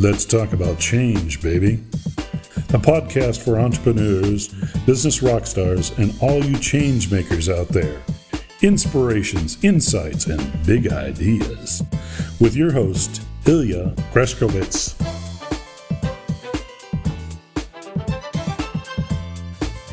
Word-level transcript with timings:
Let's 0.00 0.24
talk 0.24 0.54
about 0.54 0.78
change, 0.78 1.42
baby. 1.42 1.84
A 2.72 2.78
podcast 2.78 3.44
for 3.44 3.58
entrepreneurs, 3.58 4.48
business 4.86 5.22
rock 5.22 5.46
stars, 5.46 5.92
and 5.98 6.14
all 6.22 6.42
you 6.42 6.56
change 6.56 7.12
makers 7.12 7.50
out 7.50 7.68
there. 7.68 8.00
Inspirations, 8.62 9.62
insights, 9.62 10.24
and 10.24 10.40
big 10.64 10.90
ideas. 10.90 11.82
With 12.40 12.56
your 12.56 12.72
host, 12.72 13.20
Ilya 13.44 13.94
Greskowitz. 14.14 14.94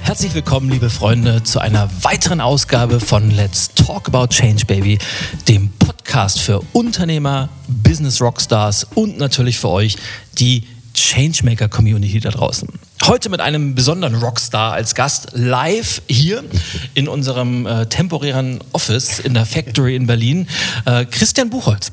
Herzlich 0.04 0.34
willkommen, 0.34 0.70
liebe 0.70 0.90
Freunde, 0.90 1.44
zu 1.44 1.60
einer 1.60 1.90
weiteren 2.02 2.40
Ausgabe 2.40 3.02
von 3.02 3.30
Let's 3.32 3.74
Talk 3.76 4.08
About 4.08 4.28
Change 4.28 4.66
Baby, 4.66 5.00
dem 5.50 5.68
Podcast 5.72 5.97
für 6.40 6.62
Unternehmer, 6.74 7.50
Business 7.68 8.22
Rockstars 8.22 8.88
und 8.96 9.18
natürlich 9.18 9.60
für 9.60 9.70
euch, 9.70 9.98
die 10.40 10.64
Changemaker 10.94 11.70
Community 11.70 12.20
da 12.20 12.30
draußen. 12.30 12.68
Heute 13.06 13.30
mit 13.30 13.40
einem 13.40 13.76
besonderen 13.76 14.16
Rockstar 14.16 14.74
als 14.74 14.96
Gast 14.96 15.30
live 15.34 16.02
hier 16.08 16.44
in 16.96 17.08
unserem 17.08 17.68
äh, 17.68 17.86
temporären 17.86 18.60
Office 18.72 19.20
in 19.20 19.34
der 19.34 19.46
Factory 19.46 19.96
in 19.96 20.08
Berlin, 20.08 20.48
äh, 20.86 21.06
Christian 21.06 21.50
Buchholz. 21.50 21.92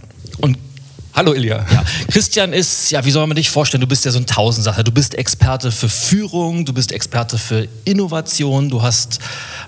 Hallo 1.16 1.32
Ilja. 1.32 1.64
Ja, 1.70 1.84
Christian 2.10 2.52
ist, 2.52 2.90
ja, 2.90 3.04
wie 3.04 3.12
soll 3.12 3.24
man 3.28 3.36
dich 3.36 3.48
vorstellen? 3.48 3.80
Du 3.80 3.86
bist 3.86 4.04
ja 4.04 4.10
so 4.10 4.18
ein 4.18 4.26
Tausendsacher. 4.26 4.82
Du 4.82 4.90
bist 4.90 5.14
Experte 5.14 5.70
für 5.70 5.88
Führung, 5.88 6.64
du 6.64 6.72
bist 6.72 6.90
Experte 6.90 7.38
für 7.38 7.68
Innovation, 7.84 8.68
du 8.68 8.82
hast 8.82 9.20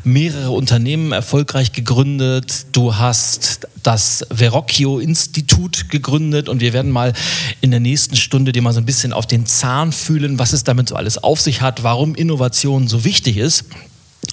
mehrere 0.02 0.50
Unternehmen 0.50 1.12
erfolgreich 1.12 1.70
gegründet, 1.70 2.66
du 2.72 2.96
hast 2.96 3.68
das 3.84 4.26
Verrocchio-Institut 4.34 5.88
gegründet 5.88 6.48
und 6.48 6.60
wir 6.60 6.72
werden 6.72 6.90
mal 6.90 7.12
in 7.60 7.70
der 7.70 7.78
nächsten 7.78 8.16
Stunde 8.16 8.50
dir 8.50 8.62
mal 8.62 8.72
so 8.72 8.80
ein 8.80 8.86
bisschen 8.86 9.12
auf 9.12 9.28
den 9.28 9.46
Zahn 9.46 9.92
fühlen, 9.92 10.40
was 10.40 10.52
es 10.52 10.64
damit 10.64 10.88
so 10.88 10.96
alles 10.96 11.16
auf 11.16 11.40
sich 11.40 11.60
hat, 11.60 11.84
warum 11.84 12.16
Innovation 12.16 12.88
so 12.88 13.04
wichtig 13.04 13.36
ist. 13.36 13.66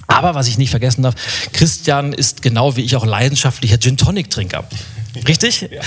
Aber 0.07 0.33
was 0.33 0.47
ich 0.47 0.57
nicht 0.57 0.71
vergessen 0.71 1.03
darf, 1.03 1.13
Christian 1.51 2.11
ist 2.11 2.41
genau 2.41 2.75
wie 2.75 2.81
ich 2.81 2.95
auch 2.95 3.05
leidenschaftlicher 3.05 3.77
Gin-Tonic-Trinker. 3.77 4.67
Richtig? 5.27 5.69
Ja. 5.69 5.81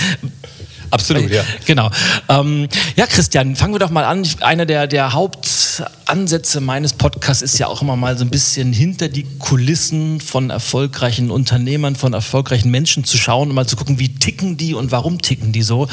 Absolut, 0.91 1.29
ja. 1.29 1.43
Genau. 1.65 1.89
Ähm, 2.29 2.67
ja, 2.95 3.05
Christian, 3.05 3.55
fangen 3.55 3.73
wir 3.73 3.79
doch 3.79 3.89
mal 3.89 4.03
an. 4.03 4.27
Einer 4.41 4.65
der, 4.65 4.87
der 4.87 5.13
Hauptansätze 5.13 6.61
meines 6.61 6.93
Podcasts 6.93 7.41
ist 7.41 7.57
ja 7.57 7.67
auch 7.67 7.81
immer 7.81 7.95
mal 7.95 8.17
so 8.17 8.23
ein 8.23 8.29
bisschen 8.29 8.73
hinter 8.73 9.09
die 9.09 9.25
Kulissen 9.39 10.19
von 10.21 10.49
erfolgreichen 10.49 11.31
Unternehmern, 11.31 11.95
von 11.95 12.13
erfolgreichen 12.13 12.71
Menschen 12.71 13.03
zu 13.03 13.17
schauen 13.17 13.49
und 13.49 13.55
mal 13.55 13.67
zu 13.67 13.75
gucken, 13.75 13.99
wie 13.99 14.15
ticken 14.15 14.57
die 14.57 14.73
und 14.73 14.91
warum 14.91 15.21
ticken 15.21 15.51
die 15.51 15.61
so. 15.61 15.87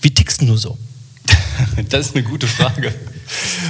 Wie 0.00 0.10
tickst 0.10 0.42
du 0.42 0.56
so? 0.56 0.78
Das 1.90 2.08
ist 2.08 2.16
eine 2.16 2.24
gute 2.24 2.46
Frage. 2.46 2.94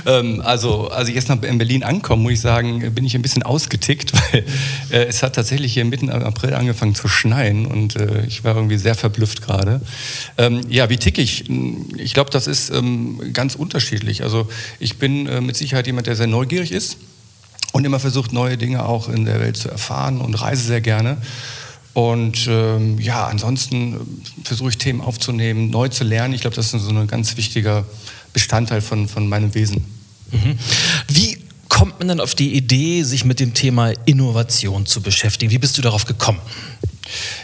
Ähm, 0.07 0.41
also, 0.45 0.89
als 0.89 1.09
ich 1.09 1.15
jetzt 1.15 1.29
nach 1.29 1.37
Berlin 1.37 1.83
ankomme, 1.83 2.23
muss 2.23 2.33
ich 2.33 2.41
sagen, 2.41 2.93
bin 2.95 3.05
ich 3.05 3.15
ein 3.15 3.23
bisschen 3.23 3.43
ausgetickt, 3.43 4.13
weil 4.33 4.45
äh, 4.91 5.05
es 5.07 5.23
hat 5.23 5.35
tatsächlich 5.35 5.75
hier 5.75 5.85
mitten 5.85 6.09
im 6.09 6.23
April 6.23 6.55
angefangen 6.55 6.95
zu 6.95 7.09
schneien 7.09 7.67
und 7.67 7.97
äh, 7.97 8.25
ich 8.27 8.45
war 8.45 8.55
irgendwie 8.55 8.79
sehr 8.79 8.95
verblüfft 8.95 9.43
gerade. 9.43 9.81
Ähm, 10.39 10.63
ja, 10.69 10.89
wie 10.91 10.97
tick 10.97 11.19
ich? 11.19 11.51
Ich 11.97 12.15
glaube, 12.15 12.31
das 12.31 12.47
ist 12.47 12.71
ähm, 12.71 13.33
ganz 13.33 13.55
unterschiedlich. 13.55 14.23
Also, 14.23 14.49
ich 14.79 14.99
bin 14.99 15.27
äh, 15.27 15.41
mit 15.41 15.57
Sicherheit 15.57 15.87
jemand, 15.87 16.07
der 16.07 16.17
sehr 16.17 16.27
neugierig 16.27 16.73
ist 16.73 16.99
und 17.73 17.85
immer 17.85 18.01
versucht, 18.01 18.33
neue 18.33 18.57
Dinge 18.57 18.85
auch 18.85 19.09
in 19.09 19.25
der 19.25 19.41
Welt 19.41 19.57
zu 19.57 19.69
erfahren 19.69 20.21
und 20.21 20.35
reise 20.35 20.65
sehr 20.65 20.81
gerne. 20.81 21.19
Und 21.93 22.47
ähm, 22.49 22.99
ja, 23.01 23.27
ansonsten 23.27 24.23
versuche 24.45 24.71
ich 24.71 24.79
Themen 24.79 25.01
aufzunehmen, 25.01 25.71
neu 25.71 25.89
zu 25.89 26.05
lernen. 26.05 26.35
Ich 26.35 26.43
glaube, 26.43 26.55
das 26.55 26.73
ist 26.73 26.83
so 26.83 26.91
ein 26.91 27.07
ganz 27.09 27.37
wichtiger 27.37 27.85
Bestandteil 28.33 28.81
von, 28.81 29.09
von 29.09 29.29
meinem 29.29 29.55
Wesen. 29.55 29.85
Mhm. 30.31 30.59
Wie 31.09 31.39
kommt 31.69 31.99
man 31.99 32.09
dann 32.09 32.21
auf 32.21 32.35
die 32.35 32.55
Idee, 32.55 33.03
sich 33.05 33.25
mit 33.25 33.41
dem 33.41 33.55
Thema 33.55 33.93
Innovation 34.05 34.87
zu 34.87 35.01
beschäftigen? 35.01 35.51
Wie 35.51 35.59
bist 35.59 35.79
du 35.79 35.83
darauf 35.83 36.05
gekommen? 36.05 36.41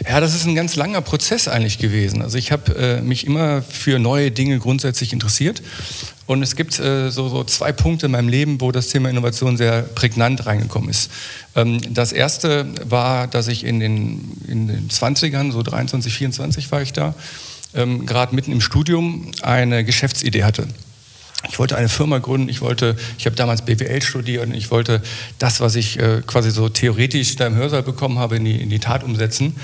Ja, 0.07 0.19
das 0.19 0.35
ist 0.35 0.45
ein 0.45 0.55
ganz 0.55 0.75
langer 0.75 1.01
Prozess 1.01 1.47
eigentlich 1.47 1.77
gewesen. 1.77 2.21
Also 2.21 2.37
ich 2.37 2.51
habe 2.51 2.75
äh, 2.75 3.01
mich 3.01 3.25
immer 3.25 3.61
für 3.61 3.99
neue 3.99 4.31
Dinge 4.31 4.59
grundsätzlich 4.59 5.13
interessiert. 5.13 5.61
Und 6.25 6.43
es 6.43 6.55
gibt 6.55 6.77
äh, 6.79 7.09
so, 7.09 7.29
so, 7.29 7.43
zwei 7.45 7.71
Punkte 7.71 8.07
in 8.07 8.11
meinem 8.11 8.27
Leben, 8.27 8.59
wo 8.59 8.71
das 8.71 8.89
Thema 8.89 9.09
Innovation 9.09 9.57
sehr 9.57 9.81
prägnant 9.81 10.45
reingekommen 10.45 10.89
ist. 10.89 11.09
Ähm, 11.55 11.79
das 11.93 12.11
erste 12.11 12.67
war, 12.83 13.27
dass 13.27 13.47
ich 13.47 13.63
in 13.63 13.79
den, 13.79 14.37
in 14.47 14.67
den 14.67 14.89
20ern, 14.89 15.51
so 15.51 15.63
23, 15.63 16.13
24 16.13 16.71
war 16.71 16.81
ich 16.81 16.93
da, 16.93 17.15
ähm, 17.73 18.05
gerade 18.05 18.35
mitten 18.35 18.51
im 18.51 18.61
Studium 18.61 19.31
eine 19.41 19.83
Geschäftsidee 19.83 20.43
hatte. 20.43 20.67
Ich 21.49 21.59
wollte 21.59 21.77
eine 21.77 21.89
Firma 21.89 22.17
gründen, 22.17 22.49
ich 22.49 22.61
wollte, 22.61 22.95
ich 23.17 23.25
habe 23.25 23.35
damals 23.35 23.63
BWL 23.63 24.01
studiert 24.01 24.47
und 24.47 24.53
ich 24.53 24.71
wollte 24.71 25.01
das, 25.37 25.59
was 25.59 25.75
ich 25.75 25.99
äh, 25.99 26.21
quasi 26.25 26.51
so 26.51 26.67
theoretisch 26.67 27.35
da 27.35 27.47
im 27.47 27.55
Hörsaal 27.55 27.83
bekommen 27.83 28.17
habe, 28.17 28.37
in 28.37 28.45
die, 28.45 28.59
in 28.59 28.69
die 28.69 28.79
Tat 28.79 29.03
umsetzen. 29.03 29.55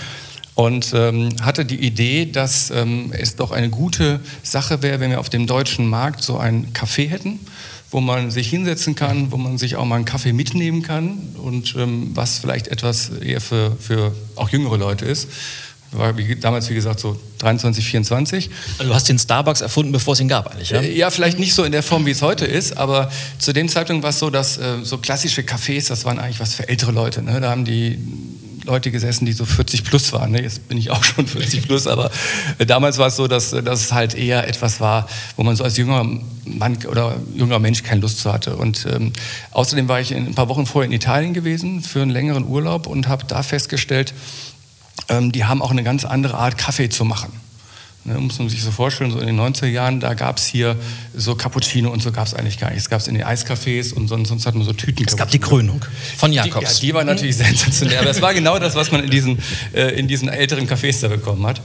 Und 0.55 0.93
ähm, 0.93 1.29
hatte 1.41 1.65
die 1.65 1.79
Idee, 1.79 2.27
dass 2.27 2.69
ähm, 2.69 3.11
es 3.11 3.35
doch 3.35 3.49
eine 3.51 3.71
gute 3.71 4.19
Sache 4.43 4.83
wäre, 4.83 4.99
wenn 4.99 5.09
wir 5.09 5.19
auf 5.19 5.29
dem 5.29 5.47
deutschen 5.47 5.87
Markt 5.87 6.21
so 6.21 6.37
ein 6.37 6.73
Café 6.73 7.09
hätten, 7.09 7.39
wo 7.89 8.01
man 8.01 8.29
sich 8.29 8.49
hinsetzen 8.49 8.93
kann, 8.93 9.31
wo 9.31 9.37
man 9.37 9.57
sich 9.57 9.75
auch 9.75 9.85
mal 9.85 9.95
einen 9.95 10.05
Kaffee 10.05 10.31
mitnehmen 10.31 10.83
kann 10.83 11.17
und 11.41 11.75
ähm, 11.75 12.11
was 12.13 12.37
vielleicht 12.37 12.67
etwas 12.67 13.09
eher 13.09 13.41
für, 13.41 13.75
für 13.79 14.13
auch 14.35 14.49
jüngere 14.49 14.77
Leute 14.77 15.05
ist 15.05 15.27
war 15.97 16.17
wie, 16.17 16.35
damals, 16.35 16.69
wie 16.69 16.75
gesagt, 16.75 16.99
so 16.99 17.19
23, 17.39 17.85
24. 17.85 18.49
Also 18.77 18.89
du 18.89 18.95
hast 18.95 19.09
den 19.09 19.19
Starbucks 19.19 19.61
erfunden, 19.61 19.91
bevor 19.91 20.13
es 20.13 20.19
ihn 20.19 20.27
gab 20.27 20.47
eigentlich, 20.47 20.69
ja? 20.71 20.81
Äh, 20.81 20.97
ja, 20.97 21.09
vielleicht 21.09 21.39
nicht 21.39 21.53
so 21.53 21.63
in 21.63 21.71
der 21.71 21.83
Form, 21.83 22.05
wie 22.05 22.11
es 22.11 22.21
heute 22.21 22.45
ist, 22.45 22.77
aber 22.77 23.11
zu 23.39 23.53
dem 23.53 23.69
Zeitpunkt 23.69 24.03
war 24.03 24.11
es 24.11 24.19
so, 24.19 24.29
dass 24.29 24.57
äh, 24.57 24.77
so 24.83 24.97
klassische 24.97 25.41
Cafés, 25.41 25.89
das 25.89 26.05
waren 26.05 26.19
eigentlich 26.19 26.39
was 26.39 26.53
für 26.53 26.67
ältere 26.67 26.91
Leute. 26.91 27.21
Ne? 27.21 27.39
Da 27.41 27.49
haben 27.49 27.65
die 27.65 27.99
Leute 28.65 28.91
gesessen, 28.91 29.25
die 29.25 29.33
so 29.33 29.45
40 29.45 29.83
plus 29.83 30.13
waren. 30.13 30.31
Ne? 30.31 30.41
Jetzt 30.41 30.67
bin 30.67 30.77
ich 30.77 30.89
auch 30.89 31.03
schon 31.03 31.27
40 31.27 31.63
plus, 31.67 31.87
aber 31.87 32.11
äh, 32.57 32.65
damals 32.65 32.97
war 32.97 33.07
es 33.07 33.15
so, 33.15 33.27
dass, 33.27 33.51
dass 33.51 33.81
es 33.81 33.91
halt 33.91 34.15
eher 34.15 34.47
etwas 34.47 34.79
war, 34.79 35.07
wo 35.35 35.43
man 35.43 35.55
so 35.55 35.63
als 35.63 35.77
junger 35.77 36.05
Mann 36.45 36.77
oder 36.89 37.15
junger 37.35 37.59
Mensch 37.59 37.83
keine 37.83 38.01
Lust 38.01 38.19
zu 38.19 38.31
hatte. 38.31 38.55
Und 38.55 38.85
ähm, 38.91 39.13
außerdem 39.51 39.87
war 39.87 39.99
ich 39.99 40.13
ein 40.13 40.35
paar 40.35 40.49
Wochen 40.49 40.65
vorher 40.65 40.87
in 40.87 40.93
Italien 40.93 41.33
gewesen 41.33 41.81
für 41.81 42.01
einen 42.01 42.11
längeren 42.11 42.45
Urlaub 42.45 42.87
und 42.87 43.07
habe 43.07 43.25
da 43.27 43.43
festgestellt, 43.43 44.13
ähm, 45.09 45.31
die 45.31 45.45
haben 45.45 45.61
auch 45.61 45.71
eine 45.71 45.83
ganz 45.83 46.05
andere 46.05 46.37
Art, 46.37 46.57
Kaffee 46.57 46.89
zu 46.89 47.05
machen. 47.05 47.33
Ne, 48.05 48.15
muss 48.15 48.37
man 48.37 48.49
sich 48.49 48.61
so 48.61 48.71
vorstellen, 48.71 49.11
so 49.11 49.19
in 49.19 49.27
den 49.27 49.39
90er 49.39 49.67
Jahren, 49.67 50.01
da 50.01 50.13
gab 50.13 50.37
es 50.37 50.45
hier 50.45 50.75
so 51.15 51.35
Cappuccino 51.35 51.89
und 51.89 52.03
so 52.03 52.11
gab 52.11 52.27
es 52.27 52.33
eigentlich 52.33 52.59
gar 52.59 52.69
nicht. 52.69 52.79
Es 52.79 52.89
gab 52.89 52.99
es 52.99 53.07
in 53.07 53.13
den 53.13 53.23
Eiscafés 53.23 53.93
und 53.93 54.09
sonst, 54.09 54.27
sonst 54.27 54.45
hatten 54.45 54.57
wir 54.57 54.65
so 54.65 54.73
Tüten. 54.73 55.05
Es 55.07 55.15
gab 55.15 55.31
die 55.31 55.39
Krönung 55.39 55.85
von 56.17 56.33
Jakobs. 56.33 56.79
Die, 56.81 56.87
ja, 56.87 56.91
die 56.91 56.95
war 56.95 57.05
natürlich 57.05 57.37
sensationell, 57.37 57.99
aber 57.99 58.07
das 58.07 58.21
war 58.21 58.33
genau 58.33 58.59
das, 58.59 58.75
was 58.75 58.91
man 58.91 59.05
in 59.05 59.09
diesen, 59.09 59.39
äh, 59.73 59.97
in 59.97 60.09
diesen 60.09 60.27
älteren 60.27 60.67
Cafés 60.67 60.99
da 60.99 61.07
bekommen 61.07 61.45
hat. 61.45 61.61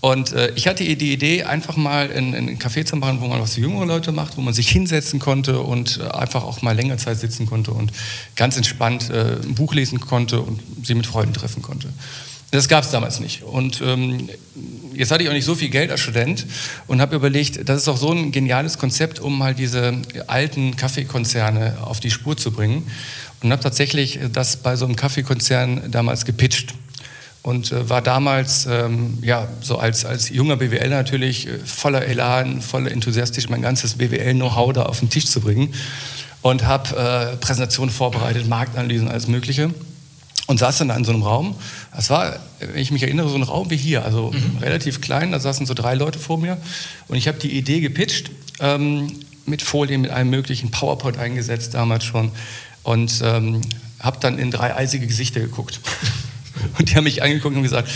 Und 0.00 0.32
äh, 0.32 0.52
ich 0.56 0.66
hatte 0.66 0.84
die 0.84 1.12
Idee, 1.12 1.44
einfach 1.44 1.76
mal 1.76 2.10
ein, 2.12 2.34
ein 2.34 2.58
Café 2.58 2.84
zu 2.84 2.96
machen, 2.96 3.20
wo 3.20 3.28
man 3.28 3.40
was 3.40 3.54
für 3.54 3.60
jüngere 3.60 3.86
Leute 3.86 4.10
macht, 4.10 4.36
wo 4.36 4.40
man 4.40 4.54
sich 4.54 4.68
hinsetzen 4.68 5.20
konnte 5.20 5.60
und 5.60 6.00
äh, 6.00 6.08
einfach 6.08 6.42
auch 6.42 6.62
mal 6.62 6.74
länger 6.74 6.98
Zeit 6.98 7.18
sitzen 7.18 7.46
konnte 7.46 7.70
und 7.70 7.92
ganz 8.34 8.56
entspannt 8.56 9.08
äh, 9.10 9.36
ein 9.42 9.54
Buch 9.54 9.72
lesen 9.72 10.00
konnte 10.00 10.40
und 10.40 10.60
sie 10.82 10.94
mit 10.94 11.06
Freunden 11.06 11.32
treffen 11.32 11.62
konnte. 11.62 11.88
Das 12.52 12.68
gab 12.68 12.84
es 12.84 12.90
damals 12.90 13.18
nicht. 13.18 13.42
Und 13.42 13.80
ähm, 13.82 14.28
jetzt 14.94 15.10
hatte 15.10 15.22
ich 15.24 15.28
auch 15.28 15.34
nicht 15.34 15.44
so 15.44 15.54
viel 15.54 15.68
Geld 15.68 15.90
als 15.90 16.00
Student 16.00 16.46
und 16.86 17.00
habe 17.00 17.16
überlegt, 17.16 17.68
das 17.68 17.78
ist 17.78 17.88
doch 17.88 17.96
so 17.96 18.12
ein 18.12 18.30
geniales 18.30 18.78
Konzept, 18.78 19.18
um 19.18 19.36
mal 19.36 19.54
diese 19.54 19.94
alten 20.28 20.76
Kaffeekonzerne 20.76 21.78
auf 21.82 21.98
die 22.00 22.10
Spur 22.10 22.36
zu 22.36 22.52
bringen. 22.52 22.86
Und 23.42 23.52
habe 23.52 23.62
tatsächlich 23.62 24.18
das 24.32 24.56
bei 24.56 24.76
so 24.76 24.86
einem 24.86 24.96
Kaffeekonzern 24.96 25.90
damals 25.90 26.24
gepitcht. 26.24 26.74
Und 27.42 27.72
äh, 27.72 27.88
war 27.88 28.00
damals, 28.00 28.66
ähm, 28.66 29.18
ja, 29.22 29.46
so 29.60 29.78
als, 29.78 30.04
als 30.04 30.30
junger 30.30 30.56
BWL 30.56 30.88
natürlich 30.88 31.46
äh, 31.46 31.58
voller 31.58 32.04
Elan, 32.04 32.62
voller 32.62 32.90
Enthusiastisch, 32.90 33.48
mein 33.48 33.62
ganzes 33.62 33.94
BWL-Know-how 33.94 34.72
da 34.72 34.82
auf 34.84 35.00
den 35.00 35.10
Tisch 35.10 35.26
zu 35.26 35.40
bringen. 35.40 35.74
Und 36.42 36.64
habe 36.64 37.34
äh, 37.34 37.36
Präsentationen 37.36 37.92
vorbereitet, 37.92 38.48
Marktanalysen, 38.48 39.08
alles 39.08 39.26
Mögliche 39.26 39.70
und 40.46 40.58
saß 40.58 40.78
dann 40.78 40.90
in 40.90 41.04
so 41.04 41.12
einem 41.12 41.22
Raum. 41.22 41.54
Das 41.94 42.10
war, 42.10 42.38
wenn 42.60 42.80
ich 42.80 42.90
mich 42.90 43.02
erinnere, 43.02 43.28
so 43.28 43.34
ein 43.36 43.42
Raum 43.42 43.70
wie 43.70 43.76
hier, 43.76 44.04
also 44.04 44.32
mhm. 44.32 44.58
relativ 44.60 45.00
klein. 45.00 45.32
Da 45.32 45.40
saßen 45.40 45.66
so 45.66 45.74
drei 45.74 45.94
Leute 45.94 46.18
vor 46.18 46.38
mir 46.38 46.56
und 47.08 47.16
ich 47.16 47.28
habe 47.28 47.38
die 47.38 47.52
Idee 47.52 47.80
gepitcht 47.80 48.30
ähm, 48.60 49.12
mit 49.44 49.62
Folien, 49.62 50.00
mit 50.00 50.10
allem 50.10 50.30
möglichen 50.30 50.70
PowerPoint 50.70 51.18
eingesetzt 51.18 51.74
damals 51.74 52.04
schon 52.04 52.30
und 52.82 53.20
ähm, 53.22 53.60
habe 54.00 54.18
dann 54.20 54.38
in 54.38 54.50
drei 54.50 54.74
eisige 54.74 55.06
Gesichter 55.06 55.40
geguckt. 55.40 55.80
und 56.78 56.90
die 56.90 56.94
haben 56.94 57.04
mich 57.04 57.22
angeguckt 57.22 57.56
und 57.56 57.62
gesagt, 57.62 57.88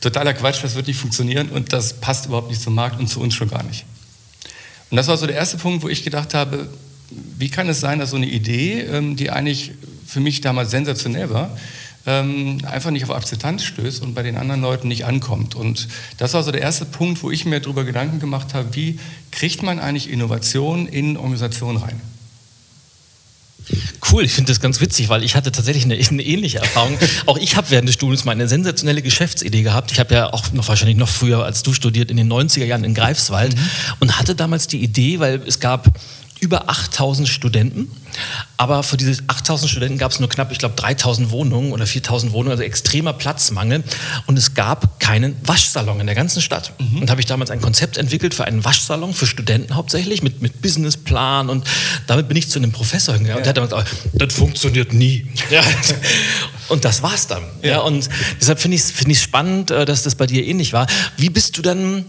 totaler 0.00 0.34
Quatsch, 0.34 0.62
das 0.62 0.74
wird 0.74 0.86
nicht 0.86 0.98
funktionieren 0.98 1.48
und 1.48 1.72
das 1.72 1.94
passt 1.94 2.26
überhaupt 2.26 2.50
nicht 2.50 2.62
zum 2.62 2.74
Markt 2.74 3.00
und 3.00 3.08
zu 3.08 3.20
uns 3.20 3.34
schon 3.34 3.50
gar 3.50 3.64
nicht. 3.64 3.84
Und 4.90 4.96
das 4.96 5.08
war 5.08 5.16
so 5.16 5.26
der 5.26 5.36
erste 5.36 5.58
Punkt, 5.58 5.82
wo 5.82 5.88
ich 5.88 6.04
gedacht 6.04 6.34
habe, 6.34 6.68
wie 7.10 7.48
kann 7.48 7.68
es 7.68 7.80
sein, 7.80 7.98
dass 7.98 8.10
so 8.10 8.16
eine 8.16 8.26
Idee, 8.26 8.80
ähm, 8.82 9.16
die 9.16 9.30
eigentlich 9.30 9.72
für 10.06 10.20
mich 10.20 10.40
damals 10.40 10.70
sensationell 10.70 11.30
war, 11.30 11.56
ähm, 12.08 12.58
einfach 12.64 12.90
nicht 12.90 13.04
auf 13.04 13.10
Akzeptanz 13.10 13.64
stößt 13.64 14.02
und 14.02 14.14
bei 14.14 14.22
den 14.22 14.36
anderen 14.36 14.62
Leuten 14.62 14.88
nicht 14.88 15.04
ankommt. 15.04 15.54
Und 15.54 15.88
das 16.16 16.32
war 16.32 16.42
so 16.42 16.50
der 16.50 16.62
erste 16.62 16.86
Punkt, 16.86 17.22
wo 17.22 17.30
ich 17.30 17.44
mir 17.44 17.60
darüber 17.60 17.84
Gedanken 17.84 18.18
gemacht 18.18 18.54
habe, 18.54 18.74
wie 18.74 18.98
kriegt 19.30 19.62
man 19.62 19.78
eigentlich 19.78 20.08
Innovation 20.08 20.88
in 20.88 21.18
Organisationen 21.18 21.76
rein? 21.76 22.00
Cool, 24.10 24.24
ich 24.24 24.32
finde 24.32 24.50
das 24.50 24.60
ganz 24.60 24.80
witzig, 24.80 25.10
weil 25.10 25.22
ich 25.22 25.36
hatte 25.36 25.52
tatsächlich 25.52 25.84
eine, 25.84 25.94
eine 26.10 26.22
ähnliche 26.22 26.58
Erfahrung. 26.60 26.96
auch 27.26 27.36
ich 27.36 27.56
habe 27.56 27.68
während 27.68 27.88
des 27.88 27.96
Studiums 27.96 28.24
mal 28.24 28.32
eine 28.32 28.48
sensationelle 28.48 29.02
Geschäftsidee 29.02 29.62
gehabt. 29.62 29.92
Ich 29.92 30.00
habe 30.00 30.14
ja 30.14 30.32
auch 30.32 30.50
noch 30.52 30.66
wahrscheinlich 30.66 30.96
noch 30.96 31.10
früher 31.10 31.44
als 31.44 31.62
du 31.62 31.74
studiert 31.74 32.10
in 32.10 32.16
den 32.16 32.32
90er 32.32 32.64
Jahren 32.64 32.84
in 32.84 32.94
Greifswald 32.94 33.54
mhm. 33.54 33.60
und 34.00 34.18
hatte 34.18 34.34
damals 34.34 34.66
die 34.66 34.82
Idee, 34.82 35.20
weil 35.20 35.42
es 35.46 35.60
gab 35.60 35.92
über 36.40 36.68
8000 36.68 37.28
Studenten. 37.28 37.90
Aber 38.56 38.82
für 38.82 38.96
diese 38.96 39.22
8000 39.26 39.70
Studenten 39.70 39.98
gab 39.98 40.12
es 40.12 40.20
nur 40.20 40.28
knapp, 40.28 40.50
ich 40.50 40.58
glaube, 40.58 40.74
3000 40.74 41.30
Wohnungen 41.30 41.72
oder 41.72 41.86
4000 41.86 42.32
Wohnungen, 42.32 42.52
also 42.52 42.62
extremer 42.62 43.12
Platzmangel. 43.12 43.84
Und 44.26 44.36
es 44.36 44.54
gab 44.54 44.98
keinen 45.00 45.36
Waschsalon 45.46 46.00
in 46.00 46.06
der 46.06 46.14
ganzen 46.14 46.42
Stadt. 46.42 46.72
Mhm. 46.78 47.02
Und 47.02 47.10
habe 47.10 47.20
ich 47.20 47.26
damals 47.26 47.50
ein 47.50 47.60
Konzept 47.60 47.96
entwickelt 47.96 48.34
für 48.34 48.44
einen 48.44 48.64
Waschsalon 48.64 49.14
für 49.14 49.26
Studenten 49.26 49.74
hauptsächlich 49.74 50.22
mit, 50.22 50.42
mit 50.42 50.60
Businessplan. 50.60 51.48
Und 51.48 51.66
damit 52.06 52.28
bin 52.28 52.36
ich 52.36 52.48
zu 52.48 52.58
einem 52.58 52.72
Professor 52.72 53.14
hingegangen. 53.14 53.44
Ja. 53.44 53.50
Und 53.50 53.56
der 53.56 53.62
hat 53.64 53.72
damals 53.72 53.90
gesagt, 53.90 54.22
das 54.22 54.34
funktioniert 54.34 54.92
nie. 54.92 55.26
Ja. 55.50 55.62
Und 56.68 56.84
das 56.84 57.02
war's 57.02 57.26
dann. 57.26 57.42
Ja. 57.62 57.68
ja 57.68 57.80
und 57.80 58.08
deshalb 58.40 58.60
finde 58.60 58.74
ich 58.76 58.82
es 58.82 58.90
find 58.90 59.16
spannend, 59.16 59.70
äh, 59.70 59.86
dass 59.86 60.02
das 60.02 60.14
bei 60.14 60.26
dir 60.26 60.44
ähnlich 60.44 60.72
war. 60.72 60.86
Wie 61.16 61.30
bist 61.30 61.56
du 61.56 61.62
dann, 61.62 62.04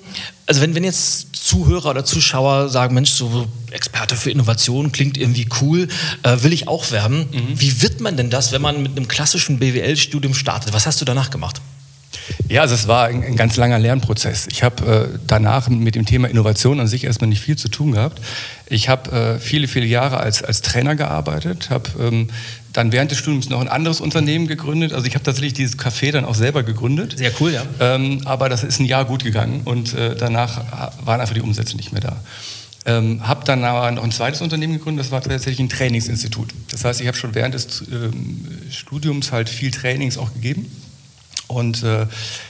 also 0.45 0.61
wenn, 0.61 0.75
wenn 0.75 0.83
jetzt 0.83 1.28
Zuhörer 1.50 1.90
oder 1.90 2.06
Zuschauer 2.06 2.69
sagen, 2.69 2.94
Mensch, 2.94 3.10
so 3.10 3.48
Experte 3.72 4.16
für 4.16 4.30
Innovation 4.30 4.92
klingt 4.92 5.18
irgendwie 5.18 5.48
cool, 5.62 5.88
äh, 6.22 6.38
will 6.44 6.54
ich 6.54 6.68
auch 6.68 6.92
werden. 6.92 7.28
Mhm. 7.31 7.60
Wie 7.60 7.81
wird 7.81 8.01
man 8.01 8.18
denn 8.18 8.30
das, 8.30 8.51
wenn 8.51 8.62
man 8.62 8.84
mit 8.84 8.96
einem 8.96 9.07
klassischen 9.07 9.57
BWL-Studium 9.57 10.36
startet? 10.36 10.74
Was 10.74 10.86
hast 10.86 11.01
du 11.01 11.06
danach 11.06 11.31
gemacht? 11.31 11.60
Ja, 12.48 12.62
also 12.62 12.75
es 12.75 12.88
war 12.88 13.06
ein, 13.06 13.24
ein 13.24 13.36
ganz 13.36 13.57
langer 13.57 13.80
Lernprozess. 13.80 14.48
Ich 14.51 14.62
habe 14.62 15.10
äh, 15.16 15.19
danach 15.25 15.69
mit 15.69 15.96
dem 15.96 16.06
Thema 16.06 16.28
Innovation 16.28 16.80
an 16.80 16.88
sich 16.88 17.04
erstmal 17.04 17.30
nicht 17.30 17.42
viel 17.42 17.57
zu 17.57 17.69
tun 17.69 17.94
gehabt. 17.94 18.22
Ich 18.69 18.88
habe 18.88 19.12
äh, 19.12 19.39
viele, 19.39 19.68
viele 19.68 19.86
Jahre 19.86 20.18
als, 20.18 20.44
als 20.44 20.62
Trainer 20.62 20.95
gearbeitet, 20.95 21.69
habe 21.71 21.89
ähm, 22.00 22.30
dann 22.71 22.92
während 22.92 23.10
des 23.10 23.18
Studiums 23.18 23.50
noch 23.50 23.62
ein 23.62 23.68
anderes 23.68 24.00
Unternehmen 24.00 24.48
gegründet. 24.48 24.94
Also 24.94 25.07
ich 25.07 25.16
habe 25.16 25.24
tatsächlich 25.24 25.54
dieses 25.54 25.77
Café 25.77 26.12
dann 26.12 26.24
auch 26.24 26.36
selber 26.36 26.62
gegründet. 26.62 27.18
Sehr 27.18 27.31
cool, 27.39 27.51
ja. 27.51 27.63
Ähm, 27.80 28.21
aber 28.25 28.48
das 28.48 28.63
ist 28.63 28.80
ein 28.80 28.86
Jahr 28.86 29.06
gut 29.06 29.24
gegangen 29.24 29.62
und 29.66 29.94
äh, 29.95 30.16
danach 30.16 30.94
waren 31.04 31.19
einfach 31.19 31.33
die 31.33 31.42
Umsätze 31.42 31.75
nicht 31.77 31.92
mehr 31.92 32.01
da. 32.01 32.24
Ähm, 32.86 33.27
habe 33.27 33.44
dann 33.44 33.63
aber 33.63 33.92
noch 33.92 34.04
ein 34.04 34.12
zweites 34.12 34.42
Unternehmen 34.42 34.74
gegründet, 34.74 35.06
das 35.06 35.12
war 35.12 35.22
tatsächlich 35.22 35.60
ein 35.60 35.69
Trainingsinstitut. 35.69 36.50
Das 36.72 36.86
heißt, 36.86 37.01
ich 37.01 37.07
habe 37.07 37.18
schon 37.18 37.36
während 37.36 37.56
des 37.56 37.83
ähm, 37.92 38.48
Studiums 38.69 39.31
halt 39.31 39.50
viel 39.50 39.72
Trainings 39.72 40.18
auch 40.18 40.33
gegeben 40.33 40.72
und 41.50 41.84
äh, 41.84 42.06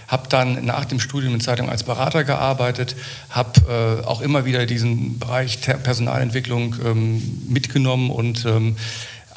habe 0.07 0.27
dann 0.29 0.65
nach 0.65 0.85
dem 0.85 0.99
Studium 0.99 1.33
in 1.33 1.39
Zeitung 1.39 1.69
als 1.69 1.83
Berater 1.83 2.23
gearbeitet, 2.23 2.95
habe 3.29 4.01
äh, 4.03 4.05
auch 4.05 4.21
immer 4.21 4.45
wieder 4.45 4.65
diesen 4.65 5.17
Bereich 5.17 5.59
Personalentwicklung 5.61 6.75
ähm, 6.85 7.45
mitgenommen 7.47 8.11
und 8.11 8.45
ähm, 8.45 8.75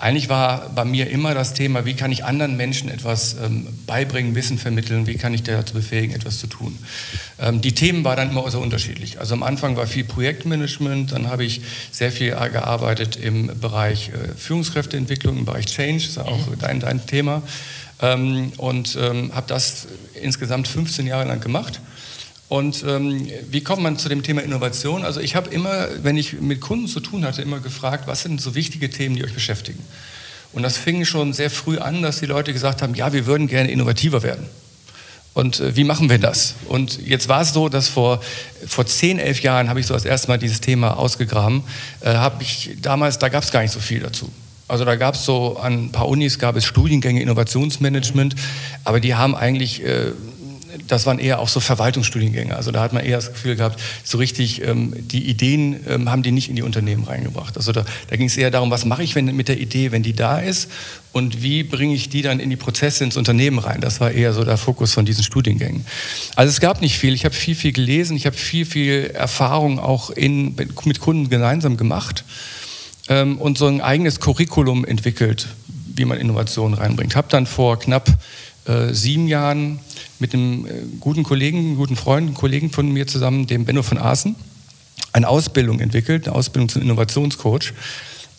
eigentlich 0.02 0.28
war 0.28 0.70
bei 0.74 0.84
mir 0.84 1.10
immer 1.10 1.32
das 1.32 1.54
Thema, 1.54 1.84
wie 1.84 1.94
kann 1.94 2.10
ich 2.10 2.24
anderen 2.24 2.56
Menschen 2.56 2.90
etwas 2.90 3.36
ähm, 3.40 3.68
beibringen, 3.86 4.34
Wissen 4.34 4.58
vermitteln, 4.58 5.06
wie 5.06 5.14
kann 5.14 5.32
ich 5.32 5.44
dazu 5.44 5.74
befähigen, 5.74 6.12
etwas 6.12 6.40
zu 6.40 6.48
tun. 6.48 6.76
Ähm, 7.38 7.60
die 7.60 7.72
Themen 7.72 8.02
waren 8.02 8.16
dann 8.16 8.30
immer 8.30 8.50
so 8.50 8.58
unterschiedlich. 8.58 9.20
Also 9.20 9.34
am 9.34 9.44
Anfang 9.44 9.76
war 9.76 9.86
viel 9.86 10.02
Projektmanagement, 10.02 11.12
dann 11.12 11.28
habe 11.28 11.44
ich 11.44 11.60
sehr 11.92 12.10
viel 12.10 12.30
gearbeitet 12.30 13.14
im 13.14 13.60
Bereich 13.60 14.08
äh, 14.08 14.34
Führungskräfteentwicklung, 14.36 15.38
im 15.38 15.44
Bereich 15.44 15.66
Change, 15.66 15.98
das 15.98 16.08
ist 16.08 16.18
auch 16.18 16.48
mhm. 16.48 16.58
dein, 16.58 16.80
dein 16.80 17.06
Thema. 17.06 17.42
Ähm, 18.02 18.52
und 18.58 18.98
ähm, 19.00 19.34
habe 19.34 19.46
das 19.46 19.86
insgesamt 20.20 20.68
15 20.68 21.06
Jahre 21.06 21.26
lang 21.26 21.40
gemacht 21.40 21.80
und 22.52 22.84
ähm, 22.86 23.26
wie 23.50 23.62
kommt 23.62 23.82
man 23.82 23.96
zu 23.96 24.10
dem 24.10 24.22
Thema 24.22 24.42
Innovation? 24.42 25.06
Also 25.06 25.20
ich 25.20 25.36
habe 25.36 25.48
immer, 25.48 25.86
wenn 26.02 26.18
ich 26.18 26.34
mit 26.34 26.60
Kunden 26.60 26.86
zu 26.86 27.00
tun 27.00 27.24
hatte, 27.24 27.40
immer 27.40 27.60
gefragt, 27.60 28.06
was 28.06 28.24
sind 28.24 28.42
so 28.42 28.54
wichtige 28.54 28.90
Themen, 28.90 29.16
die 29.16 29.24
euch 29.24 29.32
beschäftigen? 29.32 29.82
Und 30.52 30.62
das 30.62 30.76
fing 30.76 31.06
schon 31.06 31.32
sehr 31.32 31.48
früh 31.48 31.78
an, 31.78 32.02
dass 32.02 32.20
die 32.20 32.26
Leute 32.26 32.52
gesagt 32.52 32.82
haben, 32.82 32.94
ja, 32.94 33.14
wir 33.14 33.24
würden 33.24 33.46
gerne 33.46 33.70
innovativer 33.70 34.22
werden. 34.22 34.46
Und 35.32 35.60
äh, 35.60 35.76
wie 35.76 35.84
machen 35.84 36.10
wir 36.10 36.18
das? 36.18 36.56
Und 36.68 37.00
jetzt 37.06 37.26
war 37.26 37.40
es 37.40 37.54
so, 37.54 37.70
dass 37.70 37.88
vor, 37.88 38.20
vor 38.66 38.84
10, 38.84 39.18
11 39.18 39.40
Jahren 39.40 39.70
habe 39.70 39.80
ich 39.80 39.86
so 39.86 39.94
das 39.94 40.04
erste 40.04 40.28
Mal 40.28 40.36
dieses 40.36 40.60
Thema 40.60 40.98
ausgegraben. 40.98 41.62
Äh, 42.00 42.28
ich 42.40 42.76
damals, 42.82 43.18
da 43.18 43.30
gab 43.30 43.44
es 43.44 43.50
gar 43.50 43.62
nicht 43.62 43.72
so 43.72 43.80
viel 43.80 44.00
dazu. 44.00 44.30
Also 44.72 44.86
da 44.86 44.96
gab 44.96 45.16
es 45.16 45.26
so 45.26 45.58
an 45.58 45.84
ein 45.84 45.92
paar 45.92 46.08
Unis 46.08 46.38
gab 46.38 46.56
es 46.56 46.64
Studiengänge 46.64 47.20
Innovationsmanagement, 47.20 48.34
aber 48.84 49.00
die 49.00 49.14
haben 49.14 49.34
eigentlich 49.34 49.84
äh, 49.84 50.12
das 50.88 51.04
waren 51.04 51.18
eher 51.18 51.40
auch 51.40 51.48
so 51.48 51.60
Verwaltungsstudiengänge. 51.60 52.56
Also 52.56 52.70
da 52.70 52.80
hat 52.80 52.94
man 52.94 53.04
eher 53.04 53.16
das 53.16 53.30
Gefühl 53.30 53.56
gehabt, 53.56 53.78
so 54.02 54.16
richtig 54.16 54.62
ähm, 54.62 54.94
die 54.96 55.28
Ideen 55.28 55.80
ähm, 55.86 56.10
haben 56.10 56.22
die 56.22 56.32
nicht 56.32 56.48
in 56.48 56.56
die 56.56 56.62
Unternehmen 56.62 57.04
reingebracht. 57.04 57.58
Also 57.58 57.72
da, 57.72 57.84
da 58.08 58.16
ging 58.16 58.28
es 58.28 58.36
eher 58.38 58.50
darum, 58.50 58.70
was 58.70 58.86
mache 58.86 59.02
ich 59.02 59.14
wenn, 59.14 59.36
mit 59.36 59.48
der 59.48 59.60
Idee, 59.60 59.92
wenn 59.92 60.02
die 60.02 60.14
da 60.14 60.38
ist 60.38 60.70
und 61.12 61.42
wie 61.42 61.64
bringe 61.64 61.94
ich 61.94 62.08
die 62.08 62.22
dann 62.22 62.40
in 62.40 62.48
die 62.48 62.56
Prozesse 62.56 63.04
ins 63.04 63.18
Unternehmen 63.18 63.58
rein. 63.58 63.82
Das 63.82 64.00
war 64.00 64.10
eher 64.10 64.32
so 64.32 64.42
der 64.42 64.56
Fokus 64.56 64.94
von 64.94 65.04
diesen 65.04 65.22
Studiengängen. 65.22 65.84
Also 66.34 66.48
es 66.48 66.60
gab 66.60 66.80
nicht 66.80 66.96
viel. 66.96 67.12
Ich 67.12 67.26
habe 67.26 67.34
viel, 67.34 67.54
viel 67.54 67.72
gelesen. 67.72 68.16
Ich 68.16 68.24
habe 68.24 68.38
viel, 68.38 68.64
viel 68.64 69.10
Erfahrung 69.12 69.78
auch 69.78 70.08
in, 70.08 70.54
mit 70.54 71.00
Kunden 71.00 71.28
gemeinsam 71.28 71.76
gemacht 71.76 72.24
ähm, 73.12 73.38
und 73.38 73.58
so 73.58 73.66
ein 73.66 73.80
eigenes 73.80 74.20
Curriculum 74.20 74.84
entwickelt, 74.84 75.48
wie 75.94 76.04
man 76.04 76.18
Innovationen 76.18 76.74
reinbringt. 76.78 77.14
Habe 77.14 77.28
dann 77.30 77.46
vor 77.46 77.78
knapp 77.78 78.08
äh, 78.66 78.92
sieben 78.92 79.28
Jahren 79.28 79.80
mit 80.18 80.32
einem 80.32 80.66
äh, 80.66 80.70
guten 80.98 81.22
Kollegen, 81.22 81.76
guten 81.76 81.96
Freund, 81.96 82.28
einem 82.28 82.34
Kollegen 82.34 82.70
von 82.70 82.90
mir 82.90 83.06
zusammen, 83.06 83.46
dem 83.46 83.66
Benno 83.66 83.82
von 83.82 83.98
Aßen, 83.98 84.34
eine 85.12 85.28
Ausbildung 85.28 85.80
entwickelt, 85.80 86.26
eine 86.26 86.34
Ausbildung 86.34 86.70
zum 86.70 86.82
Innovationscoach, 86.82 87.74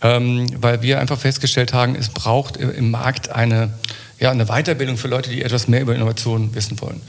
ähm, 0.02 0.48
weil 0.60 0.82
wir 0.82 1.00
einfach 1.00 1.20
festgestellt 1.20 1.74
haben, 1.74 1.96
es 1.96 2.10
braucht 2.10 2.58
im 2.58 2.90
Markt 2.90 3.30
eine, 3.30 3.74
ja, 4.20 4.32
eine 4.32 4.46
Weiterbildung 4.46 4.98
für 4.98 5.08
Leute, 5.08 5.30
die 5.30 5.44
etwas 5.44 5.68
mehr 5.68 5.82
über 5.82 5.94
Innovation 5.94 6.56
wissen 6.56 6.82
wollen. 6.82 7.02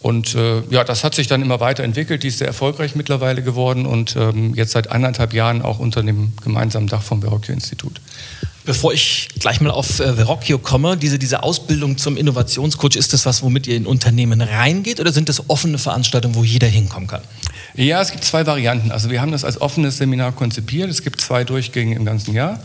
Und 0.00 0.36
äh, 0.36 0.62
ja, 0.70 0.84
das 0.84 1.02
hat 1.02 1.14
sich 1.14 1.26
dann 1.26 1.42
immer 1.42 1.58
weiterentwickelt. 1.58 2.22
Die 2.22 2.28
ist 2.28 2.38
sehr 2.38 2.46
erfolgreich 2.46 2.94
mittlerweile 2.94 3.42
geworden 3.42 3.84
und 3.84 4.14
ähm, 4.16 4.54
jetzt 4.54 4.72
seit 4.72 4.90
anderthalb 4.92 5.32
Jahren 5.32 5.60
auch 5.60 5.80
unter 5.80 6.02
dem 6.02 6.32
gemeinsamen 6.42 6.86
Dach 6.86 7.02
vom 7.02 7.20
Verrocchio-Institut. 7.20 8.00
Bevor 8.64 8.92
ich 8.92 9.28
gleich 9.40 9.60
mal 9.60 9.70
auf 9.70 9.98
äh, 9.98 10.14
Verrocchio 10.14 10.58
komme, 10.58 10.96
diese, 10.96 11.18
diese 11.18 11.42
Ausbildung 11.42 11.98
zum 11.98 12.16
Innovationscoach, 12.16 12.94
ist 12.94 13.12
das 13.12 13.26
was, 13.26 13.42
womit 13.42 13.66
ihr 13.66 13.76
in 13.76 13.86
Unternehmen 13.86 14.40
reingeht 14.40 15.00
oder 15.00 15.10
sind 15.10 15.28
das 15.28 15.50
offene 15.50 15.78
Veranstaltungen, 15.78 16.36
wo 16.36 16.44
jeder 16.44 16.68
hinkommen 16.68 17.08
kann? 17.08 17.22
Ja, 17.74 18.00
es 18.00 18.12
gibt 18.12 18.24
zwei 18.24 18.46
Varianten. 18.46 18.92
Also 18.92 19.10
wir 19.10 19.20
haben 19.20 19.32
das 19.32 19.44
als 19.44 19.60
offenes 19.60 19.96
Seminar 19.96 20.32
konzipiert. 20.32 20.90
Es 20.90 21.02
gibt 21.02 21.20
zwei 21.20 21.44
Durchgänge 21.44 21.96
im 21.96 22.04
ganzen 22.04 22.34
Jahr. 22.34 22.60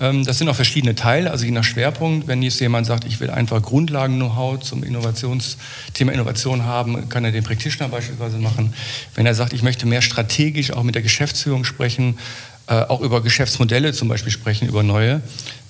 Ähm, 0.00 0.24
das 0.24 0.38
sind 0.38 0.48
auch 0.48 0.56
verschiedene 0.56 0.94
Teile, 0.94 1.30
also 1.30 1.44
je 1.44 1.50
nach 1.50 1.64
Schwerpunkt. 1.64 2.26
Wenn 2.26 2.42
jetzt 2.42 2.60
jemand 2.60 2.86
sagt, 2.86 3.04
ich 3.04 3.20
will 3.20 3.30
einfach 3.30 3.62
Grundlagen-Know-how 3.62 4.60
zum 4.60 4.82
Innovations 4.82 5.58
Thema 5.92 6.12
Innovation 6.12 6.64
haben, 6.64 7.08
kann 7.08 7.24
er 7.24 7.32
den 7.32 7.44
Practitioner 7.44 7.90
beispielsweise 7.90 8.38
machen. 8.38 8.72
Wenn 9.14 9.26
er 9.26 9.34
sagt, 9.34 9.52
ich 9.52 9.62
möchte 9.62 9.86
mehr 9.86 10.02
strategisch 10.02 10.72
auch 10.72 10.82
mit 10.82 10.94
der 10.94 11.02
Geschäftsführung 11.02 11.64
sprechen, 11.64 12.18
äh, 12.66 12.74
auch 12.74 13.00
über 13.00 13.22
Geschäftsmodelle 13.22 13.92
zum 13.92 14.08
Beispiel 14.08 14.32
sprechen, 14.32 14.68
über 14.68 14.82
neue, 14.82 15.20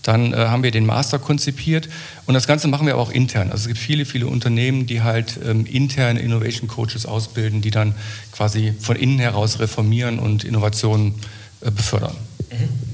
dann 0.02 0.32
äh, 0.32 0.36
haben 0.36 0.62
wir 0.62 0.70
den 0.70 0.86
Master 0.86 1.18
konzipiert 1.18 1.88
und 2.26 2.34
das 2.34 2.46
Ganze 2.46 2.68
machen 2.68 2.86
wir 2.86 2.94
aber 2.94 3.02
auch 3.02 3.10
intern. 3.10 3.50
Also 3.50 3.62
es 3.62 3.68
gibt 3.68 3.78
viele, 3.78 4.04
viele 4.04 4.26
Unternehmen, 4.26 4.86
die 4.86 5.02
halt 5.02 5.38
ähm, 5.44 5.66
interne 5.66 6.20
Innovation 6.20 6.68
Coaches 6.68 7.04
ausbilden, 7.04 7.60
die 7.60 7.70
dann 7.70 7.94
quasi 8.32 8.74
von 8.80 8.96
innen 8.96 9.18
heraus 9.18 9.58
reformieren 9.58 10.18
und 10.18 10.44
Innovationen 10.44 11.14
äh, 11.60 11.70
befördern. 11.70 12.16
Mhm. 12.50 12.89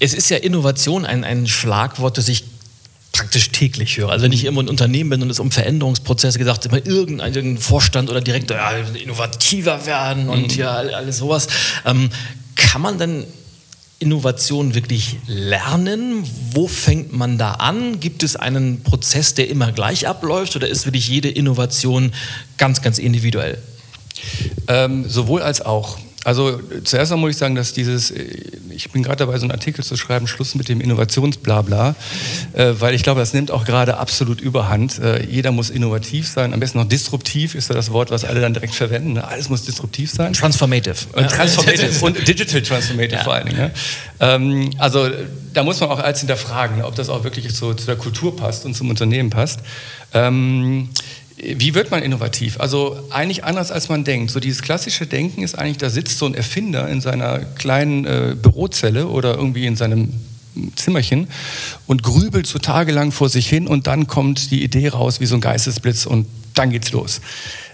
Es 0.00 0.14
ist 0.14 0.30
ja 0.30 0.38
Innovation 0.38 1.04
ein, 1.04 1.22
ein 1.22 1.46
Schlagwort, 1.46 2.18
das 2.18 2.26
ich 2.28 2.44
praktisch 3.12 3.50
täglich 3.50 3.96
höre. 3.98 4.10
Also 4.10 4.24
wenn 4.24 4.32
ich 4.32 4.44
irgendwo 4.44 4.62
ein 4.62 4.68
Unternehmen 4.68 5.10
bin 5.10 5.22
und 5.22 5.30
es 5.30 5.40
um 5.40 5.50
Veränderungsprozesse 5.50 6.38
gesagt, 6.38 6.66
immer 6.66 6.84
irgendein 6.84 7.58
Vorstand 7.58 8.10
oder 8.10 8.20
Direktor, 8.20 8.56
ja, 8.56 8.70
innovativer 8.70 9.84
werden 9.86 10.28
und 10.28 10.52
mhm. 10.52 10.58
ja, 10.58 10.72
alles 10.72 11.18
sowas. 11.18 11.48
Ähm, 11.84 12.10
kann 12.56 12.82
man 12.82 12.98
denn 12.98 13.26
Innovation 13.98 14.74
wirklich 14.74 15.18
lernen? 15.26 16.24
Wo 16.52 16.66
fängt 16.66 17.12
man 17.12 17.36
da 17.36 17.52
an? 17.52 18.00
Gibt 18.00 18.22
es 18.22 18.36
einen 18.36 18.82
Prozess, 18.82 19.34
der 19.34 19.50
immer 19.50 19.72
gleich 19.72 20.08
abläuft 20.08 20.56
oder 20.56 20.68
ist 20.68 20.86
wirklich 20.86 21.06
jede 21.06 21.28
Innovation 21.28 22.12
ganz, 22.56 22.80
ganz 22.80 22.98
individuell? 22.98 23.58
Ähm, 24.68 25.08
sowohl 25.08 25.42
als 25.42 25.60
auch. 25.60 25.98
Also 26.30 26.60
zuerst 26.84 27.10
einmal 27.10 27.26
muss 27.26 27.30
ich 27.32 27.38
sagen, 27.38 27.56
dass 27.56 27.72
dieses, 27.72 28.12
äh, 28.12 28.24
ich 28.70 28.88
bin 28.92 29.02
gerade 29.02 29.16
dabei, 29.16 29.36
so 29.36 29.42
einen 29.42 29.50
Artikel 29.50 29.82
zu 29.82 29.96
schreiben, 29.96 30.28
Schluss 30.28 30.54
mit 30.54 30.68
dem 30.68 30.80
Innovationsblabla, 30.80 31.96
äh, 32.52 32.74
weil 32.78 32.94
ich 32.94 33.02
glaube, 33.02 33.18
das 33.18 33.34
nimmt 33.34 33.50
auch 33.50 33.64
gerade 33.64 33.96
absolut 33.96 34.40
überhand. 34.40 35.00
Äh, 35.00 35.24
jeder 35.24 35.50
muss 35.50 35.70
innovativ 35.70 36.28
sein, 36.28 36.54
am 36.54 36.60
besten 36.60 36.78
noch 36.78 36.88
disruptiv 36.88 37.56
ist 37.56 37.68
ja 37.68 37.74
das 37.74 37.90
Wort, 37.90 38.12
was 38.12 38.24
alle 38.24 38.40
dann 38.40 38.54
direkt 38.54 38.76
verwenden. 38.76 39.14
Ne? 39.14 39.26
Alles 39.26 39.48
muss 39.48 39.64
disruptiv 39.64 40.12
sein. 40.12 40.32
Transformative. 40.32 40.94
Und 41.14 41.28
transformative 41.28 42.04
und 42.04 42.28
digital 42.28 42.62
transformative 42.62 43.16
ja. 43.16 43.24
vor 43.24 43.34
allen 43.34 43.46
Dingen. 43.46 43.58
Ja? 43.58 43.70
Ähm, 44.20 44.70
also 44.78 45.08
da 45.52 45.64
muss 45.64 45.80
man 45.80 45.90
auch 45.90 45.98
als 45.98 46.20
hinterfragen, 46.20 46.76
ne, 46.76 46.86
ob 46.86 46.94
das 46.94 47.08
auch 47.08 47.24
wirklich 47.24 47.52
so 47.52 47.74
zu 47.74 47.86
der 47.86 47.96
Kultur 47.96 48.36
passt 48.36 48.64
und 48.66 48.74
zum 48.76 48.88
Unternehmen 48.88 49.30
passt. 49.30 49.58
Ähm, 50.14 50.90
wie 51.42 51.74
wird 51.74 51.90
man 51.90 52.02
innovativ? 52.02 52.60
Also 52.60 52.98
eigentlich 53.10 53.44
anders 53.44 53.70
als 53.70 53.88
man 53.88 54.04
denkt. 54.04 54.30
So 54.30 54.40
dieses 54.40 54.62
klassische 54.62 55.06
Denken 55.06 55.42
ist 55.42 55.58
eigentlich, 55.58 55.78
da 55.78 55.90
sitzt 55.90 56.18
so 56.18 56.26
ein 56.26 56.34
Erfinder 56.34 56.88
in 56.88 57.00
seiner 57.00 57.38
kleinen 57.38 58.04
äh, 58.04 58.36
Bürozelle 58.40 59.08
oder 59.08 59.36
irgendwie 59.36 59.66
in 59.66 59.76
seinem 59.76 60.12
Zimmerchen 60.76 61.28
und 61.86 62.02
grübelt 62.02 62.46
so 62.46 62.58
tagelang 62.58 63.12
vor 63.12 63.28
sich 63.28 63.48
hin 63.48 63.66
und 63.66 63.86
dann 63.86 64.06
kommt 64.06 64.50
die 64.50 64.62
Idee 64.62 64.88
raus 64.88 65.20
wie 65.20 65.26
so 65.26 65.36
ein 65.36 65.40
Geistesblitz 65.40 66.06
und 66.06 66.26
dann 66.54 66.70
geht's 66.70 66.92
los. 66.92 67.20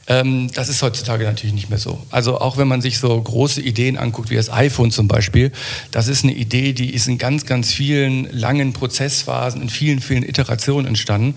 Ähm, 0.08 0.50
das 0.54 0.68
ist 0.68 0.82
heutzutage 0.82 1.25
natürlich 1.25 1.54
nicht 1.54 1.68
mehr 1.68 1.78
so. 1.78 2.00
Also 2.11 2.38
auch 2.38 2.58
wenn 2.58 2.68
man 2.68 2.80
sich 2.80 2.99
so 2.99 3.20
große 3.20 3.61
Ideen 3.61 3.96
anguckt, 3.96 4.30
wie 4.30 4.37
das 4.37 4.52
iPhone 4.52 4.92
zum 4.92 5.08
Beispiel, 5.08 5.50
das 5.90 6.06
ist 6.06 6.23
eine 6.23 6.35
Idee, 6.35 6.75
die 6.75 6.94
ist 6.94 7.08
in 7.08 7.18
ganz, 7.18 7.46
ganz 7.46 7.73
vielen 7.73 8.30
langen 8.30 8.73
Prozessphasen, 8.73 9.61
in 9.62 9.68
vielen, 9.68 10.00
vielen 10.00 10.23
Iterationen 10.23 10.87
entstanden 10.87 11.35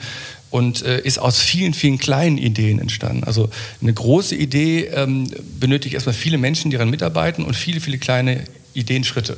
und 0.50 0.82
äh, 0.84 1.02
ist 1.02 1.20
aus 1.20 1.40
vielen, 1.40 1.74
vielen 1.74 1.98
kleinen 1.98 2.38
Ideen 2.38 2.80
entstanden. 2.80 3.24
Also 3.24 3.50
eine 3.82 3.94
große 3.94 4.36
Idee 4.36 4.86
ähm, 4.86 5.30
benötigt 5.60 5.94
erstmal 5.94 6.16
viele 6.16 6.38
Menschen, 6.38 6.72
die 6.72 6.78
daran 6.78 6.90
mitarbeiten 6.90 7.44
und 7.44 7.56
viele, 7.56 7.80
viele 7.80 7.98
kleine 7.98 8.44
Ideenschritte. 8.74 9.38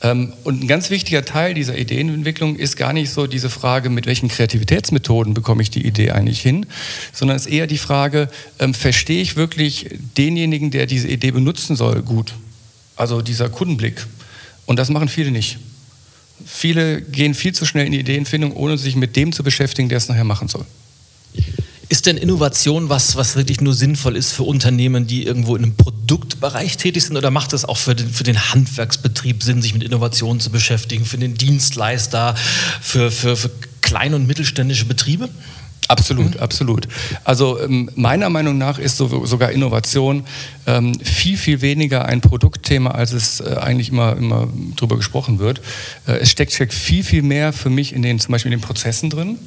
Ähm, 0.00 0.32
und 0.44 0.62
ein 0.62 0.68
ganz 0.68 0.90
wichtiger 0.90 1.24
Teil 1.24 1.54
dieser 1.54 1.76
Ideenentwicklung 1.76 2.56
ist 2.56 2.76
gar 2.76 2.92
nicht 2.92 3.10
so 3.10 3.26
diese 3.26 3.50
Frage, 3.50 3.90
mit 3.90 4.06
welchen 4.06 4.28
Kreativitätsmethoden 4.28 5.34
bekomme 5.34 5.62
ich 5.62 5.70
die 5.70 5.84
Idee 5.84 6.12
eigentlich 6.12 6.40
hin, 6.40 6.66
sondern 7.12 7.36
es 7.36 7.46
ist 7.46 7.52
eher 7.52 7.66
die 7.66 7.78
Frage, 7.78 8.28
ähm, 8.58 8.74
verstehe 8.74 9.22
ich 9.22 9.36
wirklich 9.36 9.86
denjenigen, 10.16 10.70
der 10.70 10.86
diese 10.86 11.08
Idee 11.08 11.32
benutzen 11.32 11.74
soll, 11.74 12.02
gut? 12.02 12.34
Also 12.96 13.22
dieser 13.22 13.48
Kundenblick. 13.48 14.06
Und 14.66 14.78
das 14.78 14.90
machen 14.90 15.08
viele 15.08 15.30
nicht. 15.30 15.58
Viele 16.46 17.02
gehen 17.02 17.34
viel 17.34 17.54
zu 17.54 17.64
schnell 17.66 17.86
in 17.86 17.92
die 17.92 18.00
Ideenfindung, 18.00 18.52
ohne 18.52 18.78
sich 18.78 18.96
mit 18.96 19.16
dem 19.16 19.32
zu 19.32 19.42
beschäftigen, 19.42 19.88
der 19.88 19.98
es 19.98 20.08
nachher 20.08 20.24
machen 20.24 20.48
soll. 20.48 20.64
Ist 21.90 22.04
denn 22.04 22.18
Innovation 22.18 22.90
was, 22.90 23.16
was 23.16 23.34
wirklich 23.36 23.62
nur 23.62 23.72
sinnvoll 23.72 24.14
ist 24.14 24.32
für 24.32 24.42
Unternehmen, 24.42 25.06
die 25.06 25.24
irgendwo 25.24 25.56
in 25.56 25.62
einem 25.62 25.74
Produktbereich 25.74 26.76
tätig 26.76 27.04
sind? 27.04 27.16
Oder 27.16 27.30
macht 27.30 27.54
es 27.54 27.64
auch 27.64 27.78
für 27.78 27.94
den, 27.94 28.10
für 28.10 28.24
den 28.24 28.52
Handwerksbetrieb 28.52 29.42
Sinn, 29.42 29.62
sich 29.62 29.72
mit 29.72 29.82
Innovation 29.82 30.38
zu 30.38 30.50
beschäftigen, 30.50 31.06
für 31.06 31.16
den 31.16 31.34
Dienstleister, 31.34 32.34
für, 32.82 33.10
für, 33.10 33.36
für 33.36 33.50
kleine 33.80 34.16
und 34.16 34.26
mittelständische 34.26 34.84
Betriebe? 34.84 35.30
Absolut, 35.86 36.34
mhm. 36.34 36.40
absolut. 36.40 36.88
Also 37.24 37.60
ähm, 37.60 37.90
meiner 37.94 38.28
Meinung 38.28 38.58
nach 38.58 38.78
ist 38.78 38.98
so, 38.98 39.24
sogar 39.24 39.52
Innovation 39.52 40.24
ähm, 40.66 40.98
viel, 41.00 41.38
viel 41.38 41.62
weniger 41.62 42.04
ein 42.04 42.20
Produktthema, 42.20 42.90
als 42.90 43.12
es 43.12 43.40
äh, 43.40 43.56
eigentlich 43.58 43.88
immer, 43.88 44.14
immer 44.16 44.48
drüber 44.76 44.96
gesprochen 44.96 45.38
wird. 45.38 45.62
Äh, 46.06 46.18
es 46.18 46.30
steckt, 46.30 46.52
steckt 46.52 46.74
viel, 46.74 47.02
viel 47.02 47.22
mehr 47.22 47.54
für 47.54 47.70
mich 47.70 47.94
in 47.94 48.02
den, 48.02 48.18
zum 48.18 48.32
Beispiel 48.32 48.52
in 48.52 48.58
den 48.58 48.64
Prozessen 48.64 49.08
drin. 49.08 49.38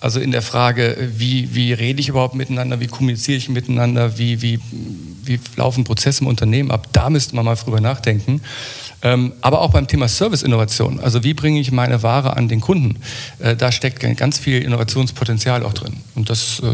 Also 0.00 0.18
in 0.18 0.30
der 0.30 0.42
Frage, 0.42 0.96
wie, 1.16 1.54
wie 1.54 1.74
rede 1.74 2.00
ich 2.00 2.08
überhaupt 2.08 2.34
miteinander, 2.34 2.80
wie 2.80 2.86
kommuniziere 2.86 3.36
ich 3.36 3.50
miteinander, 3.50 4.18
wie, 4.18 4.40
wie, 4.40 4.58
wie 5.24 5.38
laufen 5.56 5.84
Prozesse 5.84 6.22
im 6.22 6.26
Unternehmen 6.26 6.70
ab, 6.70 6.88
da 6.92 7.10
müsste 7.10 7.36
man 7.36 7.44
mal 7.44 7.54
drüber 7.54 7.80
nachdenken. 7.80 8.40
Ähm, 9.02 9.32
aber 9.40 9.62
auch 9.62 9.70
beim 9.70 9.86
Thema 9.86 10.08
Service-Innovation, 10.08 11.00
also 11.00 11.24
wie 11.24 11.32
bringe 11.32 11.58
ich 11.60 11.72
meine 11.72 12.02
Ware 12.02 12.36
an 12.36 12.48
den 12.48 12.60
Kunden, 12.60 12.96
äh, 13.38 13.56
da 13.56 13.72
steckt 13.72 14.00
ganz 14.16 14.38
viel 14.38 14.62
Innovationspotenzial 14.62 15.64
auch 15.64 15.72
drin. 15.72 15.96
Und 16.14 16.28
das 16.28 16.60
äh, 16.60 16.64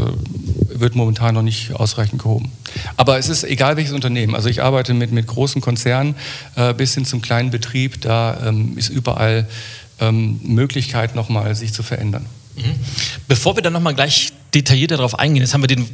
wird 0.81 0.97
momentan 0.97 1.35
noch 1.35 1.43
nicht 1.43 1.73
ausreichend 1.73 2.23
gehoben. 2.23 2.51
Aber 2.97 3.19
es 3.19 3.29
ist 3.29 3.45
egal 3.45 3.77
welches 3.77 3.93
Unternehmen. 3.93 4.35
Also 4.35 4.49
ich 4.49 4.63
arbeite 4.63 4.93
mit, 4.93 5.13
mit 5.13 5.27
großen 5.27 5.61
Konzernen 5.61 6.17
äh, 6.57 6.75
bis 6.75 6.95
hin 6.95 7.05
zum 7.05 7.23
kleinen 7.23 7.51
Betrieb, 7.51 8.01
da 8.01 8.49
ähm, 8.49 8.77
ist 8.77 8.89
überall 8.89 9.47
ähm, 10.01 10.41
Möglichkeit 10.43 11.15
nochmal 11.15 11.55
sich 11.55 11.73
zu 11.73 11.83
verändern. 11.83 12.27
Mhm. 12.57 12.75
Bevor 13.29 13.57
wir 13.57 13.63
dann 13.63 13.73
nochmal 13.73 13.95
gleich 13.95 14.33
detaillierter 14.55 14.97
darauf 14.97 15.19
eingehen, 15.19 15.43
jetzt 15.43 15.55
haben 15.55 15.63
wir 15.63 15.69
den, 15.69 15.89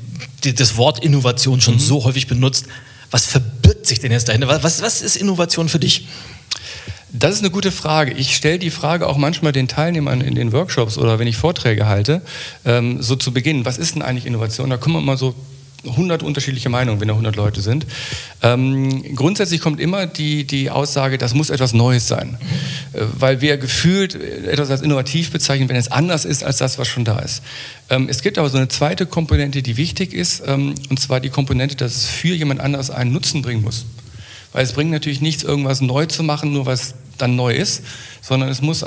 das 0.55 0.77
Wort 0.77 1.01
Innovation 1.01 1.61
schon 1.61 1.75
mhm. 1.75 1.81
so 1.81 2.05
häufig 2.05 2.27
benutzt. 2.27 2.67
Was 3.13 3.27
verbirgt 3.27 3.87
sich 3.87 4.01
denn 4.01 4.11
jetzt 4.11 4.29
dahinter? 4.29 4.49
Was, 4.63 4.83
was 4.83 5.03
ist 5.03 5.17
Innovation 5.17 5.69
für 5.69 5.79
dich? 5.79 6.09
Das 7.13 7.35
ist 7.35 7.41
eine 7.41 7.51
gute 7.51 7.71
Frage. 7.71 8.13
Ich 8.13 8.35
stelle 8.35 8.59
die 8.59 8.71
Frage 8.71 9.07
auch 9.07 9.19
manchmal 9.19 9.53
den 9.53 9.69
Teilnehmern 9.69 10.23
in 10.23 10.35
den 10.35 10.51
Workshops 10.53 10.97
oder 10.97 11.19
wenn 11.19 11.27
ich 11.29 11.37
Vorträge 11.37 11.87
halte, 11.87 12.23
ähm, 12.65 13.03
so 13.03 13.17
zu 13.17 13.33
Beginn. 13.33 13.67
Was 13.67 13.77
ist 13.77 13.95
denn 13.95 14.03
eigentlich 14.03 14.25
Innovation? 14.25 14.71
Da 14.71 14.79
kommen 14.79 15.05
mal 15.05 15.19
so 15.19 15.35
100 15.85 16.23
unterschiedliche 16.23 16.69
Meinungen, 16.69 17.01
wenn 17.01 17.09
da 17.09 17.15
100 17.15 17.35
Leute 17.37 17.61
sind. 17.61 17.87
Ähm, 18.43 19.15
grundsätzlich 19.17 19.61
kommt 19.61 19.81
immer 19.81 20.07
die, 20.07 20.45
die 20.45 20.71
Aussage, 20.71 21.19
das 21.19 21.35
muss 21.35 21.51
etwas 21.51 21.73
Neues 21.73 22.07
sein. 22.09 22.39
Mhm. 22.41 22.99
Äh, 23.01 23.05
weil 23.19 23.41
wir 23.41 23.57
gefühlt 23.57 24.15
etwas 24.15 24.71
als 24.71 24.83
innovativ 24.83 25.31
bezeichnen, 25.31 25.69
wenn 25.69 25.77
es 25.77 25.91
anders 25.91 26.25
ist 26.25 26.45
als 26.45 26.59
das, 26.59 26.79
was 26.79 26.89
schon 26.89 27.05
da 27.05 27.19
ist. 27.19 27.43
Ähm, 27.91 28.09
es 28.09 28.23
gibt 28.23 28.39
aber 28.39 28.49
so 28.49 28.59
eine 28.59 28.69
zweite 28.69 29.07
Komponente, 29.07 29.63
die 29.63 29.77
wichtig 29.77 30.15
ist, 30.15 30.43
ähm, 30.47 30.75
und 30.89 31.01
zwar 31.01 31.21
die 31.21 31.31
Komponente, 31.31 31.75
dass 31.77 31.97
es 31.97 32.07
für 32.07 32.35
jemand 32.35 32.61
anderes 32.61 32.91
einen 32.91 33.13
Nutzen 33.13 33.43
bringen 33.43 33.63
muss. 33.63 33.85
Weil 34.53 34.65
es 34.65 34.73
bringt 34.73 34.91
natürlich 34.91 35.21
nichts, 35.21 35.43
irgendwas 35.43 35.81
neu 35.81 36.07
zu 36.07 36.23
machen, 36.23 36.53
nur 36.53 36.67
was 36.67 36.95
dann 37.19 37.37
neu 37.37 37.55
ist, 37.55 37.83
sondern 38.21 38.51
es 38.51 38.61
muss 38.61 38.85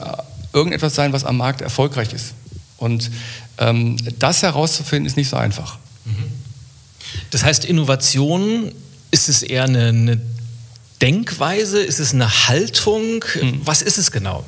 irgendetwas 0.53 0.95
sein, 0.95 1.11
was 1.11 1.23
am 1.23 1.37
Markt 1.37 1.61
erfolgreich 1.61 2.13
ist. 2.13 2.33
Und 2.77 3.11
ähm, 3.57 3.97
das 4.19 4.43
herauszufinden, 4.43 5.05
ist 5.05 5.17
nicht 5.17 5.29
so 5.29 5.37
einfach. 5.37 5.77
Mhm. 6.05 6.44
Das 7.31 7.43
heißt, 7.43 7.65
Innovation, 7.65 8.71
ist 9.11 9.29
es 9.29 9.43
eher 9.43 9.63
eine, 9.63 9.87
eine 9.87 10.21
Denkweise? 11.01 11.81
Ist 11.81 11.99
es 11.99 12.13
eine 12.13 12.47
Haltung? 12.47 13.23
Hm. 13.33 13.61
Was 13.63 13.81
ist 13.81 13.97
es 13.97 14.11
genau? 14.11 14.45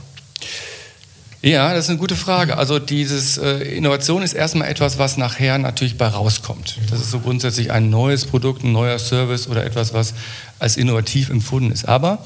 Ja, 1.41 1.73
das 1.73 1.85
ist 1.85 1.89
eine 1.91 1.99
gute 1.99 2.15
Frage. 2.15 2.57
Also 2.57 2.79
dieses 2.79 3.37
äh, 3.37 3.59
Innovation 3.77 4.23
ist 4.23 4.33
erstmal 4.33 4.69
etwas, 4.69 4.97
was 4.97 5.17
nachher 5.17 5.57
natürlich 5.59 5.97
bei 5.97 6.07
rauskommt. 6.07 6.77
Das 6.89 6.99
ist 6.99 7.11
so 7.11 7.19
grundsätzlich 7.19 7.71
ein 7.71 7.89
neues 7.89 8.25
Produkt, 8.25 8.63
ein 8.63 8.71
neuer 8.71 8.97
Service 8.97 9.47
oder 9.47 9.63
etwas, 9.63 9.93
was 9.93 10.13
als 10.59 10.77
innovativ 10.77 11.29
empfunden 11.29 11.71
ist. 11.71 11.87
Aber 11.87 12.25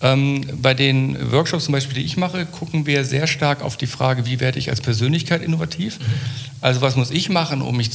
ähm, 0.00 0.44
bei 0.60 0.74
den 0.74 1.32
Workshops 1.32 1.64
zum 1.64 1.72
Beispiel, 1.72 1.94
die 1.94 2.04
ich 2.04 2.16
mache, 2.16 2.46
gucken 2.46 2.86
wir 2.86 3.04
sehr 3.04 3.26
stark 3.26 3.62
auf 3.62 3.76
die 3.76 3.86
Frage, 3.86 4.26
wie 4.26 4.40
werde 4.40 4.58
ich 4.58 4.70
als 4.70 4.80
Persönlichkeit 4.80 5.42
innovativ? 5.42 5.98
Mhm. 5.98 6.04
Also 6.60 6.80
was 6.80 6.96
muss 6.96 7.10
ich 7.10 7.28
machen, 7.28 7.62
um 7.62 7.76
mich 7.76 7.90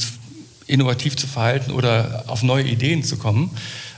innovativ 0.68 1.16
zu 1.16 1.26
verhalten 1.26 1.72
oder 1.72 2.24
auf 2.28 2.42
neue 2.42 2.64
Ideen 2.64 3.02
zu 3.02 3.16
kommen. 3.16 3.50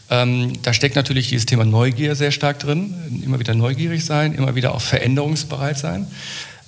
Ähm, 0.09 0.55
da 0.63 0.73
steckt 0.73 0.97
natürlich 0.97 1.29
dieses 1.29 1.47
Thema 1.47 1.65
Neugier 1.65 2.17
sehr 2.17 2.33
stark 2.33 2.59
drin. 2.59 3.23
Immer 3.25 3.39
wieder 3.39 3.55
neugierig 3.55 4.05
sein, 4.05 4.35
immer 4.35 4.55
wieder 4.55 4.75
auch 4.75 4.81
veränderungsbereit 4.81 5.79
sein. 5.79 6.07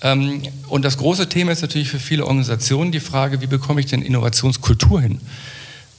Ähm, 0.00 0.42
und 0.68 0.84
das 0.84 0.98
große 0.98 1.28
Thema 1.28 1.52
ist 1.52 1.62
natürlich 1.62 1.88
für 1.88 1.98
viele 1.98 2.24
Organisationen 2.24 2.92
die 2.92 3.00
Frage, 3.00 3.40
wie 3.40 3.46
bekomme 3.46 3.80
ich 3.80 3.86
denn 3.86 4.02
Innovationskultur 4.02 5.00
hin? 5.00 5.20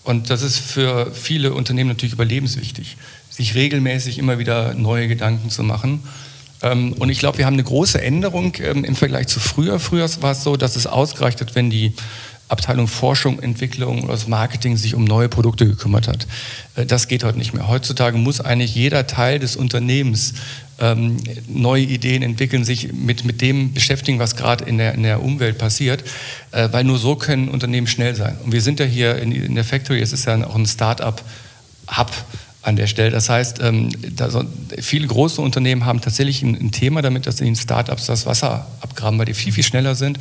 Und 0.04 0.30
das 0.30 0.42
ist 0.42 0.58
für 0.58 1.12
viele 1.14 1.54
Unternehmen 1.54 1.90
natürlich 1.90 2.14
überlebenswichtig, 2.14 2.98
sich 3.30 3.56
regelmäßig 3.56 4.20
immer 4.20 4.38
wieder 4.38 4.74
neue 4.74 5.08
Gedanken 5.08 5.50
zu 5.50 5.64
machen. 5.64 6.04
Ähm, 6.62 6.94
und 6.94 7.10
ich 7.10 7.20
glaube, 7.20 7.38
wir 7.38 7.46
haben 7.46 7.54
eine 7.54 7.64
große 7.64 8.02
Änderung 8.02 8.54
ähm, 8.60 8.84
im 8.84 8.96
Vergleich 8.96 9.28
zu 9.28 9.40
früher. 9.40 9.80
Früher 9.80 10.10
war 10.22 10.32
es 10.32 10.44
so, 10.44 10.58
dass 10.58 10.76
es 10.76 10.88
ausgereicht 10.88 11.42
hat, 11.42 11.56
wenn 11.56 11.70
die 11.70 11.94
Abteilung 12.50 12.88
Forschung, 12.88 13.40
Entwicklung 13.40 14.04
oder 14.04 14.14
das 14.14 14.28
Marketing 14.28 14.78
sich 14.78 14.96
um 14.96 15.06
neue 15.06 15.30
Produkte 15.30 15.66
gekümmert 15.66 16.08
hat. 16.08 16.28
Äh, 16.76 16.86
das 16.86 17.08
geht 17.08 17.24
heute 17.24 17.38
nicht 17.38 17.54
mehr. 17.54 17.68
Heutzutage 17.68 18.18
muss 18.18 18.42
eigentlich 18.42 18.76
jeder 18.76 19.08
Teil 19.08 19.40
des 19.40 19.56
Unternehmens 19.56 20.34
ähm, 20.80 21.18
neue 21.48 21.84
Ideen 21.84 22.22
entwickeln, 22.24 22.64
sich 22.66 22.92
mit, 22.94 23.26
mit 23.26 23.42
dem 23.42 23.74
beschäftigen, 23.74 24.20
was 24.20 24.36
gerade 24.36 24.66
in 24.66 24.78
der, 24.78 24.94
in 24.94 25.04
der 25.04 25.24
Umwelt 25.24 25.58
passiert, 25.58 26.04
äh, 26.52 26.70
weil 26.72 26.84
nur 26.84 26.98
so 26.98 27.16
können 27.16 27.48
Unternehmen 27.48 27.88
schnell 27.88 28.16
sein. 28.16 28.38
Und 28.44 28.52
wir 28.52 28.62
sind 28.62 28.80
ja 28.80 28.86
hier 28.86 29.18
in, 29.18 29.32
in 29.32 29.56
der 29.56 29.64
Factory, 29.64 30.02
es 30.02 30.14
ist 30.14 30.26
ja 30.26 30.46
auch 30.46 30.56
ein 30.56 30.66
Start-up-Hub 30.66 32.12
an 32.62 32.76
der 32.76 32.88
Stelle. 32.88 33.12
Das 33.12 33.30
heißt, 33.30 33.62
ähm, 33.62 33.90
da 34.16 34.30
so, 34.30 34.44
viele 34.80 35.08
große 35.08 35.42
Unternehmen 35.42 35.86
haben 35.86 36.02
tatsächlich 36.02 36.42
ein, 36.42 36.56
ein 36.56 36.72
Thema 36.72 37.02
damit, 37.02 37.28
dass 37.28 37.38
sie 37.38 37.48
in 37.48 37.56
Start-ups 37.56 38.08
das 38.08 38.26
Wasser 38.26 38.68
abgraben, 38.82 39.18
weil 39.20 39.26
die 39.26 39.34
viel, 39.34 39.54
viel 39.54 39.64
schneller 39.64 39.96
sind 39.96 40.20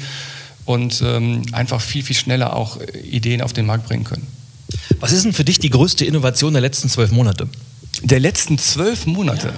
und 0.65 1.03
ähm, 1.05 1.43
einfach 1.53 1.81
viel, 1.81 2.03
viel 2.03 2.17
schneller 2.17 2.55
auch 2.55 2.81
äh, 2.81 2.99
Ideen 2.99 3.43
auf 3.43 3.53
den 3.53 3.67
Markt 3.67 3.89
bringen 3.89 4.05
können. 4.05 4.27
Was 5.01 5.13
ist 5.13 5.25
denn 5.25 5.33
für 5.33 5.45
dich 5.45 5.59
die 5.59 5.71
größte 5.71 6.05
Innovation 6.05 6.53
der 6.53 6.63
letzten 6.63 6.89
zwölf 6.89 7.11
Monate? 7.11 7.49
Der 8.03 8.21
letzten 8.21 8.59
zwölf 8.59 9.07
Monate? 9.07 9.49
Ja. 9.49 9.55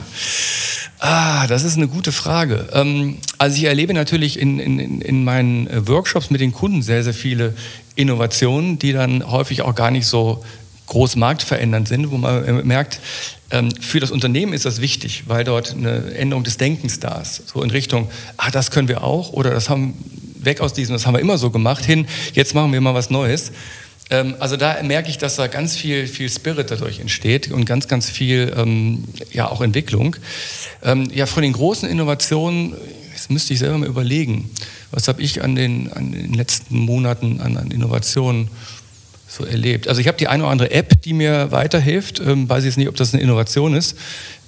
Ah, 0.99 1.47
das 1.47 1.65
ist 1.65 1.77
eine 1.77 1.89
gute 1.89 2.13
Frage. 2.13 2.69
Ähm, 2.73 3.19
also 3.39 3.57
ich 3.57 3.65
erlebe 3.65 3.93
natürlich 3.93 4.39
in, 4.39 4.59
in, 4.59 5.01
in 5.01 5.25
meinen 5.25 5.67
äh, 5.67 5.87
Workshops 5.87 6.31
mit 6.31 6.41
den 6.41 6.53
Kunden 6.53 6.83
sehr, 6.83 7.05
sehr 7.05 7.15
viele 7.15 7.55
Innovationen, 7.95 8.79
die 8.79 8.93
dann 8.93 9.31
häufig 9.31 9.63
auch 9.63 9.75
gar 9.75 9.91
nicht 9.91 10.07
so 10.07 10.43
groß 10.87 11.17
marktverändernd 11.17 11.89
sind, 11.89 12.11
wo 12.11 12.17
man 12.17 12.67
merkt, 12.67 13.01
ähm, 13.51 13.71
für 13.81 14.01
das 14.01 14.11
Unternehmen 14.11 14.53
ist 14.53 14.65
das 14.65 14.81
wichtig, 14.81 15.25
weil 15.27 15.45
dort 15.45 15.73
eine 15.73 16.15
Änderung 16.15 16.45
des 16.45 16.57
Denkens 16.57 17.01
da 17.01 17.21
ist. 17.21 17.49
So 17.49 17.63
in 17.63 17.71
Richtung, 17.71 18.11
ah, 18.37 18.51
das 18.51 18.71
können 18.71 18.89
wir 18.89 19.05
auch 19.05 19.33
oder 19.33 19.51
das 19.51 19.69
haben 19.69 19.95
weg 20.45 20.61
aus 20.61 20.73
diesem, 20.73 20.95
das 20.95 21.07
haben 21.07 21.15
wir 21.15 21.21
immer 21.21 21.39
so 21.39 21.51
gemacht, 21.51 21.85
hin, 21.85 22.07
jetzt 22.33 22.55
machen 22.55 22.73
wir 22.73 22.81
mal 22.81 22.95
was 22.95 23.11
Neues. 23.11 23.53
Ähm, 24.11 24.35
also 24.39 24.57
da 24.57 24.83
merke 24.83 25.09
ich, 25.09 25.19
dass 25.19 25.37
da 25.37 25.47
ganz 25.47 25.77
viel, 25.77 26.07
viel 26.07 26.29
Spirit 26.29 26.71
dadurch 26.71 27.01
entsteht 27.01 27.51
und 27.51 27.65
ganz, 27.65 27.89
ganz 27.89 28.11
viel 28.11 28.53
ähm, 28.57 29.05
ja, 29.33 29.51
auch 29.51 29.61
Entwicklung. 29.61 30.17
Ähm, 30.83 31.09
ja, 31.15 31.27
von 31.27 31.43
den 31.43 31.53
großen 31.53 31.89
Innovationen, 31.89 32.75
das 33.13 33.31
müsste 33.31 33.55
ich 33.55 33.61
selber 33.61 33.79
mal 33.79 33.89
überlegen, 33.89 34.51
was 34.91 35.09
habe 35.09 35.23
ich 35.23 35.43
an 35.43 35.55
den, 35.55 35.93
an 35.93 36.13
den 36.13 36.35
letzten 36.35 36.79
Monaten 36.79 37.41
an, 37.41 37.57
an 37.57 37.71
Innovationen 37.71 38.49
so 39.27 39.45
erlebt. 39.45 39.89
Also 39.89 40.01
ich 40.01 40.07
habe 40.07 40.19
die 40.19 40.29
eine 40.29 40.45
oder 40.45 40.53
andere 40.53 40.71
App, 40.71 41.03
die 41.03 41.13
mir 41.13 41.51
weiterhilft, 41.51 42.21
ähm, 42.21 42.49
weiß 42.49 42.65
jetzt 42.65 42.79
nicht, 42.79 42.89
ob 42.89 42.97
das 42.97 43.15
eine 43.15 43.23
Innovation 43.23 43.75
ist, 43.75 43.97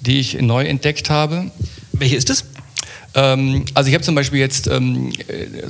die 0.00 0.20
ich 0.20 0.40
neu 0.40 0.64
entdeckt 0.64 1.10
habe. 1.10 1.50
Welche 1.92 2.16
ist 2.16 2.30
das? 2.30 2.44
Ähm, 3.16 3.64
also 3.72 3.88
ich 3.88 3.94
habe 3.94 4.04
zum 4.04 4.14
Beispiel 4.14 4.38
jetzt, 4.38 4.68
ähm, 4.68 5.10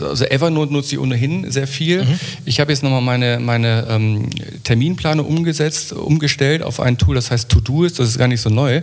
also 0.03 0.25
Evernote 0.25 0.73
nutze 0.73 0.97
ich 0.97 0.99
ohnehin 0.99 1.49
sehr 1.51 1.69
viel. 1.69 2.05
Mhm. 2.05 2.21
Ich 2.45 2.59
habe 2.59 2.73
jetzt 2.73 2.83
nochmal 2.83 3.01
meine, 3.01 3.39
meine 3.39 3.87
ähm, 3.89 4.29
Terminplane 4.65 5.23
umgesetzt, 5.23 5.93
umgestellt 5.93 6.63
auf 6.63 6.81
ein 6.81 6.99
Tool, 6.99 7.15
das 7.15 7.31
heißt 7.31 7.49
Todoist, 7.49 8.01
das 8.01 8.09
ist 8.09 8.19
gar 8.19 8.29
nicht 8.29 8.41
so 8.41 8.51
neu. 8.51 8.83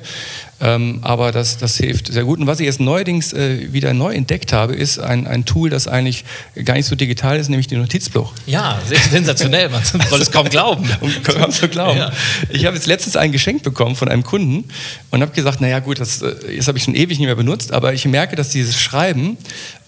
Ähm, 0.64 1.00
aber 1.02 1.34
das, 1.34 1.58
das 1.58 1.76
hilft 1.76 2.08
sehr 2.08 2.24
gut. 2.24 2.40
Und 2.40 2.48
was 2.48 2.62
ich 2.62 2.66
jetzt 2.66 2.80
neuerdings 2.80 3.34
äh, 3.34 3.74
wieder 3.74 3.94
neu 3.94 4.14
entdeckt 4.14 4.54
habe, 4.54 4.74
ist 4.74 4.98
ein, 4.98 5.28
ein 5.28 5.44
Tool, 5.44 5.70
das 5.70 5.90
eigentlich 5.90 6.24
gar 6.64 6.76
nicht 6.76 6.86
so 6.86 6.96
digital 6.96 7.38
ist, 7.38 7.50
nämlich 7.50 7.68
die 7.68 7.76
Notizbuch. 7.76 8.32
Ja, 8.46 8.80
sensationell. 9.12 9.68
Man 9.68 9.84
soll 10.10 10.22
es 10.22 10.32
kaum 10.32 10.48
glauben. 10.48 10.90
kaum 11.24 11.52
zu 11.52 11.68
glauben. 11.68 11.98
Ja. 11.98 12.14
Ich 12.50 12.66
habe 12.66 12.78
jetzt 12.78 12.88
letztens 12.88 13.18
ein 13.18 13.34
Geschenk 13.34 13.64
bekommen 13.64 13.98
von 13.98 14.08
einem 14.08 14.24
Kunden 14.24 14.64
und 15.12 15.22
habe 15.22 15.34
gesagt, 15.34 15.60
naja 15.60 15.80
gut, 15.80 16.00
das, 16.00 16.20
das 16.20 16.44
äh, 16.46 16.62
habe 16.62 16.78
ich 16.78 16.86
schon 16.86 16.96
ewig 16.96 17.20
nicht 17.20 17.28
mehr 17.28 17.36
benutzt, 17.36 17.74
aber 17.74 17.94
ich 17.94 18.06
merke, 18.06 18.38
dass 18.38 18.50
dieses 18.50 18.80
Schreiben 18.80 19.38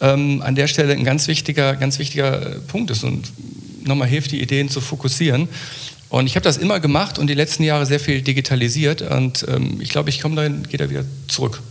ähm, 0.01 0.41
an 0.41 0.55
der 0.55 0.67
Stelle 0.67 0.91
ein 0.91 1.05
ganz 1.05 1.29
wichtiger, 1.29 1.77
ganz 1.77 1.99
wichtiger 1.99 2.55
äh, 2.55 2.59
Punkt 2.59 2.91
ist 2.91 3.05
und 3.05 3.31
nochmal 3.85 4.09
hilft, 4.09 4.31
die 4.31 4.41
Ideen 4.41 4.67
zu 4.67 4.81
fokussieren. 4.81 5.47
Und 6.09 6.27
ich 6.27 6.35
habe 6.35 6.43
das 6.43 6.57
immer 6.57 6.79
gemacht 6.79 7.19
und 7.19 7.27
die 7.27 7.33
letzten 7.33 7.63
Jahre 7.63 7.85
sehr 7.85 7.99
viel 7.99 8.21
digitalisiert 8.21 9.01
und 9.01 9.45
ähm, 9.47 9.79
ich 9.81 9.89
glaube, 9.89 10.09
ich 10.09 10.21
komme 10.21 10.35
dann, 10.35 10.63
gehe 10.63 10.77
da 10.77 10.89
wieder 10.89 11.03
zurück 11.27 11.61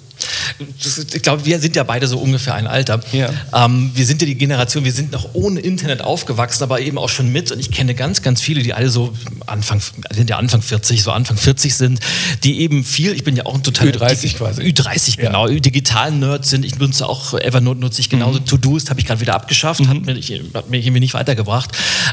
ich 0.58 1.22
glaube, 1.22 1.44
wir 1.44 1.58
sind 1.58 1.76
ja 1.76 1.82
beide 1.82 2.06
so 2.06 2.18
ungefähr 2.18 2.54
ein 2.54 2.66
Alter. 2.66 3.00
Ja. 3.12 3.30
Ähm, 3.52 3.90
wir 3.94 4.06
sind 4.06 4.20
ja 4.22 4.26
die 4.26 4.36
Generation, 4.36 4.84
wir 4.84 4.92
sind 4.92 5.12
noch 5.12 5.30
ohne 5.34 5.60
Internet 5.60 6.02
aufgewachsen, 6.02 6.62
aber 6.62 6.80
eben 6.80 6.98
auch 6.98 7.08
schon 7.08 7.32
mit. 7.32 7.50
Und 7.50 7.60
ich 7.60 7.70
kenne 7.70 7.94
ganz, 7.94 8.22
ganz 8.22 8.40
viele, 8.40 8.62
die 8.62 8.74
alle 8.74 8.90
so 8.90 9.14
Anfang, 9.46 9.80
sind 10.10 10.30
ja 10.30 10.38
Anfang 10.38 10.62
40, 10.62 11.02
so 11.02 11.12
Anfang 11.12 11.36
40 11.36 11.74
sind, 11.74 12.00
die 12.44 12.60
eben 12.60 12.84
viel, 12.84 13.12
ich 13.12 13.24
bin 13.24 13.36
ja 13.36 13.46
auch 13.46 13.54
ein 13.54 13.62
total 13.62 13.88
Ü30 13.88 14.36
quasi. 14.36 14.62
Ü30, 14.62 15.16
genau, 15.16 15.48
ja. 15.48 15.58
digitalen 15.58 16.18
Nerd 16.20 16.46
sind. 16.46 16.64
Ich 16.64 16.78
nutze 16.78 17.08
auch 17.08 17.34
Evernote, 17.34 17.80
nutze 17.80 18.00
ich 18.00 18.08
genauso. 18.08 18.40
Mhm. 18.40 18.46
To-Doist 18.46 18.90
habe 18.90 19.00
ich 19.00 19.06
gerade 19.06 19.20
wieder 19.20 19.34
abgeschafft, 19.34 19.80
mhm. 19.80 19.88
hat, 19.88 20.06
mich, 20.06 20.42
hat 20.54 20.70
mich 20.70 20.86
irgendwie 20.86 21.00
nicht 21.00 21.14
weitergebracht. 21.14 21.70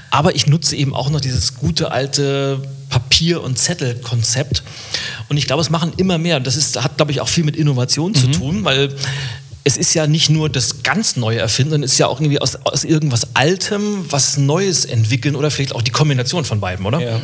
Aber 0.10 0.36
ich 0.36 0.48
nutze 0.48 0.76
eben 0.76 0.94
auch 0.94 1.10
noch 1.10 1.22
dieses 1.22 1.56
gute 1.56 1.92
alte 1.92 2.62
Papier- 2.92 3.42
und 3.42 3.58
Zettelkonzept. 3.58 4.62
Und 5.30 5.38
ich 5.38 5.48
glaube, 5.48 5.62
es 5.62 5.72
machen 5.72 5.94
immer 5.98 6.20
mehr. 6.20 6.38
Und 6.38 6.46
das 6.46 6.56
ist, 6.56 6.82
hat, 6.84 6.98
glaube 6.98 7.12
ich, 7.12 7.22
auch 7.22 7.28
viel 7.28 7.44
mit 7.44 7.56
Innovation 7.56 8.12
mhm. 8.12 8.16
zu 8.16 8.28
tun, 8.28 8.64
weil 8.64 8.94
es 9.64 9.78
ist 9.78 9.94
ja 9.94 10.06
nicht 10.06 10.30
nur 10.30 10.50
das 10.50 10.84
ganz 10.84 11.16
Neue 11.16 11.40
erfinden, 11.40 11.72
sondern 11.72 11.86
es 11.86 11.94
ist 11.94 11.98
ja 11.98 12.08
auch 12.08 12.20
irgendwie 12.20 12.40
aus, 12.40 12.58
aus 12.66 12.84
irgendwas 12.84 13.36
Altem 13.36 14.06
was 14.10 14.38
Neues 14.38 14.86
entwickeln 14.86 15.36
oder 15.36 15.52
vielleicht 15.52 15.74
auch 15.74 15.82
die 15.82 15.92
Kombination 15.92 16.46
von 16.46 16.60
beiden, 16.60 16.86
oder? 16.86 17.00
Ja, 17.00 17.22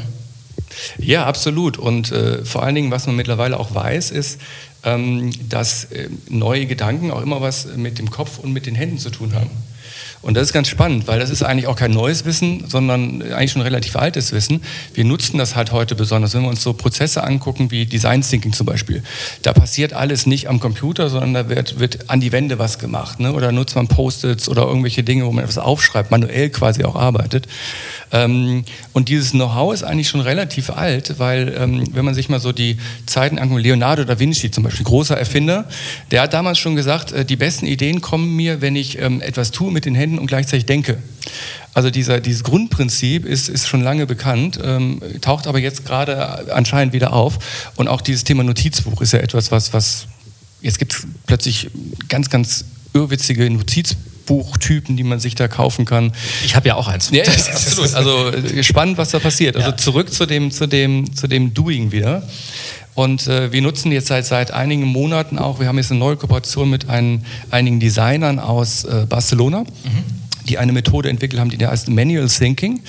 ja 0.98 1.26
absolut. 1.26 1.78
Und 1.78 2.12
äh, 2.12 2.46
vor 2.46 2.64
allen 2.64 2.76
Dingen, 2.76 2.92
was 2.92 3.08
man 3.08 3.16
mittlerweile 3.16 3.60
auch 3.60 3.74
weiß, 3.74 4.12
ist, 4.12 4.40
ähm, 4.84 5.32
dass 5.50 5.86
äh, 5.86 6.10
neue 6.30 6.68
Gedanken 6.68 7.12
auch 7.12 7.22
immer 7.22 7.42
was 7.42 7.68
mit 7.76 7.98
dem 7.98 8.10
Kopf 8.10 8.40
und 8.40 8.54
mit 8.54 8.66
den 8.68 8.76
Händen 8.76 9.00
zu 9.00 9.10
tun 9.10 9.34
haben. 9.34 9.50
Und 10.22 10.34
das 10.36 10.48
ist 10.48 10.54
ganz 10.54 10.68
spannend, 10.68 11.08
weil 11.08 11.20
das 11.20 11.30
ist 11.30 11.44
eigentlich 11.44 11.68
auch 11.68 11.76
kein 11.76 11.92
neues 11.92 12.26
Wissen, 12.26 12.64
sondern 12.68 13.22
eigentlich 13.22 13.52
schon 13.52 13.62
relativ 13.62 13.96
altes 13.96 14.32
Wissen. 14.32 14.62
Wir 14.94 15.06
nutzen 15.06 15.38
das 15.38 15.56
halt 15.56 15.72
heute 15.72 15.96
besonders, 15.96 16.34
wenn 16.34 16.42
wir 16.42 16.50
uns 16.50 16.64
so 16.64 16.74
Prozesse 16.74 17.24
angucken 17.24 17.70
wie 17.72 17.86
Design 17.86 18.22
Thinking 18.22 18.52
zum 18.52 18.66
Beispiel. 18.66 19.04
Da 19.44 19.54
passiert 19.54 19.94
alles 19.94 20.26
nicht 20.26 20.50
am 20.50 20.60
Computer, 20.60 21.10
sondern 21.10 21.34
da 21.34 21.50
wird, 21.50 21.80
wird 21.80 22.10
an 22.10 22.20
die 22.20 22.32
Wände 22.32 22.58
was 22.58 22.80
gemacht. 22.80 23.20
Ne? 23.20 23.32
Oder 23.32 23.52
nutzt 23.52 23.76
man 23.76 23.88
Post-its 23.88 24.50
oder 24.50 24.64
irgendwelche 24.64 25.04
Dinge, 25.04 25.26
wo 25.26 25.32
man 25.32 25.44
etwas 25.44 25.60
aufschreibt, 25.60 26.10
manuell 26.10 26.50
quasi 26.50 26.84
auch 26.84 26.96
arbeitet. 26.96 27.48
Ähm, 28.12 28.64
und 28.94 29.10
dieses 29.10 29.32
Know-how 29.32 29.74
ist 29.74 29.84
eigentlich 29.84 30.10
schon 30.10 30.22
relativ 30.22 30.72
alt, 30.72 31.20
weil 31.20 31.56
ähm, 31.58 31.84
wenn 31.94 32.06
man 32.06 32.16
sich 32.16 32.28
mal 32.28 32.40
so 32.40 32.52
die 32.52 32.78
Zeiten 33.06 33.38
anguckt, 33.38 33.62
Leonardo 33.62 34.04
da 34.04 34.20
Vinci 34.20 34.50
zum 34.50 34.64
Beispiel, 34.64 34.86
großer 34.86 35.18
Erfinder, 35.18 35.66
der 36.12 36.24
hat 36.24 36.34
damals 36.34 36.58
schon 36.58 36.76
gesagt, 36.76 37.12
äh, 37.12 37.24
die 37.24 37.36
besten 37.36 37.68
Ideen 37.68 38.02
kommen 38.02 38.36
mir, 38.36 38.62
wenn 38.62 38.76
ich 38.76 39.00
ähm, 39.00 39.22
etwas 39.22 39.52
tue 39.52 39.72
mit 39.72 39.86
den 39.86 39.96
Händen 39.96 40.07
und 40.16 40.28
gleichzeitig 40.28 40.66
denke. 40.66 40.98
Also 41.74 41.90
dieser, 41.90 42.20
dieses 42.20 42.44
Grundprinzip 42.44 43.26
ist, 43.26 43.50
ist 43.50 43.68
schon 43.68 43.82
lange 43.82 44.08
bekannt, 44.08 44.60
ähm, 44.64 45.02
taucht 45.22 45.46
aber 45.46 45.60
jetzt 45.60 45.86
gerade 45.86 46.54
anscheinend 46.54 46.94
wieder 46.94 47.14
auf. 47.14 47.38
Und 47.76 47.88
auch 47.88 48.02
dieses 48.02 48.24
Thema 48.24 48.44
Notizbuch 48.44 49.02
ist 49.02 49.14
ja 49.14 49.20
etwas, 49.20 49.52
was, 49.52 49.74
was 49.74 50.08
jetzt 50.62 50.80
gibt 50.80 50.94
es 50.94 51.08
plötzlich 51.28 51.70
ganz, 52.08 52.30
ganz 52.30 52.66
irrwitzige 52.94 53.50
Notizbuch. 53.50 54.08
Buchtypen, 54.28 54.96
die 54.96 55.04
man 55.04 55.20
sich 55.20 55.34
da 55.34 55.48
kaufen 55.48 55.86
kann. 55.86 56.12
Ich 56.46 56.56
habe 56.56 56.68
ja 56.68 56.76
auch 56.76 56.88
eins. 56.88 57.10
Ja, 57.12 57.24
absolut. 57.28 57.96
Also 57.96 58.30
äh, 58.30 58.62
spannend, 58.62 59.00
was 59.00 59.10
da 59.10 59.20
passiert. 59.20 59.56
Also 59.56 59.72
ja. 59.72 59.78
zurück 59.78 60.14
zu 60.14 60.28
dem, 60.28 60.52
zu, 60.52 60.68
dem, 60.68 61.16
zu 61.16 61.28
dem 61.28 61.54
Doing 61.56 61.92
wieder. 61.92 62.22
Und 62.98 63.28
äh, 63.28 63.52
wir 63.52 63.62
nutzen 63.62 63.92
jetzt 63.92 64.08
seit, 64.08 64.26
seit 64.26 64.50
einigen 64.50 64.86
Monaten 64.86 65.38
auch, 65.38 65.60
wir 65.60 65.68
haben 65.68 65.78
jetzt 65.78 65.92
eine 65.92 66.00
neue 66.00 66.18
Kooperation 66.18 66.68
mit 66.68 66.90
ein, 66.90 67.24
einigen 67.52 67.80
Designern 67.80 68.40
aus 68.40 68.86
äh, 68.86 69.06
Barcelona. 69.08 69.60
Mhm 69.60 70.17
die 70.48 70.58
eine 70.58 70.72
Methode 70.72 71.10
entwickelt 71.10 71.40
haben, 71.40 71.50
die 71.50 71.66
heißt 71.66 71.90
Manual 71.90 72.28
Thinking, 72.28 72.82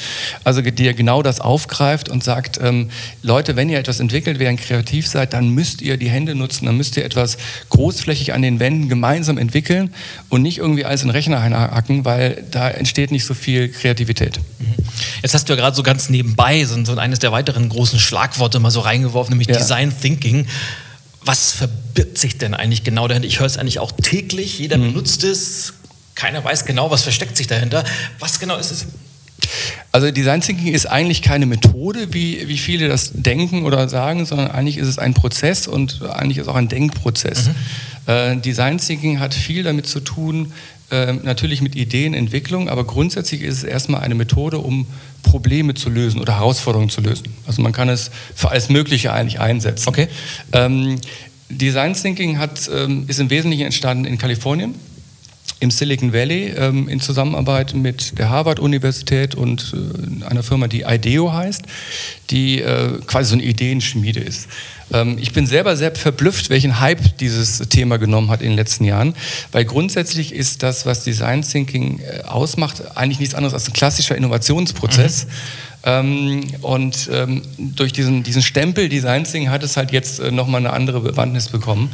also 0.45 0.63
die 0.63 0.85
ja 0.85 0.93
genau 0.93 1.23
das 1.23 1.41
aufgreift 1.41 2.09
und 2.09 2.25
sagt, 2.25 2.59
ähm, 2.63 2.91
Leute, 3.23 3.57
wenn 3.57 3.69
ihr 3.69 3.79
etwas 3.79 4.01
entwickelt, 4.01 4.39
während 4.39 4.61
kreativ 4.61 5.07
seid, 5.07 5.33
dann 5.33 5.51
müsst 5.51 5.83
ihr 5.83 5.97
die 5.97 6.09
Hände 6.09 6.35
nutzen, 6.35 6.67
dann 6.67 6.77
müsst 6.77 6.97
ihr 6.97 7.05
etwas 7.05 7.37
großflächig 7.71 8.33
an 8.33 8.43
den 8.43 8.61
Wänden 8.61 8.89
gemeinsam 8.89 9.39
entwickeln 9.39 9.93
und 10.29 10.43
nicht 10.43 10.59
irgendwie 10.59 10.85
alles 10.85 11.03
in 11.03 11.09
den 11.09 11.13
Rechner 11.13 11.43
hacken, 11.43 12.05
weil 12.05 12.45
da 12.51 12.69
entsteht 12.69 13.11
nicht 13.11 13.25
so 13.25 13.35
viel 13.35 13.69
Kreativität. 13.69 14.39
Mhm. 14.59 14.75
Jetzt 15.23 15.35
hast 15.35 15.49
du 15.49 15.53
ja 15.53 15.57
gerade 15.57 15.77
so 15.77 15.83
ganz 15.83 16.09
nebenbei 16.09 16.65
so, 16.65 16.83
so 16.85 16.97
eines 16.97 17.19
der 17.19 17.33
weiteren 17.33 17.69
großen 17.69 17.99
Schlagworte 17.99 18.61
mal 18.61 18.71
so 18.71 18.81
reingeworfen, 18.81 19.33
nämlich 19.33 19.49
ja. 19.49 19.57
Design 19.57 19.93
Thinking 20.01 20.47
was 21.29 21.53
verbirgt 21.53 22.17
sich 22.17 22.39
denn 22.39 22.55
eigentlich 22.55 22.85
genau 22.85 23.07
dahinter? 23.07 23.29
Ich 23.29 23.39
höre 23.39 23.47
es 23.47 23.59
eigentlich 23.59 23.81
auch 23.81 23.93
täglich, 23.93 24.59
jeder 24.59 24.79
mhm. 24.79 24.93
benutzt 24.93 25.25
es, 25.25 25.75
keiner 26.19 26.43
weiß 26.43 26.65
genau, 26.65 26.91
was 26.91 27.05
versteckt 27.05 27.37
sich 27.37 27.47
dahinter. 27.47 27.85
Was 28.19 28.41
genau 28.41 28.57
ist 28.57 28.73
es? 28.73 28.87
Also 29.93 30.11
Design 30.11 30.41
Thinking 30.41 30.75
ist 30.75 30.87
eigentlich 30.87 31.23
keine 31.23 31.47
Methode, 31.47 32.13
wie, 32.13 32.49
wie 32.49 32.59
viele 32.59 32.89
das 32.89 33.13
denken 33.15 33.65
oder 33.65 33.89
sagen, 33.89 34.27
sondern 34.27 34.51
eigentlich 34.51 34.79
ist 34.79 34.89
es 34.89 34.99
ein 34.99 35.15
Prozess 35.15 35.69
und 35.69 36.03
eigentlich 36.03 36.39
ist 36.39 36.43
es 36.43 36.49
auch 36.49 36.57
ein 36.57 36.69
Denkprozess. 36.69 37.47
Mhm. 37.47 37.55
Äh, 38.13 38.37
Design 38.37 38.79
Thinking 38.79 39.21
hat 39.21 39.33
viel 39.33 39.63
damit 39.63 39.87
zu 39.87 40.01
tun, 40.01 40.53
äh, 40.91 41.13
natürlich 41.13 41.63
mit 41.63 41.77
Ideenentwicklung, 41.77 42.69
aber 42.69 42.85
grundsätzlich 42.85 43.43
ist 43.43 43.59
es 43.59 43.65
erstmal 43.65 44.01
eine 44.01 44.17
Methode, 44.17 44.59
um 44.59 44.87
Probleme 45.23 45.75
zu 45.75 45.89
lösen 45.89 46.21
oder 46.21 46.39
Herausforderungen 46.39 46.91
zu 46.91 47.01
lösen. 47.01 47.29
Also 47.47 47.63
man 47.63 47.73
kann 47.73 47.89
es 47.89 48.11
für 48.35 48.51
alles 48.51 48.71
Mögliche 48.71 49.13
eigentlich 49.13 49.39
einsetzen. 49.39 49.89
Okay. 49.89 50.09
Ähm, 50.53 51.01
Design 51.49 51.95
Thinking 51.95 52.39
hat, 52.39 52.69
ähm, 52.75 53.05
ist 53.07 53.21
im 53.21 53.31
Wesentlichen 53.31 53.67
entstanden 53.67 54.05
in 54.05 54.19
Kalifornien 54.19 54.75
im 55.61 55.71
Silicon 55.71 56.13
Valley 56.13 56.55
ähm, 56.57 56.89
in 56.89 57.01
Zusammenarbeit 57.01 57.75
mit 57.75 58.19
der 58.19 58.31
Harvard-Universität 58.31 59.35
und 59.35 59.75
äh, 59.75 60.25
einer 60.25 60.43
Firma, 60.43 60.69
die 60.69 60.83
IDEO 60.83 61.33
heißt, 61.33 61.63
die 62.31 62.61
äh, 62.61 62.99
quasi 63.07 63.31
so 63.31 63.35
eine 63.35 63.45
Ideenschmiede 63.45 64.21
ist. 64.21 64.49
Ähm, 64.93 65.19
ich 65.21 65.33
bin 65.33 65.47
selber 65.47 65.77
sehr 65.77 65.95
verblüfft, 65.95 66.51
welchen 66.51 66.81
Hype 66.81 67.19
dieses 67.19 67.59
Thema 67.69 67.99
genommen 67.99 68.31
hat 68.31 68.41
in 68.41 68.51
den 68.51 68.57
letzten 68.57 68.85
Jahren, 68.85 69.15
weil 69.53 69.65
grundsätzlich 69.65 70.33
ist 70.33 70.63
das, 70.63 70.87
was 70.87 71.05
Design 71.05 71.43
Thinking 71.43 72.01
äh, 72.01 72.23
ausmacht, 72.23 72.97
eigentlich 72.97 73.19
nichts 73.19 73.35
anderes 73.35 73.55
als 73.55 73.69
ein 73.69 73.73
klassischer 73.73 74.17
Innovationsprozess. 74.17 75.27
Mhm 75.27 75.68
ähm, 75.85 76.45
und 76.63 77.09
ähm, 77.13 77.43
durch 77.57 77.93
diesen, 77.93 78.23
diesen 78.23 78.43
Stempel 78.43 78.89
Design 78.89 79.25
Thinking 79.25 79.51
hat 79.51 79.63
es 79.63 79.77
halt 79.77 79.93
jetzt 79.93 80.19
äh, 80.19 80.31
nochmal 80.31 80.61
eine 80.61 80.73
andere 80.73 81.01
Bewandtnis 81.01 81.49
bekommen. 81.49 81.91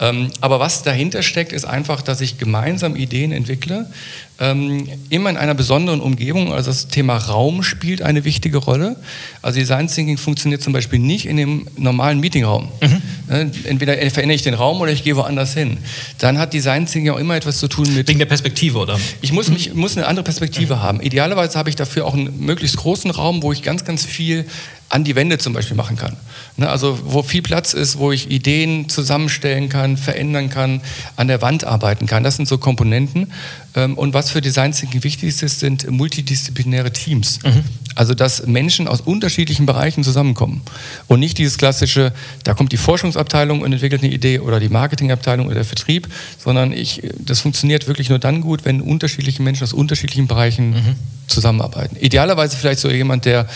Ähm, 0.00 0.30
aber 0.40 0.60
was 0.60 0.82
dahinter 0.82 1.22
steckt, 1.22 1.52
ist 1.52 1.64
einfach, 1.64 2.02
dass 2.02 2.20
ich 2.20 2.38
gemeinsam 2.38 2.96
Ideen 2.96 3.32
entwickle, 3.32 3.90
ähm, 4.38 4.86
immer 5.08 5.30
in 5.30 5.36
einer 5.36 5.54
besonderen 5.54 6.00
Umgebung. 6.00 6.52
Also 6.52 6.70
das 6.70 6.88
Thema 6.88 7.16
Raum 7.16 7.62
spielt 7.62 8.02
eine 8.02 8.24
wichtige 8.24 8.58
Rolle. 8.58 8.96
Also 9.42 9.58
Design 9.58 9.88
Thinking 9.88 10.18
funktioniert 10.18 10.62
zum 10.62 10.72
Beispiel 10.72 10.98
nicht 10.98 11.26
in 11.26 11.36
dem 11.36 11.66
normalen 11.76 12.20
Meetingraum. 12.20 12.68
Mhm. 12.80 13.02
Ne, 13.28 13.50
entweder 13.64 13.94
verändere 14.10 14.36
ich 14.36 14.42
den 14.42 14.54
Raum 14.54 14.80
oder 14.80 14.92
ich 14.92 15.04
gehe 15.04 15.16
woanders 15.16 15.54
hin. 15.54 15.78
Dann 16.18 16.38
hat 16.38 16.52
Design 16.52 16.86
Thinking 16.86 17.12
auch 17.12 17.18
immer 17.18 17.36
etwas 17.36 17.58
zu 17.58 17.68
tun 17.68 17.92
mit... 17.94 18.08
Wegen 18.08 18.18
der 18.18 18.26
Perspektive, 18.26 18.78
oder? 18.78 18.98
Ich 19.22 19.32
muss, 19.32 19.48
mich, 19.48 19.74
muss 19.74 19.96
eine 19.96 20.06
andere 20.06 20.24
Perspektive 20.24 20.76
mhm. 20.76 20.82
haben. 20.82 21.00
Idealerweise 21.00 21.58
habe 21.58 21.70
ich 21.70 21.76
dafür 21.76 22.04
auch 22.04 22.14
einen 22.14 22.38
möglichst 22.38 22.76
großen 22.76 23.10
Raum, 23.10 23.42
wo 23.42 23.52
ich 23.52 23.62
ganz, 23.62 23.84
ganz 23.84 24.04
viel 24.04 24.44
an 24.88 25.02
die 25.02 25.16
Wände 25.16 25.38
zum 25.38 25.52
Beispiel 25.52 25.76
machen 25.76 25.96
kann. 25.96 26.16
Ne, 26.58 26.70
also 26.70 26.98
wo 27.04 27.22
viel 27.22 27.42
Platz 27.42 27.74
ist, 27.74 27.98
wo 27.98 28.12
ich 28.12 28.30
Ideen 28.30 28.88
zusammenstellen 28.88 29.68
kann, 29.68 29.98
verändern 29.98 30.48
kann, 30.48 30.80
an 31.16 31.28
der 31.28 31.42
Wand 31.42 31.64
arbeiten 31.64 32.06
kann. 32.06 32.24
Das 32.24 32.36
sind 32.36 32.48
so 32.48 32.56
Komponenten. 32.56 33.30
Ähm, 33.74 33.98
und 33.98 34.14
was 34.14 34.30
für 34.30 34.40
Design 34.40 34.72
Thinking 34.72 35.04
wichtig 35.04 35.42
ist, 35.42 35.60
sind 35.60 35.90
multidisziplinäre 35.90 36.94
Teams. 36.94 37.40
Mhm. 37.44 37.62
Also 37.94 38.14
dass 38.14 38.46
Menschen 38.46 38.88
aus 38.88 39.02
unterschiedlichen 39.02 39.66
Bereichen 39.66 40.02
zusammenkommen. 40.02 40.62
Und 41.08 41.20
nicht 41.20 41.36
dieses 41.36 41.58
klassische, 41.58 42.14
da 42.44 42.54
kommt 42.54 42.72
die 42.72 42.78
Forschungsabteilung 42.78 43.60
und 43.60 43.70
entwickelt 43.72 44.02
eine 44.02 44.12
Idee 44.12 44.38
oder 44.38 44.58
die 44.58 44.70
Marketingabteilung 44.70 45.46
oder 45.46 45.56
der 45.56 45.64
Vertrieb, 45.64 46.08
sondern 46.42 46.72
ich, 46.72 47.02
das 47.18 47.40
funktioniert 47.40 47.86
wirklich 47.86 48.08
nur 48.08 48.18
dann 48.18 48.40
gut, 48.40 48.64
wenn 48.64 48.80
unterschiedliche 48.80 49.42
Menschen 49.42 49.64
aus 49.64 49.74
unterschiedlichen 49.74 50.26
Bereichen 50.26 50.70
mhm. 50.70 50.96
zusammenarbeiten. 51.26 51.96
Idealerweise 52.00 52.56
vielleicht 52.56 52.80
so 52.80 52.90
jemand, 52.90 53.26
der 53.26 53.46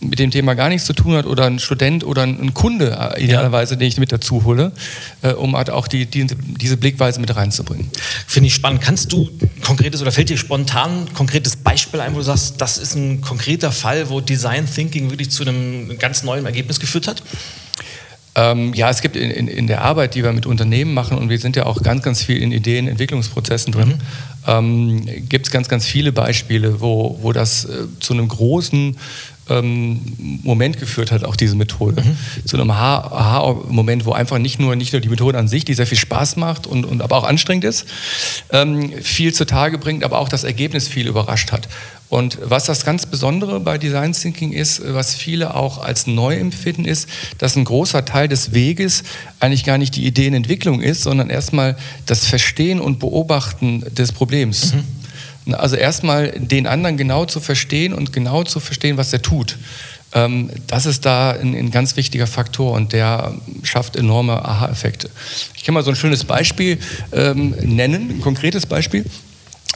mit 0.00 0.18
dem 0.18 0.30
Thema 0.30 0.54
gar 0.54 0.68
nichts 0.68 0.86
zu 0.86 0.94
tun 0.94 1.14
hat 1.14 1.26
oder 1.26 1.44
ein 1.44 1.58
Student 1.58 2.04
oder 2.04 2.22
ein 2.22 2.54
Kunde 2.54 2.96
äh, 3.16 3.22
idealerweise, 3.22 3.76
den 3.76 3.88
ich 3.88 3.98
mit 3.98 4.12
dazu 4.12 4.44
hole, 4.44 4.72
äh, 5.22 5.32
um 5.32 5.56
halt 5.56 5.70
auch 5.70 5.88
die, 5.88 6.06
die, 6.06 6.26
diese 6.26 6.76
Blickweise 6.76 7.20
mit 7.20 7.34
reinzubringen. 7.36 7.90
Finde 8.26 8.48
ich 8.48 8.54
spannend. 8.54 8.80
Kannst 8.80 9.12
du 9.12 9.28
konkretes 9.62 10.00
oder 10.00 10.10
fällt 10.10 10.30
dir 10.30 10.38
spontan 10.38 11.02
ein 11.02 11.14
konkretes 11.14 11.56
Beispiel 11.56 12.00
ein, 12.00 12.14
wo 12.14 12.18
du 12.18 12.24
sagst, 12.24 12.60
das 12.60 12.78
ist 12.78 12.94
ein 12.94 13.20
konkreter 13.20 13.72
Fall, 13.72 14.08
wo 14.08 14.20
Design 14.20 14.66
Thinking 14.66 15.10
wirklich 15.10 15.30
zu 15.30 15.42
einem 15.42 15.98
ganz 15.98 16.22
neuen 16.22 16.46
Ergebnis 16.46 16.80
geführt 16.80 17.06
hat? 17.06 17.22
Ähm, 18.36 18.72
ja, 18.74 18.88
es 18.88 19.02
gibt 19.02 19.16
in, 19.16 19.30
in, 19.30 19.48
in, 19.48 19.66
der 19.66 19.82
Arbeit, 19.82 20.14
die 20.14 20.22
wir 20.22 20.32
mit 20.32 20.46
Unternehmen 20.46 20.94
machen, 20.94 21.18
und 21.18 21.28
wir 21.30 21.38
sind 21.38 21.56
ja 21.56 21.66
auch 21.66 21.82
ganz, 21.82 22.02
ganz 22.02 22.22
viel 22.22 22.40
in 22.40 22.52
Ideenentwicklungsprozessen 22.52 23.72
drin, 23.72 23.88
mhm. 23.88 23.96
ähm, 24.46 25.28
gibt 25.28 25.46
es 25.46 25.52
ganz, 25.52 25.68
ganz 25.68 25.84
viele 25.84 26.12
Beispiele, 26.12 26.80
wo, 26.80 27.18
wo 27.20 27.32
das 27.32 27.64
äh, 27.64 27.86
zu 27.98 28.12
einem 28.12 28.28
großen 28.28 28.96
ähm, 29.50 30.00
Moment 30.42 30.78
geführt 30.78 31.12
hat, 31.12 31.24
auch 31.24 31.36
diese 31.36 31.56
Methode. 31.56 32.02
Mhm. 32.02 32.46
Zu 32.46 32.56
einem 32.56 32.70
Aha-Moment, 32.70 34.06
wo 34.06 34.12
einfach 34.12 34.38
nicht 34.38 34.58
nur, 34.58 34.76
nicht 34.76 34.92
nur 34.92 35.00
die 35.00 35.08
Methode 35.08 35.38
an 35.38 35.48
sich, 35.48 35.64
die 35.64 35.74
sehr 35.74 35.86
viel 35.86 35.98
Spaß 35.98 36.36
macht 36.36 36.66
und, 36.66 36.84
und 36.84 37.02
aber 37.02 37.16
auch 37.16 37.24
anstrengend 37.24 37.64
ist, 37.64 37.86
ähm, 38.50 38.92
viel 39.02 39.34
zutage 39.34 39.78
bringt, 39.78 40.04
aber 40.04 40.18
auch 40.18 40.28
das 40.28 40.44
Ergebnis 40.44 40.88
viel 40.88 41.06
überrascht 41.06 41.52
hat. 41.52 41.68
Und 42.08 42.38
was 42.42 42.64
das 42.64 42.84
ganz 42.84 43.06
Besondere 43.06 43.60
bei 43.60 43.78
Design 43.78 44.12
Thinking 44.12 44.52
ist, 44.52 44.82
was 44.84 45.14
viele 45.14 45.54
auch 45.54 45.78
als 45.78 46.08
neu 46.08 46.36
empfinden, 46.36 46.84
ist, 46.84 47.08
dass 47.38 47.54
ein 47.54 47.64
großer 47.64 48.04
Teil 48.04 48.26
des 48.26 48.52
Weges 48.52 49.04
eigentlich 49.38 49.64
gar 49.64 49.78
nicht 49.78 49.94
die 49.94 50.04
Ideenentwicklung 50.04 50.82
ist, 50.82 51.02
sondern 51.02 51.30
erstmal 51.30 51.76
das 52.06 52.26
Verstehen 52.26 52.80
und 52.80 52.98
Beobachten 52.98 53.84
des 53.94 54.10
Problems. 54.10 54.74
Mhm. 54.74 54.99
Also 55.52 55.76
erstmal 55.76 56.30
den 56.32 56.66
anderen 56.66 56.96
genau 56.96 57.24
zu 57.24 57.40
verstehen 57.40 57.92
und 57.92 58.12
genau 58.12 58.44
zu 58.44 58.60
verstehen, 58.60 58.96
was 58.96 59.12
er 59.12 59.22
tut. 59.22 59.56
Ähm, 60.12 60.50
das 60.66 60.86
ist 60.86 61.06
da 61.06 61.32
ein, 61.32 61.54
ein, 61.54 61.70
ganz 61.70 61.96
wichtiger 61.96 62.26
Faktor 62.26 62.72
und 62.72 62.92
der 62.92 63.34
schafft 63.62 63.96
enorme 63.96 64.44
Aha-Effekte. 64.44 65.08
Ich 65.54 65.64
kann 65.64 65.74
mal 65.74 65.84
so 65.84 65.90
ein 65.90 65.96
schönes 65.96 66.24
Beispiel 66.24 66.78
ähm, 67.12 67.54
nennen, 67.62 68.10
ein 68.10 68.20
konkretes 68.20 68.66
Beispiel 68.66 69.04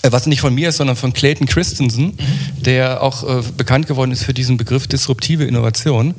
äh, 0.02 0.12
was 0.12 0.26
nicht 0.26 0.40
von 0.40 0.54
mir 0.54 0.70
ist, 0.70 0.78
sondern 0.78 0.96
von 0.96 1.12
Clayton 1.12 1.46
Christensen, 1.46 2.18
der 2.60 3.02
auch 3.02 3.22
äh, 3.22 3.42
bekannt 3.56 3.86
geworden 3.86 4.10
ist 4.10 4.24
für 4.24 4.34
diesen 4.34 4.56
Begriff 4.56 4.88
disruptive 4.88 5.44
Innovation. 5.44 6.14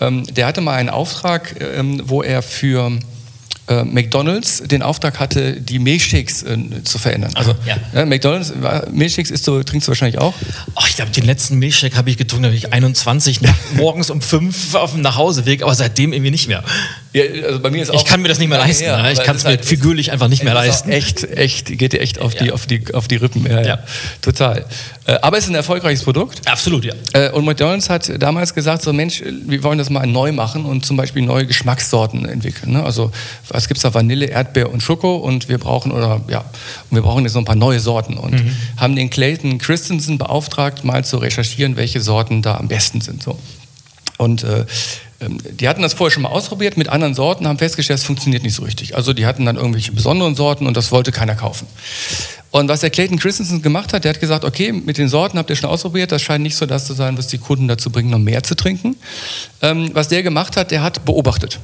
Ähm, 0.00 0.24
der 0.34 0.46
hatte 0.46 0.60
mal 0.60 0.74
einen 0.74 0.90
Auftrag, 0.90 1.54
ähm, 1.60 2.02
wo 2.04 2.22
er 2.22 2.42
für 2.42 2.92
äh, 3.68 3.84
McDonalds 3.84 4.62
den 4.64 4.82
Auftrag 4.82 5.20
hatte, 5.20 5.60
die 5.60 5.78
Milchshakes 5.78 6.42
äh, 6.42 6.82
zu 6.84 6.98
verändern. 6.98 7.32
Also 7.34 7.54
ja. 7.66 7.76
ja 7.94 8.04
McDonalds, 8.06 8.52
Milchshakes 8.90 9.30
isst 9.30 9.46
du, 9.46 9.62
trinkst 9.62 9.86
du 9.86 9.90
wahrscheinlich 9.90 10.18
auch? 10.18 10.34
Oh, 10.74 10.82
ich 10.88 10.96
glaube, 10.96 11.10
den 11.10 11.24
letzten 11.24 11.58
Milchshake 11.58 11.96
habe 11.96 12.10
ich 12.10 12.16
getrunken, 12.16 12.44
da 12.44 12.48
habe 12.48 12.56
ich 12.56 12.72
21 12.72 13.40
morgens 13.74 14.10
um 14.10 14.20
5 14.20 14.74
auf 14.74 14.92
dem 14.92 15.02
Nachhauseweg, 15.02 15.62
aber 15.62 15.74
seitdem 15.74 16.12
irgendwie 16.12 16.30
nicht 16.30 16.48
mehr. 16.48 16.64
Ja, 17.12 17.24
also 17.46 17.58
bei 17.58 17.70
mir 17.70 17.82
ist 17.82 17.90
auch 17.90 18.00
ich 18.00 18.04
kann 18.04 18.22
mir 18.22 18.28
das 18.28 18.38
nicht 18.38 18.48
mehr 18.48 18.58
leisten. 18.58 18.84
Her, 18.84 19.02
ne? 19.02 19.12
Ich 19.12 19.22
kann 19.22 19.34
es 19.34 19.42
mir 19.42 19.50
halt, 19.50 19.64
figürlich 19.64 20.12
einfach 20.12 20.28
nicht 20.28 20.44
mehr 20.44 20.54
leisten. 20.54 20.90
Echt, 20.90 21.24
echt, 21.24 21.66
geht 21.66 21.92
dir 21.92 22.00
echt 22.00 22.20
auf, 22.20 22.34
ja. 22.34 22.44
die, 22.44 22.52
auf, 22.52 22.66
die, 22.66 22.94
auf 22.94 23.08
die 23.08 23.16
Rippen. 23.16 23.44
Ja, 23.50 23.62
ja. 23.62 23.78
total. 24.22 24.64
Äh, 25.06 25.18
aber 25.22 25.38
es 25.38 25.44
ist 25.44 25.50
ein 25.50 25.56
erfolgreiches 25.56 26.04
Produkt. 26.04 26.46
Absolut, 26.46 26.84
ja. 26.84 26.94
Äh, 27.12 27.30
und 27.30 27.44
McDonalds 27.44 27.90
hat 27.90 28.22
damals 28.22 28.54
gesagt, 28.54 28.82
so 28.82 28.92
Mensch, 28.92 29.24
wir 29.24 29.62
wollen 29.64 29.78
das 29.78 29.90
mal 29.90 30.06
neu 30.06 30.30
machen 30.30 30.64
und 30.64 30.86
zum 30.86 30.96
Beispiel 30.96 31.22
neue 31.22 31.46
Geschmackssorten 31.46 32.26
entwickeln. 32.26 32.72
Ne? 32.72 32.84
Also 32.84 33.10
was 33.48 33.66
gibt 33.66 33.78
es 33.78 33.82
da? 33.82 33.92
Vanille, 33.92 34.26
Erdbeer 34.26 34.70
und 34.70 34.80
Schoko 34.80 35.16
und 35.16 35.48
wir 35.48 35.58
brauchen, 35.58 35.90
oder 35.90 36.20
ja, 36.28 36.44
und 36.90 36.94
wir 36.94 37.02
brauchen 37.02 37.24
jetzt 37.24 37.34
noch 37.34 37.42
ein 37.42 37.46
paar 37.46 37.56
neue 37.56 37.80
Sorten. 37.80 38.18
Und 38.18 38.34
mhm. 38.34 38.56
haben 38.76 38.94
den 38.94 39.10
Clayton 39.10 39.58
Christensen 39.58 40.16
beauftragt, 40.16 40.84
mal 40.84 41.04
zu 41.04 41.16
recherchieren, 41.16 41.76
welche 41.76 42.00
Sorten 42.00 42.40
da 42.40 42.56
am 42.56 42.68
besten 42.68 43.00
sind. 43.00 43.20
So. 43.20 43.36
Und 44.16 44.44
äh, 44.44 44.64
die 45.28 45.68
hatten 45.68 45.82
das 45.82 45.94
vorher 45.94 46.12
schon 46.12 46.22
mal 46.22 46.30
ausprobiert 46.30 46.76
mit 46.76 46.88
anderen 46.88 47.14
Sorten, 47.14 47.46
haben 47.46 47.58
festgestellt, 47.58 47.98
es 47.98 48.04
funktioniert 48.04 48.42
nicht 48.42 48.54
so 48.54 48.62
richtig. 48.62 48.96
Also 48.96 49.12
die 49.12 49.26
hatten 49.26 49.44
dann 49.44 49.56
irgendwelche 49.56 49.92
besonderen 49.92 50.34
Sorten 50.34 50.66
und 50.66 50.76
das 50.76 50.92
wollte 50.92 51.12
keiner 51.12 51.34
kaufen. 51.34 51.66
Und 52.50 52.68
was 52.68 52.80
der 52.80 52.90
Clayton 52.90 53.18
Christensen 53.18 53.62
gemacht 53.62 53.92
hat, 53.92 54.04
der 54.04 54.14
hat 54.14 54.20
gesagt, 54.20 54.44
okay, 54.44 54.72
mit 54.72 54.98
den 54.98 55.08
Sorten 55.08 55.38
habt 55.38 55.50
ihr 55.50 55.56
schon 55.56 55.70
ausprobiert, 55.70 56.10
das 56.10 56.22
scheint 56.22 56.42
nicht 56.42 56.56
so 56.56 56.66
das 56.66 56.86
zu 56.86 56.94
sein, 56.94 57.16
was 57.16 57.28
die 57.28 57.38
Kunden 57.38 57.68
dazu 57.68 57.90
bringt, 57.90 58.10
noch 58.10 58.18
mehr 58.18 58.42
zu 58.42 58.56
trinken. 58.56 58.96
Ähm, 59.62 59.90
was 59.92 60.08
der 60.08 60.22
gemacht 60.22 60.56
hat, 60.56 60.70
der 60.70 60.82
hat 60.82 61.04
beobachtet. 61.04 61.60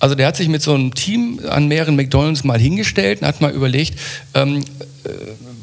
Also 0.00 0.14
der 0.14 0.26
hat 0.26 0.36
sich 0.36 0.48
mit 0.48 0.62
so 0.62 0.74
einem 0.74 0.92
Team 0.94 1.40
an 1.48 1.68
mehreren 1.68 1.96
McDonalds 1.96 2.44
mal 2.44 2.58
hingestellt 2.58 3.22
und 3.22 3.28
hat 3.28 3.40
mal 3.40 3.52
überlegt, 3.52 3.98
ähm, 4.34 4.58
äh, 5.04 5.10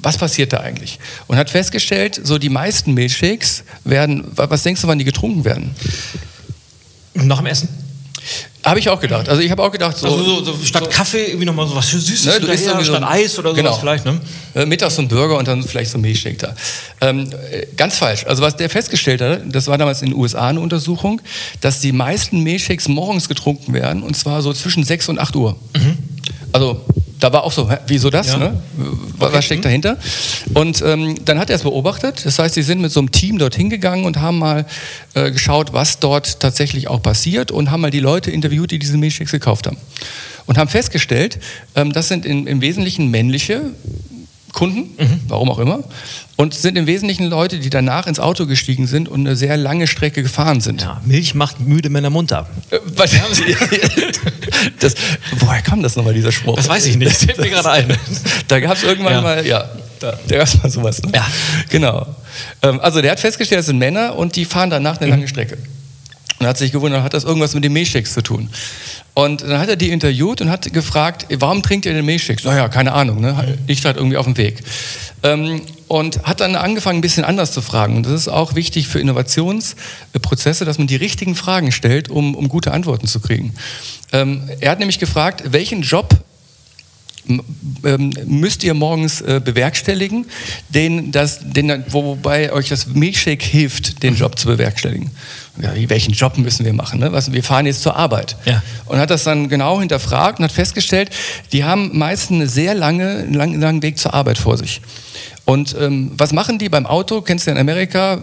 was 0.02 0.18
passiert 0.18 0.54
da 0.54 0.62
eigentlich? 0.62 1.00
Und 1.28 1.38
hat 1.38 1.50
festgestellt, 1.50 2.20
so 2.24 2.38
die 2.38 2.50
meisten 2.50 2.94
Milchshakes 2.94 3.64
werden, 3.84 4.24
was 4.36 4.64
denkst 4.64 4.82
du, 4.82 4.88
wann 4.88 5.00
die 5.00 5.06
getrunken 5.06 5.46
werden? 5.46 5.76
Nach 7.16 7.38
dem 7.38 7.48
Essen? 7.48 7.70
Habe 8.64 8.80
ich 8.80 8.90
auch 8.90 9.00
gedacht. 9.00 9.30
Also 9.30 9.44
ich 9.44 9.52
habe 9.52 9.62
auch 9.62 9.72
gedacht, 9.72 9.96
so, 9.96 10.08
also 10.08 10.24
so, 10.24 10.54
so 10.54 10.66
statt 10.66 10.90
Kaffee 10.90 11.26
irgendwie 11.26 11.46
nochmal 11.46 11.68
so 11.68 11.76
was 11.76 11.88
Süßes 11.92 12.26
ne, 12.26 12.40
du 12.40 12.48
isst 12.48 12.64
statt 12.64 12.84
so, 12.84 12.96
Eis 12.96 13.38
oder 13.38 13.54
genau. 13.54 13.70
sowas 13.70 13.80
vielleicht. 13.80 14.06
Ne? 14.06 14.20
Äh, 14.56 14.66
mittags 14.66 14.96
so 14.96 15.04
ein 15.04 15.08
Burger 15.08 15.38
und 15.38 15.48
dann 15.48 15.62
vielleicht 15.62 15.92
so 15.92 16.00
ein 16.00 16.02
Milchshake 16.02 16.38
da. 16.38 16.56
Ähm, 17.02 17.30
äh, 17.52 17.68
ganz 17.78 17.98
falsch. 17.98 18.26
Also 18.26 18.42
was 18.42 18.56
der 18.56 18.72
festgestellt 18.72 19.22
hat, 19.22 19.42
das 19.46 19.68
war 19.68 19.78
damals 19.78 20.02
in 20.02 20.10
den 20.10 20.18
USA 20.18 20.48
eine 20.48 20.60
Untersuchung, 20.60 21.22
dass 21.62 21.80
die 21.80 21.92
meisten 21.92 22.42
Milchshakes 22.42 22.88
morgens 22.88 23.30
getrunken 23.30 23.74
werden 23.74 24.02
und 24.02 24.18
zwar 24.18 24.42
so 24.42 24.52
zwischen 24.52 24.84
6 24.84 25.10
und 25.10 25.20
8 25.20 25.36
Uhr. 25.36 25.56
Mhm. 25.76 25.98
Also 26.52 26.82
da 27.20 27.32
war 27.32 27.44
auch 27.44 27.52
so, 27.52 27.70
hä, 27.70 27.78
wieso 27.88 28.10
das? 28.10 28.28
Ja. 28.28 28.38
Ne? 28.38 28.62
Was 29.18 29.30
okay. 29.30 29.42
steckt 29.42 29.66
dahinter? 29.66 29.98
Und 30.54 30.82
ähm, 30.82 31.16
dann 31.24 31.40
hat 31.40 31.50
er 31.50 31.56
es 31.56 31.64
beobachtet. 31.64 32.26
Das 32.26 32.40
heißt, 32.40 32.56
sie 32.56 32.62
sind 32.62 32.82
mit 32.82 32.92
so 32.92 33.00
einem 33.00 33.12
Team 33.12 33.38
dorthin 33.38 33.70
gegangen 33.70 34.06
und 34.06 34.20
haben 34.20 34.40
mal 34.40 34.66
äh, 35.14 35.32
geschaut, 35.32 35.74
was 35.74 36.00
dort 36.00 36.40
tatsächlich 36.40 36.88
auch 36.88 37.02
passiert 37.02 37.52
und 37.52 37.72
haben 37.72 37.82
mal 37.82 37.92
die 37.92 38.00
Leute 38.00 38.32
interviewt, 38.32 38.72
die 38.72 38.80
diese 38.80 38.98
Milchshakes 38.98 39.32
gekauft 39.32 39.68
haben. 39.68 39.78
Und 40.46 40.58
haben 40.58 40.70
festgestellt, 40.70 41.40
ähm, 41.76 41.94
das 41.94 42.08
sind 42.08 42.26
in, 42.26 42.48
im 42.48 42.62
Wesentlichen 42.62 43.10
männliche 43.10 43.72
Kunden, 44.56 44.96
mhm. 44.98 45.20
warum 45.28 45.52
auch 45.52 45.60
immer, 45.60 45.84
und 46.38 46.54
sind 46.54 46.78
im 46.78 46.88
Wesentlichen 46.88 47.26
Leute, 47.26 47.60
die 47.60 47.70
danach 47.70 48.08
ins 48.08 48.20
Auto 48.20 48.48
gestiegen 48.48 48.88
sind 48.88 49.08
und 49.08 49.20
eine 49.20 49.36
sehr 49.36 49.58
lange 49.58 49.86
Strecke 49.86 50.24
gefahren 50.24 50.62
sind. 50.62 50.82
Ja, 50.82 51.02
Milch 51.06 51.36
macht 51.36 51.60
müde 51.60 51.90
Männer 51.90 52.10
munter. 52.10 52.48
Äh, 52.72 52.80
das, 54.80 54.96
woher 55.40 55.62
kam 55.62 55.84
das 55.84 55.96
nochmal, 55.96 56.14
dieser 56.14 56.32
Spruch? 56.32 56.56
Das 56.56 56.70
weiß 56.70 56.86
ich 56.86 56.96
nicht, 56.96 57.12
das 57.12 57.26
fällt 57.26 57.38
mir 57.38 57.50
gerade 57.50 57.70
ein. 57.70 57.98
Da 58.48 58.60
gab 58.60 58.78
es 58.78 58.84
irgendwann 58.84 59.14
ja. 59.14 59.22
mal, 59.22 59.46
ja, 59.46 59.70
da, 60.00 60.18
da 60.28 60.38
gab 60.38 60.48
es 60.48 60.62
mal 60.64 60.70
sowas. 60.70 61.04
Ne? 61.04 61.12
Ja. 61.14 61.28
Genau. 61.70 62.08
Ähm, 62.62 62.80
also 62.80 63.02
der 63.02 63.12
hat 63.12 63.20
festgestellt, 63.20 63.60
das 63.60 63.66
sind 63.68 63.78
Männer 63.78 64.16
und 64.16 64.36
die 64.36 64.46
fahren 64.46 64.70
danach 64.70 64.98
eine 64.98 65.08
mhm. 65.08 65.12
lange 65.12 65.28
Strecke. 65.28 65.58
Und 66.40 66.48
hat 66.48 66.58
sich 66.58 66.72
gewundert, 66.72 67.02
hat 67.02 67.14
das 67.14 67.24
irgendwas 67.24 67.54
mit 67.54 67.64
den 67.64 67.74
Milchshakes 67.74 68.14
zu 68.14 68.22
tun? 68.22 68.50
Und 69.14 69.42
dann 69.42 69.60
hat 69.60 69.70
er 69.70 69.78
die 69.78 69.90
interviewt 69.90 70.42
und 70.42 70.50
hat 70.50 70.72
gefragt, 70.74 71.26
warum 71.40 71.64
trinkt 71.64 71.86
ihr 71.86 71.94
den 71.94 72.06
Milchshakes? 72.06 72.44
Naja, 72.44 72.68
keine 72.68 72.92
Ahnung, 72.92 73.22
ne? 73.22 73.58
liegt 73.68 73.86
halt 73.86 73.96
irgendwie 73.96 74.18
auf 74.18 74.26
dem 74.26 74.36
Weg. 74.36 74.62
Ähm, 75.24 75.62
und 75.88 76.24
hat 76.24 76.42
dann 76.42 76.56
angefangen, 76.56 77.00
ein 77.00 77.02
bisschen 77.02 77.24
anders 77.24 77.54
zu 77.54 77.62
fragen. 77.62 77.96
Und 77.96 78.06
das 78.06 78.14
ist 78.14 78.28
auch 78.28 78.56
wichtig 78.56 78.88
für 78.88 79.00
Innovationsprozesse, 79.00 80.66
dass 80.66 80.78
man 80.78 80.88
die 80.88 80.96
richtigen 80.96 81.36
Fragen 81.36 81.72
stellt, 81.72 82.10
um, 82.10 82.36
um 82.36 82.50
gute 82.50 82.72
Antworten 82.72 83.08
zu 83.08 83.22
kriegen. 83.22 83.54
Ähm, 84.12 84.50
er 84.60 84.72
hat 84.72 84.80
nämlich 84.80 85.00
gefragt, 85.00 85.44
welchen 85.54 85.82
Job 85.82 86.16
ähm, 87.28 88.12
müsst 88.26 88.64
ihr 88.64 88.74
morgens 88.74 89.22
äh, 89.22 89.42
bewerkstelligen, 89.44 90.26
den, 90.70 91.12
das, 91.12 91.40
den, 91.42 91.84
wobei 91.90 92.52
euch 92.52 92.70
das 92.70 92.88
Milchshake 92.88 93.44
hilft, 93.44 94.04
den 94.04 94.16
Job 94.16 94.38
zu 94.38 94.48
bewerkstelligen. 94.48 95.12
Ja, 95.62 95.72
welchen 95.90 96.14
Job 96.14 96.38
müssen 96.38 96.66
wir 96.66 96.74
machen? 96.74 97.00
Ne? 97.00 97.12
Was, 97.12 97.32
wir 97.32 97.44
fahren 97.44 97.66
jetzt 97.66 97.82
zur 97.82 97.96
Arbeit. 97.96 98.36
Ja. 98.46 98.62
Und 98.86 99.00
hat 99.00 99.10
das 99.10 99.24
dann 99.24 99.48
genau 99.48 99.80
hinterfragt 99.80 100.40
und 100.40 100.46
hat 100.46 100.52
festgestellt, 100.52 101.10
die 101.54 101.64
haben 101.64 101.98
meist 101.98 102.32
eine 102.32 102.48
sehr 102.48 102.76
lange, 102.76 103.20
einen 103.20 103.34
langen, 103.34 103.62
langen 103.62 103.82
Weg 103.82 103.98
zur 103.98 104.14
Arbeit 104.14 104.38
vor 104.38 104.58
sich. 104.58 104.82
Und 105.46 105.76
ähm, 105.80 106.12
was 106.18 106.34
machen 106.34 106.58
die 106.58 106.70
beim 106.70 106.88
Auto? 106.88 107.22
Kennst 107.22 107.46
du 107.46 107.52
in 107.52 107.58
Amerika? 107.58 108.20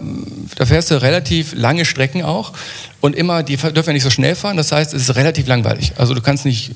Da 0.57 0.65
fährst 0.65 0.91
du 0.91 1.01
relativ 1.01 1.53
lange 1.55 1.85
Strecken 1.85 2.21
auch 2.21 2.51
und 2.99 3.15
immer, 3.15 3.43
die 3.43 3.55
dürfen 3.55 3.87
ja 3.87 3.93
nicht 3.93 4.03
so 4.03 4.09
schnell 4.09 4.35
fahren. 4.35 4.57
Das 4.57 4.73
heißt, 4.73 4.93
es 4.93 5.03
ist 5.03 5.15
relativ 5.15 5.47
langweilig. 5.47 5.93
Also 5.95 6.13
du 6.13 6.21
kannst 6.21 6.45
nicht 6.45 6.71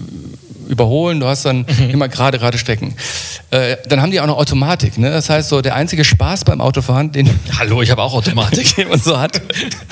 überholen, 0.67 1.19
du 1.19 1.27
hast 1.27 1.45
dann 1.45 1.65
mhm. 1.67 1.89
immer 1.89 2.07
gerade, 2.07 2.37
gerade 2.39 2.57
Strecken. 2.57 2.93
Äh, 3.51 3.77
dann 3.87 4.01
haben 4.01 4.11
die 4.11 4.19
auch 4.19 4.27
noch 4.27 4.37
Automatik. 4.37 4.97
Ne? 4.97 5.09
Das 5.09 5.29
heißt, 5.29 5.49
so 5.49 5.61
der 5.61 5.75
einzige 5.75 6.03
Spaß 6.03 6.45
beim 6.45 6.61
Autofahren, 6.61 7.11
den. 7.11 7.29
Hallo, 7.57 7.81
ich 7.81 7.91
habe 7.91 8.01
auch 8.01 8.13
Automatik. 8.13 8.75
den 8.75 8.89
man 8.89 8.99
so 8.99 9.19
hat, 9.19 9.41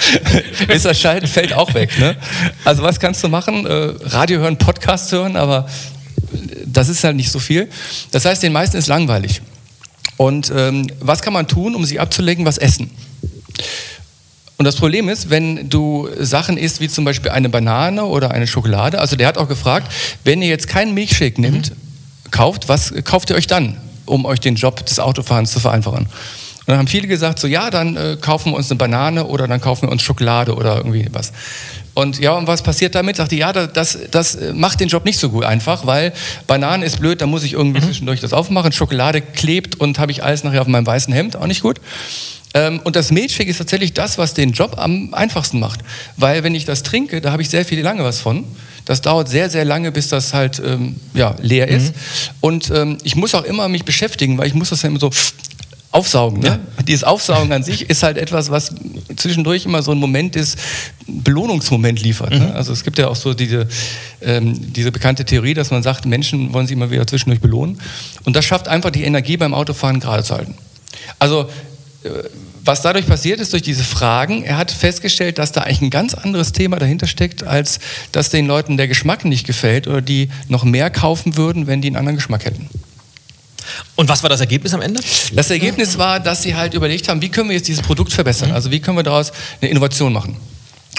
ist 0.68 0.86
das 0.86 1.00
Schalten 1.00 1.28
fällt 1.28 1.54
auch 1.54 1.74
weg. 1.74 1.98
Ne? 2.00 2.16
Also, 2.64 2.84
was 2.84 3.00
kannst 3.00 3.24
du 3.24 3.30
machen? 3.30 3.66
Äh, 3.66 3.94
Radio 4.04 4.40
hören, 4.40 4.58
Podcast 4.58 5.12
hören, 5.12 5.36
aber 5.36 5.68
das 6.66 6.90
ist 6.90 7.04
halt 7.04 7.16
nicht 7.16 7.32
so 7.32 7.40
viel. 7.40 7.70
Das 8.12 8.26
heißt, 8.26 8.44
den 8.44 8.54
meisten 8.54 8.78
ist 8.78 8.88
langweilig. 8.88 9.42
Und 10.18 10.52
ähm, 10.56 10.88
was 11.00 11.22
kann 11.22 11.34
man 11.34 11.48
tun, 11.48 11.76
um 11.76 11.86
sie 11.86 12.00
abzulenken? 12.00 12.46
Was 12.46 12.58
essen. 12.58 12.90
Und 14.58 14.66
das 14.66 14.78
Problem 14.78 15.10
ist, 15.10 15.30
wenn 15.30 15.70
du 15.70 16.08
Sachen 16.20 16.58
isst, 16.58 16.80
wie 16.80 16.88
zum 16.88 17.04
Beispiel 17.04 17.32
eine 17.32 17.50
Banane 17.50 18.06
oder 18.06 18.32
eine 18.32 18.48
Schokolade, 18.48 19.00
also 19.00 19.16
der 19.16 19.28
hat 19.28 19.38
auch 19.38 19.50
gefragt, 19.50 19.92
wenn 20.24 20.42
ihr 20.42 20.48
jetzt 20.48 20.68
keinen 20.68 20.94
Milchshake 20.94 21.40
nimmt, 21.40 21.72
mhm. 21.72 22.32
kauft, 22.32 22.70
was 22.70 22.94
kauft 23.04 23.30
ihr 23.30 23.36
euch 23.36 23.48
dann, 23.48 23.78
um 24.06 24.26
euch 24.26 24.40
den 24.40 24.56
Job 24.56 24.86
des 24.86 25.00
Autofahrens 25.00 25.52
zu 25.52 25.60
vereinfachen? 25.60 26.08
Und 26.68 26.72
dann 26.72 26.80
haben 26.80 26.88
viele 26.88 27.08
gesagt, 27.08 27.38
so 27.38 27.48
ja, 27.48 27.70
dann 27.70 27.96
äh, 27.96 28.18
kaufen 28.20 28.52
wir 28.52 28.58
uns 28.58 28.72
eine 28.72 28.80
Banane 28.80 29.28
oder 29.28 29.48
dann 29.48 29.62
kaufen 29.62 29.84
wir 29.84 29.92
uns 29.92 30.02
Schokolade 30.02 30.56
oder 30.56 30.78
irgendwie 30.78 31.08
was. 31.12 31.32
Und 31.94 32.20
ja, 32.20 32.32
und 32.32 32.48
was 32.48 32.64
passiert 32.64 32.96
damit? 32.96 33.18
Sagte, 33.18 33.36
ja, 33.36 33.54
das, 33.54 34.00
das 34.10 34.38
macht 34.54 34.80
den 34.80 34.88
Job 34.88 35.06
nicht 35.06 35.20
so 35.20 35.30
gut 35.30 35.46
einfach, 35.46 35.86
weil 35.86 36.12
Bananen 36.48 36.82
ist 36.82 37.00
blöd, 37.00 37.22
da 37.22 37.28
muss 37.28 37.44
ich 37.44 37.54
irgendwie 37.54 37.82
mhm. 37.82 37.86
zwischendurch 37.86 38.20
das 38.20 38.34
aufmachen. 38.34 38.72
Schokolade 38.72 39.22
klebt 39.22 39.80
und 39.80 40.00
habe 40.00 40.12
ich 40.12 40.24
alles 40.24 40.44
nachher 40.44 40.62
auf 40.62 40.68
meinem 40.68 40.88
weißen 40.88 41.14
Hemd, 41.14 41.36
auch 41.36 41.46
nicht 41.46 41.62
gut. 41.62 41.80
Ähm, 42.56 42.80
und 42.84 42.96
das 42.96 43.12
Milchshake 43.12 43.50
ist 43.50 43.58
tatsächlich 43.58 43.94
das, 43.94 44.18
was 44.18 44.34
den 44.34 44.54
Job 44.54 44.76
am 44.78 45.14
einfachsten 45.14 45.60
macht. 45.60 45.82
Weil 46.18 46.44
wenn 46.44 46.56
ich 46.56 46.66
das 46.66 46.82
trinke, 46.82 47.22
da 47.22 47.32
habe 47.32 47.42
ich 47.42 47.50
sehr 47.50 47.66
viel 47.66 47.82
lange 47.82 48.04
was 48.04 48.22
von. 48.22 48.46
Das 48.86 49.02
dauert 49.02 49.28
sehr, 49.28 49.50
sehr 49.50 49.66
lange, 49.66 49.92
bis 49.92 50.08
das 50.08 50.34
halt 50.34 50.62
ähm, 50.66 50.96
ja, 51.14 51.36
leer 51.42 51.68
ist. 51.68 51.88
Mhm. 51.88 52.00
Und 52.40 52.72
ähm, 52.72 52.98
ich 53.04 53.16
muss 53.16 53.36
auch 53.36 53.44
immer 53.44 53.68
mich 53.68 53.84
beschäftigen, 53.84 54.38
weil 54.38 54.48
ich 54.48 54.54
muss 54.54 54.70
das 54.70 54.84
ja 54.84 54.90
immer 54.90 55.00
so 55.00 55.12
aufsaugen. 55.92 56.40
Ne? 56.40 56.48
Ja. 56.48 56.84
Dieses 56.84 57.04
Aufsaugen 57.04 57.52
an 57.52 57.64
sich 57.64 57.90
ist 57.90 58.04
halt 58.04 58.18
etwas, 58.18 58.52
was 58.52 58.74
zwischendurch 59.16 59.66
immer 59.66 59.82
so 59.82 59.92
ein 59.92 59.98
Moment 59.98 60.36
ist, 60.36 60.58
Belohnungsmoment 61.08 62.02
liefert. 62.02 62.32
Ne? 62.32 62.40
Mhm. 62.40 62.46
Ne? 62.46 62.56
Also 62.56 62.72
es 62.72 62.84
gibt 62.84 62.98
ja 62.98 63.08
auch 63.08 63.16
so 63.16 63.34
diese, 63.34 63.68
ähm, 64.22 64.74
diese 64.74 64.92
bekannte 64.92 65.26
Theorie, 65.26 65.56
dass 65.56 65.72
man 65.72 65.84
sagt, 65.84 66.06
Menschen 66.06 66.54
wollen 66.54 66.68
sich 66.68 66.76
immer 66.76 66.92
wieder 66.92 67.06
zwischendurch 67.08 67.42
belohnen. 67.42 67.82
Und 68.24 68.36
das 68.36 68.46
schafft 68.46 68.70
einfach 68.70 68.92
die 68.92 69.04
Energie 69.04 69.36
beim 69.36 69.54
Autofahren 69.54 70.00
gerade 70.00 70.24
zu 70.24 70.36
halten. 70.36 70.56
Also 71.20 71.50
was 72.64 72.82
dadurch 72.82 73.06
passiert 73.06 73.40
ist, 73.40 73.54
durch 73.54 73.62
diese 73.62 73.84
Fragen, 73.84 74.44
er 74.44 74.58
hat 74.58 74.72
festgestellt, 74.72 75.38
dass 75.38 75.52
da 75.52 75.62
eigentlich 75.62 75.82
ein 75.82 75.90
ganz 75.90 76.14
anderes 76.14 76.52
Thema 76.52 76.78
dahinter 76.78 77.08
steckt, 77.08 77.44
als 77.44 77.80
dass 78.12 78.30
den 78.30 78.48
Leuten 78.48 78.78
der 78.78 78.88
Geschmack 78.88 79.26
nicht 79.26 79.46
gefällt 79.46 79.88
oder 79.88 80.02
die 80.02 80.30
noch 80.48 80.64
mehr 80.64 80.90
kaufen 80.90 81.38
würden, 81.38 81.68
wenn 81.68 81.82
die 81.82 81.88
einen 81.90 81.98
anderen 81.98 82.16
Geschmack 82.16 82.46
hätten. 82.46 82.70
Und 83.96 84.10
was 84.10 84.24
war 84.24 84.30
das 84.30 84.40
Ergebnis 84.40 84.74
am 84.74 84.82
Ende? 84.82 85.02
Das 85.34 85.50
Ergebnis 85.50 85.98
war, 85.98 86.20
dass 86.20 86.44
sie 86.44 86.56
halt 86.56 86.74
überlegt 86.74 87.08
haben, 87.08 87.22
wie 87.22 87.30
können 87.30 87.50
wir 87.50 87.56
jetzt 87.56 87.68
dieses 87.68 87.82
Produkt 87.82 88.14
verbessern? 88.14 88.52
Also 88.52 88.72
wie 88.72 88.80
können 88.80 88.98
wir 88.98 89.04
daraus 89.04 89.32
eine 89.62 89.72
Innovation 89.72 90.14
machen? 90.14 90.38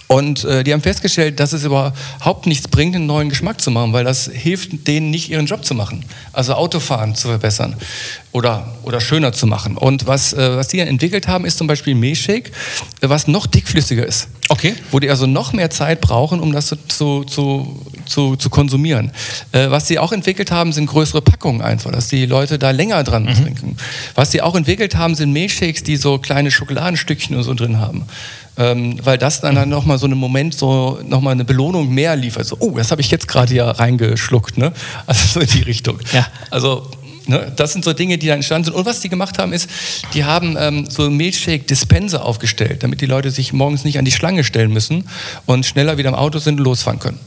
Und 0.09 0.45
äh, 0.45 0.63
die 0.63 0.73
haben 0.73 0.83
festgestellt, 0.83 1.41
dass 1.41 1.53
es 1.53 1.65
überhaupt 1.65 2.47
nichts 2.47 2.69
bringt, 2.69 2.95
einen 2.95 3.07
neuen 3.07 3.29
Geschmack 3.29 3.61
zu 3.61 3.73
machen, 3.73 3.93
weil 3.93 4.05
das 4.05 4.31
hilft 4.33 4.87
denen 4.87 5.11
nicht, 5.11 5.31
ihren 5.31 5.47
Job 5.47 5.65
zu 5.65 5.75
machen. 5.75 6.05
Also 6.33 6.55
Autofahren 6.55 7.17
zu 7.17 7.27
verbessern 7.29 7.75
oder, 8.31 8.73
oder 8.85 9.01
schöner 9.01 9.33
zu 9.33 9.49
machen. 9.49 9.77
Und 9.77 10.07
was, 10.07 10.33
äh, 10.33 10.57
was 10.57 10.69
die 10.69 10.79
dann 10.79 10.87
entwickelt 10.87 11.27
haben, 11.27 11.45
ist 11.45 11.59
zum 11.59 11.67
Beispiel 11.67 11.97
Milchshake, 11.97 12.53
was 13.01 13.27
noch 13.27 13.47
dickflüssiger 13.47 14.07
ist. 14.07 14.29
Okay. 14.49 14.75
Wo 14.93 15.01
die 15.01 15.11
also 15.11 15.27
noch 15.27 15.53
mehr 15.53 15.71
Zeit 15.71 16.01
brauchen, 16.01 16.39
um 16.39 16.53
das 16.53 16.67
zu, 16.89 17.25
zu, 17.25 17.85
zu, 18.05 18.37
zu 18.37 18.49
konsumieren. 18.49 19.11
Äh, 19.51 19.71
was 19.71 19.89
sie 19.89 19.99
auch 19.99 20.13
entwickelt 20.13 20.53
haben, 20.53 20.73
sind 20.73 20.87
größere 20.87 21.21
Packungen 21.21 21.63
einfach, 21.63 21.91
dass 21.91 22.07
die 22.07 22.27
Leute 22.27 22.61
da 22.61 22.71
länger 22.71 23.03
dran 23.03 23.25
mhm. 23.25 23.35
trinken. 23.35 23.77
Was 24.15 24.31
sie 24.31 24.41
auch 24.41 24.55
entwickelt 24.55 24.95
haben, 24.95 25.17
sind 25.17 25.33
Milchshakes, 25.33 25.83
die 25.83 25.97
so 25.97 26.19
kleine 26.19 26.53
Schokoladenstückchen 26.53 27.35
und 27.35 27.43
so 27.43 27.55
drin 27.55 27.81
haben 27.81 28.07
ähm, 28.57 28.99
weil 29.03 29.19
das 29.19 29.41
dann, 29.41 29.55
dann 29.55 29.69
nochmal 29.69 29.99
so 29.99 30.07
einen 30.07 30.19
Moment, 30.19 30.55
so 30.55 30.99
nochmal 31.05 31.33
eine 31.33 31.45
Belohnung 31.45 31.93
mehr 31.93 32.17
liefert. 32.17 32.47
So, 32.47 32.57
oh, 32.61 32.77
das 32.77 32.91
habe 32.91 33.01
ich 33.01 33.11
jetzt 33.11 33.29
gerade 33.29 33.55
ja 33.55 33.71
reingeschluckt, 33.71 34.59
ne? 34.59 34.73
Also 35.07 35.27
so 35.27 35.41
in 35.41 35.49
die 35.49 35.63
Richtung. 35.63 35.99
Ja. 36.13 36.27
Also 36.51 36.91
Ne, 37.29 37.53
das 37.57 37.73
sind 37.73 37.85
so 37.85 37.93
Dinge, 37.93 38.19
die 38.19 38.29
da 38.29 38.35
entstanden 38.35 38.67
sind. 38.67 38.75
Und 38.75 38.87
was 38.87 39.01
die 39.01 39.09
gemacht 39.09 39.39
haben, 39.39 39.53
ist, 39.53 39.69
die 40.15 40.25
haben 40.25 40.57
ähm, 40.59 40.87
so 40.89 41.11
Milchshake-Dispenser 41.11 42.25
aufgestellt, 42.25 42.85
damit 42.85 43.01
die 43.01 43.07
Leute 43.07 43.33
sich 43.33 43.53
morgens 43.53 43.85
nicht 43.85 43.99
an 43.99 44.05
die 44.05 44.13
Schlange 44.13 44.45
stellen 44.45 44.73
müssen 44.73 45.09
und 45.45 45.67
schneller 45.67 45.99
wieder 45.99 46.09
im 46.11 46.15
Auto 46.15 46.39
sind 46.39 46.61
und 46.61 46.65
losfahren 46.65 47.01
können. 47.01 47.19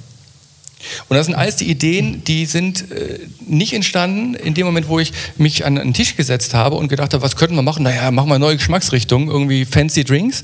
Und 1.07 1.17
das 1.17 1.25
sind 1.25 1.35
alles 1.35 1.57
die 1.57 1.69
Ideen, 1.69 2.23
die 2.23 2.45
sind 2.45 2.91
äh, 2.91 3.19
nicht 3.45 3.73
entstanden 3.73 4.35
in 4.35 4.53
dem 4.53 4.65
Moment, 4.65 4.87
wo 4.87 4.99
ich 4.99 5.11
mich 5.37 5.65
an 5.65 5.77
einen 5.77 5.93
Tisch 5.93 6.15
gesetzt 6.15 6.53
habe 6.53 6.75
und 6.75 6.87
gedacht 6.87 7.13
habe, 7.13 7.21
was 7.23 7.35
könnten 7.35 7.55
wir 7.55 7.61
machen? 7.61 7.83
Naja, 7.83 8.11
machen 8.11 8.29
wir 8.29 8.39
neue 8.39 8.57
Geschmacksrichtung, 8.57 9.29
irgendwie 9.29 9.65
fancy 9.65 10.03
Drinks, 10.03 10.43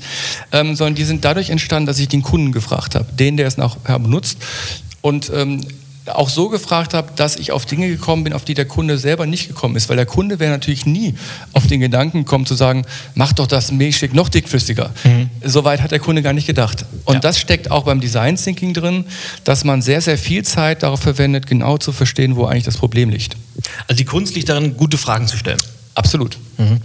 ähm, 0.52 0.76
sondern 0.76 0.94
die 0.94 1.04
sind 1.04 1.24
dadurch 1.24 1.50
entstanden, 1.50 1.86
dass 1.86 1.98
ich 1.98 2.08
den 2.08 2.22
Kunden 2.22 2.52
gefragt 2.52 2.94
habe, 2.94 3.12
den, 3.12 3.36
der 3.36 3.46
es 3.46 3.56
nachher 3.56 3.98
benutzt. 3.98 4.38
Und 5.00 5.30
ähm, 5.34 5.60
auch 6.06 6.28
so 6.28 6.48
gefragt 6.48 6.94
habe, 6.94 7.12
dass 7.16 7.36
ich 7.36 7.52
auf 7.52 7.66
Dinge 7.66 7.88
gekommen 7.88 8.24
bin, 8.24 8.32
auf 8.32 8.44
die 8.44 8.54
der 8.54 8.66
Kunde 8.66 8.98
selber 8.98 9.26
nicht 9.26 9.48
gekommen 9.48 9.76
ist. 9.76 9.88
Weil 9.88 9.96
der 9.96 10.06
Kunde 10.06 10.38
wäre 10.38 10.50
natürlich 10.50 10.86
nie 10.86 11.14
auf 11.52 11.66
den 11.66 11.80
Gedanken 11.80 12.24
gekommen 12.24 12.46
zu 12.46 12.54
sagen, 12.54 12.84
mach 13.14 13.32
doch 13.32 13.46
das 13.46 13.72
Milchshake 13.72 14.14
noch 14.14 14.28
dickflüssiger. 14.28 14.90
Mhm. 15.04 15.30
Soweit 15.44 15.82
hat 15.82 15.90
der 15.90 15.98
Kunde 15.98 16.22
gar 16.22 16.32
nicht 16.32 16.46
gedacht. 16.46 16.84
Und 17.04 17.14
ja. 17.14 17.20
das 17.20 17.38
steckt 17.38 17.70
auch 17.70 17.84
beim 17.84 18.00
Design 18.00 18.36
Thinking 18.36 18.74
drin, 18.74 19.04
dass 19.44 19.64
man 19.64 19.82
sehr, 19.82 20.00
sehr 20.00 20.18
viel 20.18 20.44
Zeit 20.44 20.82
darauf 20.82 21.00
verwendet, 21.00 21.46
genau 21.46 21.78
zu 21.78 21.92
verstehen, 21.92 22.36
wo 22.36 22.46
eigentlich 22.46 22.64
das 22.64 22.76
Problem 22.76 23.10
liegt. 23.10 23.36
Also 23.88 23.98
die 23.98 24.04
Kunst 24.04 24.34
liegt 24.34 24.48
darin, 24.48 24.76
gute 24.76 24.98
Fragen 24.98 25.26
zu 25.26 25.36
stellen. 25.36 25.58
Absolut. 25.96 26.36
Mhm. 26.58 26.82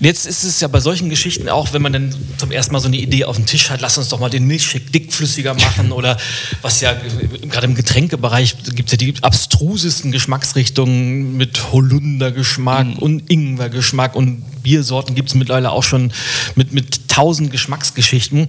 Jetzt 0.00 0.26
ist 0.26 0.42
es 0.42 0.58
ja 0.60 0.68
bei 0.68 0.80
solchen 0.80 1.10
Geschichten 1.10 1.50
auch, 1.50 1.74
wenn 1.74 1.82
man 1.82 1.92
dann 1.92 2.14
zum 2.38 2.50
ersten 2.50 2.72
Mal 2.72 2.80
so 2.80 2.88
eine 2.88 2.96
Idee 2.96 3.24
auf 3.24 3.36
dem 3.36 3.44
Tisch 3.44 3.68
hat, 3.68 3.82
lass 3.82 3.98
uns 3.98 4.08
doch 4.08 4.20
mal 4.20 4.30
den 4.30 4.46
Milchshake 4.46 4.90
dickflüssiger 4.90 5.52
machen 5.52 5.92
oder 5.92 6.16
was 6.62 6.80
ja 6.80 6.96
gerade 7.42 7.66
im 7.66 7.74
Getränkebereich 7.74 8.56
gibt 8.74 8.88
es 8.88 8.92
ja 8.92 8.96
die 8.96 9.14
abstrusesten 9.20 10.12
Geschmacksrichtungen 10.12 11.36
mit 11.36 11.72
Holundergeschmack 11.72 12.86
mhm. 12.86 12.96
und 12.96 13.30
Ingwergeschmack 13.30 14.16
und 14.16 14.62
Biersorten 14.62 15.14
gibt 15.14 15.28
es 15.28 15.34
mittlerweile 15.34 15.70
auch 15.70 15.82
schon 15.82 16.10
mit, 16.54 16.72
mit 16.72 17.06
tausend 17.08 17.50
Geschmacksgeschichten 17.50 18.48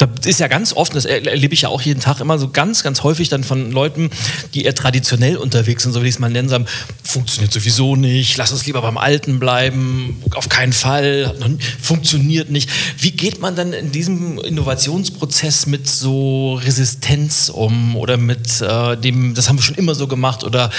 da 0.00 0.08
ist 0.24 0.40
ja 0.40 0.48
ganz 0.48 0.72
oft, 0.72 0.94
das 0.94 1.04
erlebe 1.04 1.52
ich 1.52 1.62
ja 1.62 1.68
auch 1.68 1.82
jeden 1.82 2.00
Tag 2.00 2.20
immer 2.20 2.38
so 2.38 2.48
ganz, 2.48 2.82
ganz 2.82 3.02
häufig 3.02 3.28
dann 3.28 3.44
von 3.44 3.70
Leuten, 3.70 4.10
die 4.54 4.64
eher 4.64 4.74
traditionell 4.74 5.36
unterwegs 5.36 5.82
sind, 5.82 5.92
so 5.92 6.02
wie 6.02 6.08
ich 6.08 6.14
es 6.14 6.18
mal 6.18 6.30
nennen, 6.30 6.48
sagen, 6.48 6.66
funktioniert 7.02 7.52
sowieso 7.52 7.96
nicht, 7.96 8.36
lass 8.36 8.52
uns 8.52 8.66
lieber 8.66 8.82
beim 8.82 8.96
Alten 8.98 9.38
bleiben, 9.38 10.22
auf 10.34 10.48
keinen 10.48 10.72
Fall, 10.72 11.34
funktioniert 11.80 12.50
nicht. 12.50 12.70
Wie 12.98 13.10
geht 13.10 13.40
man 13.40 13.56
dann 13.56 13.72
in 13.72 13.92
diesem 13.92 14.38
Innovationsprozess 14.38 15.66
mit 15.66 15.86
so 15.86 16.54
Resistenz 16.54 17.50
um 17.50 17.96
oder 17.96 18.16
mit 18.16 18.60
äh, 18.60 18.96
dem, 18.96 19.34
das 19.34 19.48
haben 19.48 19.58
wir 19.58 19.62
schon 19.62 19.76
immer 19.76 19.94
so 19.94 20.06
gemacht 20.06 20.44
oder 20.44 20.70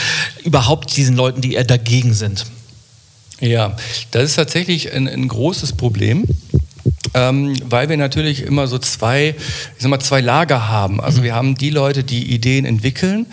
überhaupt 0.44 0.96
diesen 0.98 1.16
Leuten, 1.16 1.42
die 1.42 1.54
eher 1.54 1.64
dagegen 1.64 2.14
sind? 2.14 2.46
Ja, 3.40 3.76
das 4.12 4.24
ist 4.24 4.36
tatsächlich 4.36 4.94
ein, 4.94 5.08
ein 5.08 5.28
großes 5.28 5.74
Problem 5.74 6.26
ähm, 7.14 7.56
weil 7.70 7.90
wir 7.90 7.98
natürlich 7.98 8.44
immer 8.44 8.68
so 8.68 8.78
zwei, 8.78 9.36
ich 9.76 9.82
sag 9.82 9.90
mal, 9.90 10.00
zwei 10.00 10.22
Lager 10.22 10.70
haben. 10.70 11.02
Also 11.02 11.20
mhm. 11.20 11.24
wir 11.24 11.36
haben 11.36 11.56
die 11.56 11.70
Leute, 11.70 12.04
die 12.04 12.34
Ideen 12.34 12.66
entwickeln 12.66 13.26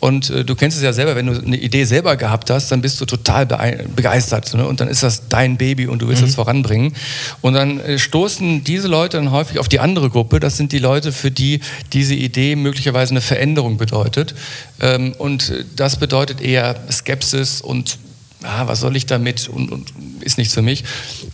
und 0.00 0.30
äh, 0.30 0.44
du 0.44 0.54
kennst 0.54 0.76
es 0.76 0.82
ja 0.82 0.92
selber, 0.92 1.16
wenn 1.16 1.26
du 1.26 1.38
eine 1.38 1.56
Idee 1.56 1.84
selber 1.84 2.16
gehabt 2.16 2.50
hast, 2.50 2.70
dann 2.70 2.80
bist 2.80 3.00
du 3.00 3.06
total 3.06 3.46
begeistert 3.94 4.54
ne? 4.54 4.66
und 4.66 4.80
dann 4.80 4.88
ist 4.88 5.02
das 5.02 5.28
dein 5.28 5.56
Baby 5.56 5.86
und 5.86 6.00
du 6.00 6.08
willst 6.08 6.22
es 6.22 6.30
mhm. 6.30 6.34
voranbringen. 6.34 6.92
Und 7.40 7.54
dann 7.54 7.80
äh, 7.80 7.98
stoßen 7.98 8.64
diese 8.64 8.88
Leute 8.88 9.16
dann 9.16 9.30
häufig 9.30 9.58
auf 9.58 9.68
die 9.68 9.80
andere 9.80 10.10
Gruppe. 10.10 10.40
Das 10.40 10.56
sind 10.56 10.72
die 10.72 10.78
Leute, 10.78 11.12
für 11.12 11.30
die 11.30 11.60
diese 11.92 12.14
Idee 12.14 12.56
möglicherweise 12.56 13.12
eine 13.12 13.20
Veränderung 13.20 13.76
bedeutet. 13.76 14.34
Ähm, 14.80 15.14
und 15.18 15.52
das 15.76 15.96
bedeutet 15.96 16.40
eher 16.40 16.76
Skepsis 16.90 17.60
und 17.60 17.98
ah, 18.46 18.66
was 18.66 18.80
soll 18.80 18.96
ich 18.96 19.06
damit 19.06 19.48
und, 19.48 19.70
und 19.70 19.92
ist 20.20 20.38
nichts 20.38 20.54
für 20.54 20.62
mich. 20.62 20.84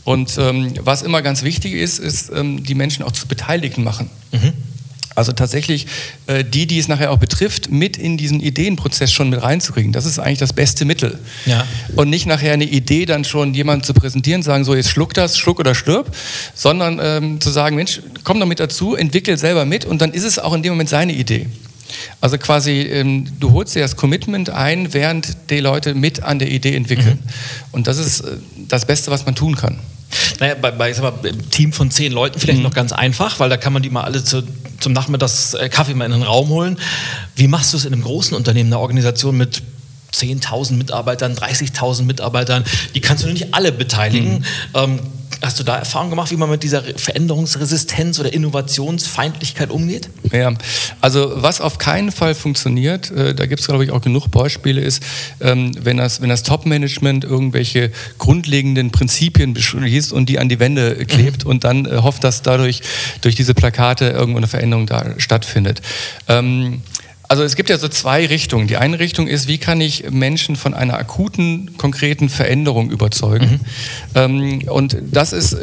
Und 0.05 0.37
ähm, 0.39 0.75
was 0.81 1.03
immer 1.03 1.23
ganz 1.23 1.43
wichtig 1.43 1.75
ist, 1.75 1.99
ist, 1.99 2.31
ähm, 2.35 2.65
die 2.65 2.75
Menschen 2.75 3.03
auch 3.05 3.13
zu 3.13 3.27
Beteiligten 3.27 3.85
machen. 3.85 4.11
Mhm. 4.33 4.53
Also 5.15 5.33
tatsächlich 5.33 5.87
äh, 6.27 6.45
die, 6.45 6.67
die 6.67 6.79
es 6.79 6.89
nachher 6.89 7.11
auch 7.11 7.19
betrifft, 7.19 7.71
mit 7.71 7.97
in 7.97 8.17
diesen 8.17 8.41
Ideenprozess 8.41 9.13
schon 9.13 9.29
mit 9.31 9.43
reinzukriegen. 9.43 9.93
Das 9.93 10.07
ist 10.07 10.19
eigentlich 10.19 10.39
das 10.39 10.53
beste 10.53 10.85
Mittel. 10.85 11.19
Ja. 11.45 11.67
Und 11.97 12.09
nicht 12.09 12.27
nachher 12.27 12.53
eine 12.53 12.65
Idee 12.65 13.05
dann 13.05 13.25
schon 13.25 13.53
jemandem 13.55 13.85
zu 13.85 13.95
präsentieren, 13.95 14.43
sagen 14.43 14.65
so, 14.65 14.75
jetzt 14.75 14.89
schluck 14.89 15.13
das, 15.15 15.39
schluck 15.39 15.61
oder 15.61 15.75
stirb, 15.75 16.15
sondern 16.55 16.99
ähm, 17.03 17.41
zu 17.41 17.51
sagen, 17.51 17.77
Mensch, 17.77 18.01
komm 18.25 18.41
doch 18.41 18.47
mit 18.47 18.61
dazu, 18.61 18.95
entwickel 18.97 19.37
selber 19.37 19.65
mit 19.65 19.85
und 19.85 20.01
dann 20.01 20.13
ist 20.13 20.25
es 20.25 20.39
auch 20.39 20.55
in 20.55 20.63
dem 20.63 20.73
Moment 20.73 20.89
seine 20.89 21.13
Idee. 21.13 21.47
Also 22.21 22.39
quasi, 22.39 22.81
ähm, 22.83 23.27
du 23.41 23.53
holst 23.53 23.75
dir 23.75 23.81
das 23.81 23.97
Commitment 23.97 24.51
ein, 24.51 24.93
während 24.93 25.51
die 25.51 25.61
Leute 25.61 25.95
mit 25.95 26.23
an 26.23 26.39
der 26.39 26.51
Idee 26.51 26.75
entwickeln. 26.77 27.19
Mhm. 27.23 27.31
Und 27.73 27.87
das 27.87 27.99
ist 27.99 28.21
äh, 28.21 28.37
das 28.69 28.87
Beste, 28.87 29.11
was 29.11 29.27
man 29.27 29.35
tun 29.35 29.57
kann. 29.57 29.79
Naja, 30.41 30.55
bei, 30.55 30.71
bei 30.71 30.91
ich 30.91 30.97
sag 30.97 31.03
mal, 31.03 31.29
einem 31.29 31.51
Team 31.51 31.73
von 31.73 31.91
zehn 31.91 32.13
Leuten 32.13 32.39
vielleicht 32.39 32.59
mhm. 32.59 32.65
noch 32.65 32.75
ganz 32.75 32.93
einfach, 32.93 33.41
weil 33.41 33.49
da 33.49 33.57
kann 33.57 33.73
man 33.73 33.83
die 33.83 33.91
mal 33.91 34.05
alle 34.05 34.23
zu 34.23 34.43
zum 34.83 34.93
Nachmittags 34.93 35.55
äh, 35.55 35.69
Kaffee 35.69 35.95
mal 35.95 36.07
in 36.07 36.13
den 36.13 36.23
Raum 36.23 36.49
holen. 36.49 36.77
Wie 37.37 37.47
machst 37.47 37.73
du 37.73 37.77
es 37.77 37.85
in 37.85 37.93
einem 37.93 38.03
großen 38.03 38.37
Unternehmen, 38.37 38.73
einer 38.73 38.81
Organisation 38.81 39.37
mit 39.37 39.63
10.000 40.13 40.73
Mitarbeitern, 40.73 41.35
30.000 41.35 42.03
Mitarbeitern? 42.03 42.65
Die 42.95 43.01
kannst 43.01 43.25
du 43.25 43.29
nicht 43.29 43.55
alle 43.55 43.73
beteiligen. 43.73 44.41
Mhm. 44.41 44.45
Ähm, 44.75 45.01
Hast 45.43 45.59
du 45.59 45.65
da 45.65 45.77
Erfahrung 45.77 46.11
gemacht, 46.11 46.31
wie 46.31 46.37
man 46.37 46.49
mit 46.49 46.63
dieser 46.63 46.83
Veränderungsresistenz 46.83 48.21
oder 48.21 48.33
Innovationsfeindlichkeit 48.33 49.71
umgeht? 49.71 50.09
Ja, 50.33 50.53
also 51.01 51.33
was 51.35 51.61
auf 51.61 51.79
keinen 51.79 52.13
Fall 52.13 52.37
funktioniert, 52.37 53.11
äh, 53.11 53.35
da 53.35 53.47
gibt 53.47 53.61
es 53.61 53.67
glaube 53.67 53.85
ich 53.85 53.91
auch 53.91 54.01
genug 54.01 54.29
Beispiele, 54.29 54.81
ist, 54.81 55.03
ähm, 55.41 55.73
wenn 55.81 55.97
das, 55.97 56.21
wenn 56.21 56.29
das 56.29 56.45
Top-Management 56.45 57.25
irgendwelche 57.25 57.91
grundlegenden 58.19 58.93
Prinzipien 58.93 59.53
beschließt 59.53 60.13
und 60.13 60.29
die 60.29 60.39
an 60.39 60.49
die 60.49 60.61
Wände 60.61 61.05
klebt 61.07 61.45
mhm. 61.45 61.51
und 61.51 61.65
dann 61.65 61.87
äh, 61.87 61.97
hofft, 61.97 62.23
dass 62.23 62.43
dadurch 62.43 62.81
durch 63.23 63.35
diese 63.35 63.55
Plakate 63.55 64.11
irgendwo 64.11 64.39
eine 64.39 64.47
Veränderung 64.47 64.87
da 64.87 65.19
stattfindet. 65.19 65.83
Ähm, 66.29 66.83
also 67.33 67.45
es 67.45 67.57
gibt 67.57 67.71
ja 67.71 67.79
so 67.79 67.89
zwei 67.89 68.27
Richtungen. 68.27 68.67
Die 68.67 68.77
eine 68.77 68.99
Richtung 68.99 69.27
ist, 69.27 69.49
wie 69.49 69.57
kann 69.57 69.81
ich 69.81 70.11
Menschen 70.11 70.55
von 70.55 70.75
einer 70.75 70.99
akuten, 70.99 71.79
konkreten 71.79 72.29
Veränderung 72.29 72.91
überzeugen? 72.91 73.53
Mhm. 73.53 73.61
Ähm, 74.15 74.69
und 74.69 74.99
das 75.11 75.33
ist, 75.33 75.57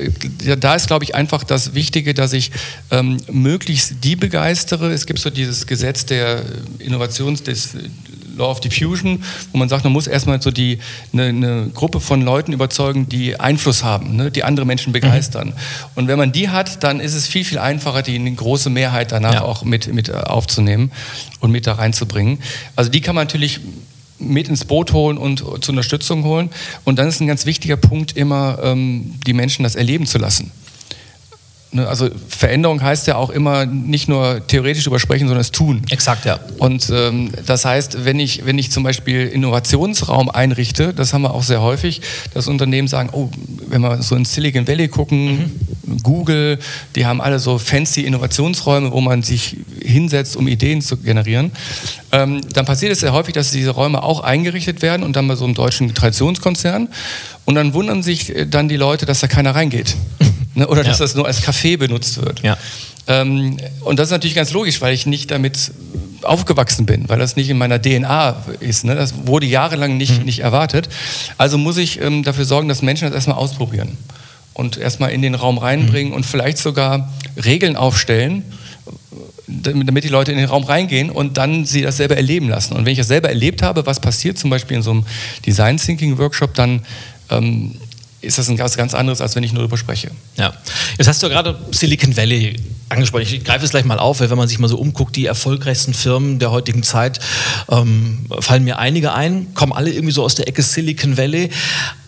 da 0.60 0.74
ist, 0.74 0.88
glaube 0.88 1.04
ich, 1.04 1.14
einfach 1.14 1.44
das 1.44 1.76
Wichtige, 1.76 2.16
dass 2.16 2.34
ich 2.34 2.50
ähm, 2.90 3.18
möglichst 3.32 4.04
die 4.04 4.16
begeistere. 4.16 4.92
Es 4.92 5.06
gibt 5.06 5.20
so 5.20 5.30
dieses 5.30 5.68
Gesetz 5.68 6.08
der 6.08 6.42
Innovations, 6.80 7.44
des 7.44 7.76
Law 8.40 8.50
of 8.50 8.60
Diffusion, 8.60 9.24
wo 9.52 9.58
man 9.58 9.70
sagt, 9.70 9.84
man 9.84 9.94
muss 9.94 10.08
erstmal 10.08 10.42
so 10.42 10.50
die, 10.50 10.80
eine, 11.14 11.26
eine 11.26 11.70
Gruppe 11.74 12.00
von 12.00 12.22
Leuten 12.22 12.54
überzeugen, 12.54 13.08
die 13.08 13.40
Einfluss 13.40 13.84
haben, 13.84 14.16
ne, 14.16 14.32
die 14.32 14.44
andere 14.44 14.66
Menschen 14.66 14.92
begeistern. 14.92 15.50
Mhm. 15.50 15.54
Und 15.96 16.08
wenn 16.08 16.18
man 16.18 16.32
die 16.32 16.50
hat, 16.50 16.84
dann 16.84 17.00
ist 17.00 17.14
es 17.14 17.28
viel, 17.28 17.46
viel 17.46 17.60
einfacher, 17.60 18.02
die 18.02 18.16
eine 18.16 18.32
große 18.32 18.70
Mehrheit 18.70 19.12
danach 19.12 19.34
ja. 19.34 19.42
auch 19.44 19.64
mit, 19.64 19.94
mit 19.94 20.14
aufzunehmen 20.14 20.92
und 21.40 21.52
mit 21.52 21.68
da 21.68 21.74
reinzubringen. 21.74 22.40
Also 22.76 22.90
die 22.90 23.02
kann 23.02 23.16
man 23.16 23.28
natürlich 23.28 23.60
mit 24.20 24.50
ins 24.50 24.66
Boot 24.66 24.92
holen 24.94 25.18
und 25.18 25.40
zur 25.40 25.70
Unterstützung 25.70 26.24
holen. 26.24 26.50
Und 26.84 27.00
dann 27.00 27.08
ist 27.08 27.22
ein 27.22 27.28
ganz 27.28 27.46
wichtiger 27.46 27.78
Punkt 27.78 28.18
immer, 28.18 28.60
ähm, 28.62 29.16
die 29.26 29.34
Menschen 29.34 29.64
das 29.64 29.76
erleben 29.76 30.06
zu 30.06 30.18
lassen. 30.18 30.52
Ne, 31.72 31.88
also 31.88 32.10
Veränderung 32.28 32.82
heißt 32.82 33.06
ja 33.06 33.16
auch 33.16 33.30
immer 33.30 33.68
nicht 33.68 34.10
nur 34.10 34.46
theoretisch 34.48 34.88
übersprechen, 34.88 35.28
sondern 35.28 35.42
es 35.42 35.52
tun. 35.52 35.84
Exakt, 35.92 36.26
ja. 36.26 36.40
Und 36.58 36.90
ähm, 36.92 37.30
das 37.46 37.64
heißt, 37.64 38.06
wenn 38.06 38.20
ich, 38.20 38.44
wenn 38.46 38.58
ich 38.58 38.72
zum 38.72 38.82
Beispiel 38.82 39.28
Innovationsraum 39.28 40.32
einrichte, 40.32 40.96
das 40.96 41.14
haben 41.14 41.22
wir 41.22 41.32
auch 41.32 41.44
sehr 41.44 41.62
häufig, 41.62 42.02
dass 42.34 42.48
Unternehmen 42.48 42.88
sagen, 42.88 43.10
oh, 43.12 43.30
wenn 43.68 43.82
wir 43.82 44.02
so 44.02 44.16
in 44.16 44.26
Silicon 44.26 44.68
Valley 44.68 44.88
gucken, 44.88 45.52
mhm. 45.86 45.98
Google, 46.02 46.58
die 46.96 47.06
haben 47.06 47.22
alle 47.22 47.38
so 47.38 47.60
fancy 47.60 48.02
Innovationsräume, 48.02 48.92
wo 48.92 49.00
man 49.02 49.22
sich 49.22 49.58
hinsetzt, 49.80 50.36
um 50.36 50.48
Ideen 50.48 50.82
zu 50.82 50.98
generieren. 50.98 51.52
Ähm, 52.12 52.42
dann 52.52 52.66
passiert 52.66 52.92
es 52.92 53.02
sehr 53.02 53.14
häufig, 53.14 53.36
dass 53.36 53.52
diese 53.52 53.72
Räume 53.72 54.02
auch 54.02 54.22
eingerichtet 54.22 54.82
werden 54.82 55.04
und 55.04 55.16
dann 55.16 55.28
bei 55.28 55.36
so 55.36 55.46
einem 55.46 55.54
deutschen 55.54 55.94
Traditionskonzern. 55.94 56.90
Und 57.46 57.56
dann 57.56 57.76
wundern 57.76 58.02
sich 58.02 58.36
äh, 58.36 58.48
dann 58.48 58.70
die 58.70 58.78
Leute, 58.78 59.06
dass 59.06 59.20
da 59.20 59.28
keiner 59.28 59.54
reingeht. 59.54 59.96
Ne? 60.60 60.68
Oder 60.68 60.84
dass 60.84 61.00
ja. 61.00 61.06
das 61.06 61.16
nur 61.16 61.26
als 61.26 61.42
Café 61.42 61.78
benutzt 61.78 62.22
wird. 62.22 62.42
Ja. 62.44 62.58
Ähm, 63.08 63.58
und 63.82 63.98
das 63.98 64.10
ist 64.10 64.12
natürlich 64.12 64.36
ganz 64.36 64.52
logisch, 64.52 64.82
weil 64.82 64.94
ich 64.94 65.06
nicht 65.06 65.32
damit 65.32 65.72
aufgewachsen 66.22 66.86
bin, 66.86 67.10
weil 67.10 67.18
das 67.18 67.36
nicht 67.36 67.50
in 67.50 67.58
meiner 67.58 67.82
DNA 67.82 68.44
ist. 68.60 68.86
Ne? 68.86 68.96
Das 68.96 69.26
wurde 69.26 69.46
jahrelang 69.46 69.98
nicht, 69.98 70.20
mhm. 70.20 70.26
nicht 70.26 70.40
erwartet. 70.40 70.90
Also 71.38 71.58
muss 71.58 71.78
ich 71.78 72.02
ähm, 72.02 72.24
dafür 72.24 72.46
sorgen, 72.46 72.70
dass 72.70 72.82
Menschen 72.82 73.06
das 73.06 73.16
erstmal 73.16 73.38
ausprobieren 73.38 73.98
und 74.54 74.78
erstmal 74.78 75.12
in 75.12 75.22
den 75.22 75.36
Raum 75.36 75.58
reinbringen 75.58 76.12
mhm. 76.12 76.18
und 76.18 76.26
vielleicht 76.26 76.58
sogar 76.58 77.12
Regeln 77.44 77.76
aufstellen, 77.76 78.44
damit 79.48 80.04
die 80.04 80.10
Leute 80.10 80.32
in 80.32 80.38
den 80.38 80.48
Raum 80.48 80.64
reingehen 80.64 81.10
und 81.10 81.38
dann 81.38 81.66
sie 81.66 81.82
das 81.82 81.98
selber 81.98 82.16
erleben 82.16 82.50
lassen. 82.50 82.76
Und 82.76 82.86
wenn 82.86 82.92
ich 82.92 83.00
das 83.00 83.08
selber 83.08 83.30
erlebt 83.30 83.64
habe, 83.64 83.86
was 83.86 84.00
passiert 84.00 84.38
zum 84.38 84.50
Beispiel 84.50 84.78
in 84.78 84.84
so 84.84 84.92
einem 84.92 85.06
Design 85.46 85.78
Thinking 85.78 86.18
Workshop, 86.18 86.54
dann 86.54 86.82
ähm, 87.32 87.76
ist 88.22 88.38
das 88.38 88.50
ein 88.50 88.58
ganz, 88.58 88.94
anderes, 88.94 89.22
als 89.22 89.36
wenn 89.36 89.44
ich 89.44 89.54
nur 89.54 89.64
darüber 89.64 89.78
spreche. 89.78 90.12
Ja. 90.36 90.54
Jetzt 90.98 91.08
hast 91.08 91.24
du 91.24 91.30
gerade 91.30 91.58
Silicon 91.72 92.16
Valley 92.18 92.56
angesprochen. 92.90 93.24
Ich 93.24 93.44
greife 93.44 93.64
es 93.64 93.72
gleich 93.72 93.86
mal 93.86 94.00
auf, 94.00 94.20
weil 94.20 94.30
wenn 94.30 94.38
man 94.38 94.48
sich 94.48 94.60
mal 94.60 94.68
so 94.68 94.78
umguckt, 94.78 95.16
die 95.16 95.26
erfolgreichsten 95.26 95.94
Firmen 95.94 96.40
der 96.40 96.52
heutigen 96.52 96.84
Zeit, 96.84 97.20
ähm, 97.70 98.26
fallen 98.40 98.64
mir 98.64 98.80
einige 98.80 99.14
ein, 99.14 99.54
kommen 99.54 99.74
alle 99.74 99.92
irgendwie 99.92 100.14
so 100.14 100.24
aus 100.24 100.36
der 100.36 100.48
Ecke 100.48 100.62
Silicon 100.62 101.18
Valley. 101.18 101.50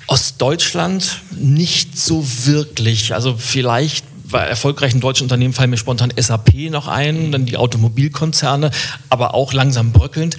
Aus 0.07 0.35
Deutschland 0.37 1.21
nicht 1.31 1.97
so 1.97 2.25
wirklich. 2.45 3.13
Also 3.13 3.37
vielleicht 3.37 4.03
bei 4.31 4.39
erfolgreichen 4.39 4.99
deutschen 4.99 5.23
Unternehmen 5.23 5.53
fallen 5.53 5.69
mir 5.69 5.77
spontan 5.77 6.13
SAP 6.15 6.69
noch 6.71 6.87
ein, 6.87 7.31
dann 7.31 7.45
die 7.45 7.57
Automobilkonzerne, 7.57 8.71
aber 9.09 9.33
auch 9.33 9.53
langsam 9.53 9.91
bröckelnd. 9.91 10.37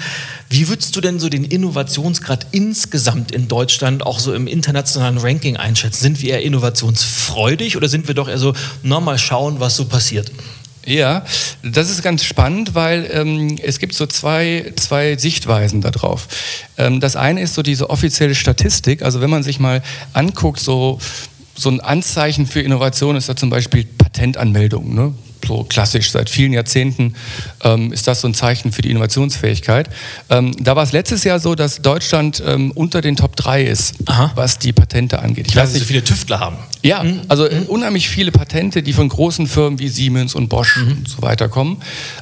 Wie 0.50 0.68
würdest 0.68 0.96
du 0.96 1.00
denn 1.00 1.20
so 1.20 1.28
den 1.28 1.44
Innovationsgrad 1.44 2.46
insgesamt 2.52 3.30
in 3.30 3.48
Deutschland 3.48 4.04
auch 4.04 4.18
so 4.18 4.34
im 4.34 4.46
internationalen 4.46 5.18
Ranking 5.18 5.56
einschätzen? 5.56 6.02
Sind 6.02 6.22
wir 6.22 6.30
eher 6.34 6.42
innovationsfreudig 6.42 7.76
oder 7.76 7.88
sind 7.88 8.08
wir 8.08 8.14
doch 8.14 8.28
eher 8.28 8.38
so, 8.38 8.54
nochmal 8.82 9.18
schauen, 9.18 9.60
was 9.60 9.76
so 9.76 9.84
passiert? 9.84 10.32
Ja, 10.84 11.24
das 11.62 11.90
ist 11.90 12.02
ganz 12.02 12.24
spannend, 12.24 12.74
weil 12.74 13.08
ähm, 13.12 13.56
es 13.62 13.78
gibt 13.78 13.94
so 13.94 14.06
zwei, 14.06 14.72
zwei 14.76 15.16
Sichtweisen 15.16 15.80
darauf. 15.80 16.26
Ähm, 16.76 16.98
das 16.98 17.14
eine 17.14 17.40
ist 17.40 17.54
so 17.54 17.62
diese 17.62 17.88
offizielle 17.88 18.34
Statistik, 18.34 19.02
also 19.02 19.20
wenn 19.20 19.30
man 19.30 19.44
sich 19.44 19.60
mal 19.60 19.80
anguckt, 20.12 20.58
so 20.58 20.98
so 21.54 21.70
ein 21.70 21.80
Anzeichen 21.80 22.46
für 22.46 22.60
Innovation 22.60 23.16
ist 23.16 23.28
da 23.28 23.36
zum 23.36 23.50
Beispiel 23.50 23.84
Patentanmeldung. 23.84 24.94
Ne? 24.94 25.14
So 25.46 25.64
klassisch 25.64 26.10
seit 26.10 26.30
vielen 26.30 26.52
Jahrzehnten 26.52 27.14
ähm, 27.62 27.92
ist 27.92 28.06
das 28.08 28.20
so 28.20 28.28
ein 28.28 28.34
Zeichen 28.34 28.72
für 28.72 28.82
die 28.82 28.90
Innovationsfähigkeit. 28.90 29.88
Ähm, 30.30 30.54
da 30.58 30.76
war 30.76 30.82
es 30.82 30.92
letztes 30.92 31.24
Jahr 31.24 31.38
so, 31.40 31.54
dass 31.54 31.82
Deutschland 31.82 32.42
ähm, 32.46 32.70
unter 32.72 33.00
den 33.00 33.16
Top 33.16 33.36
3 33.36 33.64
ist, 33.64 33.94
Aha. 34.06 34.32
was 34.34 34.58
die 34.58 34.72
Patente 34.72 35.18
angeht. 35.20 35.48
Ich 35.48 35.56
weiß 35.56 35.72
nicht, 35.72 35.80
so 35.80 35.86
viele 35.86 36.04
Tüftler 36.04 36.40
haben. 36.40 36.56
Ja, 36.82 37.02
mhm. 37.02 37.20
also 37.28 37.44
mhm. 37.44 37.64
unheimlich 37.66 38.08
viele 38.08 38.32
Patente, 38.32 38.82
die 38.82 38.92
von 38.92 39.08
großen 39.08 39.46
Firmen 39.46 39.78
wie 39.78 39.88
Siemens 39.88 40.34
und 40.34 40.48
Bosch 40.48 40.76
mhm. 40.76 40.92
und 40.92 41.08
so 41.08 41.22
weiter 41.22 41.48
kommen. 41.48 41.80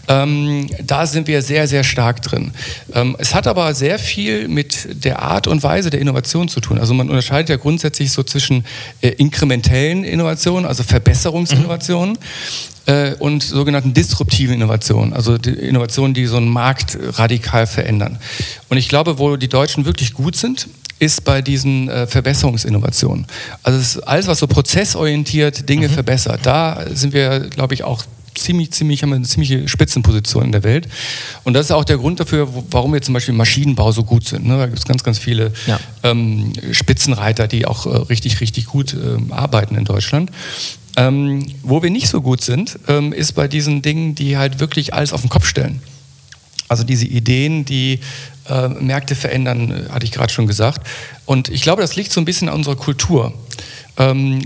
Ähm, 0.09 0.69
da 0.83 1.07
sind 1.07 1.29
wir 1.29 1.43
sehr, 1.43 1.67
sehr 1.67 1.85
stark 1.85 2.23
drin. 2.23 2.53
Ähm, 2.93 3.17
es 3.19 3.35
hat 3.35 3.47
aber 3.47 3.75
sehr 3.75 3.99
viel 3.99 4.49
mit 4.49 5.05
der 5.05 5.23
Art 5.23 5.47
und 5.47 5.63
Weise 5.63 5.91
der 5.91 6.01
Innovation 6.01 6.49
zu 6.49 6.61
tun. 6.61 6.79
Also 6.79 6.93
man 6.95 7.09
unterscheidet 7.09 7.49
ja 7.49 7.57
grundsätzlich 7.57 8.13
so 8.13 8.23
zwischen 8.23 8.65
äh, 9.01 9.09
inkrementellen 9.09 10.05
Innovationen, 10.05 10.67
also 10.67 10.83
Verbesserungsinnovationen, 10.83 12.19
äh, 12.87 13.15
und 13.15 13.43
sogenannten 13.43 13.95
disruptiven 13.95 14.55
Innovationen, 14.55 15.13
also 15.13 15.39
die 15.39 15.51
Innovationen, 15.51 16.15
die 16.15 16.27
so 16.27 16.37
einen 16.37 16.49
Markt 16.49 16.99
radikal 17.01 17.67
verändern. 17.67 18.19
Und 18.69 18.77
ich 18.77 18.89
glaube, 18.89 19.19
wo 19.19 19.37
die 19.37 19.49
Deutschen 19.49 19.85
wirklich 19.85 20.15
gut 20.15 20.37
sind, 20.37 20.69
ist 20.99 21.25
bei 21.25 21.41
diesen 21.43 21.89
äh, 21.89 22.07
Verbesserungsinnovationen. 22.07 23.27
Also 23.63 24.03
alles, 24.03 24.27
was 24.27 24.39
so 24.39 24.47
prozessorientiert 24.47 25.69
Dinge 25.69 25.89
mhm. 25.89 25.93
verbessert, 25.93 26.41
da 26.45 26.85
sind 26.93 27.15
wir, 27.15 27.41
glaube 27.49 27.75
ich, 27.75 27.85
auch 27.85 28.05
ziemlich, 28.35 28.71
ziemlich, 28.73 29.03
haben 29.03 29.11
wir 29.11 29.17
eine 29.17 29.25
ziemliche 29.25 29.69
Spitzenposition 29.69 30.45
in 30.45 30.53
der 30.53 30.63
Welt. 30.63 30.89
Und 31.45 31.55
das 31.55 31.67
ist 31.67 31.73
auch 31.73 31.85
der 31.85 31.99
Grund 31.99 32.21
dafür, 32.21 32.49
warum 32.71 32.93
wir 32.93 33.03
zum 33.03 33.15
Beispiel 33.15 33.33
im 33.33 33.39
Maschinenbau 33.39 33.93
so 33.93 34.05
gut 34.05 34.27
sind. 34.27 34.47
Ne? 34.47 34.59
Da 34.59 34.67
gibt 34.67 34.79
es 34.79 34.85
ganz, 34.85 35.03
ganz 35.03 35.19
viele 35.19 35.53
ja. 35.67 35.81
ähm, 36.03 36.53
Spitzenreiter, 36.73 37.49
die 37.49 37.67
auch 37.67 37.87
äh, 37.87 37.97
richtig, 38.09 38.41
richtig 38.41 38.67
gut 38.67 38.95
äh, 38.95 39.33
arbeiten 39.33 39.75
in 39.75 39.85
Deutschland. 39.85 40.31
Ähm, 40.97 41.47
wo 41.63 41.83
wir 41.83 41.91
nicht 41.91 42.09
so 42.09 42.21
gut 42.21 42.43
sind, 42.43 42.79
ähm, 42.89 43.13
ist 43.13 43.33
bei 43.33 43.49
diesen 43.49 43.81
Dingen, 43.83 44.15
die 44.15 44.37
halt 44.37 44.59
wirklich 44.61 44.93
alles 44.93 45.13
auf 45.13 45.21
den 45.21 45.31
Kopf 45.31 45.47
stellen. 45.47 45.81
Also 46.69 46.85
diese 46.85 47.07
Ideen, 47.07 47.65
die 47.65 48.01
äh, 48.49 48.69
Märkte 48.69 49.15
verändern, 49.15 49.71
äh, 49.71 49.91
hatte 49.91 50.05
ich 50.05 50.13
gerade 50.13 50.33
schon 50.33 50.47
gesagt. 50.47 50.87
Und 51.27 51.49
ich 51.49 51.63
glaube, 51.63 51.83
das 51.83 51.97
liegt 51.97 52.13
so 52.13 52.21
ein 52.21 52.25
bisschen 52.25 52.49
an 52.49 52.55
unserer 52.57 52.77
Kultur. 52.77 53.33
Ähm, 54.01 54.41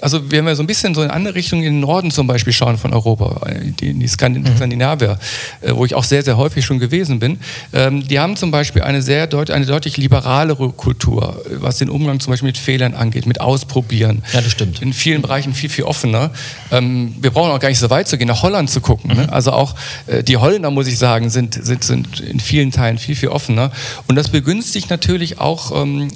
also 0.00 0.30
wenn 0.30 0.46
wir 0.46 0.56
so 0.56 0.62
ein 0.62 0.66
bisschen 0.66 0.94
so 0.94 1.02
in 1.02 1.10
andere 1.10 1.34
Richtungen 1.34 1.62
in 1.62 1.74
den 1.74 1.80
Norden 1.80 2.10
zum 2.10 2.26
Beispiel 2.26 2.52
schauen 2.52 2.78
von 2.78 2.94
Europa, 2.94 3.46
die, 3.80 3.92
die 3.92 4.08
Skandinavier, 4.08 5.18
mhm. 5.62 5.76
wo 5.76 5.84
ich 5.84 5.94
auch 5.94 6.04
sehr, 6.04 6.22
sehr 6.22 6.36
häufig 6.36 6.64
schon 6.64 6.78
gewesen 6.78 7.18
bin, 7.18 7.38
ähm, 7.72 8.06
die 8.06 8.18
haben 8.18 8.36
zum 8.36 8.50
Beispiel 8.50 8.82
eine 8.82 9.02
sehr 9.02 9.26
deut 9.26 9.50
eine 9.50 9.66
deutlich 9.66 9.96
liberalere 9.96 10.70
Kultur, 10.70 11.42
was 11.50 11.78
den 11.78 11.90
Umgang 11.90 12.20
zum 12.20 12.32
Beispiel 12.32 12.48
mit 12.48 12.58
Fehlern 12.58 12.94
angeht, 12.94 13.26
mit 13.26 13.40
Ausprobieren. 13.40 14.22
Ja, 14.32 14.40
das 14.40 14.52
stimmt. 14.52 14.80
In 14.80 14.92
vielen 14.92 15.22
Bereichen 15.22 15.54
viel, 15.54 15.68
viel 15.68 15.84
offener. 15.84 16.30
Ähm, 16.70 17.14
wir 17.20 17.30
brauchen 17.30 17.50
auch 17.50 17.60
gar 17.60 17.68
nicht 17.68 17.78
so 17.78 17.90
weit 17.90 18.08
zu 18.08 18.16
gehen, 18.16 18.28
nach 18.28 18.42
Holland 18.42 18.70
zu 18.70 18.80
gucken. 18.80 19.08
Ne? 19.08 19.14
Mhm. 19.14 19.20
Ne? 19.20 19.32
Also 19.32 19.52
auch 19.52 19.74
äh, 20.06 20.22
die 20.22 20.36
Holländer, 20.36 20.70
muss 20.70 20.86
ich 20.86 20.98
sagen, 20.98 21.28
sind, 21.30 21.54
sind, 21.54 21.84
sind 21.84 22.20
in 22.20 22.40
vielen 22.40 22.72
Teilen 22.72 22.98
viel, 22.98 23.16
viel 23.16 23.28
offener. 23.28 23.70
Und 24.08 24.16
das 24.16 24.30
begünstigt 24.30 24.90
natürlich 24.90 25.40
auch 25.40 25.82
ähm, 25.82 26.08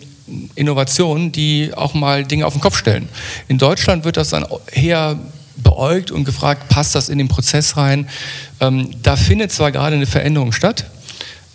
Innovationen, 0.54 1.32
die 1.32 1.72
auch 1.74 1.94
mal 1.94 2.24
Dinge 2.24 2.46
auf 2.46 2.54
den 2.54 2.62
Kopf 2.62 2.76
stellen. 2.76 3.08
In 3.48 3.58
Deutschland 3.58 4.04
wird 4.04 4.16
das 4.16 4.30
dann 4.30 4.46
eher 4.72 5.18
beäugt 5.62 6.10
und 6.10 6.24
gefragt, 6.24 6.68
passt 6.68 6.94
das 6.94 7.08
in 7.08 7.18
den 7.18 7.28
Prozess 7.28 7.76
rein? 7.76 8.08
Ähm, 8.60 8.90
da 9.02 9.16
findet 9.16 9.52
zwar 9.52 9.72
gerade 9.72 9.96
eine 9.96 10.06
Veränderung 10.06 10.52
statt, 10.52 10.86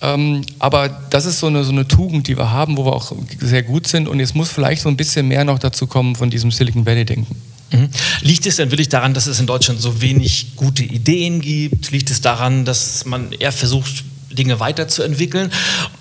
ähm, 0.02 0.42
aber 0.60 0.90
das 1.10 1.26
ist 1.26 1.40
so 1.40 1.48
eine, 1.48 1.64
so 1.64 1.72
eine 1.72 1.88
Tugend, 1.88 2.28
die 2.28 2.38
wir 2.38 2.52
haben, 2.52 2.78
wo 2.78 2.86
wir 2.86 2.94
auch 2.94 3.12
sehr 3.40 3.64
gut 3.64 3.88
sind 3.88 4.08
und 4.08 4.20
jetzt 4.20 4.36
muss 4.36 4.52
vielleicht 4.52 4.82
so 4.82 4.90
ein 4.90 4.98
bisschen 4.98 5.28
mehr 5.28 5.44
noch 5.44 5.60
dazu 5.60 5.88
kommen 5.88 6.16
von 6.16 6.30
diesem 6.30 6.52
Silicon 6.52 6.86
Valley-Denken. 6.86 7.36
Mhm. 7.72 7.90
Liegt 8.22 8.46
es 8.46 8.58
denn 8.58 8.72
wirklich 8.72 8.90
daran, 8.90 9.14
dass 9.14 9.28
es 9.28 9.40
in 9.40 9.48
Deutschland 9.48 9.82
so 9.82 10.02
wenig 10.02 10.56
gute 10.56 10.84
Ideen 10.84 11.42
gibt? 11.42 11.92
Liegt 11.92 12.12
es 12.12 12.22
daran, 12.22 12.66
dass 12.66 13.06
man 13.06 13.32
eher 13.32 13.52
versucht, 13.52 14.04
Dinge 14.36 14.60
weiterzuentwickeln? 14.60 15.52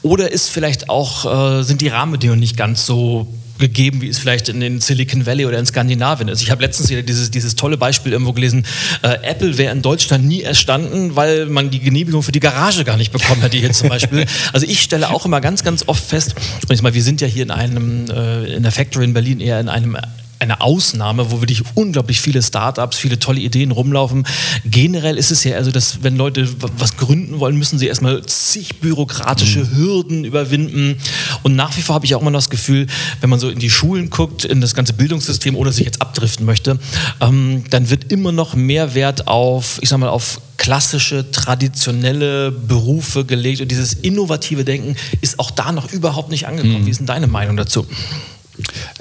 Oder 0.03 0.31
ist 0.31 0.51
vielleicht 0.51 0.91
auch, 0.91 1.61
äh, 1.61 1.63
sind 1.63 1.81
die 1.81 1.89
Rahmenbedingungen 1.89 2.41
nicht 2.41 2.57
ganz 2.57 2.87
so 2.87 3.33
gegeben, 3.59 4.03
wie 4.03 4.09
es 4.09 4.19
vielleicht 4.19 4.49
in 4.49 4.61
den 4.61 4.81
Silicon 4.81 5.27
Valley 5.27 5.47
oder 5.47 5.59
in 5.59 5.67
Skandinavien 5.67 6.29
ist. 6.29 6.43
Ich 6.43 6.51
habe 6.51 6.63
letztens 6.63 6.91
wieder 6.91 7.03
dieses, 7.03 7.31
dieses 7.31 7.55
tolle 7.55 7.77
Beispiel 7.77 8.13
irgendwo 8.13 8.33
gelesen, 8.33 8.67
äh, 9.03 9.17
Apple 9.23 9.57
wäre 9.59 9.73
in 9.73 9.83
Deutschland 9.83 10.27
nie 10.27 10.43
erstanden, 10.43 11.15
weil 11.17 11.47
man 11.47 11.71
die 11.71 11.81
Genehmigung 11.81 12.23
für 12.23 12.33
die 12.33 12.41
Garage 12.41 12.85
gar 12.85 12.97
nicht 12.97 13.13
bekommen 13.13 13.43
hätte 13.43 13.57
hier 13.57 13.73
zum 13.73 13.89
Beispiel. 13.89 14.27
Also 14.53 14.67
ich 14.67 14.83
stelle 14.83 15.11
auch 15.11 15.25
immer 15.27 15.41
ganz, 15.41 15.65
ganz 15.65 15.85
oft 15.87 16.05
fest, 16.05 16.35
wir 16.69 17.03
sind 17.03 17.21
ja 17.21 17.27
hier 17.27 17.45
in 17.45 17.51
einem, 17.51 18.07
äh, 18.11 18.55
in 18.55 18.63
der 18.63 18.73
Factory 18.73 19.05
in 19.05 19.15
Berlin 19.15 19.41
eher 19.41 19.59
in 19.61 19.69
einem 19.69 19.97
eine 20.39 20.61
Ausnahme, 20.61 21.31
wo 21.31 21.41
wirklich 21.41 21.63
unglaublich 21.75 22.21
viele 22.21 22.43
Startups, 22.43 22.97
viele 22.97 23.19
tolle 23.19 23.41
Ideen 23.41 23.71
rumlaufen. 23.71 24.27
Generell 24.65 25.17
ist 25.17 25.31
es 25.31 25.45
ja 25.45 25.57
also, 25.57 25.71
dass 25.71 26.03
wenn 26.03 26.17
Leute 26.17 26.49
was 26.79 26.97
gründen 26.97 27.41
wollen, 27.41 27.57
müssen 27.57 27.79
sie 27.79 27.87
erstmal 27.87 28.25
zig 28.27 28.81
bürokratische 28.81 29.61
mhm. 29.61 29.77
Hürden 29.77 30.25
überwinden. 30.25 30.99
Und 31.43 31.57
nach 31.57 31.77
wie 31.77 31.83
vor 31.83 31.95
habe 31.95 32.07
ich 32.07 32.15
auch 32.15 32.21
immer 32.21 32.31
noch 32.31 32.41
das 32.41 32.51
Gefühl, 32.51 32.87
wenn 33.21 33.31
man 33.31 33.39
so 33.39 33.49
in 33.49 33.59
die 33.59 33.71
Schulen 33.71 34.11
guckt, 34.11 34.45
in 34.45 34.61
das 34.61 34.75
ganze 34.75 34.93
Bildungssystem 34.93 35.57
oder 35.57 35.73
sich 35.73 35.85
jetzt 35.85 36.01
abdriften 36.01 36.45
möchte, 36.47 36.79
ähm, 37.21 37.65
dann 37.71 37.91
wird 37.91 38.13
immer 38.13 38.33
noch 38.33 38.55
mehr 38.55 38.95
Wert 38.95 39.29
auf, 39.29 39.79
ich 39.83 39.89
sag 39.89 39.99
mal, 39.99 40.09
auf 40.09 40.41
klassische, 40.57 41.31
traditionelle 41.31 42.51
Berufe 42.51 43.25
gelegt. 43.25 43.61
Und 43.61 43.71
dieses 43.71 43.95
innovative 43.95 44.65
Denken 44.65 44.97
ist 45.21 45.39
auch 45.39 45.51
da 45.51 45.73
noch 45.73 45.93
überhaupt 45.93 46.31
nicht 46.31 46.47
angekommen. 46.47 46.83
Mhm. 46.83 46.87
Wie 46.87 46.91
ist 46.91 46.99
denn 46.99 47.07
deine 47.07 47.27
Meinung 47.27 47.57
dazu? 47.57 47.87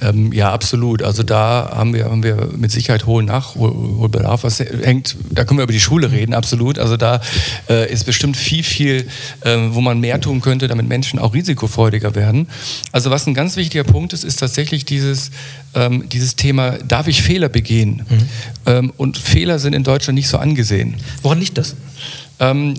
Ähm, 0.02 0.34
ja, 0.34 0.52
absolut. 0.52 1.04
Also 1.04 1.24
da 1.24 1.72
haben 1.76 1.94
wir, 1.94 2.06
haben 2.06 2.24
wir 2.24 2.50
mit 2.58 2.72
Sicherheit 2.72 3.06
hohen 3.06 3.26
Nachholbedarf. 3.26 4.44
Was 4.44 4.60
hängt, 4.60 5.16
da 5.30 5.46
können 5.46 5.60
wir 5.60 5.64
über 5.64 5.74
die 5.74 5.80
Schule 5.80 6.12
reden, 6.12 6.34
absolut. 6.34 6.80
Also 6.80 6.98
da 6.98 7.22
äh, 7.70 7.92
ist 7.92 8.06
bestimmt 8.06 8.36
viel, 8.36 8.64
viel, 8.64 9.08
äh, 9.42 9.58
wo 9.70 9.82
man 9.82 10.00
mehr 10.00 10.20
tun 10.20 10.42
könnte, 10.42 10.68
damit 10.68 10.88
Menschen 10.88 11.20
auch 11.20 11.34
risikofreudiger 11.34 12.16
werden. 12.16 12.48
Also 12.92 13.12
was 13.12 13.28
ein 13.28 13.34
ganz 13.34 13.56
wichtiger 13.56 13.84
Punkt 13.84 14.14
ist, 14.14 14.24
ist 14.24 14.38
tatsächlich 14.38 14.86
dieses, 14.86 15.32
ähm, 15.76 16.10
dieses 16.10 16.36
Thema, 16.36 16.72
darf 16.80 17.08
ich 17.08 17.22
Fehler 17.22 17.50
begehen? 17.50 18.06
Mhm. 18.10 18.18
Ähm, 18.66 18.94
und 18.98 19.18
Fehler 19.18 19.60
sind 19.60 19.74
in 19.74 19.84
Deutschland 19.84 20.16
nicht 20.16 20.30
so 20.30 20.38
angesehen. 20.38 20.96
Woran 21.22 21.40
liegt 21.40 21.58
das? 21.58 21.76
Ähm, 22.40 22.76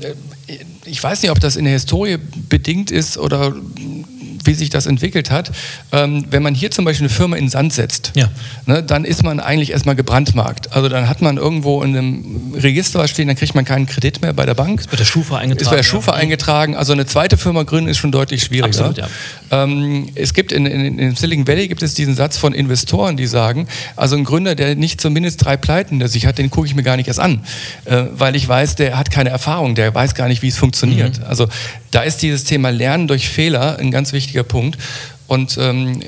ich 0.85 1.03
weiß 1.03 1.23
nicht, 1.23 1.31
ob 1.31 1.41
das 1.41 1.57
in 1.57 1.65
der 1.65 1.73
Historie 1.73 2.19
bedingt 2.49 2.91
ist 2.91 3.17
oder 3.17 3.55
wie 4.45 4.55
sich 4.55 4.71
das 4.71 4.87
entwickelt 4.87 5.31
hat. 5.31 5.51
Ähm, 5.93 6.25
wenn 6.31 6.43
man 6.43 6.55
hier 6.55 6.71
zum 6.71 6.85
Beispiel 6.85 7.07
eine 7.07 7.15
Firma 7.15 7.37
in 7.37 7.45
den 7.45 7.51
Sand 7.51 7.73
setzt, 7.73 8.13
ja. 8.15 8.29
ne, 8.67 8.83
dann 8.83 9.05
ist 9.05 9.25
man 9.25 9.41
eigentlich 9.41 9.71
erstmal 9.71 9.97
gebrandmarkt. 9.97 10.73
Also 10.73 10.89
dann 10.89 11.09
hat 11.09 11.23
man 11.23 11.37
irgendwo 11.37 11.83
in 11.83 11.97
einem 11.97 12.55
Register 12.55 13.01
was 13.01 13.11
stehen, 13.11 13.27
dann 13.27 13.37
kriegt 13.37 13.55
man 13.55 13.65
keinen 13.65 13.87
Kredit 13.87 14.23
mehr 14.23 14.33
bei 14.33 14.47
der 14.47 14.55
Bank. 14.55 14.81
Ist 14.81 14.91
bei 14.91 14.97
der 14.97 15.05
Schufa 15.05 15.39
eingetragen. 15.39 15.63
Ist 15.63 15.71
bei 15.71 15.77
der 15.77 15.83
Schufa 15.83 16.13
ja. 16.13 16.19
eingetragen. 16.19 16.77
Also 16.77 16.93
eine 16.93 17.07
zweite 17.07 17.37
Firma 17.37 17.65
gründen 17.65 17.91
ist 17.91 17.99
schon 17.99 18.13
deutlich 18.13 18.45
schwieriger. 18.45 18.67
Absolut, 18.67 18.99
ja. 18.99 19.09
Ähm, 19.51 20.09
es 20.15 20.33
gibt 20.33 20.53
in, 20.53 20.67
in, 20.67 20.99
in 20.99 21.17
Silicon 21.17 21.47
Valley 21.47 21.69
gibt 21.69 21.83
es 21.83 21.95
diesen 21.95 22.15
Satz 22.15 22.39
von 22.39 22.53
Investoren, 22.53 23.17
die 23.17 23.27
sagen, 23.27 23.67
also 23.97 24.17
ein 24.17 24.25
Gründer, 24.25 24.55
der 24.55 24.77
nicht 24.77 25.01
zumindest 25.01 25.45
drei 25.45 25.57
Pleiten 25.57 25.99
der 25.99 26.09
sich 26.09 26.27
hat, 26.27 26.39
den 26.39 26.51
gucke 26.51 26.67
ich 26.67 26.75
mir 26.75 26.83
gar 26.83 26.97
nicht 26.97 27.09
erst 27.09 27.21
an, 27.21 27.43
äh, 27.85 28.05
weil 28.13 28.37
ich 28.37 28.47
weiß, 28.47 28.77
der 28.77 28.99
hat 28.99 29.11
keine 29.11 29.31
Erfahrung, 29.31 29.75
der 29.75 29.95
weiß 29.95 30.15
gar 30.15 30.29
nicht, 30.29 30.43
wie 30.43 30.49
es 30.49 30.59
funktioniert. 30.59 31.19
Mhm. 31.19 31.25
Also 31.25 31.49
da 31.95 32.03
ist 32.03 32.23
dieses 32.23 32.43
Thema 32.43 32.71
Lernen 32.71 33.07
durch 33.07 33.29
Fehler 33.29 33.79
ein 33.79 33.93
ganz 33.93 34.13
wichtiger 34.13 34.43
Punkt. 34.43 34.79
Und 35.27 35.57
ähm, 35.59 36.01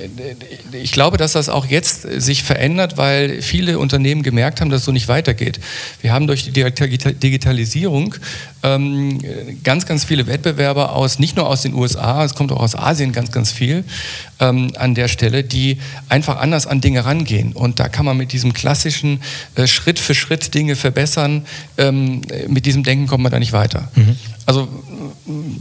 ich 0.73 0.93
glaube, 0.93 1.17
dass 1.17 1.33
das 1.33 1.49
auch 1.49 1.65
jetzt 1.67 2.03
sich 2.03 2.43
verändert, 2.43 2.99
weil 2.99 3.41
viele 3.41 3.79
Unternehmen 3.79 4.23
gemerkt 4.23 4.61
haben, 4.61 4.69
dass 4.69 4.81
es 4.81 4.85
so 4.85 4.93
nicht 4.93 5.09
weitergeht. 5.09 5.59
Wir 6.03 6.13
haben 6.13 6.27
durch 6.27 6.53
die 6.53 6.53
Digitalisierung 6.53 8.15
ähm, 8.63 9.19
ganz, 9.63 9.87
ganz 9.87 10.05
viele 10.05 10.27
Wettbewerber 10.27 10.93
aus, 10.95 11.19
nicht 11.19 11.37
nur 11.37 11.49
aus 11.49 11.63
den 11.63 11.73
USA, 11.73 12.25
es 12.25 12.35
kommt 12.35 12.53
auch 12.53 12.61
aus 12.61 12.75
Asien 12.75 13.13
ganz, 13.13 13.31
ganz 13.31 13.53
viel 13.53 13.85
ähm, 14.41 14.73
an 14.77 14.95
der 14.95 15.09
Stelle, 15.09 15.45
die 15.45 15.79
einfach 16.09 16.39
anders 16.39 16.67
an 16.67 16.81
Dinge 16.81 17.05
rangehen. 17.05 17.53
Und 17.53 17.81
da 17.81 17.89
kann 17.89 18.05
man 18.05 18.17
mit 18.17 18.33
diesem 18.33 18.53
klassischen 18.53 19.21
äh, 19.55 19.67
Schritt 19.67 19.99
für 19.99 20.15
Schritt 20.15 20.55
Dinge 20.55 20.77
verbessern, 20.77 21.47
ähm, 21.79 22.23
mit 22.49 22.67
diesem 22.67 22.83
Denken 22.83 23.07
kommt 23.07 23.23
man 23.23 23.33
da 23.33 23.39
nicht 23.39 23.53
weiter. 23.53 23.91
Mhm. 23.95 24.17
Also 24.47 24.69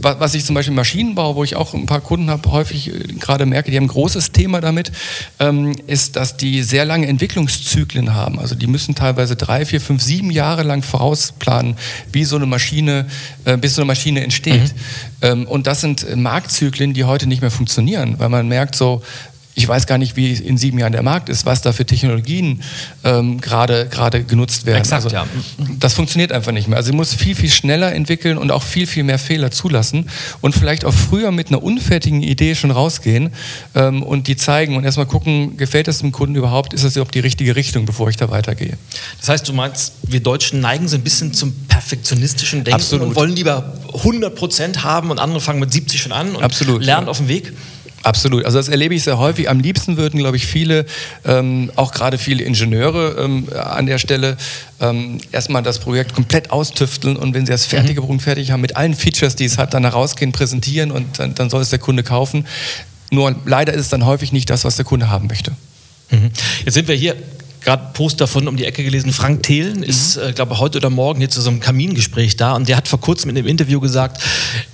was 0.00 0.34
ich 0.34 0.44
zum 0.44 0.54
Beispiel 0.54 0.70
im 0.72 0.76
Maschinenbau, 0.76 1.34
wo 1.34 1.42
ich 1.42 1.56
auch 1.56 1.74
ein 1.74 1.86
paar 1.86 2.00
Kunden 2.00 2.30
habe, 2.30 2.50
häufig 2.50 2.88
äh, 2.88 2.92
gerade 3.18 3.46
merke, 3.46 3.70
die 3.70 3.76
haben 3.76 3.84
ein 3.84 3.88
großes 3.88 4.32
Thema 4.32 4.60
damit, 4.60 4.92
ähm, 5.40 5.72
ist, 5.86 6.16
dass 6.16 6.36
die 6.36 6.62
sehr 6.62 6.84
lange 6.84 7.06
Entwicklungszyklen 7.06 8.14
haben. 8.14 8.38
Also 8.38 8.54
die 8.54 8.66
müssen 8.66 8.94
teilweise 8.94 9.36
drei, 9.36 9.66
vier, 9.66 9.80
fünf, 9.80 10.02
sieben 10.02 10.30
Jahre 10.30 10.62
lang 10.62 10.82
vorausplanen, 10.82 11.76
wie 12.12 12.24
so 12.24 12.36
eine 12.36 12.46
Maschine, 12.46 13.06
äh, 13.44 13.56
bis 13.56 13.74
so 13.74 13.82
eine 13.82 13.86
Maschine 13.86 14.22
entsteht. 14.22 14.62
Mhm. 14.62 14.70
Ähm, 15.22 15.46
und 15.46 15.66
das 15.66 15.80
sind 15.80 16.16
Marktzyklen, 16.16 16.92
die 16.94 17.04
heute 17.04 17.26
nicht 17.26 17.40
mehr 17.40 17.50
funktionieren, 17.50 18.18
weil 18.18 18.28
man 18.28 18.48
merkt 18.48 18.74
so, 18.74 19.02
ich 19.56 19.66
weiß 19.66 19.86
gar 19.86 19.96
nicht, 19.96 20.16
wie 20.16 20.32
in 20.32 20.58
sieben 20.58 20.78
Jahren 20.78 20.92
der 20.92 21.02
Markt 21.02 21.30
ist, 21.30 21.46
was 21.46 21.62
da 21.62 21.72
für 21.72 21.86
Technologien 21.86 22.62
ähm, 23.04 23.40
gerade 23.40 23.88
genutzt 24.28 24.66
werden. 24.66 24.80
Exakt, 24.80 25.04
also, 25.04 25.16
ja. 25.16 25.26
Das 25.80 25.94
funktioniert 25.94 26.30
einfach 26.30 26.52
nicht 26.52 26.68
mehr. 26.68 26.76
Also 26.76 26.90
sie 26.90 26.96
muss 26.96 27.14
viel, 27.14 27.34
viel 27.34 27.48
schneller 27.48 27.94
entwickeln 27.94 28.36
und 28.36 28.50
auch 28.50 28.62
viel, 28.62 28.86
viel 28.86 29.02
mehr 29.02 29.18
Fehler 29.18 29.50
zulassen 29.50 30.10
und 30.42 30.54
vielleicht 30.54 30.84
auch 30.84 30.92
früher 30.92 31.32
mit 31.32 31.48
einer 31.48 31.62
unfertigen 31.62 32.22
Idee 32.22 32.54
schon 32.54 32.70
rausgehen 32.70 33.32
ähm, 33.74 34.02
und 34.02 34.28
die 34.28 34.36
zeigen 34.36 34.76
und 34.76 34.84
erstmal 34.84 35.06
gucken, 35.06 35.56
gefällt 35.56 35.88
das 35.88 36.00
dem 36.00 36.12
Kunden 36.12 36.34
überhaupt, 36.34 36.74
ist 36.74 36.84
das 36.84 36.94
überhaupt 36.94 37.14
die 37.14 37.20
richtige 37.20 37.56
Richtung, 37.56 37.86
bevor 37.86 38.10
ich 38.10 38.18
da 38.18 38.30
weitergehe. 38.30 38.76
Das 39.20 39.30
heißt, 39.30 39.48
du 39.48 39.54
meinst, 39.54 39.94
wir 40.02 40.20
Deutschen 40.20 40.60
neigen 40.60 40.86
so 40.86 40.96
ein 40.96 41.02
bisschen 41.02 41.32
zum 41.32 41.54
perfektionistischen 41.66 42.62
Denken 42.62 42.74
Absolut. 42.74 43.08
und 43.08 43.16
wollen 43.16 43.34
lieber 43.34 43.72
100 43.94 44.34
Prozent 44.34 44.84
haben 44.84 45.10
und 45.10 45.18
andere 45.18 45.40
fangen 45.40 45.60
mit 45.60 45.72
70 45.72 45.98
schon 45.98 46.12
an 46.12 46.36
und 46.36 46.42
Absolut, 46.42 46.84
lernen 46.84 47.06
ja. 47.06 47.10
auf 47.10 47.16
dem 47.16 47.28
Weg? 47.28 47.54
Absolut. 48.06 48.44
Also 48.44 48.58
das 48.58 48.68
erlebe 48.68 48.94
ich 48.94 49.02
sehr 49.02 49.18
häufig. 49.18 49.50
Am 49.50 49.58
liebsten 49.58 49.96
würden, 49.96 50.20
glaube 50.20 50.36
ich, 50.36 50.46
viele, 50.46 50.86
ähm, 51.24 51.72
auch 51.74 51.90
gerade 51.90 52.18
viele 52.18 52.44
Ingenieure 52.44 53.16
ähm, 53.18 53.48
an 53.52 53.86
der 53.86 53.98
Stelle, 53.98 54.36
ähm, 54.78 55.18
erstmal 55.32 55.64
das 55.64 55.80
Projekt 55.80 56.14
komplett 56.14 56.52
austüfteln 56.52 57.16
und 57.16 57.34
wenn 57.34 57.46
sie 57.46 57.50
das 57.50 57.66
fertige 57.66 58.00
mhm. 58.00 58.06
Produkt 58.06 58.22
fertig 58.22 58.52
haben, 58.52 58.60
mit 58.60 58.76
allen 58.76 58.94
Features, 58.94 59.34
die 59.34 59.44
es 59.44 59.58
hat, 59.58 59.74
dann 59.74 59.82
herausgehen, 59.82 60.30
präsentieren 60.30 60.92
und 60.92 61.18
dann, 61.18 61.34
dann 61.34 61.50
soll 61.50 61.62
es 61.62 61.70
der 61.70 61.80
Kunde 61.80 62.04
kaufen. 62.04 62.46
Nur 63.10 63.34
leider 63.44 63.72
ist 63.72 63.80
es 63.80 63.88
dann 63.88 64.06
häufig 64.06 64.30
nicht 64.30 64.50
das, 64.50 64.64
was 64.64 64.76
der 64.76 64.84
Kunde 64.84 65.10
haben 65.10 65.26
möchte. 65.26 65.50
Mhm. 66.12 66.30
Jetzt 66.64 66.74
sind 66.74 66.86
wir 66.86 66.94
hier 66.94 67.16
gerade 67.66 67.90
Post 67.94 68.20
davon 68.20 68.46
um 68.46 68.56
die 68.56 68.64
Ecke 68.64 68.84
gelesen. 68.84 69.12
Frank 69.12 69.42
Thelen 69.42 69.82
ist, 69.82 70.16
äh, 70.16 70.32
glaube 70.32 70.60
heute 70.60 70.78
oder 70.78 70.88
morgen 70.88 71.18
hier 71.18 71.28
zu 71.28 71.42
so 71.42 71.50
einem 71.50 71.58
Kamingespräch 71.58 72.36
da 72.36 72.54
und 72.54 72.68
der 72.68 72.76
hat 72.76 72.86
vor 72.86 73.00
kurzem 73.00 73.28
in 73.30 73.36
einem 73.36 73.48
Interview 73.48 73.80
gesagt, 73.80 74.22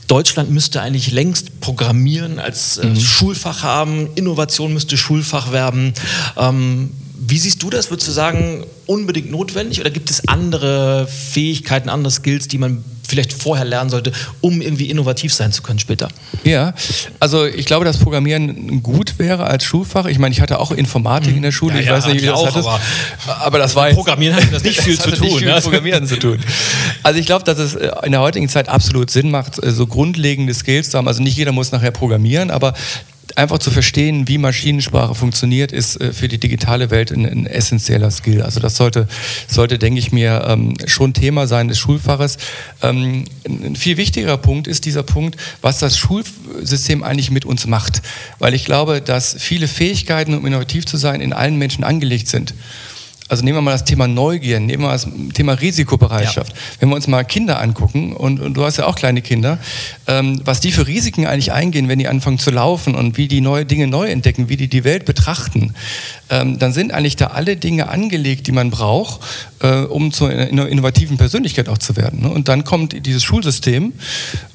Deutschland 0.09 0.51
müsste 0.51 0.83
eigentlich 0.83 1.11
längst 1.11 1.61
Programmieren 1.61 2.39
als 2.39 2.77
äh, 2.77 2.87
mhm. 2.87 3.01
Schulfach 3.01 3.63
haben, 3.63 4.09
Innovation 4.15 4.75
müsste 4.75 4.99
Schulfach 4.99 5.53
werden. 5.53 5.95
Ähm, 6.37 6.91
wie 7.25 7.39
siehst 7.39 7.63
du 7.63 7.71
das? 7.71 7.91
Würdest 7.91 8.09
du 8.09 8.13
sagen, 8.13 8.65
unbedingt 8.87 9.31
notwendig 9.31 9.81
oder 9.81 9.91
gibt 9.91 10.11
es 10.11 10.29
andere 10.29 11.07
Fähigkeiten, 11.07 11.89
andere 11.89 12.11
Skills, 12.11 12.49
die 12.49 12.59
man 12.59 12.85
vielleicht 13.07 13.33
vorher 13.33 13.65
lernen 13.65 13.91
sollte, 13.91 14.11
um 14.41 14.61
irgendwie 14.61 14.91
innovativ 14.91 15.33
sein 15.33 15.53
zu 15.53 15.63
können 15.63 15.79
später? 15.79 16.09
Ja, 16.45 16.75
also 17.21 17.45
ich 17.47 17.67
glaube, 17.67 17.85
dass 17.85 17.99
Programmieren 17.99 18.83
gut 18.83 19.19
wäre 19.19 19.45
als 19.45 19.65
Schulfach. 19.65 20.07
Ich 20.07 20.19
meine, 20.19 20.35
ich 20.35 20.41
hatte 20.41 20.59
auch 20.59 20.73
Informatik 20.73 21.37
in 21.37 21.43
der 21.43 21.53
Schule. 21.53 21.75
Ja, 21.75 21.81
ich 21.81 21.87
ja, 21.87 21.93
weiß 21.93 22.07
nicht, 22.07 22.23
wie 22.23 22.27
das 22.27 22.41
auch, 22.41 22.47
hattest. 22.47 22.67
Aber, 22.67 22.81
aber 23.47 23.59
das 23.59 23.77
war 23.77 23.91
Programmieren 23.91 24.35
hat 24.35 24.53
das 24.53 24.65
nicht 24.65 24.81
viel 24.83 24.97
das 24.97 25.05
zu 25.05 25.11
tun. 25.13 25.29
Nicht 25.29 25.39
viel 25.39 25.55
mit 25.55 25.63
Programmieren 25.63 26.07
zu 26.07 26.19
tun. 26.19 26.41
Also 27.03 27.21
ich 27.21 27.27
glaube, 27.27 27.45
dass 27.45 27.59
es 27.59 27.75
äh, 27.75 27.91
in 28.05 28.13
der 28.13 28.21
heutigen 28.21 28.49
Zeit 28.49 28.69
absolut 28.69 29.11
Sinn 29.11 29.31
macht, 29.31 29.63
äh, 29.63 29.71
so 29.71 29.87
grundlegende 29.87 30.55
Skills 30.55 30.91
zu 30.91 30.99
haben. 30.99 31.07
Also 31.07 31.23
nicht 31.23 31.37
jeder 31.37 31.53
muss 31.53 31.71
nachher 31.71 31.93
programmieren, 31.93 32.51
aber 32.51 32.75
einfach 33.37 33.59
zu 33.59 33.71
verstehen, 33.71 34.29
wie 34.29 34.39
Maschinensprache 34.39 35.15
funktioniert, 35.15 35.73
ist 35.73 36.01
äh, 36.01 36.13
für 36.13 36.29
die 36.29 36.39
digitale 36.39 36.91
Welt 36.91 37.11
ein, 37.11 37.27
ein 37.27 37.47
essentieller 37.47 38.11
Skill. 38.11 38.43
Also 38.43 38.61
das 38.61 38.77
sollte, 38.77 39.09
sollte 39.49 39.79
denke 39.79 39.99
ich 39.99 40.13
mir, 40.13 40.45
ähm, 40.47 40.75
schon 40.87 41.15
Thema 41.15 41.47
sein 41.47 41.69
des 41.69 41.79
Schulfaches. 41.79 42.39
Ähm, 42.83 43.25
ein 43.47 43.77
viel 43.77 43.97
wichtigerer 43.97 44.39
Punkt 44.39 44.67
ist 44.67 44.85
dieser 44.85 45.03
Punkt, 45.03 45.37
was 45.61 45.79
das 45.79 45.99
Schulsystem 45.99 47.03
eigentlich 47.03 47.31
mit 47.31 47.45
uns 47.45 47.67
macht. 47.67 48.03
Weil 48.39 48.55
ich 48.55 48.65
glaube, 48.65 49.01
dass 49.01 49.37
viele 49.39 49.69
Fähigkeiten, 49.69 50.35
um 50.35 50.47
innovativ 50.47 50.87
zu 50.87 50.97
sein, 50.97 51.21
in 51.21 51.33
allen 51.33 51.57
Menschen 51.57 51.85
angelegt 51.85 52.29
sind. 52.29 52.55
Also 53.33 53.47
nehmen 53.47 53.57
wir 53.57 53.63
mal 53.63 53.73
das 53.73 53.85
Thema 53.85 54.07
Neugier, 54.07 54.61
nehmen 54.61 54.83
wir 54.83 54.89
mal 54.89 54.93
das 54.93 55.09
Thema 55.33 55.55
Risikobereitschaft. 55.55 56.53
Ja. 56.53 56.59
Wenn 56.81 56.91
wir 56.91 56.97
uns 56.97 57.07
mal 57.09 57.25
Kinder 57.25 57.63
angucken, 57.63 58.13
und, 58.13 58.41
und 58.41 58.53
du 58.53 58.63
hast 58.63 58.77
ja 58.77 58.85
auch 58.85 58.95
kleine 58.95 59.23
Kinder, 59.23 59.59
ähm, 60.07 60.43
was 60.45 60.61
die 60.61 60.71
für 60.71 60.87
Risiken 60.87 61.27
eigentlich 61.27 61.51
eingehen, 61.51 61.89
wenn 61.89 61.99
die 61.99 62.09
anfangen 62.09 62.39
zu 62.39 62.51
laufen 62.51 62.95
und 62.95 63.17
wie 63.17 63.29
die 63.29 63.41
neue 63.41 63.65
Dinge 63.65 63.87
neu 63.87 64.11
entdecken, 64.11 64.51
wie 64.51 64.59
die 64.59 64.69
die 64.69 64.85
Welt 64.85 65.07
betrachten, 65.07 65.73
ähm, 66.29 66.59
dann 66.59 66.75
sind 66.75 66.93
eigentlich 66.93 67.17
da 67.17 67.29
alle 67.29 67.57
Dinge 67.57 67.89
angelegt, 67.89 68.49
die 68.49 68.53
man 68.53 68.69
braucht, 68.69 69.23
äh, 69.61 69.77
um 69.81 70.13
zu 70.13 70.27
einer 70.27 70.69
innovativen 70.69 71.17
Persönlichkeit 71.17 71.71
auch 71.71 71.79
zu 71.79 71.97
werden. 71.97 72.21
Ne? 72.21 72.29
Und 72.29 72.49
dann 72.49 72.65
kommt 72.65 73.07
dieses 73.07 73.25
Schulsystem 73.25 73.95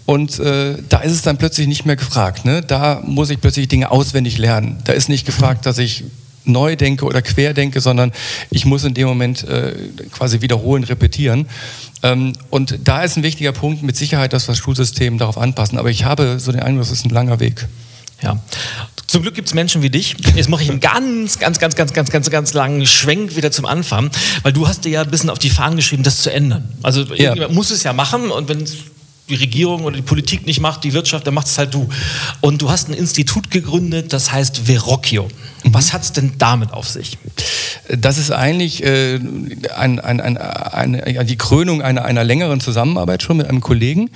und 0.06 0.38
äh, 0.38 0.76
da 0.88 1.00
ist 1.00 1.14
es 1.14 1.24
dann 1.24 1.40
plötzlich 1.40 1.66
nicht 1.66 1.88
mehr 1.88 1.96
gefragt. 1.96 2.46
Ne? 2.46 2.62
Da 2.62 3.02
muss 3.04 3.32
ich 3.32 3.42
plötzlich 3.42 3.70
Dinge 3.70 3.90
auswendig 3.90 4.38
lernen. 4.38 4.78
Da 4.84 4.94
ist 4.94 5.10
nicht 5.10 5.26
gefragt, 5.26 5.66
dass 5.66 5.80
ich 5.80 6.04
neu 6.48 6.76
denke 6.76 7.06
oder 7.06 7.22
quer 7.22 7.54
denke, 7.54 7.82
sondern 7.82 8.12
ich 8.50 8.66
muss 8.66 8.84
in 8.84 8.94
dem 8.94 9.08
Moment 9.08 9.44
äh, 9.44 9.74
quasi 10.12 10.42
wiederholen, 10.42 10.84
repetieren. 10.84 11.48
Ähm, 12.04 12.34
und 12.50 12.80
da 12.84 13.04
ist 13.04 13.18
ein 13.18 13.24
wichtiger 13.24 13.52
Punkt 13.52 13.84
mit 13.84 13.96
Sicherheit, 13.96 14.34
dass 14.34 14.48
wir 14.48 14.54
das 14.54 14.60
Schulsystem 14.60 15.18
darauf 15.18 15.38
anpassen. 15.38 15.78
Aber 15.78 15.90
ich 15.90 16.06
habe 16.06 16.40
so 16.40 16.52
den 16.52 16.62
Eindruck, 16.62 16.84
das 16.84 16.92
ist 16.92 17.06
ein 17.06 17.10
langer 17.10 17.40
Weg. 17.40 17.68
Ja. 18.22 18.42
Zum 19.08 19.22
Glück 19.22 19.36
gibt 19.36 19.48
es 19.48 19.54
Menschen 19.54 19.82
wie 19.82 19.90
dich. 19.90 20.16
Jetzt 20.36 20.50
mache 20.50 20.64
ich 20.64 20.70
einen 20.70 20.80
ganz, 20.80 21.40
ganz, 21.40 21.60
ganz, 21.60 21.76
ganz, 21.76 21.94
ganz, 21.94 22.10
ganz, 22.10 22.30
ganz 22.30 22.54
langen 22.54 22.86
Schwenk 22.86 23.36
wieder 23.36 23.52
zum 23.52 23.66
Anfang, 23.66 24.12
weil 24.44 24.52
du 24.52 24.68
hast 24.68 24.84
dir 24.86 24.90
ja 24.90 25.02
ein 25.02 25.10
bisschen 25.10 25.30
auf 25.30 25.40
die 25.40 25.50
Fahnen 25.50 25.78
geschrieben, 25.78 26.04
das 26.04 26.18
zu 26.18 26.32
ändern. 26.32 26.68
Also 26.84 27.04
ja. 27.16 27.48
muss 27.48 27.72
es 27.72 27.84
ja 27.84 27.94
machen 27.94 28.32
und 28.32 28.50
wenn 28.50 28.62
es 28.62 28.76
die 29.30 29.36
Regierung 29.36 29.84
oder 29.84 29.96
die 29.96 30.02
Politik 30.02 30.46
nicht 30.46 30.62
macht, 30.62 30.84
die 30.84 30.94
Wirtschaft, 30.94 31.28
dann 31.28 31.34
macht 31.34 31.48
es 31.48 31.58
halt 31.58 31.74
du. 31.74 31.90
Und 32.42 32.62
du 32.62 32.70
hast 32.70 32.90
ein 32.90 32.94
Institut 32.94 33.52
gegründet, 33.52 34.14
das 34.14 34.32
heißt 34.32 34.60
Verocchio. 34.66 35.28
Was 35.64 35.92
hat 35.92 36.04
es 36.04 36.14
denn 36.14 36.34
damit 36.38 36.72
auf 36.72 36.88
sich? 36.88 37.18
Das 37.90 38.18
ist 38.18 38.32
eigentlich 38.32 38.84
äh, 38.84 39.20
ein, 39.76 40.00
ein, 40.00 40.38
ein, 40.38 41.26
die 41.26 41.38
Krönung 41.38 41.82
einer, 41.82 42.06
einer 42.06 42.24
längeren 42.24 42.60
Zusammenarbeit 42.60 43.24
schon 43.24 43.38
mit 43.38 43.48
einem 43.48 43.62
Kollegen, 43.62 44.10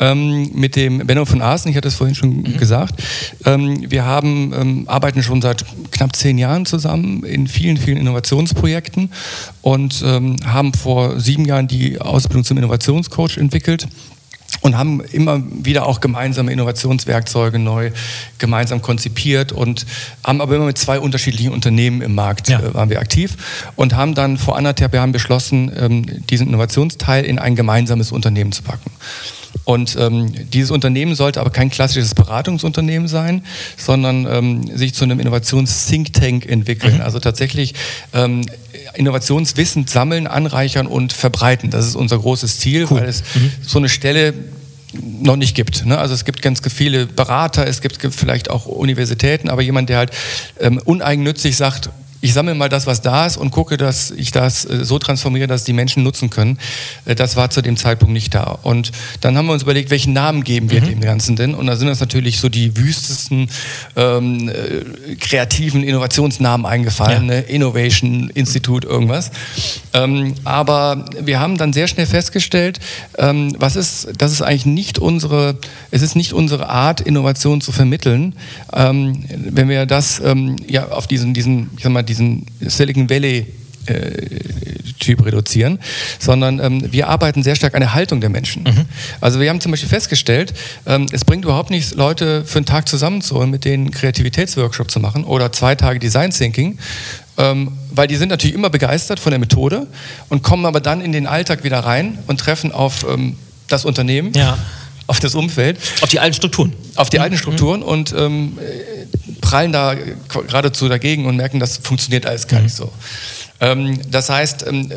ähm, 0.00 0.50
mit 0.54 0.76
dem 0.76 1.06
Benno 1.06 1.24
von 1.24 1.42
Aßen, 1.42 1.70
ich 1.70 1.76
hatte 1.76 1.88
es 1.88 1.94
vorhin 1.94 2.14
schon 2.14 2.38
mhm. 2.38 2.56
gesagt. 2.56 3.02
Ähm, 3.44 3.90
wir 3.90 4.04
haben, 4.04 4.52
ähm, 4.54 4.84
arbeiten 4.88 5.22
schon 5.22 5.42
seit 5.42 5.64
knapp 5.90 6.16
zehn 6.16 6.38
Jahren 6.38 6.66
zusammen 6.66 7.22
in 7.24 7.48
vielen, 7.48 7.76
vielen 7.76 7.98
Innovationsprojekten 7.98 9.12
und 9.62 10.02
ähm, 10.04 10.36
haben 10.44 10.72
vor 10.72 11.20
sieben 11.20 11.44
Jahren 11.44 11.68
die 11.68 12.00
Ausbildung 12.00 12.44
zum 12.44 12.56
Innovationscoach 12.58 13.36
entwickelt 13.36 13.88
und 14.60 14.76
haben 14.76 15.00
immer 15.00 15.42
wieder 15.50 15.86
auch 15.86 16.00
gemeinsame 16.00 16.52
Innovationswerkzeuge 16.52 17.58
neu 17.58 17.90
gemeinsam 18.38 18.82
konzipiert 18.82 19.52
und 19.52 19.86
haben 20.24 20.40
aber 20.40 20.56
immer 20.56 20.66
mit 20.66 20.78
zwei 20.78 21.00
unterschiedlichen 21.00 21.52
Unternehmen 21.52 22.02
im 22.02 22.14
Markt 22.14 22.48
ja. 22.48 22.60
äh, 22.60 22.74
waren 22.74 22.90
wir 22.90 23.00
aktiv 23.00 23.36
und 23.76 23.94
haben 23.94 24.14
dann 24.14 24.38
vor 24.38 24.56
anderthalb 24.56 24.94
Jahren 24.94 25.12
beschlossen, 25.12 25.72
ähm, 25.78 26.26
diesen 26.26 26.48
Innovationsteil 26.48 27.24
in 27.24 27.38
ein 27.38 27.56
gemeinsames 27.56 28.12
Unternehmen 28.12 28.52
zu 28.52 28.62
packen. 28.62 28.90
Und 29.64 29.96
ähm, 30.00 30.32
dieses 30.50 30.70
Unternehmen 30.70 31.14
sollte 31.14 31.40
aber 31.40 31.50
kein 31.50 31.68
klassisches 31.68 32.14
Beratungsunternehmen 32.14 33.06
sein, 33.06 33.44
sondern 33.76 34.26
ähm, 34.26 34.76
sich 34.76 34.94
zu 34.94 35.04
einem 35.04 35.20
Innovations-Think 35.20 36.12
Tank 36.14 36.46
entwickeln. 36.46 36.96
Mhm. 36.96 37.00
Also 37.02 37.18
tatsächlich 37.18 37.74
ähm, 38.14 38.46
Innovationswissen 38.94 39.86
sammeln, 39.86 40.26
anreichern 40.26 40.86
und 40.86 41.12
verbreiten. 41.12 41.70
Das 41.70 41.86
ist 41.86 41.96
unser 41.96 42.18
großes 42.18 42.58
Ziel, 42.58 42.86
cool. 42.90 43.00
weil 43.00 43.08
es 43.08 43.22
mhm. 43.34 43.52
so 43.62 43.78
eine 43.78 43.88
Stelle 43.88 44.34
noch 44.92 45.36
nicht 45.36 45.54
gibt. 45.54 45.84
Ne? 45.84 45.98
Also 45.98 46.14
es 46.14 46.24
gibt 46.24 46.42
ganz 46.42 46.60
viele 46.72 47.06
Berater, 47.06 47.66
es 47.66 47.80
gibt, 47.80 47.98
vielleicht 48.14 48.50
auch 48.50 48.66
Universitäten, 48.66 49.48
aber 49.48 49.62
jemand, 49.62 49.88
der 49.90 49.98
halt 49.98 50.10
ähm, 50.60 50.80
uneigennützig 50.84 51.56
sagt, 51.56 51.90
ich 52.20 52.32
sammle 52.32 52.54
mal 52.54 52.68
das, 52.68 52.86
was 52.86 53.00
da 53.00 53.26
ist 53.26 53.36
und 53.36 53.50
gucke, 53.50 53.76
dass 53.76 54.10
ich 54.10 54.32
das 54.32 54.64
äh, 54.64 54.84
so 54.84 54.98
transformiere, 54.98 55.46
dass 55.46 55.64
die 55.64 55.72
Menschen 55.72 56.02
nutzen 56.02 56.30
können. 56.30 56.58
Äh, 57.04 57.14
das 57.14 57.36
war 57.36 57.50
zu 57.50 57.62
dem 57.62 57.76
Zeitpunkt 57.76 58.12
nicht 58.12 58.34
da. 58.34 58.58
Und 58.62 58.90
dann 59.20 59.36
haben 59.36 59.46
wir 59.46 59.52
uns 59.52 59.62
überlegt, 59.62 59.90
welchen 59.90 60.12
Namen 60.12 60.42
geben 60.42 60.70
wir 60.70 60.80
mhm. 60.80 60.86
dem 60.86 61.00
Ganzen 61.00 61.36
denn? 61.36 61.54
Und 61.54 61.66
da 61.66 61.76
sind 61.76 61.88
das 61.88 62.00
natürlich 62.00 62.40
so 62.40 62.48
die 62.48 62.76
wüstesten 62.76 63.48
ähm, 63.96 64.48
äh, 64.48 65.14
kreativen 65.16 65.82
Innovationsnamen 65.82 66.66
eingefallen, 66.66 67.28
ja. 67.28 67.36
ne? 67.36 67.40
Innovation 67.40 68.30
Institute, 68.30 68.86
irgendwas. 68.86 69.30
Ähm, 69.92 70.34
aber 70.44 71.04
wir 71.20 71.38
haben 71.40 71.56
dann 71.56 71.72
sehr 71.72 71.86
schnell 71.86 72.06
festgestellt, 72.06 72.80
ähm, 73.18 73.54
was 73.58 73.76
ist, 73.76 74.08
das 74.18 74.32
ist 74.32 74.42
eigentlich 74.42 74.66
nicht 74.66 74.98
unsere, 74.98 75.56
es 75.90 76.02
ist 76.02 76.16
nicht 76.16 76.32
unsere 76.32 76.68
Art, 76.68 77.00
Innovation 77.00 77.60
zu 77.60 77.70
vermitteln. 77.70 78.34
Ähm, 78.72 79.24
wenn 79.30 79.68
wir 79.68 79.86
das 79.86 80.20
ähm, 80.20 80.56
ja 80.68 80.88
auf 80.88 81.06
diesen, 81.06 81.32
diesen, 81.34 81.70
ich 81.76 81.84
sag 81.84 81.92
mal, 81.92 82.07
diesen 82.08 82.46
Silicon 82.60 83.08
Valley 83.08 83.46
äh, 83.86 84.38
Typ 84.98 85.24
reduzieren, 85.24 85.78
sondern 86.18 86.58
ähm, 86.58 86.92
wir 86.92 87.08
arbeiten 87.08 87.42
sehr 87.42 87.54
stark 87.54 87.74
an 87.74 87.80
der 87.80 87.94
Haltung 87.94 88.20
der 88.20 88.30
Menschen. 88.30 88.64
Mhm. 88.64 88.84
Also 89.20 89.40
wir 89.40 89.48
haben 89.48 89.60
zum 89.60 89.70
Beispiel 89.70 89.88
festgestellt, 89.88 90.52
ähm, 90.86 91.06
es 91.12 91.24
bringt 91.24 91.44
überhaupt 91.44 91.70
nichts, 91.70 91.94
Leute 91.94 92.44
für 92.44 92.58
einen 92.58 92.66
Tag 92.66 92.88
zusammenzuholen, 92.88 93.50
mit 93.50 93.64
denen 93.64 93.90
Kreativitätsworkshop 93.90 94.90
zu 94.90 95.00
machen 95.00 95.24
oder 95.24 95.52
zwei 95.52 95.74
Tage 95.76 96.00
Design 96.00 96.30
Thinking, 96.30 96.78
ähm, 97.38 97.72
weil 97.92 98.08
die 98.08 98.16
sind 98.16 98.28
natürlich 98.28 98.54
immer 98.54 98.70
begeistert 98.70 99.20
von 99.20 99.30
der 99.30 99.38
Methode 99.38 99.86
und 100.28 100.42
kommen 100.42 100.66
aber 100.66 100.80
dann 100.80 101.00
in 101.00 101.12
den 101.12 101.26
Alltag 101.26 101.64
wieder 101.64 101.78
rein 101.78 102.18
und 102.26 102.40
treffen 102.40 102.72
auf 102.72 103.06
ähm, 103.08 103.36
das 103.68 103.84
Unternehmen. 103.84 104.32
Ja 104.34 104.58
auf 105.08 105.20
das 105.20 105.34
Umfeld. 105.34 105.78
Auf 106.02 106.10
die 106.10 106.20
alten 106.20 106.34
Strukturen. 106.34 106.74
Auf 106.94 107.08
die 107.08 107.16
mhm. 107.16 107.22
alten 107.22 107.38
Strukturen 107.38 107.82
und 107.82 108.14
ähm, 108.16 108.58
prallen 109.48 109.72
da 109.72 109.94
geradezu 110.28 110.88
dagegen 110.88 111.26
und 111.26 111.36
merken, 111.36 111.60
das 111.60 111.78
funktioniert 111.78 112.26
alles 112.26 112.46
gar 112.46 112.60
nicht 112.60 112.78
mhm. 112.78 112.84
so. 112.84 112.92
Ähm, 113.60 113.98
das 114.10 114.30
heißt, 114.30 114.66
ähm, 114.66 114.92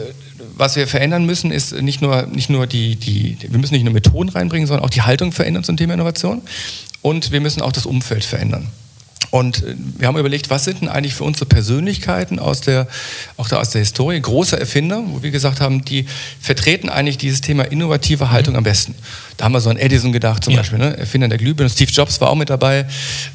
was 0.55 0.75
wir 0.75 0.87
verändern 0.87 1.25
müssen, 1.25 1.51
ist 1.51 1.73
nicht 1.81 2.01
nur, 2.01 2.23
nicht 2.27 2.49
nur 2.49 2.67
die, 2.67 2.95
die, 2.95 3.37
wir 3.41 3.57
müssen 3.59 3.73
nicht 3.73 3.83
nur 3.83 3.93
Methoden 3.93 4.29
reinbringen, 4.29 4.67
sondern 4.67 4.85
auch 4.85 4.89
die 4.89 5.01
Haltung 5.01 5.31
verändern 5.31 5.63
zum 5.63 5.77
Thema 5.77 5.93
Innovation. 5.93 6.41
Und 7.01 7.31
wir 7.31 7.41
müssen 7.41 7.61
auch 7.61 7.71
das 7.71 7.85
Umfeld 7.85 8.23
verändern. 8.23 8.67
Und 9.31 9.63
äh, 9.63 9.75
wir 9.97 10.07
haben 10.07 10.17
überlegt, 10.17 10.49
was 10.49 10.65
sind 10.65 10.81
denn 10.81 10.89
eigentlich 10.89 11.15
für 11.15 11.23
unsere 11.23 11.45
Persönlichkeiten 11.45 12.37
aus 12.37 12.61
der, 12.61 12.87
auch 13.37 13.47
da 13.47 13.59
aus 13.59 13.71
der 13.71 13.79
Historie, 13.79 14.19
große 14.19 14.59
Erfinder, 14.59 15.01
wo 15.07 15.23
wir 15.23 15.31
gesagt 15.31 15.61
haben, 15.61 15.83
die 15.83 16.05
vertreten 16.39 16.89
eigentlich 16.89 17.17
dieses 17.17 17.41
Thema 17.41 17.63
innovative 17.63 18.29
Haltung 18.29 18.55
am 18.55 18.63
besten. 18.63 18.93
Da 19.37 19.45
haben 19.45 19.53
wir 19.53 19.61
so 19.61 19.69
an 19.69 19.77
Edison 19.77 20.11
gedacht 20.11 20.43
zum 20.43 20.53
ja. 20.53 20.59
Beispiel, 20.59 20.77
ne? 20.77 20.97
Erfinder 20.97 21.29
der 21.29 21.37
Glühbirne, 21.37 21.69
Steve 21.69 21.91
Jobs 21.91 22.21
war 22.21 22.29
auch 22.29 22.35
mit 22.35 22.49
dabei. 22.49 22.85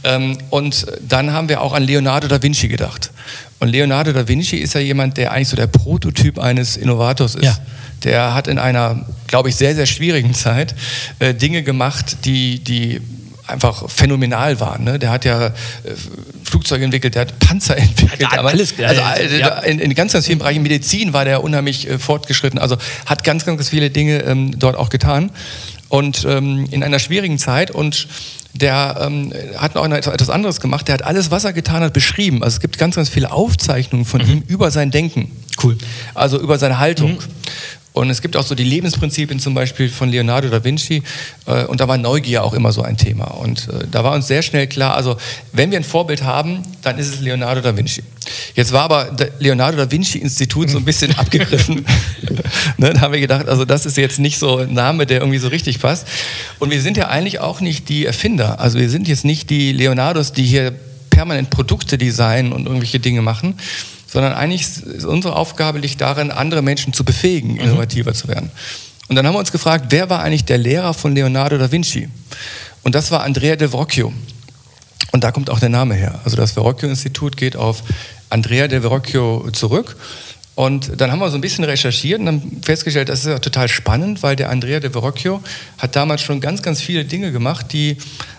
Ähm, 0.04 0.38
und 0.50 0.86
dann 1.08 1.32
haben 1.32 1.48
wir 1.48 1.62
auch 1.62 1.72
an 1.72 1.82
Leonardo 1.82 2.28
da 2.28 2.42
Vinci 2.42 2.68
gedacht. 2.68 3.10
Und 3.58 3.68
Leonardo 3.68 4.12
da 4.12 4.28
Vinci 4.28 4.58
ist 4.58 4.74
ja 4.74 4.80
jemand, 4.80 5.16
der 5.16 5.32
eigentlich 5.32 5.48
so 5.48 5.56
der 5.56 5.66
Prototyp 5.66 6.38
eines 6.38 6.76
Innovators 6.76 7.34
ist. 7.34 7.44
Ja. 7.44 7.58
Der 8.04 8.34
hat 8.34 8.48
in 8.48 8.58
einer, 8.58 9.06
glaube 9.26 9.48
ich, 9.48 9.56
sehr, 9.56 9.74
sehr 9.74 9.86
schwierigen 9.86 10.34
Zeit 10.34 10.74
äh, 11.18 11.32
Dinge 11.32 11.62
gemacht, 11.62 12.18
die, 12.26 12.58
die 12.58 13.00
einfach 13.46 13.88
phänomenal 13.88 14.60
waren. 14.60 14.84
Ne? 14.84 14.98
Der 14.98 15.10
hat 15.10 15.24
ja 15.24 15.46
äh, 15.46 15.52
Flugzeuge 16.44 16.84
entwickelt, 16.84 17.14
der 17.14 17.22
hat 17.22 17.38
Panzer 17.38 17.76
entwickelt. 17.78 18.30
Hat 18.30 18.38
alles, 18.38 18.74
also 18.78 19.00
äh, 19.00 19.38
ja. 19.38 19.58
in, 19.60 19.78
in, 19.78 19.94
ganz, 19.94 20.12
ganz 20.12 20.26
vielen 20.26 20.38
Bereichen 20.38 20.62
Medizin 20.62 21.12
war 21.12 21.24
der 21.24 21.42
unheimlich 21.42 21.88
äh, 21.88 21.98
fortgeschritten. 21.98 22.58
Also 22.58 22.76
hat 23.06 23.24
ganz, 23.24 23.44
ganz, 23.44 23.58
ganz 23.58 23.68
viele 23.70 23.90
Dinge 23.90 24.22
ähm, 24.22 24.58
dort 24.58 24.76
auch 24.76 24.88
getan. 24.88 25.30
Und 25.88 26.26
ähm, 26.28 26.66
in 26.70 26.82
einer 26.82 26.98
schwierigen 26.98 27.38
Zeit 27.38 27.70
und 27.70 28.08
der 28.60 28.96
ähm, 29.00 29.32
hat 29.56 29.74
noch 29.74 29.84
etwas 29.84 30.30
anderes 30.30 30.60
gemacht. 30.60 30.88
Der 30.88 30.94
hat 30.94 31.02
alles, 31.02 31.30
was 31.30 31.44
er 31.44 31.52
getan 31.52 31.82
hat, 31.82 31.92
beschrieben. 31.92 32.42
Also 32.42 32.56
es 32.56 32.60
gibt 32.60 32.78
ganz, 32.78 32.96
ganz 32.96 33.08
viele 33.08 33.30
Aufzeichnungen 33.30 34.04
von 34.04 34.22
mhm. 34.22 34.30
ihm 34.30 34.42
über 34.48 34.70
sein 34.70 34.90
Denken. 34.90 35.30
Cool. 35.62 35.76
Also 36.14 36.40
über 36.40 36.58
seine 36.58 36.78
Haltung. 36.78 37.12
Mhm. 37.12 37.18
Und 37.96 38.10
es 38.10 38.20
gibt 38.20 38.36
auch 38.36 38.44
so 38.44 38.54
die 38.54 38.62
Lebensprinzipien 38.62 39.40
zum 39.40 39.54
Beispiel 39.54 39.88
von 39.88 40.10
Leonardo 40.10 40.50
da 40.50 40.62
Vinci. 40.62 41.02
Äh, 41.46 41.64
und 41.64 41.80
da 41.80 41.88
war 41.88 41.96
Neugier 41.96 42.44
auch 42.44 42.52
immer 42.52 42.70
so 42.70 42.82
ein 42.82 42.98
Thema. 42.98 43.24
Und 43.24 43.68
äh, 43.68 43.86
da 43.90 44.04
war 44.04 44.12
uns 44.12 44.26
sehr 44.26 44.42
schnell 44.42 44.66
klar, 44.66 44.94
also 44.94 45.16
wenn 45.52 45.70
wir 45.70 45.78
ein 45.78 45.84
Vorbild 45.84 46.22
haben, 46.22 46.60
dann 46.82 46.98
ist 46.98 47.08
es 47.08 47.20
Leonardo 47.22 47.62
da 47.62 47.74
Vinci. 47.74 48.02
Jetzt 48.54 48.72
war 48.72 48.82
aber 48.82 49.06
das 49.16 49.30
Leonardo 49.38 49.78
da 49.78 49.90
Vinci 49.90 50.18
Institut 50.18 50.68
so 50.68 50.76
ein 50.76 50.84
bisschen 50.84 51.14
abgegriffen. 51.18 51.86
ne, 52.76 52.92
da 52.92 53.00
haben 53.00 53.14
wir 53.14 53.20
gedacht, 53.20 53.48
also 53.48 53.64
das 53.64 53.86
ist 53.86 53.96
jetzt 53.96 54.18
nicht 54.18 54.38
so 54.38 54.58
ein 54.58 54.74
Name, 54.74 55.06
der 55.06 55.20
irgendwie 55.20 55.38
so 55.38 55.48
richtig 55.48 55.80
passt. 55.80 56.06
Und 56.58 56.70
wir 56.70 56.82
sind 56.82 56.98
ja 56.98 57.08
eigentlich 57.08 57.40
auch 57.40 57.62
nicht 57.62 57.88
die 57.88 58.04
Erfinder. 58.04 58.60
Also 58.60 58.78
wir 58.78 58.90
sind 58.90 59.08
jetzt 59.08 59.24
nicht 59.24 59.48
die 59.48 59.72
Leonardos, 59.72 60.34
die 60.34 60.44
hier 60.44 60.74
permanent 61.08 61.48
Produkte 61.48 61.96
designen 61.96 62.52
und 62.52 62.66
irgendwelche 62.66 63.00
Dinge 63.00 63.22
machen, 63.22 63.54
sondern 64.06 64.32
eigentlich 64.32 64.62
ist 64.62 65.04
unsere 65.04 65.36
Aufgabe 65.36 65.78
liegt 65.78 66.00
darin, 66.00 66.30
andere 66.30 66.62
Menschen 66.62 66.92
zu 66.92 67.04
befähigen, 67.04 67.54
mhm. 67.54 67.60
innovativer 67.60 68.14
zu 68.14 68.28
werden. 68.28 68.50
Und 69.08 69.16
dann 69.16 69.26
haben 69.26 69.34
wir 69.34 69.38
uns 69.38 69.52
gefragt, 69.52 69.86
wer 69.90 70.10
war 70.10 70.22
eigentlich 70.22 70.44
der 70.44 70.58
Lehrer 70.58 70.94
von 70.94 71.14
Leonardo 71.14 71.58
da 71.58 71.70
Vinci? 71.70 72.08
Und 72.82 72.94
das 72.94 73.10
war 73.10 73.22
Andrea 73.22 73.56
del 73.56 73.68
Verrocchio. 73.68 74.12
Und 75.12 75.24
da 75.24 75.30
kommt 75.30 75.50
auch 75.50 75.60
der 75.60 75.68
Name 75.68 75.94
her. 75.94 76.20
Also 76.24 76.36
das 76.36 76.52
Verrocchio-Institut 76.52 77.36
geht 77.36 77.56
auf 77.56 77.82
Andrea 78.30 78.68
del 78.68 78.80
Verrocchio 78.80 79.48
zurück. 79.52 79.96
Und 80.56 81.00
dann 81.00 81.12
haben 81.12 81.18
wir 81.18 81.28
so 81.28 81.36
ein 81.36 81.42
bisschen 81.42 81.64
recherchiert 81.64 82.18
und 82.18 82.28
haben 82.28 82.62
festgestellt, 82.62 83.10
das 83.10 83.20
ist 83.20 83.26
ja 83.26 83.38
total 83.38 83.68
spannend, 83.68 84.22
weil 84.22 84.36
der 84.36 84.48
Andrea 84.48 84.80
de 84.80 84.90
Verrocchio 84.90 85.42
hat 85.76 85.94
damals 85.94 86.22
schon 86.22 86.40
ganz, 86.40 86.62
ganz 86.62 86.80
viele 86.80 87.04
Dinge 87.04 87.30
gemacht, 87.30 87.72
die 87.72 87.98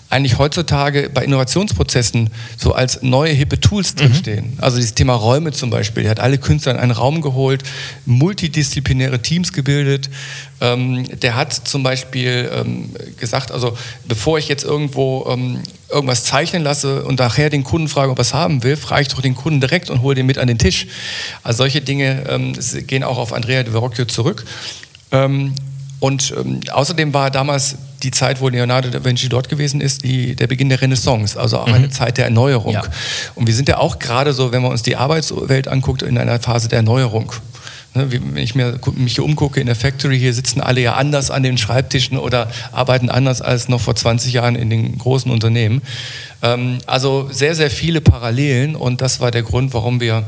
eigentlich 0.09 0.37
heutzutage 0.37 1.09
bei 1.13 1.25
Innovationsprozessen 1.25 2.29
so 2.57 2.73
als 2.73 3.01
neue 3.01 3.33
hippe 3.33 3.59
Tools 3.59 3.93
mhm. 3.93 3.97
drinstehen. 3.97 4.45
Mhm. 4.45 4.63
Also 4.63 4.77
dieses 4.77 4.93
Thema 4.93 5.13
Räume 5.13 5.51
zum 5.51 5.69
Beispiel. 5.69 6.05
Er 6.05 6.11
hat 6.11 6.19
alle 6.19 6.37
Künstler 6.37 6.73
in 6.73 6.79
einen 6.79 6.91
Raum 6.91 7.21
geholt, 7.21 7.63
multidisziplinäre 8.05 9.21
Teams 9.21 9.51
gebildet. 9.51 10.09
Ähm, 10.61 11.03
der 11.19 11.35
hat 11.35 11.53
zum 11.53 11.83
Beispiel 11.83 12.49
ähm, 12.53 12.89
gesagt, 13.19 13.51
also 13.51 13.77
bevor 14.07 14.37
ich 14.37 14.47
jetzt 14.47 14.63
irgendwo 14.63 15.27
ähm, 15.29 15.59
irgendwas 15.89 16.23
zeichnen 16.23 16.63
lasse 16.63 17.03
und 17.03 17.19
nachher 17.19 17.49
den 17.49 17.63
Kunden 17.63 17.87
frage, 17.87 18.11
ob 18.11 18.19
er 18.19 18.21
es 18.21 18.33
haben 18.33 18.63
will, 18.63 18.77
frage 18.77 19.03
ich 19.03 19.07
doch 19.09 19.21
den 19.21 19.35
Kunden 19.35 19.59
direkt 19.59 19.89
und 19.89 20.01
hole 20.01 20.15
den 20.15 20.25
mit 20.25 20.37
an 20.37 20.47
den 20.47 20.57
Tisch. 20.57 20.87
Also 21.43 21.57
solche 21.57 21.81
Dinge 21.81 22.23
ähm, 22.29 22.53
gehen 22.87 23.03
auch 23.03 23.17
auf 23.17 23.33
Andrea 23.33 23.63
de 23.63 23.71
Verrocchio 23.71 24.05
zurück. 24.05 24.45
Ähm, 25.11 25.53
und 25.99 26.33
ähm, 26.37 26.61
außerdem 26.71 27.13
war 27.13 27.31
damals 27.31 27.77
die 28.03 28.11
Zeit, 28.11 28.41
wo 28.41 28.49
Leonardo 28.49 28.89
da 28.89 29.03
Vinci 29.03 29.29
dort 29.29 29.49
gewesen 29.49 29.81
ist, 29.81 30.03
die, 30.03 30.35
der 30.35 30.47
Beginn 30.47 30.69
der 30.69 30.81
Renaissance, 30.81 31.39
also 31.39 31.59
auch 31.59 31.67
mhm. 31.67 31.73
eine 31.73 31.89
Zeit 31.89 32.17
der 32.17 32.25
Erneuerung. 32.25 32.73
Ja. 32.73 32.83
Und 33.35 33.47
wir 33.47 33.53
sind 33.53 33.69
ja 33.69 33.77
auch 33.77 33.99
gerade 33.99 34.33
so, 34.33 34.51
wenn 34.51 34.61
man 34.61 34.71
uns 34.71 34.83
die 34.83 34.95
Arbeitswelt 34.95 35.67
anguckt, 35.67 36.01
in 36.01 36.17
einer 36.17 36.39
Phase 36.39 36.67
der 36.67 36.77
Erneuerung. 36.77 37.31
Ne, 37.93 38.11
wenn 38.11 38.37
ich 38.37 38.53
mir, 38.53 38.79
mich 38.95 39.15
hier 39.15 39.23
umgucke 39.23 39.59
in 39.59 39.65
der 39.65 39.75
Factory, 39.75 40.19
hier 40.19 40.33
sitzen 40.33 40.61
alle 40.61 40.81
ja 40.81 40.95
anders 40.95 41.31
an 41.31 41.41
den 41.41 41.57
Schreibtischen 41.57 42.17
oder 42.17 42.49
arbeiten 42.71 43.09
anders 43.09 43.41
als 43.41 43.69
noch 43.69 43.81
vor 43.81 43.95
20 43.95 44.33
Jahren 44.33 44.55
in 44.55 44.69
den 44.69 44.97
großen 44.97 45.31
Unternehmen. 45.31 45.81
Ähm, 46.43 46.77
also 46.85 47.29
sehr, 47.31 47.55
sehr 47.55 47.71
viele 47.71 48.01
Parallelen 48.01 48.75
und 48.75 49.01
das 49.01 49.19
war 49.19 49.31
der 49.31 49.41
Grund, 49.41 49.73
warum 49.73 49.99
wir 49.99 50.23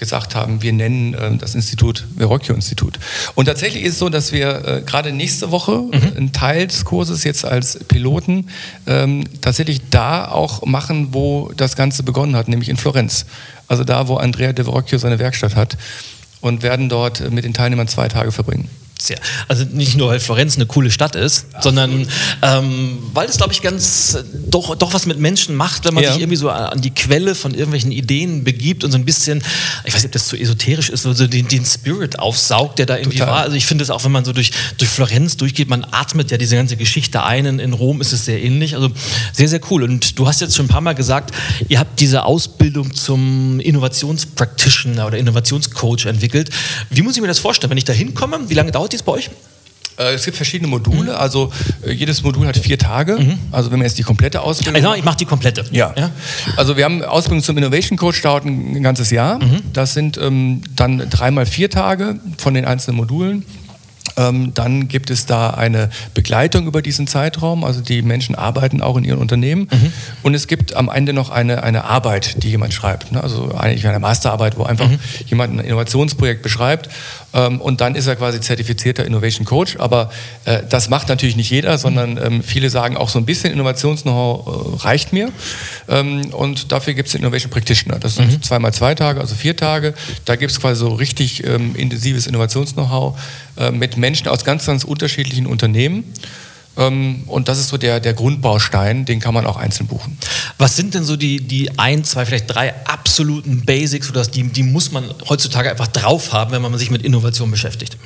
gesagt 0.00 0.34
haben, 0.34 0.62
wir 0.62 0.72
nennen 0.72 1.14
äh, 1.14 1.36
das 1.36 1.54
Institut 1.54 2.04
Verrocchio-Institut. 2.18 2.98
Und 3.36 3.44
tatsächlich 3.44 3.84
ist 3.84 3.92
es 3.92 3.98
so, 4.00 4.08
dass 4.08 4.32
wir 4.32 4.64
äh, 4.66 4.82
gerade 4.84 5.12
nächste 5.12 5.52
Woche 5.52 5.82
mhm. 5.82 6.16
einen 6.16 6.32
Teil 6.32 6.66
des 6.66 6.84
Kurses 6.84 7.22
jetzt 7.22 7.44
als 7.44 7.78
Piloten 7.84 8.48
ähm, 8.88 9.24
tatsächlich 9.40 9.82
da 9.90 10.26
auch 10.26 10.66
machen, 10.66 11.08
wo 11.12 11.52
das 11.56 11.76
Ganze 11.76 12.02
begonnen 12.02 12.34
hat, 12.34 12.48
nämlich 12.48 12.68
in 12.68 12.76
Florenz. 12.76 13.26
Also 13.68 13.84
da, 13.84 14.08
wo 14.08 14.16
Andrea 14.16 14.52
de 14.52 14.64
Verrocchio 14.64 14.98
seine 14.98 15.20
Werkstatt 15.20 15.54
hat 15.54 15.76
und 16.40 16.62
werden 16.62 16.88
dort 16.88 17.30
mit 17.30 17.44
den 17.44 17.54
Teilnehmern 17.54 17.86
zwei 17.86 18.08
Tage 18.08 18.32
verbringen. 18.32 18.68
Sehr. 19.00 19.18
Also 19.48 19.64
nicht 19.64 19.96
nur, 19.96 20.08
weil 20.08 20.20
Florenz 20.20 20.56
eine 20.56 20.66
coole 20.66 20.90
Stadt 20.90 21.16
ist, 21.16 21.46
Absolut. 21.54 21.62
sondern 21.62 22.08
ähm, 22.42 22.98
weil 23.14 23.28
es, 23.28 23.38
glaube 23.38 23.52
ich, 23.52 23.62
ganz 23.62 24.18
doch, 24.50 24.74
doch 24.76 24.92
was 24.92 25.06
mit 25.06 25.18
Menschen 25.18 25.56
macht, 25.56 25.86
wenn 25.86 25.94
man 25.94 26.04
ja. 26.04 26.12
sich 26.12 26.20
irgendwie 26.20 26.36
so 26.36 26.50
an 26.50 26.80
die 26.82 26.90
Quelle 26.90 27.34
von 27.34 27.54
irgendwelchen 27.54 27.92
Ideen 27.92 28.44
begibt 28.44 28.84
und 28.84 28.92
so 28.92 28.98
ein 28.98 29.06
bisschen, 29.06 29.42
ich 29.84 29.94
weiß 29.94 30.02
nicht, 30.02 30.10
ob 30.10 30.12
das 30.12 30.26
zu 30.26 30.36
esoterisch 30.36 30.90
ist, 30.90 31.02
so 31.02 31.26
den, 31.26 31.48
den 31.48 31.64
Spirit 31.64 32.18
aufsaugt, 32.18 32.78
der 32.78 32.86
da 32.86 32.98
irgendwie 32.98 33.18
Total. 33.18 33.34
war. 33.34 33.42
Also 33.42 33.56
ich 33.56 33.64
finde 33.64 33.84
es 33.84 33.90
auch, 33.90 34.04
wenn 34.04 34.12
man 34.12 34.24
so 34.24 34.34
durch, 34.34 34.50
durch 34.76 34.90
Florenz 34.90 35.38
durchgeht, 35.38 35.68
man 35.68 35.86
atmet 35.90 36.30
ja 36.30 36.36
diese 36.36 36.56
ganze 36.56 36.76
Geschichte 36.76 37.22
ein. 37.22 37.46
In 37.58 37.72
Rom 37.72 38.02
ist 38.02 38.12
es 38.12 38.26
sehr 38.26 38.42
ähnlich. 38.42 38.74
Also 38.74 38.90
sehr, 39.32 39.48
sehr 39.48 39.60
cool. 39.70 39.82
Und 39.82 40.18
du 40.18 40.26
hast 40.26 40.42
jetzt 40.42 40.54
schon 40.54 40.66
ein 40.66 40.68
paar 40.68 40.82
Mal 40.82 40.94
gesagt, 40.94 41.34
ihr 41.68 41.78
habt 41.78 42.00
diese 42.00 42.24
Ausbildung 42.24 42.94
zum 42.94 43.60
Innovationspractitioner 43.60 45.06
oder 45.06 45.16
Innovationscoach 45.16 46.04
entwickelt. 46.06 46.50
Wie 46.90 47.00
muss 47.00 47.14
ich 47.16 47.22
mir 47.22 47.28
das 47.28 47.38
vorstellen, 47.38 47.70
wenn 47.70 47.78
ich 47.78 47.84
da 47.84 47.92
hinkomme? 47.92 48.40
Wie 48.48 48.54
lange 48.54 48.72
dauert 48.72 48.89
dauert 48.90 48.92
dies 48.92 49.02
bei 49.02 49.12
euch? 49.12 49.30
Äh, 49.98 50.14
es 50.14 50.24
gibt 50.24 50.36
verschiedene 50.36 50.68
Module, 50.68 51.12
mhm. 51.12 51.18
also 51.18 51.52
äh, 51.84 51.92
jedes 51.92 52.22
Modul 52.22 52.46
hat 52.46 52.56
vier 52.56 52.78
Tage. 52.78 53.18
Mhm. 53.18 53.38
Also 53.52 53.70
wenn 53.70 53.78
man 53.78 53.86
jetzt 53.86 53.98
die 53.98 54.02
komplette 54.02 54.40
Ausbildung. 54.40 54.82
Also 54.82 54.96
ich 54.96 55.04
mache 55.04 55.18
die 55.18 55.24
komplette. 55.24 55.64
Ja. 55.70 55.92
ja. 55.96 56.10
Also 56.56 56.76
wir 56.76 56.84
haben 56.84 57.02
Ausbildung 57.02 57.42
zum 57.42 57.56
Innovation 57.58 57.98
Coach 57.98 58.22
dauert 58.22 58.44
ein 58.44 58.82
ganzes 58.82 59.10
Jahr. 59.10 59.42
Mhm. 59.42 59.60
Das 59.72 59.94
sind 59.94 60.16
ähm, 60.18 60.62
dann 60.74 61.08
dreimal 61.10 61.46
vier 61.46 61.70
Tage 61.70 62.18
von 62.38 62.54
den 62.54 62.64
einzelnen 62.64 62.96
Modulen. 62.96 63.44
Ähm, 64.16 64.52
dann 64.54 64.88
gibt 64.88 65.10
es 65.10 65.26
da 65.26 65.50
eine 65.50 65.90
Begleitung 66.14 66.66
über 66.66 66.82
diesen 66.82 67.06
Zeitraum. 67.06 67.64
Also 67.64 67.80
die 67.80 68.02
Menschen 68.02 68.34
arbeiten 68.34 68.80
auch 68.82 68.96
in 68.96 69.04
ihren 69.04 69.18
Unternehmen. 69.18 69.68
Mhm. 69.70 69.92
Und 70.22 70.34
es 70.34 70.46
gibt 70.46 70.74
am 70.74 70.88
Ende 70.88 71.12
noch 71.12 71.30
eine, 71.30 71.62
eine 71.62 71.84
Arbeit, 71.84 72.42
die 72.42 72.50
jemand 72.50 72.72
schreibt. 72.74 73.12
Ne? 73.12 73.22
Also 73.22 73.54
eigentlich 73.54 73.86
eine 73.86 73.98
Masterarbeit, 73.98 74.56
wo 74.56 74.64
einfach 74.64 74.88
mhm. 74.88 74.98
jemand 75.26 75.54
ein 75.54 75.60
Innovationsprojekt 75.60 76.42
beschreibt. 76.42 76.88
Ähm, 77.32 77.60
und 77.60 77.80
dann 77.80 77.94
ist 77.94 78.06
er 78.06 78.16
quasi 78.16 78.40
zertifizierter 78.40 79.04
Innovation 79.04 79.44
Coach. 79.44 79.76
Aber 79.78 80.10
äh, 80.44 80.62
das 80.68 80.88
macht 80.88 81.08
natürlich 81.08 81.36
nicht 81.36 81.50
jeder, 81.50 81.78
sondern 81.78 82.18
ähm, 82.22 82.42
viele 82.42 82.70
sagen 82.70 82.96
auch 82.96 83.08
so 83.08 83.18
ein 83.18 83.24
bisschen 83.24 83.52
Innovations-Know-how 83.52 84.80
äh, 84.80 84.84
reicht 84.84 85.12
mir. 85.12 85.30
Und 86.32 86.72
dafür 86.72 86.94
gibt 86.94 87.08
es 87.08 87.12
den 87.12 87.22
Innovation 87.22 87.50
Practitioner. 87.50 87.98
Das 87.98 88.14
sind 88.14 88.30
mhm. 88.30 88.42
zweimal 88.42 88.72
zwei 88.72 88.94
Tage, 88.94 89.20
also 89.20 89.34
vier 89.34 89.56
Tage. 89.56 89.94
Da 90.24 90.36
gibt 90.36 90.52
es 90.52 90.60
quasi 90.60 90.80
so 90.80 90.88
richtig 90.88 91.42
intensives 91.42 92.26
Innovations-Know-how 92.26 93.18
äh, 93.60 93.70
mit 93.70 93.96
Menschen 93.96 94.28
aus 94.28 94.44
ganz, 94.44 94.66
ganz 94.66 94.84
unterschiedlichen 94.84 95.46
Unternehmen. 95.46 96.04
Ähm, 96.76 97.24
und 97.26 97.48
das 97.48 97.58
ist 97.58 97.68
so 97.68 97.76
der, 97.76 98.00
der 98.00 98.14
Grundbaustein, 98.14 99.04
den 99.04 99.20
kann 99.20 99.34
man 99.34 99.46
auch 99.46 99.56
einzeln 99.56 99.86
buchen. 99.86 100.16
Was 100.58 100.76
sind 100.76 100.94
denn 100.94 101.04
so 101.04 101.16
die, 101.16 101.40
die 101.40 101.78
ein, 101.78 102.02
zwei, 102.02 102.24
vielleicht 102.24 102.52
drei 102.52 102.74
absoluten 102.86 103.64
Basics, 103.64 104.08
oder 104.10 104.24
die, 104.24 104.44
die 104.44 104.62
muss 104.62 104.92
man 104.92 105.04
heutzutage 105.28 105.70
einfach 105.70 105.88
drauf 105.88 106.32
haben, 106.32 106.52
wenn 106.52 106.62
man 106.62 106.76
sich 106.78 106.90
mit 106.90 107.02
Innovation 107.02 107.50
beschäftigt? 107.50 107.96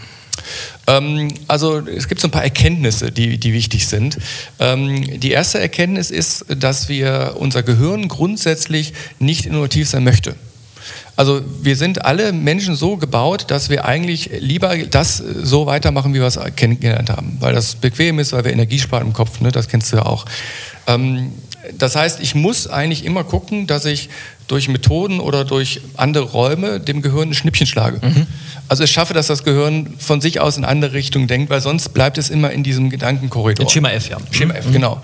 Ähm, 0.86 1.32
also 1.46 1.78
es 1.78 2.08
gibt 2.08 2.20
so 2.20 2.28
ein 2.28 2.32
paar 2.32 2.44
Erkenntnisse, 2.44 3.12
die, 3.12 3.38
die 3.38 3.52
wichtig 3.52 3.86
sind. 3.86 4.18
Ähm, 4.58 5.20
die 5.20 5.30
erste 5.30 5.60
Erkenntnis 5.60 6.10
ist, 6.10 6.46
dass 6.48 6.88
wir 6.88 7.36
unser 7.38 7.62
Gehirn 7.62 8.08
grundsätzlich 8.08 8.92
nicht 9.18 9.46
innovativ 9.46 9.88
sein 9.88 10.04
möchte. 10.04 10.34
Also 11.16 11.42
wir 11.62 11.76
sind 11.76 12.04
alle 12.04 12.32
Menschen 12.32 12.74
so 12.74 12.96
gebaut, 12.96 13.46
dass 13.48 13.70
wir 13.70 13.84
eigentlich 13.84 14.30
lieber 14.38 14.76
das 14.76 15.16
so 15.16 15.66
weitermachen, 15.66 16.14
wie 16.14 16.20
wir 16.20 16.26
es 16.26 16.38
kennengelernt 16.56 17.10
haben. 17.10 17.36
Weil 17.40 17.54
das 17.54 17.76
bequem 17.76 18.18
ist, 18.18 18.32
weil 18.32 18.44
wir 18.44 18.52
Energie 18.52 18.78
sparen 18.78 19.08
im 19.08 19.12
Kopf, 19.12 19.40
ne? 19.40 19.52
das 19.52 19.68
kennst 19.68 19.92
du 19.92 19.96
ja 19.96 20.06
auch. 20.06 20.24
Ähm, 20.86 21.32
das 21.72 21.96
heißt, 21.96 22.20
ich 22.20 22.34
muss 22.34 22.66
eigentlich 22.66 23.04
immer 23.04 23.24
gucken, 23.24 23.66
dass 23.66 23.84
ich 23.84 24.10
durch 24.46 24.68
Methoden 24.68 25.20
oder 25.20 25.44
durch 25.44 25.80
andere 25.96 26.24
Räume 26.24 26.80
dem 26.80 27.02
Gehirn 27.02 27.30
ein 27.30 27.34
Schnippchen 27.34 27.66
schlage. 27.66 28.00
Mhm. 28.06 28.26
Also 28.68 28.82
es 28.82 28.90
schaffe, 28.90 29.14
dass 29.14 29.26
das 29.26 29.44
Gehirn 29.44 29.94
von 29.98 30.20
sich 30.20 30.40
aus 30.40 30.56
in 30.56 30.64
andere 30.64 30.92
Richtungen 30.92 31.26
denkt, 31.26 31.50
weil 31.50 31.60
sonst 31.60 31.90
bleibt 31.90 32.18
es 32.18 32.30
immer 32.30 32.50
in 32.50 32.62
diesem 32.62 32.90
Gedankenkorridor. 32.90 33.64
In 33.64 33.70
Schema 33.70 33.90
F, 33.90 34.08
ja. 34.08 34.18
Schema 34.30 34.54
F, 34.54 34.66
mhm. 34.66 34.72
genau. 34.72 35.02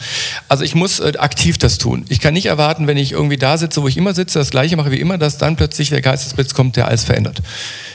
Also 0.48 0.64
ich 0.64 0.74
muss 0.74 1.00
äh, 1.00 1.12
aktiv 1.18 1.58
das 1.58 1.78
tun. 1.78 2.04
Ich 2.08 2.20
kann 2.20 2.34
nicht 2.34 2.46
erwarten, 2.46 2.86
wenn 2.86 2.96
ich 2.96 3.12
irgendwie 3.12 3.36
da 3.36 3.58
sitze, 3.58 3.82
wo 3.82 3.88
ich 3.88 3.96
immer 3.96 4.14
sitze, 4.14 4.38
das 4.38 4.50
gleiche 4.50 4.76
mache 4.76 4.90
wie 4.90 5.00
immer, 5.00 5.18
dass 5.18 5.38
dann 5.38 5.56
plötzlich 5.56 5.90
der 5.90 6.00
Geistesblitz 6.00 6.54
kommt, 6.54 6.76
der 6.76 6.88
alles 6.88 7.04
verändert. 7.04 7.42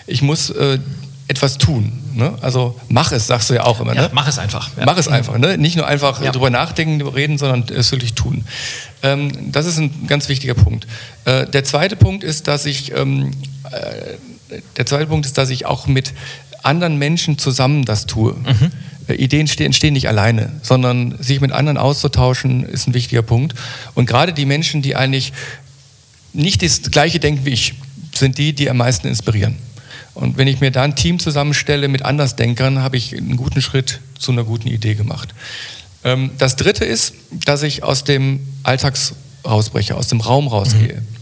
Ich 0.07 0.21
muss 0.21 0.51
äh, 0.51 0.79
etwas 1.27 1.57
tun. 1.57 1.91
Ne? 2.13 2.33
Also 2.41 2.79
mach 2.87 3.11
es, 3.11 3.27
sagst 3.27 3.49
du 3.49 3.55
ja 3.55 3.63
auch 3.63 3.79
immer. 3.79 3.95
Ja, 3.95 4.03
ne? 4.03 4.09
Mach 4.13 4.27
es 4.27 4.37
einfach. 4.37 4.69
Ja. 4.77 4.85
Mach 4.85 4.97
es 4.97 5.07
einfach. 5.07 5.37
Ne? 5.37 5.57
Nicht 5.57 5.75
nur 5.75 5.87
einfach 5.87 6.21
ja. 6.21 6.31
drüber 6.31 6.49
nachdenken, 6.49 7.01
reden, 7.01 7.37
sondern 7.37 7.65
es 7.75 7.91
wirklich 7.91 8.13
tun. 8.13 8.45
Ähm, 9.01 9.51
das 9.51 9.65
ist 9.65 9.79
ein 9.79 10.07
ganz 10.07 10.29
wichtiger 10.29 10.53
Punkt. 10.53 10.85
Äh, 11.25 11.47
der 11.47 11.63
zweite 11.63 11.95
Punkt 11.95 12.23
ist, 12.23 12.47
dass 12.47 12.65
ich 12.65 12.91
ähm, 12.95 13.31
äh, 13.71 14.17
der 14.77 14.85
zweite 14.85 15.07
Punkt 15.07 15.25
ist, 15.25 15.37
dass 15.37 15.49
ich 15.49 15.65
auch 15.65 15.87
mit 15.87 16.13
anderen 16.63 16.97
Menschen 16.97 17.37
zusammen 17.37 17.85
das 17.85 18.05
tue. 18.05 18.33
Mhm. 18.33 18.71
Äh, 19.07 19.13
Ideen 19.15 19.47
entstehen 19.57 19.93
nicht 19.93 20.07
alleine, 20.07 20.51
sondern 20.61 21.15
sich 21.19 21.41
mit 21.41 21.51
anderen 21.51 21.77
auszutauschen 21.77 22.63
ist 22.63 22.87
ein 22.87 22.93
wichtiger 22.93 23.21
Punkt. 23.21 23.55
Und 23.93 24.05
gerade 24.05 24.33
die 24.33 24.45
Menschen, 24.45 24.81
die 24.81 24.95
eigentlich 24.95 25.33
nicht 26.33 26.61
das 26.61 26.81
Gleiche 26.83 27.19
denken 27.19 27.45
wie 27.45 27.51
ich, 27.51 27.73
sind 28.13 28.37
die, 28.37 28.53
die 28.53 28.69
am 28.69 28.77
meisten 28.77 29.07
inspirieren. 29.07 29.57
Und 30.15 30.37
wenn 30.37 30.47
ich 30.47 30.61
mir 30.61 30.71
da 30.71 30.83
ein 30.83 30.95
Team 30.95 31.19
zusammenstelle 31.19 31.87
mit 31.87 32.03
Andersdenkern, 32.03 32.79
habe 32.79 32.97
ich 32.97 33.15
einen 33.15 33.35
guten 33.35 33.61
Schritt 33.61 33.99
zu 34.17 34.31
einer 34.31 34.43
guten 34.43 34.67
Idee 34.67 34.95
gemacht. 34.95 35.35
Ähm, 36.03 36.31
das 36.37 36.55
Dritte 36.55 36.85
ist, 36.85 37.13
dass 37.45 37.63
ich 37.63 37.83
aus 37.83 38.03
dem 38.05 38.39
Alltags 38.63 39.13
rausbreche, 39.45 39.95
aus 39.95 40.07
dem 40.07 40.21
Raum 40.21 40.47
rausgehe. 40.47 41.01
Mhm. 41.01 41.15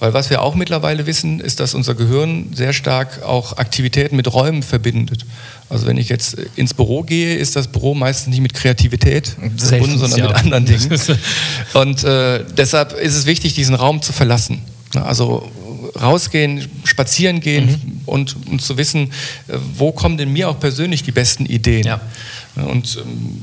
Weil 0.00 0.14
was 0.14 0.30
wir 0.30 0.42
auch 0.42 0.54
mittlerweile 0.54 1.06
wissen, 1.06 1.40
ist, 1.40 1.58
dass 1.58 1.74
unser 1.74 1.96
Gehirn 1.96 2.50
sehr 2.54 2.72
stark 2.72 3.24
auch 3.24 3.56
Aktivitäten 3.56 4.14
mit 4.14 4.32
Räumen 4.32 4.62
verbindet. 4.62 5.26
Also 5.68 5.86
wenn 5.86 5.96
ich 5.96 6.08
jetzt 6.08 6.34
ins 6.54 6.72
Büro 6.72 7.02
gehe, 7.02 7.34
ist 7.34 7.56
das 7.56 7.66
Büro 7.66 7.94
meistens 7.94 8.28
nicht 8.28 8.40
mit 8.40 8.54
Kreativität 8.54 9.36
verbunden, 9.56 9.98
sondern 9.98 10.28
mit 10.28 10.36
anderen 10.36 10.66
Dingen. 10.66 11.00
Und 11.74 12.04
äh, 12.04 12.44
deshalb 12.56 12.92
ist 12.92 13.16
es 13.16 13.26
wichtig, 13.26 13.54
diesen 13.54 13.74
Raum 13.74 14.00
zu 14.00 14.12
verlassen. 14.12 14.62
Also 14.94 15.50
rausgehen, 16.00 16.68
spazieren 16.84 17.40
gehen 17.40 17.66
mhm. 17.66 17.97
Und, 18.08 18.36
und, 18.50 18.60
zu 18.62 18.76
wissen, 18.76 19.12
äh, 19.48 19.58
wo 19.76 19.92
kommen 19.92 20.16
denn 20.16 20.32
mir 20.32 20.48
auch 20.48 20.58
persönlich 20.58 21.02
die 21.02 21.12
besten 21.12 21.46
Ideen. 21.46 21.84
Ja. 21.84 22.00
Und 22.56 22.98
ähm, 23.00 23.42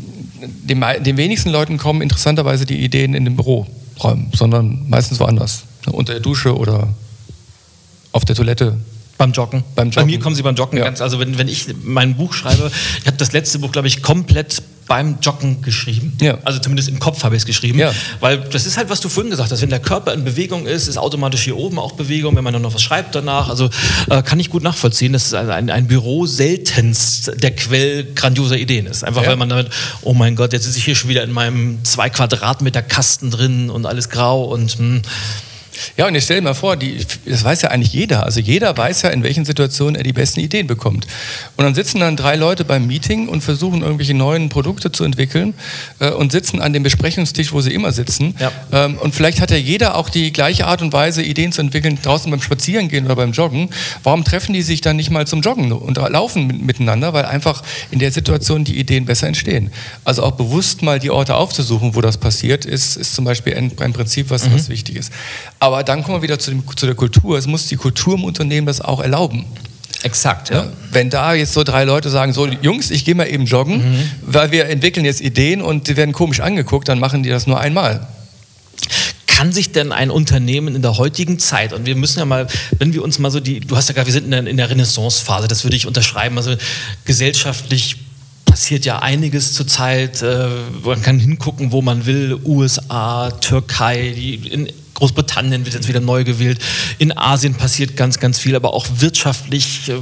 den, 0.63 0.83
den 1.03 1.17
wenigsten 1.17 1.49
Leuten 1.49 1.77
kommen 1.77 2.01
interessanterweise 2.01 2.65
die 2.65 2.83
Ideen 2.83 3.13
in 3.13 3.25
den 3.25 3.35
Büroräumen, 3.35 4.31
sondern 4.33 4.87
meistens 4.89 5.19
woanders. 5.19 5.63
Unter 5.87 6.13
der 6.13 6.21
Dusche 6.21 6.57
oder 6.57 6.89
auf 8.11 8.25
der 8.25 8.35
Toilette. 8.35 8.77
Beim 9.17 9.31
Joggen. 9.31 9.63
beim 9.75 9.89
Joggen. 9.89 10.07
Bei 10.07 10.11
mir 10.11 10.19
kommen 10.19 10.35
sie 10.35 10.41
beim 10.41 10.55
Joggen 10.55 10.77
ja. 10.77 10.85
ganz. 10.85 10.99
Also 10.99 11.19
wenn, 11.19 11.37
wenn 11.37 11.47
ich 11.47 11.67
mein 11.83 12.15
Buch 12.15 12.33
schreibe, 12.33 12.69
ich 12.99 13.07
habe 13.07 13.17
das 13.17 13.31
letzte 13.31 13.59
Buch, 13.59 13.71
glaube 13.71 13.87
ich, 13.87 14.01
komplett 14.01 14.61
beim 14.87 15.17
Joggen 15.21 15.61
geschrieben. 15.61 16.17
Ja. 16.21 16.37
Also 16.43 16.59
zumindest 16.59 16.89
im 16.89 16.99
Kopf 16.99 17.23
habe 17.23 17.35
ich 17.35 17.41
es 17.41 17.45
geschrieben. 17.45 17.79
Ja. 17.79 17.93
Weil 18.19 18.37
das 18.37 18.65
ist 18.65 18.77
halt, 18.77 18.89
was 18.89 18.99
du 18.99 19.09
vorhin 19.09 19.31
gesagt 19.31 19.51
hast. 19.51 19.61
Wenn 19.61 19.69
der 19.69 19.79
Körper 19.79 20.13
in 20.13 20.23
Bewegung 20.23 20.67
ist, 20.67 20.87
ist 20.87 20.97
automatisch 20.97 21.43
hier 21.43 21.57
oben 21.57 21.79
auch 21.79 21.93
Bewegung, 21.93 22.35
wenn 22.35 22.43
man 22.43 22.53
dann 22.53 22.61
noch 22.61 22.73
was 22.73 22.81
schreibt 22.81 23.15
danach. 23.15 23.49
Also 23.49 23.69
äh, 24.09 24.21
kann 24.21 24.39
ich 24.39 24.49
gut 24.49 24.63
nachvollziehen, 24.63 25.13
dass 25.13 25.33
ein, 25.33 25.69
ein 25.69 25.87
Büro 25.87 26.25
seltenst 26.25 27.31
der 27.41 27.55
Quell 27.55 28.05
grandioser 28.13 28.57
Ideen 28.57 28.85
ist. 28.85 29.03
Einfach 29.03 29.23
ja. 29.23 29.29
weil 29.29 29.37
man 29.37 29.49
damit, 29.49 29.69
oh 30.01 30.13
mein 30.13 30.35
Gott, 30.35 30.53
jetzt 30.53 30.65
sitze 30.65 30.77
ich 30.77 30.85
hier 30.85 30.95
schon 30.95 31.09
wieder 31.09 31.23
in 31.23 31.31
meinem 31.31 31.83
zwei 31.83 32.09
Quadratmeter 32.09 32.81
Kasten 32.81 33.31
drin 33.31 33.69
und 33.69 33.85
alles 33.85 34.09
grau 34.09 34.43
und 34.45 34.79
mh, 34.79 34.85
hm, 34.85 35.01
Ja, 35.97 36.07
und 36.07 36.15
jetzt 36.15 36.25
stell 36.25 36.37
dir 36.37 36.43
mal 36.43 36.53
vor, 36.53 36.75
die, 36.75 36.97
das 37.25 37.43
weiß 37.43 37.61
ja 37.61 37.69
eigentlich 37.69 37.93
jeder. 37.93 38.23
Also 38.23 38.39
jeder 38.39 38.75
weiß 38.75 39.03
ja, 39.03 39.09
in 39.09 39.23
welchen 39.23 39.45
Situationen 39.45 39.95
er 39.95 40.03
die 40.03 40.13
besten 40.13 40.39
Ideen 40.39 40.67
bekommt. 40.67 41.07
Und 41.57 41.63
dann 41.63 41.75
sitzen 41.75 41.99
dann 41.99 42.15
drei 42.15 42.35
Leute 42.35 42.65
beim 42.65 42.87
Meeting 42.87 43.27
und 43.27 43.41
versuchen 43.41 43.81
irgendwelche 43.81 44.13
neuen 44.13 44.49
Produkte 44.49 44.91
zu 44.91 45.03
entwickeln 45.03 45.53
äh, 45.99 46.11
und 46.11 46.31
sitzen 46.31 46.61
an 46.61 46.73
dem 46.73 46.83
Besprechungstisch, 46.83 47.51
wo 47.51 47.61
sie 47.61 47.73
immer 47.73 47.91
sitzen. 47.91 48.35
Ja. 48.39 48.51
Ähm, 48.71 48.97
und 48.97 49.15
vielleicht 49.15 49.41
hat 49.41 49.51
ja 49.51 49.57
jeder 49.57 49.95
auch 49.95 50.09
die 50.09 50.31
gleiche 50.31 50.67
Art 50.67 50.81
und 50.81 50.93
Weise, 50.93 51.23
Ideen 51.23 51.51
zu 51.51 51.61
entwickeln, 51.61 51.97
draußen 52.01 52.29
beim 52.31 52.41
Spazierengehen 52.41 53.05
oder 53.05 53.15
beim 53.15 53.31
Joggen. 53.31 53.69
Warum 54.03 54.23
treffen 54.23 54.53
die 54.53 54.61
sich 54.61 54.81
dann 54.81 54.95
nicht 54.95 55.09
mal 55.09 55.27
zum 55.27 55.41
Joggen 55.41 55.71
und 55.71 55.97
laufen 55.97 56.65
miteinander? 56.65 57.13
Weil 57.13 57.25
einfach 57.25 57.63
in 57.91 57.99
der 57.99 58.11
Situation 58.11 58.63
die 58.63 58.77
Ideen 58.77 59.05
besser 59.05 59.27
entstehen. 59.27 59.71
Also 60.03 60.23
auch 60.23 60.31
bewusst 60.31 60.81
mal 60.81 60.99
die 60.99 61.09
Orte 61.09 61.35
aufzusuchen, 61.35 61.95
wo 61.95 62.01
das 62.01 62.17
passiert, 62.17 62.65
ist, 62.65 62.95
ist 62.95 63.15
zum 63.15 63.25
Beispiel 63.25 63.55
ein, 63.55 63.71
ein 63.79 63.93
Prinzip, 63.93 64.29
was, 64.29 64.47
mhm. 64.47 64.55
was 64.55 64.69
wichtig 64.69 64.95
ist. 64.95 65.11
Aber 65.65 65.83
dann 65.83 66.03
kommen 66.03 66.17
wir 66.17 66.21
wieder 66.21 66.37
zu, 66.37 66.51
dem, 66.51 66.63
zu 66.75 66.85
der 66.85 66.93
Kultur. 66.93 67.39
Es 67.39 67.47
muss 67.47 67.65
die 67.65 67.75
Kultur 67.75 68.13
im 68.13 68.23
Unternehmen 68.23 68.67
das 68.67 68.81
auch 68.81 68.99
erlauben. 68.99 69.45
Exakt, 70.03 70.51
ja. 70.51 70.67
Wenn 70.91 71.09
da 71.09 71.33
jetzt 71.33 71.53
so 71.53 71.63
drei 71.63 71.85
Leute 71.85 72.11
sagen, 72.11 72.33
so 72.33 72.45
Jungs, 72.45 72.91
ich 72.91 73.03
gehe 73.03 73.15
mal 73.15 73.25
eben 73.25 73.45
joggen, 73.45 73.77
mhm. 73.77 74.11
weil 74.21 74.51
wir 74.51 74.67
entwickeln 74.67 75.07
jetzt 75.07 75.21
Ideen 75.21 75.63
und 75.63 75.87
die 75.87 75.97
werden 75.97 76.13
komisch 76.13 76.39
angeguckt, 76.39 76.87
dann 76.87 76.99
machen 76.99 77.23
die 77.23 77.29
das 77.29 77.47
nur 77.47 77.59
einmal 77.59 78.07
kann 79.27 79.51
sich 79.51 79.73
denn 79.73 79.91
ein 79.91 80.11
Unternehmen 80.11 80.75
in 80.75 80.81
der 80.81 80.97
heutigen 80.97 81.39
Zeit, 81.39 81.73
und 81.73 81.85
wir 81.85 81.97
müssen 81.97 82.19
ja 82.19 82.25
mal, 82.25 82.47
wenn 82.79 82.93
wir 82.93 83.03
uns 83.03 83.19
mal 83.19 83.29
so 83.29 83.41
die, 83.41 83.59
du 83.59 83.75
hast 83.75 83.89
ja 83.89 83.93
gerade, 83.93 84.07
wir 84.07 84.13
sind 84.13 84.23
in 84.23 84.31
der, 84.31 84.47
in 84.47 84.55
der 84.55 84.69
Renaissance-Phase, 84.69 85.49
das 85.49 85.65
würde 85.65 85.75
ich 85.75 85.85
unterschreiben, 85.85 86.37
also 86.37 86.55
gesellschaftlich 87.03 87.97
passiert 88.45 88.85
ja 88.85 88.99
einiges 88.99 89.53
zurzeit. 89.53 90.21
Äh, 90.21 90.47
man 90.85 91.01
kann 91.01 91.19
hingucken, 91.19 91.73
wo 91.73 91.81
man 91.81 92.05
will. 92.05 92.39
USA, 92.45 93.29
Türkei, 93.29 94.13
die, 94.15 94.35
in 94.35 94.69
Großbritannien 94.95 95.65
wird 95.65 95.75
jetzt 95.75 95.87
wieder 95.87 95.99
neu 95.99 96.23
gewählt. 96.23 96.59
In 96.97 97.15
Asien 97.15 97.53
passiert 97.53 97.95
ganz, 97.95 98.19
ganz 98.19 98.39
viel, 98.39 98.55
aber 98.55 98.73
auch 98.73 98.87
wirtschaftlich 98.97 99.89
äh, 99.89 99.93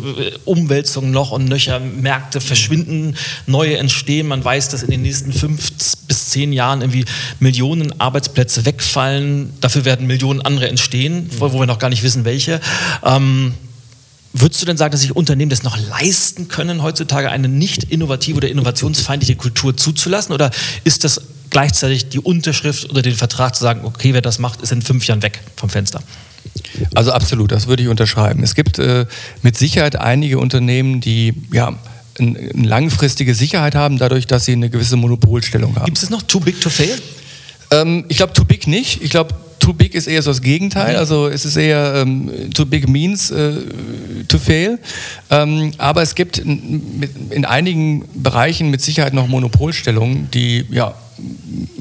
Umwälzungen 0.45 1.11
noch 1.11 1.31
und 1.31 1.45
nöcher. 1.45 1.79
Märkte 1.79 2.39
verschwinden, 2.39 3.15
neue 3.45 3.77
entstehen. 3.77 4.27
Man 4.27 4.43
weiß, 4.43 4.69
dass 4.69 4.83
in 4.83 4.91
den 4.91 5.01
nächsten 5.01 5.33
fünf 5.33 5.71
bis 6.07 6.29
zehn 6.29 6.53
Jahren 6.53 6.81
irgendwie 6.81 7.05
Millionen 7.39 7.99
Arbeitsplätze 7.99 8.65
wegfallen. 8.65 9.51
Dafür 9.61 9.83
werden 9.83 10.07
Millionen 10.07 10.41
andere 10.41 10.69
entstehen, 10.69 11.29
wo 11.37 11.51
wir 11.59 11.65
noch 11.65 11.79
gar 11.79 11.89
nicht 11.89 12.03
wissen, 12.03 12.23
welche. 12.23 12.61
Ähm, 13.03 13.53
Würdest 14.35 14.63
du 14.63 14.65
denn 14.65 14.77
sagen, 14.77 14.91
dass 14.91 15.01
sich 15.01 15.15
Unternehmen 15.15 15.51
das 15.51 15.61
noch 15.61 15.77
leisten 15.77 16.47
können, 16.47 16.81
heutzutage 16.81 17.29
eine 17.29 17.47
nicht 17.47 17.83
innovative 17.83 18.37
oder 18.37 18.49
innovationsfeindliche 18.49 19.35
Kultur 19.35 19.77
zuzulassen? 19.77 20.33
Oder 20.33 20.49
ist 20.83 21.03
das 21.03 21.21
gleichzeitig 21.53 22.09
die 22.09 22.19
Unterschrift 22.19 22.89
oder 22.89 23.01
den 23.01 23.15
Vertrag 23.15 23.55
zu 23.55 23.63
sagen, 23.63 23.81
okay, 23.85 24.13
wer 24.13 24.21
das 24.21 24.39
macht, 24.39 24.61
ist 24.61 24.73
in 24.73 24.81
fünf 24.81 25.07
Jahren 25.07 25.21
weg 25.21 25.39
vom 25.55 25.69
Fenster? 25.69 26.03
Also 26.93 27.13
absolut, 27.13 27.51
das 27.51 27.67
würde 27.67 27.83
ich 27.83 27.89
unterschreiben. 27.89 28.43
Es 28.43 28.55
gibt 28.55 28.79
äh, 28.79 29.05
mit 29.43 29.55
Sicherheit 29.55 29.95
einige 29.95 30.39
Unternehmen, 30.39 30.99
die 30.99 31.33
ja, 31.51 31.77
eine 32.19 32.49
langfristige 32.53 33.33
Sicherheit 33.33 33.75
haben, 33.75 33.97
dadurch, 33.97 34.27
dass 34.27 34.45
sie 34.45 34.53
eine 34.53 34.69
gewisse 34.69 34.97
Monopolstellung 34.97 35.75
haben. 35.75 35.85
Gibt 35.85 36.03
es 36.03 36.09
noch 36.09 36.23
Too 36.23 36.41
Big 36.41 36.59
to 36.59 36.69
Fail? 36.69 36.99
Ähm, 37.71 38.05
ich 38.09 38.17
glaube, 38.17 38.33
Too 38.33 38.45
Big 38.45 38.67
nicht. 38.67 39.01
Ich 39.01 39.11
glaube, 39.11 39.33
too 39.59 39.73
big 39.73 39.95
ist 39.95 40.07
eher 40.07 40.21
so 40.21 40.29
das 40.29 40.41
Gegenteil. 40.41 40.97
Also 40.97 41.27
es 41.27 41.45
ist 41.45 41.55
eher 41.55 41.93
ähm, 41.95 42.29
too 42.53 42.65
big 42.65 42.89
means 42.89 43.31
äh, 43.31 43.53
to 44.27 44.37
fail. 44.37 44.77
Ähm, 45.29 45.71
aber 45.77 46.01
es 46.01 46.15
gibt 46.15 46.37
in, 46.37 47.01
in, 47.29 47.45
einigen 47.45 48.03
Bereichen 48.13 48.69
mit 48.71 48.81
Sicherheit 48.81 49.13
noch 49.13 49.27
Monopolstellungen, 49.27 50.29
die 50.31 50.65
ja 50.69 50.93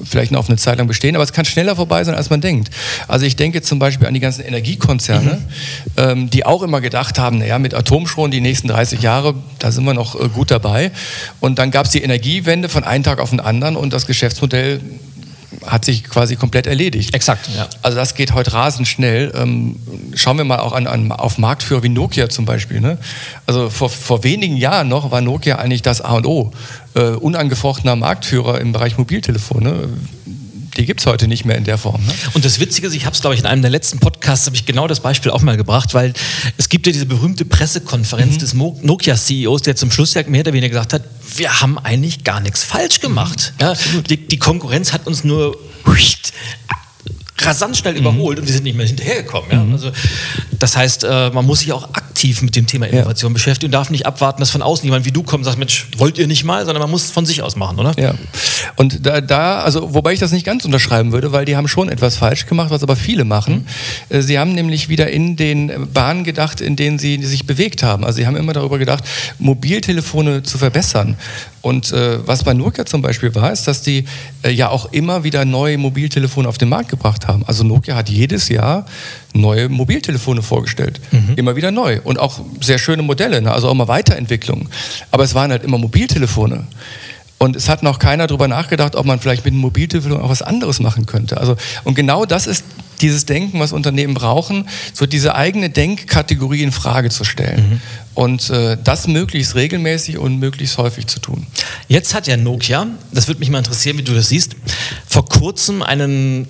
vielleicht 0.04 0.32
noch 0.32 0.40
auf 0.40 0.48
eine 0.48 0.58
Zeit 0.58 0.78
lang 0.78 0.86
bestehen, 0.86 1.14
aber 1.14 1.24
es 1.24 1.32
kann 1.32 1.44
schneller 1.44 1.76
vorbei 1.76 2.04
sein, 2.04 2.14
als 2.14 2.30
man 2.30 2.40
denkt. 2.40 2.70
Also 3.08 3.26
ich 3.26 3.36
denke 3.36 3.62
zum 3.62 3.78
Beispiel 3.78 4.06
an 4.06 4.14
die 4.14 4.20
ganzen 4.20 4.42
Energiekonzerne, 4.42 5.34
mhm. 5.34 5.92
ähm, 5.96 6.30
die 6.30 6.44
auch 6.44 6.62
immer 6.62 6.80
gedacht 6.80 7.18
haben, 7.18 7.38
naja, 7.38 7.58
mit 7.58 7.74
Atomstrom 7.74 8.30
die 8.30 8.40
nächsten 8.40 8.68
30 8.68 9.00
Jahre, 9.02 9.34
da 9.58 9.72
sind 9.72 9.84
wir 9.84 9.94
noch 9.94 10.20
äh, 10.20 10.28
gut 10.28 10.50
dabei. 10.50 10.90
Und 11.40 11.58
dann 11.58 11.70
gab 11.70 11.86
es 11.86 11.92
die 11.92 12.02
Energiewende 12.02 12.68
von 12.68 12.84
einem 12.84 13.04
Tag 13.04 13.20
auf 13.20 13.30
den 13.30 13.40
anderen 13.40 13.76
und 13.76 13.92
das 13.92 14.06
Geschäftsmodell 14.06 14.80
hat 15.66 15.84
sich 15.84 16.04
quasi 16.04 16.36
komplett 16.36 16.66
erledigt. 16.66 17.14
Exakt. 17.14 17.48
Ja. 17.56 17.68
Also 17.82 17.96
das 17.96 18.14
geht 18.14 18.34
heute 18.34 18.52
rasend 18.52 18.88
schnell. 18.88 19.32
Ähm, 19.34 19.76
schauen 20.14 20.38
wir 20.38 20.44
mal 20.44 20.58
auch 20.58 20.72
an, 20.72 20.86
an, 20.86 21.12
auf 21.12 21.38
Marktführer 21.38 21.82
wie 21.82 21.88
Nokia 21.88 22.28
zum 22.28 22.44
Beispiel. 22.44 22.80
Ne? 22.80 22.98
Also 23.46 23.70
vor, 23.70 23.90
vor 23.90 24.24
wenigen 24.24 24.56
Jahren 24.56 24.88
noch 24.88 25.10
war 25.10 25.20
Nokia 25.20 25.56
eigentlich 25.56 25.82
das 25.82 26.00
A 26.00 26.14
und 26.14 26.26
O. 26.26 26.52
Äh, 26.94 27.00
unangefochtener 27.00 27.96
Marktführer 27.96 28.60
im 28.60 28.72
Bereich 28.72 28.98
Mobiltelefone 28.98 29.88
die 30.76 30.86
gibt 30.86 31.00
es 31.00 31.06
heute 31.06 31.28
nicht 31.28 31.44
mehr 31.44 31.56
in 31.56 31.64
der 31.64 31.78
Form. 31.78 32.04
Ne? 32.04 32.12
Und 32.34 32.44
das 32.44 32.58
Witzige 32.58 32.86
ist, 32.86 32.94
ich 32.94 33.04
habe 33.04 33.14
es, 33.14 33.20
glaube 33.20 33.34
ich, 33.34 33.40
in 33.40 33.46
einem 33.46 33.62
der 33.62 33.70
letzten 33.70 33.98
Podcasts, 33.98 34.46
habe 34.46 34.56
ich 34.56 34.64
genau 34.64 34.86
das 34.86 35.00
Beispiel 35.00 35.30
auch 35.30 35.42
mal 35.42 35.56
gebracht, 35.56 35.94
weil 35.94 36.14
es 36.56 36.68
gibt 36.68 36.86
ja 36.86 36.92
diese 36.92 37.06
berühmte 37.06 37.44
Pressekonferenz 37.44 38.36
mhm. 38.36 38.38
des 38.38 38.54
Nokia-CEOs, 38.54 39.62
der 39.62 39.76
zum 39.76 39.90
Schluss 39.90 40.14
ja 40.14 40.22
mehr 40.26 40.40
oder 40.40 40.52
weniger 40.52 40.70
gesagt 40.70 40.94
hat, 40.94 41.02
wir 41.36 41.60
haben 41.60 41.78
eigentlich 41.78 42.24
gar 42.24 42.40
nichts 42.40 42.64
falsch 42.64 43.00
gemacht. 43.00 43.52
Mhm. 43.58 43.64
Ja, 43.64 43.74
die, 44.08 44.16
die, 44.16 44.38
Konkurrenz 44.38 44.92
hat 44.92 45.06
uns 45.06 45.24
nur 45.24 45.58
rasant 47.38 47.76
schnell 47.76 47.94
mhm. 47.94 48.00
überholt 48.00 48.38
und 48.38 48.46
wir 48.46 48.54
sind 48.54 48.64
nicht 48.64 48.76
mehr 48.76 48.86
hinterhergekommen. 48.86 49.50
Ja? 49.50 49.62
Mhm. 49.62 49.72
Also, 49.72 49.92
das 50.58 50.76
heißt, 50.76 51.04
äh, 51.04 51.30
man 51.30 51.44
muss 51.44 51.60
sich 51.60 51.72
auch 51.72 51.84
aktiv 51.94 52.11
mit 52.42 52.56
dem 52.56 52.66
Thema 52.66 52.86
Innovation 52.86 53.32
ja. 53.32 53.34
beschäftigen 53.34 53.68
und 53.68 53.72
darf 53.72 53.90
nicht 53.90 54.06
abwarten, 54.06 54.40
dass 54.40 54.50
von 54.50 54.62
außen 54.62 54.84
jemand 54.84 55.04
wie 55.04 55.12
du 55.12 55.22
kommt 55.22 55.40
und 55.40 55.44
sagt, 55.44 55.58
Mensch, 55.58 55.86
wollt 55.96 56.18
ihr 56.18 56.26
nicht 56.26 56.44
mal, 56.44 56.64
sondern 56.64 56.82
man 56.82 56.90
muss 56.90 57.04
es 57.06 57.10
von 57.10 57.26
sich 57.26 57.42
aus 57.42 57.56
machen, 57.56 57.78
oder? 57.78 57.92
Ja. 57.98 58.14
Und 58.76 59.04
da, 59.04 59.20
da, 59.20 59.60
also 59.60 59.94
wobei 59.94 60.12
ich 60.12 60.20
das 60.20 60.32
nicht 60.32 60.46
ganz 60.46 60.64
unterschreiben 60.64 61.12
würde, 61.12 61.32
weil 61.32 61.44
die 61.44 61.56
haben 61.56 61.68
schon 61.68 61.88
etwas 61.88 62.16
falsch 62.16 62.46
gemacht, 62.46 62.70
was 62.70 62.82
aber 62.82 62.96
viele 62.96 63.24
machen. 63.24 63.66
Mhm. 64.10 64.16
Äh, 64.16 64.22
sie 64.22 64.38
haben 64.38 64.54
nämlich 64.54 64.88
wieder 64.88 65.10
in 65.10 65.36
den 65.36 65.90
Bahnen 65.92 66.24
gedacht, 66.24 66.60
in 66.60 66.76
denen 66.76 66.98
sie 66.98 67.22
sich 67.24 67.46
bewegt 67.46 67.82
haben. 67.82 68.04
Also 68.04 68.16
sie 68.16 68.26
haben 68.26 68.36
immer 68.36 68.52
darüber 68.52 68.78
gedacht, 68.78 69.04
Mobiltelefone 69.38 70.42
zu 70.42 70.58
verbessern. 70.58 71.16
Und 71.62 71.92
äh, 71.92 72.26
was 72.26 72.42
bei 72.42 72.54
Nokia 72.54 72.84
zum 72.84 73.02
Beispiel 73.02 73.34
war, 73.34 73.52
ist, 73.52 73.68
dass 73.68 73.82
die 73.82 74.04
äh, 74.42 74.50
ja 74.50 74.68
auch 74.68 74.92
immer 74.92 75.24
wieder 75.24 75.44
neue 75.44 75.78
Mobiltelefone 75.78 76.48
auf 76.48 76.58
den 76.58 76.68
Markt 76.68 76.88
gebracht 76.90 77.28
haben. 77.28 77.44
Also 77.46 77.62
Nokia 77.62 77.94
hat 77.94 78.08
jedes 78.08 78.48
Jahr 78.48 78.84
neue 79.32 79.68
Mobiltelefone 79.68 80.42
vorgestellt. 80.42 81.00
Mhm. 81.10 81.34
Immer 81.36 81.56
wieder 81.56 81.70
neu. 81.70 82.00
Und 82.04 82.18
auch 82.18 82.40
sehr 82.60 82.78
schöne 82.78 83.02
Modelle, 83.02 83.40
ne? 83.40 83.52
also 83.52 83.68
auch 83.68 83.74
mal 83.74 83.88
Weiterentwicklungen. 83.88 84.68
Aber 85.10 85.24
es 85.24 85.34
waren 85.34 85.50
halt 85.50 85.64
immer 85.64 85.78
Mobiltelefone. 85.78 86.66
Und 87.38 87.56
es 87.56 87.68
hat 87.68 87.82
noch 87.82 87.98
keiner 87.98 88.28
darüber 88.28 88.46
nachgedacht, 88.46 88.94
ob 88.94 89.04
man 89.04 89.18
vielleicht 89.18 89.44
mit 89.44 89.52
einem 89.52 89.62
Mobiltelefon 89.62 90.12
auch 90.12 90.28
was 90.28 90.42
anderes 90.42 90.78
machen 90.78 91.06
könnte. 91.06 91.38
Also, 91.38 91.56
und 91.82 91.94
genau 91.96 92.24
das 92.24 92.46
ist 92.46 92.64
dieses 93.00 93.26
Denken, 93.26 93.58
was 93.58 93.72
Unternehmen 93.72 94.14
brauchen, 94.14 94.68
so 94.94 95.06
diese 95.06 95.34
eigene 95.34 95.68
Denkkategorie 95.68 96.62
in 96.62 96.70
Frage 96.70 97.10
zu 97.10 97.24
stellen. 97.24 97.70
Mhm. 97.70 97.80
Und 98.14 98.50
äh, 98.50 98.76
das 98.84 99.08
möglichst 99.08 99.56
regelmäßig 99.56 100.18
und 100.18 100.38
möglichst 100.38 100.78
häufig 100.78 101.08
zu 101.08 101.18
tun. 101.18 101.48
Jetzt 101.88 102.14
hat 102.14 102.28
ja 102.28 102.36
Nokia, 102.36 102.86
das 103.10 103.26
würde 103.26 103.40
mich 103.40 103.50
mal 103.50 103.58
interessieren, 103.58 103.98
wie 103.98 104.02
du 104.02 104.14
das 104.14 104.28
siehst, 104.28 104.54
vor 105.08 105.28
kurzem 105.28 105.82
einen 105.82 106.46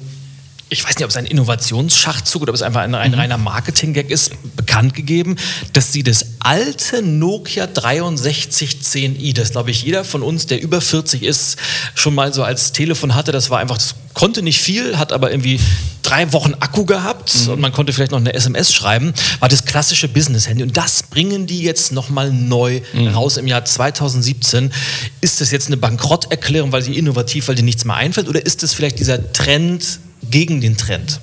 ich 0.73 0.83
weiß 0.85 0.97
nicht, 0.97 1.05
ob 1.05 1.11
es 1.11 1.17
ein 1.17 1.27
Innovationsschachzug 1.27 2.43
oder 2.43 2.51
ob 2.51 2.55
es 2.55 2.63
einfach 2.63 2.81
ein, 2.81 2.95
ein 2.95 3.13
mhm. 3.13 3.19
reiner 3.19 3.39
Marketing-Gag 3.39 4.11
ist, 4.11 4.33
bekannt 4.57 4.95
gegeben, 4.95 5.37
dass 5.75 5.93
sie 5.93 6.03
das 6.03 6.27
alte 6.41 7.03
Nokia 7.03 7.67
6310i, 7.67 9.35
das 9.35 9.51
glaube 9.51 9.71
ich 9.71 9.83
jeder 9.83 10.03
von 10.03 10.23
uns, 10.23 10.47
der 10.47 10.63
über 10.63 10.81
40 10.81 11.23
ist, 11.23 11.59
schon 11.95 12.15
mal 12.15 12.33
so 12.33 12.43
als 12.43 12.73
Telefon 12.73 13.15
hatte, 13.15 13.33
das 13.33 13.51
war 13.51 13.59
einfach, 13.59 13.77
das 13.77 13.95
konnte 14.15 14.43
nicht 14.43 14.61
viel, 14.61 14.99
hat 14.99 15.13
aber 15.13 15.31
irgendwie 15.31 15.61
drei 16.03 16.33
Wochen 16.33 16.55
Akku 16.55 16.87
gehabt 16.87 17.45
mhm. 17.45 17.53
und 17.53 17.61
man 17.61 17.73
konnte 17.73 17.93
vielleicht 17.93 18.13
noch 18.13 18.19
eine 18.19 18.33
SMS 18.33 18.73
schreiben, 18.73 19.13
war 19.41 19.51
das 19.51 19.67
klassische 19.67 20.09
Business-Handy. 20.09 20.63
Und 20.63 20.77
das 20.77 21.03
bringen 21.05 21.47
die 21.47 21.63
jetzt 21.63 21.93
nochmal 21.93 22.33
neu 22.33 22.81
mhm. 22.95 23.09
raus 23.09 23.37
im 23.37 23.47
Jahr 23.47 23.65
2017. 23.65 24.73
Ist 25.21 25.41
das 25.41 25.51
jetzt 25.51 25.67
eine 25.67 25.77
Bankrotterklärung, 25.77 26.73
weil 26.73 26.83
sie 26.83 26.97
innovativ, 26.97 27.49
weil 27.49 27.55
dir 27.55 27.63
nichts 27.63 27.85
mehr 27.85 27.97
einfällt? 27.97 28.29
Oder 28.29 28.45
ist 28.45 28.63
das 28.63 28.75
vielleicht 28.75 28.99
dieser 28.99 29.33
Trend, 29.33 30.01
gegen 30.31 30.61
den 30.61 30.77
Trend? 30.77 31.21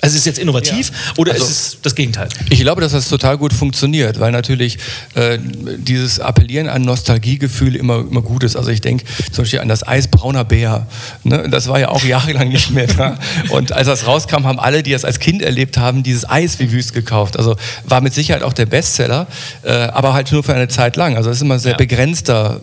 Also 0.00 0.14
ist 0.14 0.20
es 0.20 0.26
jetzt 0.26 0.38
innovativ 0.38 0.90
ja. 0.90 1.12
oder 1.16 1.32
also, 1.32 1.44
ist 1.44 1.50
es 1.50 1.78
das 1.82 1.96
Gegenteil? 1.96 2.28
Ich 2.50 2.60
glaube, 2.60 2.80
dass 2.80 2.92
das 2.92 3.08
total 3.08 3.36
gut 3.36 3.52
funktioniert, 3.52 4.20
weil 4.20 4.30
natürlich 4.30 4.78
äh, 5.14 5.38
dieses 5.40 6.20
Appellieren 6.20 6.68
an 6.68 6.82
Nostalgiegefühl 6.82 7.74
immer, 7.74 7.98
immer 7.98 8.22
gut 8.22 8.44
ist. 8.44 8.54
Also 8.54 8.70
ich 8.70 8.80
denke 8.80 9.04
zum 9.32 9.42
Beispiel 9.42 9.58
an 9.58 9.66
das 9.66 9.86
Eis 9.86 10.06
brauner 10.06 10.44
Bär. 10.44 10.86
Ne? 11.24 11.48
Das 11.50 11.66
war 11.66 11.80
ja 11.80 11.88
auch 11.88 12.04
jahrelang 12.04 12.48
nicht 12.48 12.70
mehr 12.70 12.86
da. 12.86 13.18
Und 13.48 13.72
als 13.72 13.88
das 13.88 14.06
rauskam, 14.06 14.44
haben 14.44 14.60
alle, 14.60 14.84
die 14.84 14.92
das 14.92 15.04
als 15.04 15.18
Kind 15.18 15.42
erlebt 15.42 15.78
haben, 15.78 16.04
dieses 16.04 16.28
Eis 16.28 16.60
wie 16.60 16.70
wüst 16.70 16.94
gekauft. 16.94 17.36
Also 17.36 17.56
war 17.84 18.00
mit 18.00 18.14
Sicherheit 18.14 18.44
auch 18.44 18.52
der 18.52 18.66
Bestseller, 18.66 19.26
äh, 19.64 19.72
aber 19.72 20.14
halt 20.14 20.30
nur 20.30 20.44
für 20.44 20.54
eine 20.54 20.68
Zeit 20.68 20.94
lang. 20.94 21.16
Also 21.16 21.28
das 21.28 21.38
ist 21.38 21.42
immer 21.42 21.58
sehr 21.58 21.72
ja. 21.72 21.76
begrenzter 21.76 22.60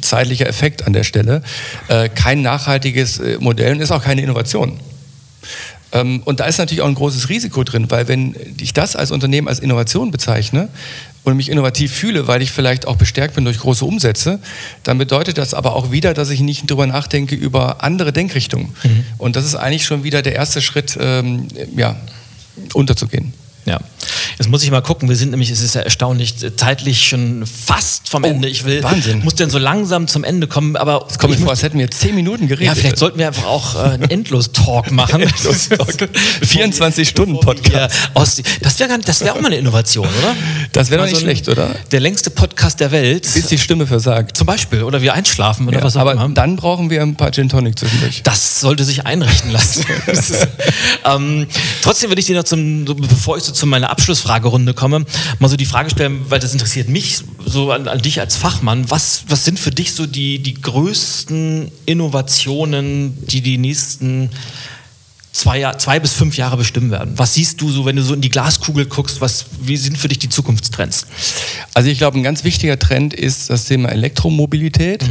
zeitlicher 0.00 0.46
Effekt 0.46 0.86
an 0.86 0.94
der 0.94 1.04
Stelle. 1.04 1.42
Äh, 1.88 2.08
kein 2.08 2.40
nachhaltiges 2.40 3.18
äh, 3.18 3.36
Modell 3.40 3.72
und 3.72 3.80
ist 3.80 3.92
auch 3.92 4.02
keine 4.02 4.22
Innovation. 4.22 4.80
Ähm, 5.92 6.22
und 6.24 6.40
da 6.40 6.44
ist 6.44 6.58
natürlich 6.58 6.82
auch 6.82 6.88
ein 6.88 6.94
großes 6.94 7.28
Risiko 7.28 7.64
drin, 7.64 7.90
weil 7.90 8.08
wenn 8.08 8.34
ich 8.60 8.74
das 8.74 8.96
als 8.96 9.10
Unternehmen 9.10 9.48
als 9.48 9.58
Innovation 9.58 10.10
bezeichne 10.10 10.68
und 11.24 11.36
mich 11.36 11.50
innovativ 11.50 11.92
fühle, 11.92 12.26
weil 12.26 12.42
ich 12.42 12.50
vielleicht 12.50 12.86
auch 12.86 12.96
bestärkt 12.96 13.34
bin 13.34 13.44
durch 13.44 13.58
große 13.58 13.84
Umsätze, 13.84 14.38
dann 14.82 14.98
bedeutet 14.98 15.38
das 15.38 15.54
aber 15.54 15.74
auch 15.74 15.90
wieder, 15.90 16.14
dass 16.14 16.30
ich 16.30 16.40
nicht 16.40 16.70
darüber 16.70 16.86
nachdenke 16.86 17.34
über 17.34 17.82
andere 17.82 18.12
Denkrichtungen. 18.12 18.74
Mhm. 18.82 19.04
Und 19.16 19.36
das 19.36 19.44
ist 19.44 19.54
eigentlich 19.54 19.84
schon 19.84 20.04
wieder 20.04 20.22
der 20.22 20.34
erste 20.34 20.60
Schritt, 20.60 20.98
ähm, 21.00 21.48
ja, 21.74 21.96
unterzugehen. 22.74 23.32
Ja. 23.64 23.80
Jetzt 24.38 24.48
muss 24.48 24.62
ich 24.62 24.70
mal 24.70 24.80
gucken, 24.82 25.08
wir 25.08 25.16
sind 25.16 25.30
nämlich, 25.30 25.50
es 25.50 25.60
ist 25.60 25.74
ja 25.74 25.80
erstaunlich, 25.82 26.42
äh, 26.42 26.54
zeitlich 26.56 27.08
schon 27.08 27.44
fast 27.46 28.08
vom 28.08 28.24
Oh, 28.24 28.26
Ende. 28.26 28.48
Ich 28.48 28.64
will, 28.64 28.82
Wahnsinn. 28.82 29.22
muss 29.24 29.34
denn 29.34 29.50
so 29.50 29.58
langsam 29.58 30.06
zum 30.08 30.24
Ende 30.24 30.46
kommen, 30.46 30.76
aber. 30.76 31.06
Es 31.10 31.18
kommt 31.18 31.34
mir 31.34 31.40
vor, 31.40 31.50
als 31.50 31.62
hätten 31.62 31.78
wir 31.78 31.90
zehn 31.90 32.14
Minuten 32.14 32.46
geredet. 32.48 32.66
Ja, 32.68 32.74
vielleicht 32.74 32.98
sollten 32.98 33.18
wir 33.18 33.26
einfach 33.28 33.46
auch 33.46 33.74
äh, 33.76 33.88
einen 33.90 34.10
Endlos-Talk 34.10 34.90
machen. 34.92 35.22
Endlos-Talk. 35.22 35.88
24-Stunden-Podcast. 36.42 37.72
Ja, 37.74 37.88
aus, 38.14 38.40
das 38.62 38.78
wäre 38.78 38.90
wär 38.90 39.34
auch 39.34 39.40
mal 39.40 39.46
eine 39.48 39.56
Innovation, 39.56 40.06
oder? 40.06 40.34
Das 40.72 40.90
wäre 40.90 40.98
doch 41.02 41.06
Mal 41.06 41.12
nicht 41.12 41.20
schlecht, 41.22 41.48
oder? 41.48 41.74
Der 41.90 42.00
längste 42.00 42.30
Podcast 42.30 42.80
der 42.80 42.90
Welt. 42.92 43.22
Bis 43.32 43.46
die 43.46 43.58
Stimme 43.58 43.86
versagt. 43.86 44.36
Zum 44.36 44.46
Beispiel. 44.46 44.82
Oder 44.82 45.02
wir 45.02 45.14
einschlafen 45.14 45.66
oder 45.68 45.78
Ja, 45.78 45.84
was 45.84 45.96
auch 45.96 46.00
aber 46.02 46.12
immer. 46.12 46.28
dann 46.30 46.56
brauchen 46.56 46.90
wir 46.90 47.02
ein 47.02 47.16
paar 47.16 47.30
Gin 47.32 47.48
Tonic 47.48 47.78
zwischendurch. 47.78 48.22
Das 48.22 48.60
sollte 48.60 48.84
sich 48.84 49.06
einrichten 49.06 49.50
lassen. 49.50 49.84
Ist, 50.06 50.46
ähm, 51.04 51.46
trotzdem 51.82 52.10
würde 52.10 52.20
ich 52.20 52.26
dir 52.26 52.36
noch 52.36 52.44
zum, 52.44 52.84
bevor 52.84 53.36
ich 53.36 53.44
so 53.44 53.52
zu 53.52 53.66
meiner 53.66 53.90
Abschlussfragerunde 53.98 54.74
komme, 54.74 55.04
mal 55.40 55.48
so 55.48 55.56
die 55.56 55.66
Frage 55.66 55.90
stellen, 55.90 56.20
weil 56.28 56.38
das 56.38 56.52
interessiert 56.52 56.88
mich 56.88 57.18
so 57.44 57.72
an, 57.72 57.88
an 57.88 58.00
dich 58.00 58.20
als 58.20 58.36
Fachmann. 58.36 58.88
Was, 58.90 59.24
was 59.28 59.44
sind 59.44 59.58
für 59.58 59.72
dich 59.72 59.92
so 59.92 60.06
die, 60.06 60.38
die 60.38 60.54
größten 60.54 61.70
Innovationen, 61.84 63.18
die 63.26 63.40
die 63.40 63.58
nächsten 63.58 64.30
zwei, 65.32 65.72
zwei 65.74 65.98
bis 65.98 66.12
fünf 66.12 66.36
Jahre 66.36 66.56
bestimmen 66.56 66.90
werden? 66.92 67.14
Was 67.16 67.34
siehst 67.34 67.60
du 67.60 67.70
so, 67.70 67.84
wenn 67.84 67.96
du 67.96 68.02
so 68.02 68.14
in 68.14 68.20
die 68.20 68.28
Glaskugel 68.28 68.86
guckst? 68.86 69.20
Was, 69.20 69.46
wie 69.60 69.76
sind 69.76 69.98
für 69.98 70.08
dich 70.08 70.20
die 70.20 70.28
Zukunftstrends? 70.28 71.06
Also 71.74 71.90
ich 71.90 71.98
glaube, 71.98 72.18
ein 72.18 72.22
ganz 72.22 72.44
wichtiger 72.44 72.78
Trend 72.78 73.14
ist 73.14 73.50
das 73.50 73.64
Thema 73.64 73.88
Elektromobilität, 73.88 75.04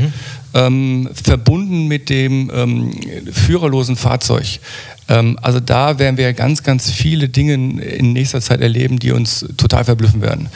ähm, 0.54 1.10
verbunden 1.14 1.88
mit 1.88 2.10
dem 2.10 2.52
ähm, 2.54 2.92
führerlosen 3.32 3.96
Fahrzeug. 3.96 4.60
Ähm, 5.10 5.38
also 5.42 5.60
da 5.60 6.00
werden 6.00 6.18
wir 6.18 6.34
ganz, 6.34 6.64
ganz 6.64 6.92
viele 6.92 7.30
Dinge 7.30 7.54
in 7.82 8.14
nächster 8.14 8.42
Zeit 8.42 8.62
erleben, 8.62 9.00
die 9.00 9.12
uns 9.12 9.46
total 9.58 9.86
verblüffen 9.86 10.22
werden. 10.22 10.50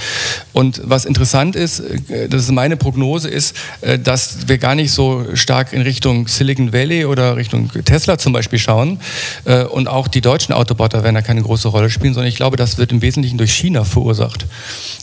Und 0.54 0.82
was 0.84 1.06
interessant 1.06 1.56
ist, 1.56 1.80
äh, 1.80 2.28
das 2.28 2.44
ist 2.44 2.52
meine 2.52 2.78
Prognose, 2.78 3.30
ist, 3.30 3.56
äh, 3.82 3.98
dass 3.98 4.48
wir 4.48 4.58
gar 4.58 4.76
nicht 4.76 4.92
so 4.92 5.26
stark 5.34 5.74
in 5.74 5.82
Richtung 5.82 6.28
Silicon 6.28 6.74
Valley 6.74 7.06
oder 7.06 7.38
Richtung 7.38 7.70
Tesla 7.86 8.18
zum 8.18 8.34
Beispiel 8.34 8.60
schauen. 8.60 9.00
Äh, 9.46 9.64
Und 9.64 9.88
auch 9.88 10.08
die 10.08 10.22
deutschen 10.22 10.54
Autobotter 10.54 11.04
werden 11.04 11.16
da 11.16 11.22
keine 11.22 11.42
große 11.42 11.68
Rolle 11.68 11.90
spielen, 11.90 12.14
sondern 12.14 12.30
ich 12.30 12.36
glaube, 12.36 12.58
das 12.58 12.78
wird 12.78 12.92
im 12.92 13.02
Wesentlichen 13.02 13.38
durch 13.38 13.54
China 13.54 13.84
verursacht. 13.84 14.46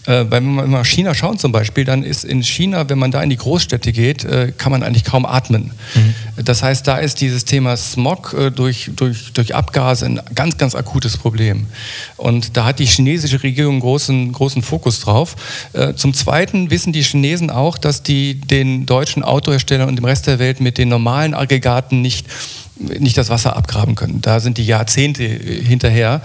Äh, 0.07 0.27
Wenn 0.29 0.55
wir 0.55 0.67
mal 0.67 0.85
China 0.85 1.15
schauen 1.15 1.39
zum 1.39 1.53
Beispiel, 1.53 1.85
dann 1.85 2.03
ist 2.03 2.25
in 2.25 2.43
China, 2.43 2.89
wenn 2.89 2.99
man 2.99 3.11
da 3.11 3.23
in 3.23 3.31
die 3.31 3.37
Großstädte 3.37 3.93
geht, 3.93 4.27
kann 4.59 4.73
man 4.73 4.78
eigentlich 4.83 5.05
kaum 5.05 5.27
atmen. 5.27 5.71
Das 6.37 6.63
heißt, 6.63 6.87
da 6.87 6.99
ist 6.99 7.21
dieses 7.21 7.45
Thema 7.45 7.77
Smog 7.77 8.35
äh, 8.39 8.51
durch, 8.51 8.91
durch, 8.95 9.33
durch 9.33 9.55
Abgase 9.55 10.07
ein 10.07 10.21
ganz, 10.35 10.57
ganz 10.59 10.75
akutes 10.75 11.17
Problem. 11.17 11.67
Und 12.17 12.57
da 12.57 12.65
hat 12.65 12.79
die 12.79 12.87
chinesische 12.87 13.43
Regierung 13.43 13.81
großen, 13.81 14.33
großen 14.33 14.63
Fokus 14.63 15.01
drauf. 15.01 15.37
Äh, 15.73 15.95
Zum 15.95 16.15
Zweiten 16.15 16.71
wissen 16.71 16.93
die 16.93 17.03
Chinesen 17.03 17.51
auch, 17.51 17.79
dass 17.79 18.03
die 18.03 18.41
den 18.41 18.87
deutschen 18.87 19.23
Autoherstellern 19.23 19.89
und 19.89 19.97
dem 19.97 20.05
Rest 20.05 20.27
der 20.27 20.39
Welt 20.39 20.61
mit 20.61 20.79
den 20.79 20.89
normalen 20.89 21.35
Aggregaten 21.35 22.01
nicht 22.03 22.27
nicht 22.79 23.17
das 23.17 23.29
Wasser 23.29 23.57
abgraben 23.57 23.95
können. 23.95 24.21
Da 24.21 24.41
sind 24.41 24.59
die 24.59 24.65
Jahrzehnte 24.65 25.25
äh, 25.25 25.63
hinterher, 25.63 26.23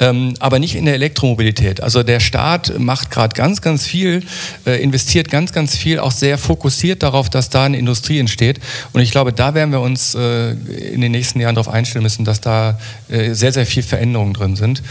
ähm, 0.00 0.34
aber 0.38 0.58
nicht 0.58 0.74
in 0.76 0.84
der 0.84 0.94
Elektromobilität. 0.94 1.80
Also 1.80 2.02
der 2.02 2.20
Staat 2.20 2.78
macht 2.78 3.10
gerade 3.10 3.34
ganz, 3.34 3.60
ganz 3.60 3.86
viel, 3.86 4.22
äh, 4.66 4.82
investiert 4.82 5.30
ganz, 5.30 5.52
ganz 5.52 5.76
viel, 5.76 5.98
auch 5.98 6.12
sehr 6.12 6.38
fokussiert 6.38 7.02
darauf, 7.02 7.30
dass 7.30 7.48
da 7.48 7.64
eine 7.64 7.78
Industrie 7.78 8.18
entsteht. 8.18 8.60
Und 8.92 9.00
ich 9.00 9.10
glaube, 9.10 9.32
da 9.32 9.54
werden 9.54 9.70
wir 9.70 9.80
uns 9.80 10.14
äh, 10.14 10.50
in 10.50 11.00
den 11.00 11.12
nächsten 11.12 11.40
Jahren 11.40 11.54
darauf 11.54 11.72
einstellen 11.72 12.02
müssen, 12.02 12.24
dass 12.24 12.40
da 12.40 12.78
äh, 13.08 13.32
sehr, 13.32 13.52
sehr 13.52 13.66
viel 13.66 13.82
Veränderungen 13.82 14.34
drin 14.34 14.56
sind. 14.56 14.82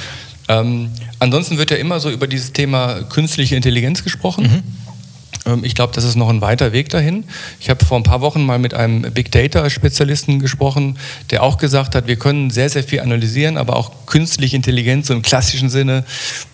Ähm, 0.50 0.90
ansonsten 1.20 1.58
wird 1.58 1.72
ja 1.72 1.78
immer 1.78 2.00
so 2.00 2.10
über 2.10 2.28
dieses 2.28 2.52
Thema 2.52 3.04
künstliche 3.04 3.56
Intelligenz 3.56 4.04
gesprochen. 4.04 4.46
Ähm, 4.46 4.64
Ich 5.64 5.76
glaube, 5.76 5.94
das 5.94 6.06
ist 6.06 6.16
noch 6.16 6.30
ein 6.30 6.40
weiter 6.40 6.72
Weg 6.72 6.90
dahin. 6.90 7.26
Ich 7.60 7.70
habe 7.70 7.84
vor 7.84 7.98
ein 7.98 8.04
paar 8.04 8.22
Wochen 8.22 8.46
mal 8.46 8.60
mit 8.60 8.74
einem 8.74 9.02
Big 9.14 9.30
Data-Spezialisten 9.32 10.40
gesprochen, 10.40 10.98
der 11.32 11.44
auch 11.44 11.58
gesagt 11.58 11.96
hat, 11.96 12.08
wir 12.08 12.16
können 12.16 12.50
sehr, 12.50 12.70
sehr 12.70 12.84
viel 12.84 13.02
analysieren, 13.02 13.58
aber 13.58 13.76
auch 13.76 14.06
künstliche 14.06 14.56
Intelligenz 14.56 15.08
so 15.08 15.14
im 15.14 15.22
klassischen 15.22 15.70
Sinne, 15.70 16.06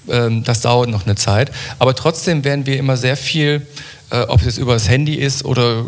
ähm, 0.10 0.44
das 0.44 0.62
dauert 0.62 0.90
noch 0.90 1.06
eine 1.06 1.16
Zeit. 1.16 1.52
Aber 1.78 1.96
trotzdem 1.96 2.44
werden 2.44 2.66
wir 2.66 2.78
immer 2.78 2.98
sehr 2.98 3.16
viel, 3.16 3.68
äh, 4.10 4.22
ob 4.22 4.40
es 4.40 4.46
jetzt 4.46 4.58
über 4.58 4.74
das 4.74 4.90
Handy 4.90 5.16
ist 5.16 5.46
oder 5.46 5.86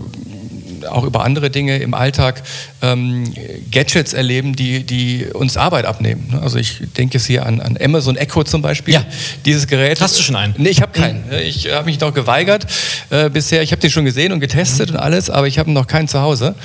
auch 0.85 1.03
über 1.03 1.23
andere 1.23 1.49
Dinge 1.49 1.77
im 1.77 1.93
Alltag 1.93 2.41
ähm, 2.81 3.33
Gadgets 3.71 4.13
erleben, 4.13 4.55
die, 4.55 4.83
die 4.83 5.25
uns 5.33 5.57
Arbeit 5.57 5.85
abnehmen. 5.85 6.29
ne? 6.31 6.41
Also 6.41 6.57
ich 6.57 6.81
denke 6.97 7.17
jetzt 7.17 7.27
hier 7.27 7.45
an, 7.45 7.61
an 7.61 7.77
Amazon 7.81 8.15
Echo 8.17 8.43
zum 8.43 8.61
Beispiel. 8.61 8.93
Ja. 8.93 9.05
Dieses 9.45 9.67
Gerät. 9.67 10.01
Hast 10.01 10.17
du 10.17 10.23
schon 10.23 10.35
einen? 10.35 10.55
Nee, 10.57 10.69
ich 10.69 10.81
habe 10.81 10.91
keinen. 10.91 11.23
Ich 11.43 11.71
habe 11.71 11.85
mich 11.85 11.99
noch 11.99 12.13
geweigert 12.13 12.67
äh, 13.09 13.29
bisher. 13.29 13.61
Ich 13.61 13.71
habe 13.71 13.81
den 13.81 13.91
schon 13.91 14.05
gesehen 14.05 14.31
und 14.31 14.39
getestet 14.39 14.91
und 14.91 14.97
alles, 14.97 15.29
aber 15.29 15.47
ich 15.47 15.59
habe 15.59 15.71
noch 15.71 15.87
keinen 15.87 16.07
zu 16.07 16.21
Hause. 16.21 16.55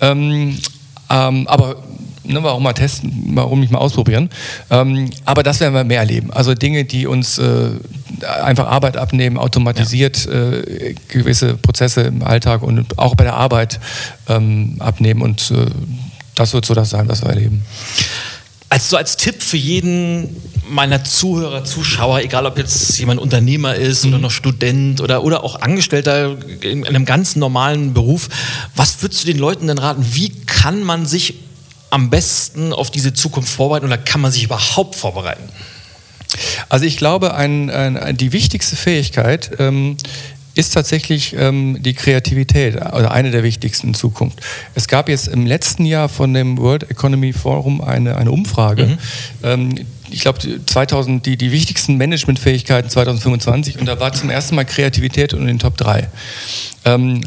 Ähm, 0.00 0.58
ähm, 1.10 1.46
aber 1.48 1.76
ne, 2.24 2.42
warum 2.42 2.62
mal 2.62 2.72
testen, 2.72 3.32
warum 3.34 3.60
nicht 3.60 3.72
mal 3.72 3.78
ausprobieren. 3.78 4.30
Ähm, 4.70 5.10
aber 5.24 5.42
das 5.42 5.60
werden 5.60 5.74
wir 5.74 5.84
mehr 5.84 6.00
erleben. 6.00 6.30
Also 6.32 6.54
Dinge, 6.54 6.84
die 6.84 7.06
uns 7.06 7.38
äh, 7.38 7.70
einfach 8.24 8.66
Arbeit 8.66 8.96
abnehmen, 8.96 9.36
automatisiert 9.36 10.26
äh, 10.26 10.94
gewisse 11.08 11.54
Prozesse 11.56 12.02
im 12.02 12.22
Alltag 12.22 12.62
und 12.62 12.98
auch 12.98 13.14
bei 13.14 13.24
der 13.24 13.34
Arbeit 13.34 13.80
ähm, 14.28 14.76
abnehmen. 14.78 15.22
Und 15.22 15.50
äh, 15.50 15.66
das 16.34 16.52
wird 16.54 16.64
so 16.64 16.74
das 16.74 16.90
sein, 16.90 17.08
was 17.08 17.22
wir 17.22 17.30
erleben. 17.30 17.64
Also 18.70 18.90
so 18.90 18.96
als 18.96 19.16
Tipp 19.16 19.42
für 19.42 19.56
jeden 19.56 20.36
meiner 20.68 21.02
Zuhörer, 21.02 21.64
Zuschauer, 21.64 22.20
egal 22.20 22.46
ob 22.46 22.56
jetzt 22.56 22.96
jemand 22.98 23.20
Unternehmer 23.20 23.74
ist 23.74 24.06
oder 24.06 24.18
noch 24.18 24.30
Student 24.30 25.00
oder, 25.00 25.24
oder 25.24 25.42
auch 25.42 25.60
Angestellter 25.60 26.36
in 26.60 26.86
einem 26.86 27.04
ganz 27.04 27.34
normalen 27.34 27.92
Beruf, 27.94 28.28
was 28.76 29.02
würdest 29.02 29.22
du 29.22 29.26
den 29.26 29.38
Leuten 29.38 29.66
denn 29.66 29.78
raten? 29.78 30.06
Wie 30.12 30.30
kann 30.46 30.84
man 30.84 31.04
sich 31.04 31.34
am 31.90 32.10
besten 32.10 32.72
auf 32.72 32.92
diese 32.92 33.12
Zukunft 33.12 33.52
vorbereiten 33.52 33.86
oder 33.86 33.98
kann 33.98 34.20
man 34.20 34.30
sich 34.30 34.44
überhaupt 34.44 34.94
vorbereiten? 34.94 35.48
Also 36.68 36.84
ich 36.84 36.96
glaube, 36.96 37.34
ein, 37.34 37.70
ein, 37.70 38.16
die 38.16 38.32
wichtigste 38.32 38.76
Fähigkeit 38.76 39.50
ähm, 39.58 39.96
ist 40.54 40.74
tatsächlich 40.74 41.34
ähm, 41.38 41.78
die 41.80 41.94
Kreativität 41.94 42.76
oder 42.76 43.12
eine 43.12 43.30
der 43.30 43.42
wichtigsten 43.42 43.88
in 43.88 43.94
Zukunft. 43.94 44.40
Es 44.74 44.88
gab 44.88 45.08
jetzt 45.08 45.28
im 45.28 45.46
letzten 45.46 45.86
Jahr 45.86 46.08
von 46.08 46.34
dem 46.34 46.58
World 46.58 46.90
Economy 46.90 47.32
Forum 47.32 47.80
eine, 47.80 48.16
eine 48.16 48.32
Umfrage. 48.32 48.98
Ähm, 49.42 49.74
ich 50.10 50.20
glaube, 50.22 50.40
2000, 50.66 51.24
die, 51.24 51.36
die 51.36 51.52
wichtigsten 51.52 51.96
Managementfähigkeiten 51.96 52.90
2025 52.90 53.78
und 53.78 53.86
da 53.86 54.00
war 54.00 54.12
zum 54.12 54.28
ersten 54.28 54.56
Mal 54.56 54.64
Kreativität 54.64 55.32
in 55.32 55.46
den 55.46 55.58
Top 55.58 55.76
3. 55.76 56.08
Ähm, 56.84 57.22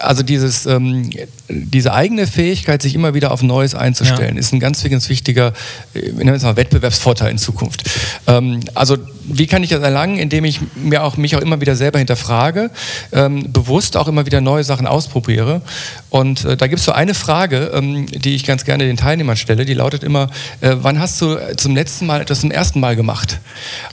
also 0.00 0.22
dieses, 0.22 0.66
ähm, 0.66 1.10
diese 1.48 1.92
eigene 1.92 2.26
Fähigkeit, 2.26 2.80
sich 2.80 2.94
immer 2.94 3.12
wieder 3.14 3.30
auf 3.30 3.42
Neues 3.42 3.74
einzustellen, 3.74 4.34
Ja. 4.34 4.40
ist 4.40 4.52
ein 4.52 4.60
ganz, 4.60 4.82
ganz 4.84 5.08
wichtiger 5.08 5.52
äh, 5.94 6.10
mal 6.12 6.56
Wettbewerbsvorteil 6.56 7.30
in 7.30 7.38
Zukunft. 7.38 7.82
Ähm, 8.26 8.60
also 8.74 8.96
wie 9.26 9.46
kann 9.46 9.62
ich 9.62 9.70
das 9.70 9.82
erlangen, 9.82 10.18
indem 10.18 10.44
ich 10.44 10.60
mir 10.74 11.02
auch, 11.02 11.16
mich 11.16 11.36
auch 11.36 11.40
immer 11.40 11.60
wieder 11.60 11.76
selber 11.76 11.98
hinterfrage, 11.98 12.70
ähm, 13.12 13.52
bewusst 13.52 13.96
auch 13.96 14.08
immer 14.08 14.26
wieder 14.26 14.40
neue 14.40 14.64
Sachen 14.64 14.86
ausprobiere. 14.86 15.62
Und 16.10 16.44
äh, 16.44 16.56
da 16.56 16.66
gibt 16.66 16.80
es 16.80 16.84
so 16.84 16.92
eine 16.92 17.14
Frage, 17.14 17.70
ähm, 17.74 18.06
die 18.06 18.34
ich 18.34 18.44
ganz 18.44 18.64
gerne 18.64 18.84
den 18.84 18.96
Teilnehmern 18.96 19.36
stelle, 19.36 19.64
die 19.64 19.74
lautet 19.74 20.02
immer, 20.02 20.30
äh, 20.60 20.76
wann 20.80 20.98
hast 20.98 21.20
du 21.20 21.36
zum 21.56 21.74
letzten 21.74 22.06
Mal 22.06 22.20
etwas 22.20 22.40
zum 22.40 22.50
ersten 22.50 22.80
Mal 22.80 22.96
gemacht? 22.96 23.40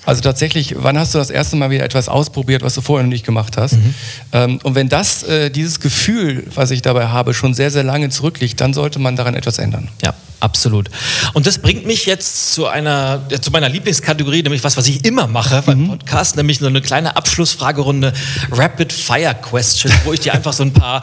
Also 0.06 0.22
tatsächlich, 0.22 0.76
wann 0.78 0.97
hast 0.97 1.14
du 1.14 1.18
das 1.18 1.30
erste 1.30 1.56
Mal 1.56 1.70
wieder 1.70 1.84
etwas 1.84 2.10
ausprobiert, 2.10 2.62
was 2.62 2.76
du 2.76 2.82
vorher 2.82 3.04
noch 3.06 3.12
nicht 3.12 3.26
gemacht 3.26 3.58
hast? 3.58 3.78
Ähm, 4.32 4.60
und 4.64 4.76
wenn 4.76 4.89
das, 4.89 5.24
äh, 5.24 5.49
dieses 5.49 5.80
Gefühl, 5.80 6.45
was 6.56 6.72
ich 6.72 6.82
dabei 6.82 7.08
habe, 7.08 7.34
schon 7.42 7.54
sehr, 7.54 7.72
sehr 7.72 7.84
lange 7.84 8.10
zurückliegt, 8.10 8.62
dann 8.62 8.74
sollte 8.74 9.00
man 9.00 9.16
daran 9.16 9.36
etwas 9.36 9.58
ändern. 9.58 9.89
Ja, 10.04 10.14
absolut. 10.39 10.89
Und 11.34 11.48
das 11.48 11.58
bringt 11.58 11.86
mich 11.86 12.06
jetzt 12.06 12.54
zu 12.54 12.68
einer, 12.68 13.28
zu 13.42 13.52
meiner 13.52 13.68
Lieblingskategorie, 13.68 14.44
nämlich 14.44 14.64
was, 14.64 14.78
was 14.78 14.88
ich 14.88 15.04
immer 15.06 15.28
mache 15.28 15.64
beim 15.66 15.88
Podcast, 15.88 16.38
nämlich 16.38 16.60
so 16.60 16.68
eine 16.68 16.82
kleine 16.82 17.18
Abschlussfragerunde 17.18 18.14
Rapid 18.52 18.94
Fire 18.94 19.36
Question, 19.42 19.92
wo 20.06 20.14
ich 20.14 20.20
dir 20.20 20.34
einfach 20.34 20.54
so 20.54 20.64
ein 20.64 20.72
paar 20.72 21.02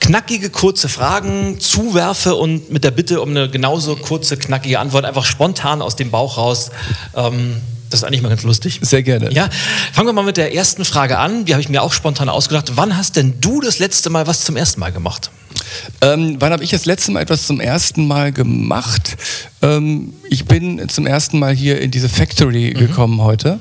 knackige, 0.00 0.50
kurze 0.50 0.88
Fragen 0.88 1.60
zuwerfe 1.60 2.34
und 2.34 2.70
mit 2.70 2.84
der 2.84 2.90
Bitte 2.90 3.22
um 3.22 3.30
eine 3.30 3.48
genauso 3.48 3.96
kurze, 3.96 4.36
knackige 4.36 4.78
Antwort 4.80 5.04
einfach 5.04 5.24
spontan 5.24 5.80
aus 5.80 5.96
dem 5.96 6.10
Bauch 6.10 6.36
raus. 6.36 6.72
Ähm, 7.14 7.60
das 7.94 8.02
ist 8.02 8.08
eigentlich 8.08 8.22
mal 8.22 8.28
ganz 8.28 8.42
lustig. 8.42 8.80
Sehr 8.82 9.04
gerne. 9.04 9.32
Ja, 9.32 9.48
fangen 9.92 10.08
wir 10.08 10.12
mal 10.12 10.24
mit 10.24 10.36
der 10.36 10.52
ersten 10.52 10.84
Frage 10.84 11.16
an. 11.18 11.44
Die 11.44 11.52
habe 11.52 11.62
ich 11.62 11.68
mir 11.68 11.80
auch 11.80 11.92
spontan 11.92 12.28
ausgedacht. 12.28 12.72
Wann 12.74 12.96
hast 12.96 13.14
denn 13.14 13.34
du 13.40 13.60
das 13.60 13.78
letzte 13.78 14.10
Mal 14.10 14.26
was 14.26 14.40
zum 14.40 14.56
ersten 14.56 14.80
Mal 14.80 14.90
gemacht? 14.90 15.30
Ähm, 16.00 16.36
wann 16.40 16.52
habe 16.52 16.64
ich 16.64 16.70
das 16.70 16.86
letzte 16.86 17.12
Mal 17.12 17.20
etwas 17.20 17.44
zum 17.44 17.60
ersten 17.60 18.08
Mal 18.08 18.32
gemacht? 18.32 19.16
Ähm, 19.62 20.12
ich 20.28 20.46
bin 20.46 20.88
zum 20.88 21.06
ersten 21.06 21.38
Mal 21.38 21.54
hier 21.54 21.80
in 21.80 21.92
diese 21.92 22.08
Factory 22.08 22.72
gekommen 22.72 23.20
heute. 23.20 23.60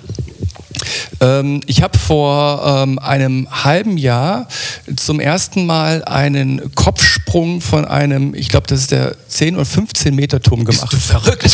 Ähm, 1.20 1.62
ich 1.68 1.82
habe 1.82 1.98
vor 1.98 2.84
ähm, 2.84 3.00
einem 3.00 3.48
halben 3.64 3.98
Jahr 3.98 4.48
zum 4.96 5.20
ersten 5.20 5.66
Mal 5.66 6.04
einen 6.06 6.74
Kopfsprung 6.76 7.62
von 7.62 7.86
einem, 7.86 8.34
ich 8.36 8.50
glaube, 8.50 8.68
das 8.68 8.82
ist 8.82 8.92
der 8.92 9.16
10 9.28 9.56
oder 9.56 9.66
15 9.66 10.16
Meter 10.16 10.42
Turm 10.42 10.66
gemacht. 10.66 10.92
Bist 10.92 11.10
du 11.10 11.20
verrückt? 11.20 11.46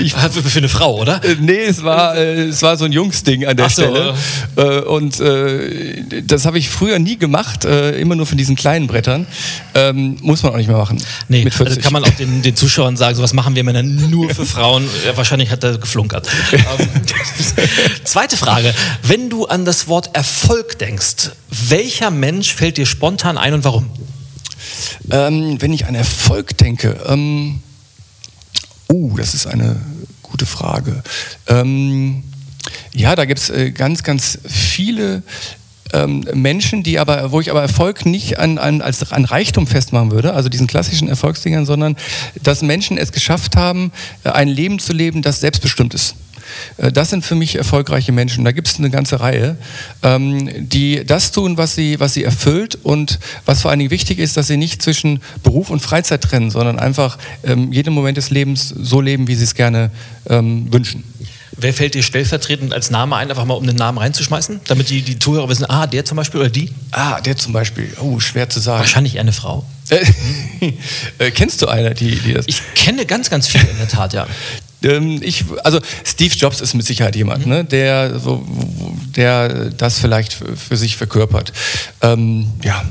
ich 0.00 0.14
für 0.14 0.58
eine 0.58 0.68
Frau, 0.68 1.00
oder? 1.00 1.22
Äh, 1.24 1.36
nee, 1.40 1.64
es 1.64 1.82
war, 1.82 2.16
äh, 2.16 2.48
es 2.48 2.62
war 2.62 2.76
so 2.76 2.84
ein 2.84 2.92
Jungsding 2.92 3.46
an 3.46 3.56
der 3.56 3.68
so, 3.68 3.82
Stelle. 3.82 4.14
Äh, 4.56 4.80
und 4.80 5.20
äh, 5.20 6.22
das 6.22 6.46
habe 6.46 6.58
ich 6.58 6.68
früher 6.68 6.98
nie 6.98 7.16
gemacht, 7.16 7.64
äh, 7.64 7.98
immer 8.00 8.16
nur 8.16 8.26
von 8.26 8.36
diesen 8.36 8.56
kleinen 8.56 8.86
Brettern. 8.86 9.26
Ähm, 9.74 10.16
muss 10.20 10.42
man 10.42 10.52
auch 10.52 10.56
nicht 10.56 10.68
mehr 10.68 10.76
machen. 10.76 11.02
Nee, 11.28 11.44
mit 11.44 11.54
40. 11.54 11.76
Also 11.76 11.84
kann 11.84 11.92
man 11.92 12.04
auch 12.04 12.16
den, 12.16 12.42
den 12.42 12.56
Zuschauern 12.56 12.96
sagen, 12.96 13.16
sowas 13.16 13.32
machen 13.32 13.54
wir 13.54 13.64
Männer 13.64 13.82
nur 13.82 14.30
für 14.30 14.46
Frauen. 14.50 14.88
Ja, 15.06 15.16
wahrscheinlich 15.16 15.50
hat 15.50 15.64
er 15.64 15.78
geflunkert. 15.90 16.28
Ähm, 16.52 16.88
zweite 18.04 18.36
Frage. 18.36 18.72
Wenn 19.02 19.28
du 19.28 19.46
an 19.46 19.64
das 19.64 19.88
Wort 19.88 20.14
Erfolg 20.14 20.78
denkst, 20.78 21.32
welcher 21.50 22.10
Mensch 22.10 22.54
fällt 22.54 22.76
dir 22.76 22.86
spontan 22.86 23.36
ein 23.36 23.54
und 23.54 23.64
warum? 23.64 23.90
Ähm, 25.10 25.60
wenn 25.60 25.72
ich 25.72 25.86
an 25.86 25.96
Erfolg 25.96 26.56
denke, 26.58 26.96
ähm, 27.06 27.60
oh, 28.86 29.16
das 29.16 29.34
ist 29.34 29.46
eine 29.46 29.80
gute 30.22 30.46
Frage. 30.46 31.02
Ähm, 31.48 32.22
ja, 32.94 33.16
da 33.16 33.24
gibt 33.24 33.40
es 33.40 33.50
äh, 33.50 33.72
ganz, 33.72 34.04
ganz 34.04 34.38
viele 34.46 35.24
ähm, 35.92 36.24
Menschen, 36.34 36.82
die 36.82 36.98
aber, 36.98 37.32
wo 37.32 37.40
ich 37.40 37.50
aber 37.50 37.62
Erfolg 37.62 38.06
nicht 38.06 38.38
an, 38.38 38.58
an, 38.58 38.82
als, 38.82 39.10
an 39.12 39.24
Reichtum 39.24 39.66
festmachen 39.66 40.10
würde, 40.10 40.34
also 40.34 40.48
diesen 40.48 40.66
klassischen 40.66 41.08
Erfolgsdingern, 41.08 41.66
sondern 41.66 41.96
dass 42.42 42.62
Menschen 42.62 42.98
es 42.98 43.12
geschafft 43.12 43.56
haben, 43.56 43.92
äh, 44.24 44.30
ein 44.30 44.48
Leben 44.48 44.78
zu 44.78 44.92
leben, 44.92 45.22
das 45.22 45.40
selbstbestimmt 45.40 45.94
ist. 45.94 46.14
Äh, 46.76 46.92
das 46.92 47.10
sind 47.10 47.24
für 47.24 47.34
mich 47.34 47.56
erfolgreiche 47.56 48.12
Menschen. 48.12 48.44
Da 48.44 48.52
gibt 48.52 48.68
es 48.68 48.78
eine 48.78 48.90
ganze 48.90 49.20
Reihe, 49.20 49.56
ähm, 50.02 50.68
die 50.68 51.04
das 51.04 51.32
tun, 51.32 51.56
was 51.56 51.74
sie, 51.74 52.00
was 52.00 52.14
sie 52.14 52.24
erfüllt 52.24 52.78
und 52.82 53.18
was 53.44 53.62
vor 53.62 53.70
allen 53.70 53.80
Dingen 53.80 53.90
wichtig 53.90 54.18
ist, 54.18 54.36
dass 54.36 54.46
sie 54.46 54.56
nicht 54.56 54.82
zwischen 54.82 55.20
Beruf 55.42 55.70
und 55.70 55.80
Freizeit 55.80 56.22
trennen, 56.22 56.50
sondern 56.50 56.78
einfach 56.78 57.18
ähm, 57.44 57.72
jeden 57.72 57.94
Moment 57.94 58.16
des 58.16 58.30
Lebens 58.30 58.68
so 58.68 59.00
leben, 59.00 59.28
wie 59.28 59.34
sie 59.34 59.44
es 59.44 59.54
gerne 59.54 59.90
ähm, 60.28 60.72
wünschen. 60.72 61.04
Wer 61.60 61.74
fällt 61.74 61.94
dir 61.94 62.02
stellvertretend 62.02 62.72
als 62.72 62.90
Name 62.90 63.16
ein, 63.16 63.30
einfach 63.30 63.44
mal 63.44 63.54
um 63.54 63.66
den 63.66 63.76
Namen 63.76 63.98
reinzuschmeißen, 63.98 64.60
damit 64.66 64.90
die, 64.90 65.02
die 65.02 65.18
Zuhörer 65.18 65.48
wissen, 65.48 65.66
ah, 65.68 65.86
der 65.86 66.04
zum 66.04 66.16
Beispiel 66.16 66.40
oder 66.40 66.50
die? 66.50 66.70
Ah, 66.90 67.20
der 67.20 67.36
zum 67.36 67.52
Beispiel. 67.52 67.92
Oh, 68.00 68.18
schwer 68.20 68.48
zu 68.48 68.60
sagen. 68.60 68.80
Wahrscheinlich 68.80 69.18
eine 69.18 69.32
Frau. 69.32 69.64
äh, 71.18 71.30
kennst 71.30 71.62
du 71.62 71.66
eine, 71.66 71.94
die, 71.94 72.16
die 72.16 72.34
das? 72.34 72.46
Ich 72.48 72.62
kenne 72.74 73.06
ganz, 73.06 73.28
ganz 73.28 73.48
viele 73.48 73.68
in 73.68 73.78
der 73.78 73.88
Tat, 73.88 74.12
ja. 74.12 74.26
Ähm, 74.82 75.20
ich, 75.22 75.44
also 75.64 75.80
Steve 76.04 76.34
Jobs 76.34 76.60
ist 76.60 76.74
mit 76.74 76.86
Sicherheit 76.86 77.16
jemand, 77.16 77.44
mhm. 77.44 77.52
ne, 77.52 77.64
der, 77.64 78.18
so, 78.18 78.46
der 79.16 79.70
das 79.70 79.98
vielleicht 79.98 80.32
für 80.32 80.76
sich 80.76 80.96
verkörpert. 80.96 81.52
Ähm, 82.00 82.52
ja, 82.62 82.82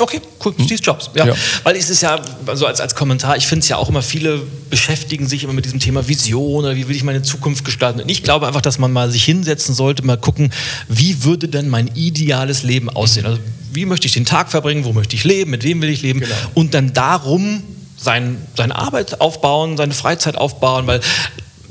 Okay, 0.00 0.20
cool. 0.44 0.54
Hm? 0.56 0.64
Steve 0.64 0.82
Jobs. 0.82 1.10
Ja. 1.14 1.26
ja. 1.26 1.34
Weil 1.62 1.76
es 1.76 1.90
ist 1.90 2.02
ja, 2.02 2.20
also 2.46 2.66
als, 2.66 2.80
als 2.80 2.94
Kommentar, 2.94 3.36
ich 3.36 3.46
finde 3.46 3.62
es 3.62 3.68
ja 3.68 3.76
auch 3.76 3.88
immer, 3.88 4.02
viele 4.02 4.40
beschäftigen 4.70 5.26
sich 5.26 5.44
immer 5.44 5.52
mit 5.52 5.64
diesem 5.64 5.80
Thema 5.80 6.08
Vision 6.08 6.64
oder 6.64 6.76
wie 6.76 6.88
will 6.88 6.96
ich 6.96 7.02
meine 7.02 7.22
Zukunft 7.22 7.64
gestalten. 7.64 8.00
Und 8.00 8.08
ich 8.08 8.22
glaube 8.22 8.46
einfach, 8.46 8.62
dass 8.62 8.78
man 8.78 8.92
mal 8.92 9.10
sich 9.10 9.24
hinsetzen 9.24 9.74
sollte, 9.74 10.04
mal 10.04 10.16
gucken, 10.16 10.52
wie 10.88 11.24
würde 11.24 11.48
denn 11.48 11.68
mein 11.68 11.88
ideales 11.94 12.62
Leben 12.62 12.88
aussehen? 12.88 13.26
Also 13.26 13.38
wie 13.72 13.84
möchte 13.84 14.06
ich 14.06 14.12
den 14.12 14.24
Tag 14.24 14.50
verbringen, 14.50 14.84
wo 14.84 14.92
möchte 14.92 15.16
ich 15.16 15.24
leben, 15.24 15.50
mit 15.50 15.64
wem 15.64 15.82
will 15.82 15.90
ich 15.90 16.02
leben? 16.02 16.20
Genau. 16.20 16.34
Und 16.54 16.74
dann 16.74 16.92
darum 16.92 17.62
sein, 17.96 18.38
seine 18.56 18.74
Arbeit 18.74 19.20
aufbauen, 19.20 19.76
seine 19.76 19.94
Freizeit 19.94 20.36
aufbauen, 20.36 20.86
weil 20.86 21.00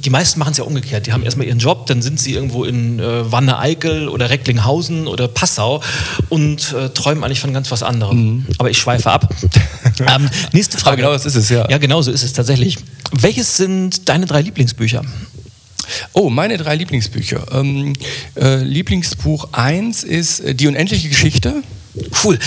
die 0.04 0.10
meisten 0.10 0.40
machen 0.40 0.52
es 0.52 0.58
ja 0.58 0.64
umgekehrt. 0.64 1.08
Die 1.08 1.14
haben 1.14 1.24
erstmal 1.24 1.48
ihren 1.48 1.60
Job, 1.60 1.86
dann 1.88 2.02
sind 2.02 2.20
sie 2.20 2.34
irgendwo 2.34 2.64
in 2.64 3.00
äh, 3.00 3.32
Wanne-Eickel 3.32 4.08
oder 4.08 4.30
Recklinghausen 4.30 5.08
oder 5.08 5.28
Passau 5.28 5.82
und 6.30 6.74
äh, 6.74 6.90
träumen 6.90 7.24
eigentlich 7.24 7.40
von 7.40 7.54
ganz 7.54 7.70
was 7.72 7.84
anderem. 7.84 8.18
Mhm. 8.18 8.46
Aber 8.58 8.70
ich 8.70 8.78
schweife 8.78 9.12
ab. 9.12 9.34
ähm, 10.00 10.30
nächste 10.54 10.78
Frage. 10.78 11.04
Aber 11.06 11.12
genau 11.12 11.14
das 11.14 11.26
ist 11.26 11.36
es, 11.36 11.50
ja. 11.50 11.70
Ja, 11.70 11.78
genau 11.78 12.02
so 12.02 12.12
ist 12.12 12.24
es 12.24 12.34
tatsächlich. 12.34 12.78
Welches 13.12 13.58
sind 13.58 14.08
deine 14.08 14.26
drei 14.26 14.42
Lieblingsbücher? 14.42 15.04
Oh, 16.14 16.30
meine 16.30 16.58
drei 16.58 16.76
Lieblingsbücher. 16.76 17.46
Ähm, 17.52 17.94
äh, 18.36 18.58
Lieblingsbuch 18.64 19.50
1 19.54 20.04
ist 20.04 20.40
äh, 20.42 20.56
Die 20.56 20.68
unendliche 20.68 21.10
Geschichte 21.10 21.64
Cool. 22.24 22.38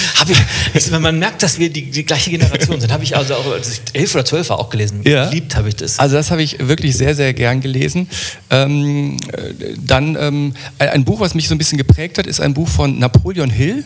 Ich, 0.75 0.91
man 0.91 1.19
merkt, 1.19 1.43
dass 1.43 1.59
wir 1.59 1.71
die, 1.71 1.91
die 1.91 2.05
gleiche 2.05 2.31
Generation 2.31 2.81
sind. 2.81 2.93
Habe 2.93 3.05
ich 3.05 3.17
also 3.17 3.35
auch, 3.35 3.53
als 3.53 3.73
ich 3.73 3.81
elf 3.93 4.15
oder 4.15 4.25
zwölf 4.25 4.51
auch 4.51 4.71
gelesen. 4.71 5.03
Ja. 5.05 5.29
Geliebt 5.29 5.57
habe 5.57 5.69
ich 5.69 5.77
das. 5.77 5.99
Also 5.99 6.17
das 6.17 6.31
habe 6.31 6.43
ich 6.43 6.59
wirklich 6.61 6.97
sehr, 6.97 7.15
sehr 7.15 7.33
gern 7.35 7.61
gelesen. 7.61 8.09
Ähm, 8.51 9.17
dann 9.85 10.17
ähm, 10.19 10.55
ein 10.79 11.05
Buch, 11.05 11.21
was 11.21 11.35
mich 11.35 11.49
so 11.49 11.55
ein 11.55 11.59
bisschen 11.59 11.79
geprägt 11.79 12.19
hat, 12.19 12.27
ist 12.27 12.41
ein 12.41 12.55
Buch 12.55 12.69
von 12.69 12.99
Napoleon 12.99 13.51
Hill. 13.51 13.85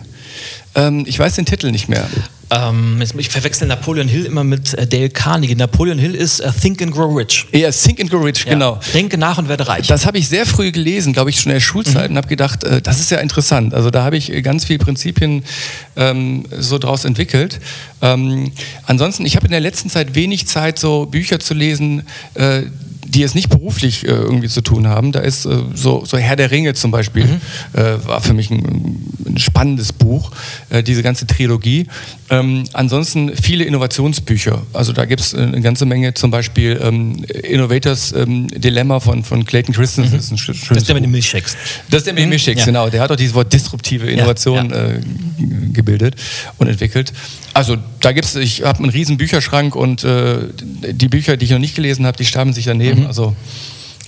Ähm, 0.75 1.05
ich 1.07 1.19
weiß 1.19 1.35
den 1.35 1.47
Titel 1.47 1.71
nicht 1.71 1.89
mehr. 1.89 2.07
Ähm, 2.49 3.03
ich 3.19 3.29
verwechsel 3.29 3.67
Napoleon 3.67 4.07
Hill 4.07 4.25
immer 4.25 4.45
mit 4.45 4.73
äh, 4.75 4.87
Dale 4.87 5.11
Carnegie. 5.11 5.57
Napoleon 5.57 5.99
Hill 5.99 6.15
ist 6.15 6.41
uh, 6.41 6.51
Think 6.51 6.81
and 6.81 6.93
Grow 6.93 7.17
Rich. 7.17 7.47
Ja, 7.53 7.71
Think 7.73 8.01
and 8.01 8.11
Grow 8.11 8.25
Rich, 8.25 8.45
ja. 8.45 8.53
genau. 8.53 8.79
Denke 8.95 9.19
nach 9.19 9.39
und 9.39 9.49
werde 9.49 9.67
reich. 9.67 9.89
Das 9.89 10.07
habe 10.07 10.19
ich 10.19 10.29
sehr 10.29 10.47
früh 10.47 10.71
gelesen, 10.71 11.13
glaube 11.13 11.31
ich, 11.31 11.41
schon 11.41 11.51
in 11.51 11.57
der 11.57 11.61
Schulzeit 11.61 12.05
mhm. 12.05 12.11
und 12.13 12.17
habe 12.19 12.29
gedacht, 12.29 12.63
äh, 12.63 12.81
das 12.81 13.01
ist 13.01 13.11
ja 13.11 13.19
interessant. 13.19 13.75
Also 13.75 13.91
da 13.91 14.05
habe 14.05 14.17
ich 14.17 14.31
ganz 14.45 14.65
viele 14.65 14.79
Prinzipien 14.79 15.43
ähm, 15.97 16.45
so 16.57 16.79
draus 16.79 17.05
entwickelt. 17.05 17.59
Ähm, 18.01 18.53
ansonsten, 18.85 19.27
ich 19.27 19.35
habe 19.35 19.47
in 19.47 19.53
der 19.53 19.61
letzten 19.61 19.91
Zeit 19.91 20.15
wenig 20.15 20.47
Zeit, 20.47 20.79
so 20.79 21.07
Bücher 21.07 21.41
zu 21.41 21.53
lesen, 21.53 22.07
äh, 22.35 22.63
die 23.17 23.23
es 23.23 23.35
nicht 23.35 23.49
beruflich 23.49 24.05
äh, 24.05 24.11
irgendwie 24.11 24.49
zu 24.49 24.61
tun 24.61 24.87
haben. 24.89 25.11
Da 25.11 25.21
ist 25.21 25.47
äh, 25.47 25.57
so, 25.75 26.05
so, 26.05 26.19
Herr 26.19 26.37
der 26.37 26.51
Ringe 26.51 26.75
zum 26.75 26.91
Beispiel, 26.91 27.25
mhm. 27.25 27.41
äh, 27.73 28.07
war 28.07 28.21
für 28.21 28.35
mich 28.35 28.51
ein, 28.51 29.11
ein 29.25 29.39
spannendes 29.39 29.95
Buch, 29.95 30.33
äh, 30.69 30.83
diese 30.83 31.03
ganze 31.03 31.27
Trilogie. 31.27 31.87
Ähm, 32.29 32.65
ansonsten 32.75 33.35
viele 33.35 33.65
Innovationsbücher. 33.65 34.61
Also 34.75 34.93
da 34.93 35.07
gibt 35.07 35.23
es 35.23 35.33
äh, 35.33 35.39
eine 35.39 35.63
ganze 35.63 35.87
Menge, 35.87 36.13
zum 36.13 36.31
Beispiel 36.31 36.79
ähm, 36.83 37.25
Innovators 37.25 38.13
ähm, 38.13 38.49
Dilemma 38.49 39.01
von, 39.01 39.25
von 39.25 39.47
Clayton 39.47 39.75
Christensen. 39.75 40.13
Mhm. 40.13 40.17
Das, 40.17 40.27
ist 40.27 40.33
ein 40.33 40.39
schönes 40.39 40.69
das 40.69 40.79
ist 40.79 40.89
der 40.89 40.95
mit 40.95 41.05
den 41.05 41.11
Milchshakes. 41.11 41.57
Das 41.89 42.01
ist 42.01 42.07
der 42.07 42.13
mit 42.13 42.21
den 42.21 42.27
mhm. 42.27 42.31
Milchshakes, 42.31 42.61
ja. 42.61 42.67
genau. 42.67 42.91
Der 42.91 43.01
hat 43.01 43.11
auch 43.11 43.17
dieses 43.17 43.35
Wort 43.35 43.51
disruptive 43.51 44.11
Innovation 44.11 44.69
ja, 44.69 44.77
ja. 44.77 44.89
Äh, 44.91 45.01
gebildet 45.73 46.17
und 46.59 46.69
entwickelt. 46.69 47.15
Also 47.55 47.79
da 48.01 48.13
gibt 48.13 48.27
es, 48.27 48.37
ich 48.37 48.65
habe 48.65 48.81
einen 48.81 48.91
riesen 48.91 49.17
Bücherschrank 49.17 49.75
und 49.75 50.05
die 50.05 51.09
Bücher, 51.09 51.39
die 51.39 51.47
ich 51.47 51.51
noch 51.51 51.59
nicht 51.59 51.75
gelesen 51.75 52.05
habe, 52.05 52.19
die 52.19 52.27
stapeln 52.27 52.53
sich 52.53 52.67
daneben. 52.67 53.05
Mhm. 53.05 53.06
Also 53.07 53.35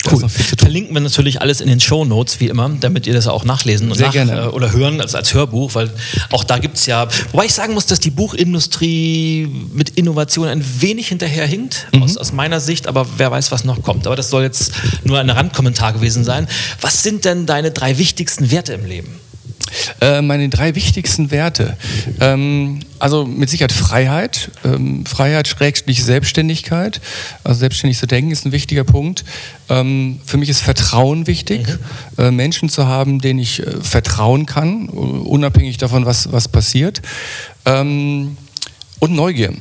Cool. 0.09 0.29
Verlinken 0.29 0.93
wir 0.93 1.01
natürlich 1.01 1.41
alles 1.41 1.59
in 1.59 1.67
den 1.67 1.79
Show 1.79 2.05
Notes, 2.05 2.39
wie 2.39 2.47
immer, 2.47 2.69
damit 2.79 3.05
ihr 3.05 3.13
das 3.13 3.27
auch 3.27 3.43
nachlesen 3.43 3.91
und 3.91 3.99
nach, 3.99 4.15
äh, 4.15 4.47
oder 4.47 4.71
hören 4.71 5.01
als, 5.01 5.13
als 5.13 5.33
Hörbuch, 5.33 5.75
weil 5.75 5.91
auch 6.31 6.45
da 6.45 6.57
gibt 6.57 6.77
es 6.77 6.85
ja, 6.85 7.07
wobei 7.31 7.45
ich 7.45 7.53
sagen 7.53 7.73
muss, 7.73 7.85
dass 7.85 7.99
die 7.99 8.09
Buchindustrie 8.09 9.49
mit 9.73 9.89
Innovation 9.91 10.47
ein 10.47 10.63
wenig 10.79 11.09
hinterherhinkt, 11.09 11.87
mhm. 11.91 12.03
aus, 12.03 12.15
aus 12.15 12.31
meiner 12.31 12.61
Sicht, 12.61 12.87
aber 12.87 13.05
wer 13.17 13.29
weiß, 13.29 13.51
was 13.51 13.65
noch 13.65 13.83
kommt. 13.83 14.07
Aber 14.07 14.15
das 14.15 14.29
soll 14.29 14.43
jetzt 14.43 14.71
nur 15.03 15.19
ein 15.19 15.29
Randkommentar 15.29 15.91
gewesen 15.91 16.23
sein. 16.23 16.47
Was 16.79 17.03
sind 17.03 17.25
denn 17.25 17.45
deine 17.45 17.71
drei 17.71 17.97
wichtigsten 17.97 18.51
Werte 18.51 18.73
im 18.73 18.85
Leben? 18.85 19.19
Äh, 20.01 20.21
meine 20.21 20.49
drei 20.49 20.75
wichtigsten 20.75 21.31
Werte. 21.31 21.77
Ähm, 22.19 22.79
also 22.99 23.25
mit 23.25 23.49
Sicherheit 23.49 23.71
Freiheit. 23.71 24.51
Ähm, 24.63 25.05
Freiheit 25.05 25.47
schrägstrich 25.47 26.03
Selbstständigkeit. 26.03 27.01
Also 27.43 27.59
selbstständig 27.59 27.97
zu 27.97 28.07
denken 28.07 28.31
ist 28.31 28.45
ein 28.45 28.51
wichtiger 28.51 28.83
Punkt. 28.83 29.25
Ähm, 29.69 30.19
für 30.25 30.37
mich 30.37 30.49
ist 30.49 30.61
Vertrauen 30.61 31.27
wichtig. 31.27 31.67
Mhm. 32.17 32.23
Äh, 32.23 32.31
Menschen 32.31 32.69
zu 32.69 32.87
haben, 32.87 33.19
denen 33.19 33.39
ich 33.39 33.59
äh, 33.59 33.71
vertrauen 33.81 34.45
kann, 34.45 34.89
unabhängig 34.89 35.77
davon, 35.77 36.05
was, 36.05 36.31
was 36.31 36.47
passiert. 36.47 37.01
Ähm, 37.65 38.37
und 38.99 39.13
Neugier. 39.13 39.53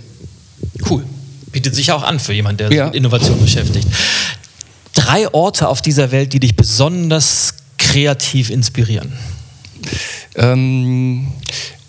Cool. 0.88 1.04
Bietet 1.52 1.74
sich 1.74 1.92
auch 1.92 2.02
an 2.02 2.20
für 2.20 2.32
jemanden, 2.32 2.59
der 2.59 2.68
sich 2.68 2.76
ja. 2.76 2.86
mit 2.86 2.94
Innovation 2.94 3.40
beschäftigt. 3.40 3.88
Drei 4.92 5.32
Orte 5.32 5.68
auf 5.68 5.80
dieser 5.80 6.11
Welt, 6.11 6.32
die 6.32 6.40
dich 6.40 6.56
besonders 6.56 7.54
kreativ 7.78 8.50
inspirieren. 8.50 9.12
Ähm, 10.36 11.28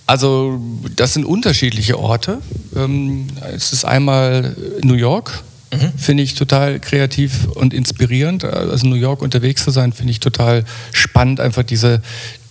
also 0.05 0.59
das 0.95 1.13
sind 1.13 1.25
unterschiedliche 1.25 1.99
Orte. 1.99 2.41
Ähm, 2.75 3.27
es 3.55 3.73
ist 3.73 3.85
einmal 3.85 4.55
New 4.81 4.95
York, 4.95 5.43
mhm. 5.71 5.93
finde 5.97 6.23
ich 6.23 6.33
total 6.33 6.79
kreativ 6.79 7.47
und 7.53 7.73
inspirierend. 7.73 8.43
Also 8.43 8.87
New 8.87 8.95
York 8.95 9.21
unterwegs 9.21 9.63
zu 9.63 9.71
sein, 9.71 9.93
finde 9.93 10.11
ich 10.11 10.19
total 10.19 10.65
spannend, 10.93 11.39
einfach 11.39 11.63
diese, 11.63 12.01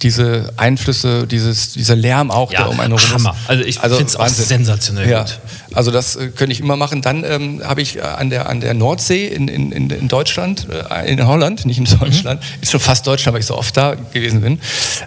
diese 0.03 0.53
Einflüsse, 0.57 1.27
dieses, 1.27 1.73
dieser 1.73 1.97
Lärm 1.97 2.31
auch, 2.31 2.53
Ja, 2.53 2.61
der 2.61 2.71
um 2.71 2.79
einen 2.81 2.97
herum 2.97 3.05
ist. 3.07 3.13
Hammer. 3.27 3.37
Also 3.49 3.65
ich 3.65 3.79
find's 3.79 4.15
auch 4.17 4.21
Wahnsinn. 4.21 4.45
sensationell 4.45 5.09
ja. 5.11 5.23
gut. 5.23 5.39
Also 5.75 5.91
das 5.91 6.17
äh, 6.17 6.29
könnte 6.29 6.53
ich 6.53 6.61
immer 6.61 6.77
machen. 6.77 7.03
Dann 7.03 7.25
ähm, 7.25 7.63
habe 7.65 7.83
ich 7.83 7.97
äh, 7.97 8.01
an 8.03 8.31
der, 8.31 8.49
an 8.49 8.61
der 8.61 8.75
Nordsee 8.75 9.27
in, 9.27 9.49
in, 9.49 9.73
in, 9.73 10.09
Deutschland, 10.09 10.67
äh, 10.91 11.11
in 11.13 11.27
Holland, 11.27 11.67
nicht 11.67 11.79
in 11.79 11.85
Mhm. 11.89 11.99
Deutschland, 11.99 12.43
ist 12.61 12.71
schon 12.71 12.81
fast 12.81 13.07
Deutschland, 13.07 13.35
weil 13.35 13.41
ich 13.41 13.47
so 13.47 13.57
oft 13.57 13.77
da 13.77 13.95
gewesen 14.13 14.41
bin. 14.41 14.61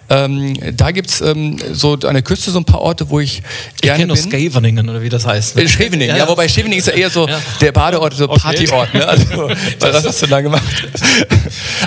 Ähm, 0.10 0.58
da 0.76 0.92
gibt 0.92 1.10
es 1.10 1.22
ähm, 1.22 1.58
so 1.72 1.94
an 1.94 2.14
der 2.14 2.22
Küste 2.22 2.52
so 2.52 2.60
ein 2.60 2.66
paar 2.66 2.82
Orte, 2.82 3.10
wo 3.10 3.20
ich 3.20 3.42
Ich 3.76 3.82
gerne 3.82 4.00
kenne 4.00 4.14
nur 4.14 4.22
bin. 4.22 4.32
Scheveningen 4.32 4.90
oder 4.90 5.02
wie 5.02 5.10
das 5.10 5.26
heißt. 5.26 5.56
ne? 5.56 5.62
In 5.64 5.68
Scheveningen, 5.70 6.16
ja, 6.18 6.28
wobei 6.28 6.48
Scheveningen 6.48 6.80
ist 6.80 6.88
ja 6.88 6.94
eher 6.94 7.10
so 7.10 7.28
Ja. 7.28 7.40
der 7.62 7.72
Badeort, 7.72 8.14
so 8.14 8.30
Okay. 8.30 8.40
Partyort. 8.42 8.94
Ne? 8.94 9.08
Also, 9.08 9.50
was 9.80 10.06
hast 10.06 10.22
du 10.22 10.28
da 10.28 10.42
gemacht? 10.42 10.64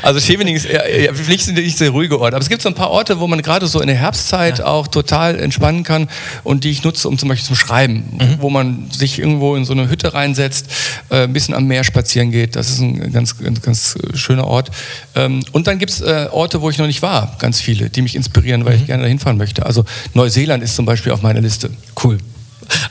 Also 0.03 0.21
Scheveningen 0.21 0.57
ist 0.57 0.67
eher, 0.67 0.85
eher 0.85 1.13
nicht, 1.13 1.49
nicht 1.49 1.79
sehr 1.79 1.91
ruhige 1.91 2.19
Ort. 2.21 2.35
Aber 2.35 2.43
es 2.43 2.49
gibt 2.49 2.63
so 2.63 2.69
ein 2.69 2.75
paar 2.75 2.91
Orte, 2.91 2.94
wo 3.21 3.27
man 3.27 3.43
gerade 3.43 3.67
so 3.67 3.81
in 3.81 3.89
der 3.89 3.97
Herbstzeit 3.97 4.61
auch 4.61 4.87
total 4.89 5.39
entspannen 5.41 5.83
kann 5.83 6.09
und 6.45 6.65
die 6.65 6.71
ich 6.71 6.85
nutze, 6.85 7.09
um 7.09 7.19
zum 7.19 7.29
Beispiel 7.29 7.47
zum 7.47 7.57
Schreiben, 7.57 8.05
Mhm. 8.13 8.37
wo 8.41 8.51
man 8.51 8.91
sich 8.91 9.19
irgendwo 9.19 9.57
in 9.57 9.65
so 9.65 9.73
eine 9.73 9.89
Hütte 9.89 10.15
reinsetzt, 10.15 10.67
äh, 11.11 11.25
ein 11.25 11.33
bisschen 11.33 11.55
am 11.55 11.67
Meer 11.67 11.85
spazieren 11.85 12.31
geht. 12.31 12.57
Das 12.57 12.71
ist 12.71 12.81
ein 12.81 13.13
ganz, 13.13 13.37
ganz, 13.39 13.61
ganz 13.63 13.99
schöner 14.15 14.47
Ort. 14.47 14.71
Ähm, 15.15 15.43
und 15.53 15.67
dann 15.67 15.79
gibt 15.79 15.91
es 15.93 16.01
äh, 16.01 16.29
Orte, 16.31 16.61
wo 16.63 16.71
ich 16.71 16.79
noch 16.79 16.87
nicht 16.87 17.03
war, 17.03 17.37
ganz 17.39 17.61
viele, 17.61 17.91
die 17.91 18.03
mich 18.03 18.15
inspirieren, 18.17 18.65
weil 18.65 18.77
Mhm. 18.77 18.81
ich 18.81 18.87
gerne 18.87 19.03
dahin 19.03 19.19
fahren 19.19 19.37
möchte. 19.37 19.67
Also 19.67 19.85
Neuseeland 20.15 20.63
ist 20.63 20.77
zum 20.77 20.87
Beispiel 20.87 21.13
auf 21.13 21.23
meiner 21.23 21.41
Liste. 21.41 21.71
Cool. 22.03 22.19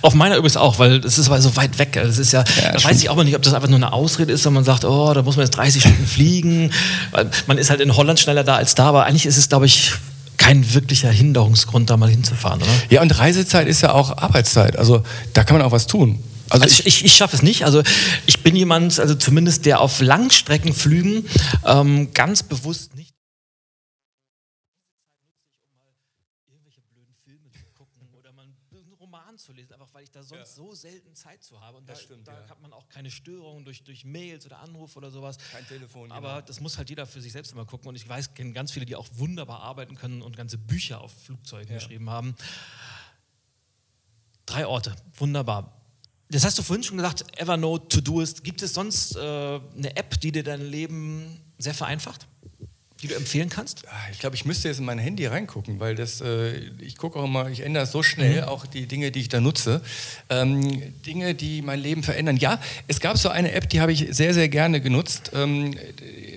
Auf 0.02 0.14
meiner 0.14 0.36
übrigens 0.36 0.58
auch, 0.58 0.80
weil 0.80 1.00
das 1.00 1.18
ist 1.18 1.28
aber 1.28 1.42
so 1.42 1.56
weit 1.56 1.80
weg. 1.80 1.94
Das 1.94 2.18
ist 2.18 2.32
ja, 2.32 2.44
da 2.44 2.52
stimmt. 2.52 2.86
weiß 2.86 3.02
ich 3.02 3.10
auch 3.10 3.16
mal 3.16 3.24
nicht, 3.24 3.36
ob 3.36 3.42
das 3.42 3.54
einfach 3.54 3.70
nur 3.70 3.78
eine 3.78 3.94
Ausrede 3.94 4.34
ist, 4.34 4.46
wenn 4.46 4.54
man 4.54 4.64
sagt, 4.64 4.86
oh, 4.86 5.14
da 5.14 5.22
muss 5.22 5.36
man 5.36 5.46
jetzt 5.46 5.56
30 5.58 5.82
Stunden 5.82 6.06
fliegen. 6.06 6.72
Man 7.48 7.58
ist 7.58 7.70
halt 7.70 7.80
in 7.82 7.96
Holland 7.96 8.20
schneller 8.20 8.44
da 8.44 8.56
als 8.56 8.76
da, 8.76 8.86
aber 8.86 9.06
eigentlich 9.06 9.26
ist 9.26 9.38
es, 9.38 9.50
glaube 9.50 9.66
ich, 9.66 9.92
kein 10.38 10.74
wirklicher 10.74 11.10
Hinderungsgrund, 11.10 11.90
da 11.90 11.96
mal 11.98 12.10
hinzufahren, 12.10 12.62
oder? 12.62 12.72
Ja, 12.90 13.02
und 13.02 13.18
Reisezeit 13.18 13.68
ist 13.68 13.82
ja 13.82 13.94
auch 13.94 14.18
Arbeitszeit. 14.18 14.78
Also 14.78 15.04
da 15.34 15.44
kann 15.44 15.58
man 15.58 15.66
auch 15.66 15.72
was 15.72 15.88
tun. 15.88 16.22
Also, 16.50 16.64
Also 16.66 16.76
ich, 16.80 16.86
ich, 16.86 17.06
ich 17.06 17.14
schaffe 17.16 17.36
es 17.38 17.42
nicht. 17.42 17.64
Also 17.64 17.82
ich 18.26 18.44
bin 18.44 18.56
jemand, 18.56 19.00
also 19.00 19.16
zumindest 19.16 19.66
der 19.66 19.80
auf 19.80 20.02
Langstreckenflügen 20.02 21.26
ähm, 21.66 22.14
ganz 22.14 22.44
bewusst 22.44 22.96
nicht 22.96 23.14
irgendwelche 26.48 26.82
blöden 26.82 27.14
Filme 27.24 27.50
zu 27.52 27.66
gucken 27.78 28.08
oder 28.20 28.32
mal 28.34 28.44
einen 28.44 28.94
Roman 29.00 29.38
zu 29.38 29.54
lesen, 29.54 29.74
einfach 29.74 29.88
weil 29.94 30.04
ich 30.04 30.12
da 30.12 30.22
sonst 30.24 30.56
so 30.56 30.73
selten 30.84 31.16
Zeit 31.16 31.42
zu 31.42 31.60
habe. 31.62 31.78
Und 31.78 31.88
da, 31.88 31.96
stimmt, 31.96 32.28
da 32.28 32.34
ja. 32.34 32.50
hat 32.50 32.62
man 32.62 32.74
auch 32.74 32.88
keine 32.90 33.10
Störungen 33.10 33.64
durch, 33.64 33.84
durch 33.84 34.04
Mails 34.04 34.46
oder 34.46 34.60
Anrufe 34.60 34.98
oder 34.98 35.12
sowas. 35.12 35.38
Kein 35.52 35.66
Telefon, 35.68 36.12
Aber 36.12 36.36
genau. 36.36 36.42
das 36.46 36.60
muss 36.60 36.78
halt 36.78 36.90
jeder 36.90 37.06
für 37.08 37.22
sich 37.22 37.32
selbst 37.32 37.54
immer 37.54 37.66
gucken. 37.66 37.88
Und 37.88 37.96
ich 37.96 38.08
weiß, 38.08 38.34
kenne 38.34 38.52
ganz 38.52 38.72
viele, 38.72 38.86
die 38.86 38.96
auch 38.96 39.08
wunderbar 39.14 39.62
arbeiten 39.62 39.96
können 39.96 40.22
und 40.22 40.36
ganze 40.36 40.58
Bücher 40.58 41.02
auf 41.02 41.12
Flugzeugen 41.24 41.74
geschrieben 41.74 42.10
haben. 42.10 42.36
Drei 44.46 44.68
Orte, 44.68 44.94
wunderbar. 45.18 45.82
Das 46.30 46.44
hast 46.44 46.58
du 46.58 46.64
vorhin 46.64 46.84
schon 46.84 46.98
gesagt, 46.98 47.24
Evernote, 47.40 47.88
Todoist. 47.88 48.44
Gibt 48.44 48.62
es 48.62 48.74
sonst 48.74 49.16
äh, 49.16 49.20
eine 49.20 49.96
App, 49.96 50.20
die 50.20 50.34
dir 50.34 50.44
dein 50.44 50.62
Leben 50.62 51.40
sehr 51.58 51.74
vereinfacht? 51.74 52.28
Die 53.04 53.10
du 53.10 53.16
empfehlen 53.16 53.50
kannst? 53.50 53.84
Ah, 53.90 53.96
ich 54.14 54.20
glaube, 54.20 54.38
ich 54.38 54.46
müsste 54.46 54.70
jetzt 54.70 54.80
in 54.80 54.86
mein 54.86 54.98
Handy 54.98 55.26
reingucken, 55.26 55.82
weil 55.82 55.94
das, 55.94 56.22
äh, 56.22 56.54
ich 56.80 56.96
gucke 56.96 57.20
auch 57.20 57.26
immer, 57.26 57.50
ich 57.50 57.60
ändere 57.60 57.86
so 57.86 58.02
schnell, 58.02 58.46
auch 58.46 58.66
die 58.66 58.86
Dinge, 58.86 59.12
die 59.12 59.20
ich 59.20 59.28
da 59.28 59.42
nutze. 59.42 59.82
Ähm, 60.30 60.82
Dinge, 61.06 61.36
die 61.36 61.62
mein 61.62 61.82
Leben 61.82 62.02
verändern. 62.02 62.38
Ja, 62.38 62.62
es 62.88 63.02
gab 63.02 63.18
so 63.18 63.28
eine 63.28 63.52
App, 63.52 63.68
die 63.68 63.82
habe 63.82 63.92
ich 63.92 64.08
sehr, 64.12 64.34
sehr 64.34 64.48
gerne 64.48 64.80
genutzt, 64.80 65.32
ähm, 65.36 65.76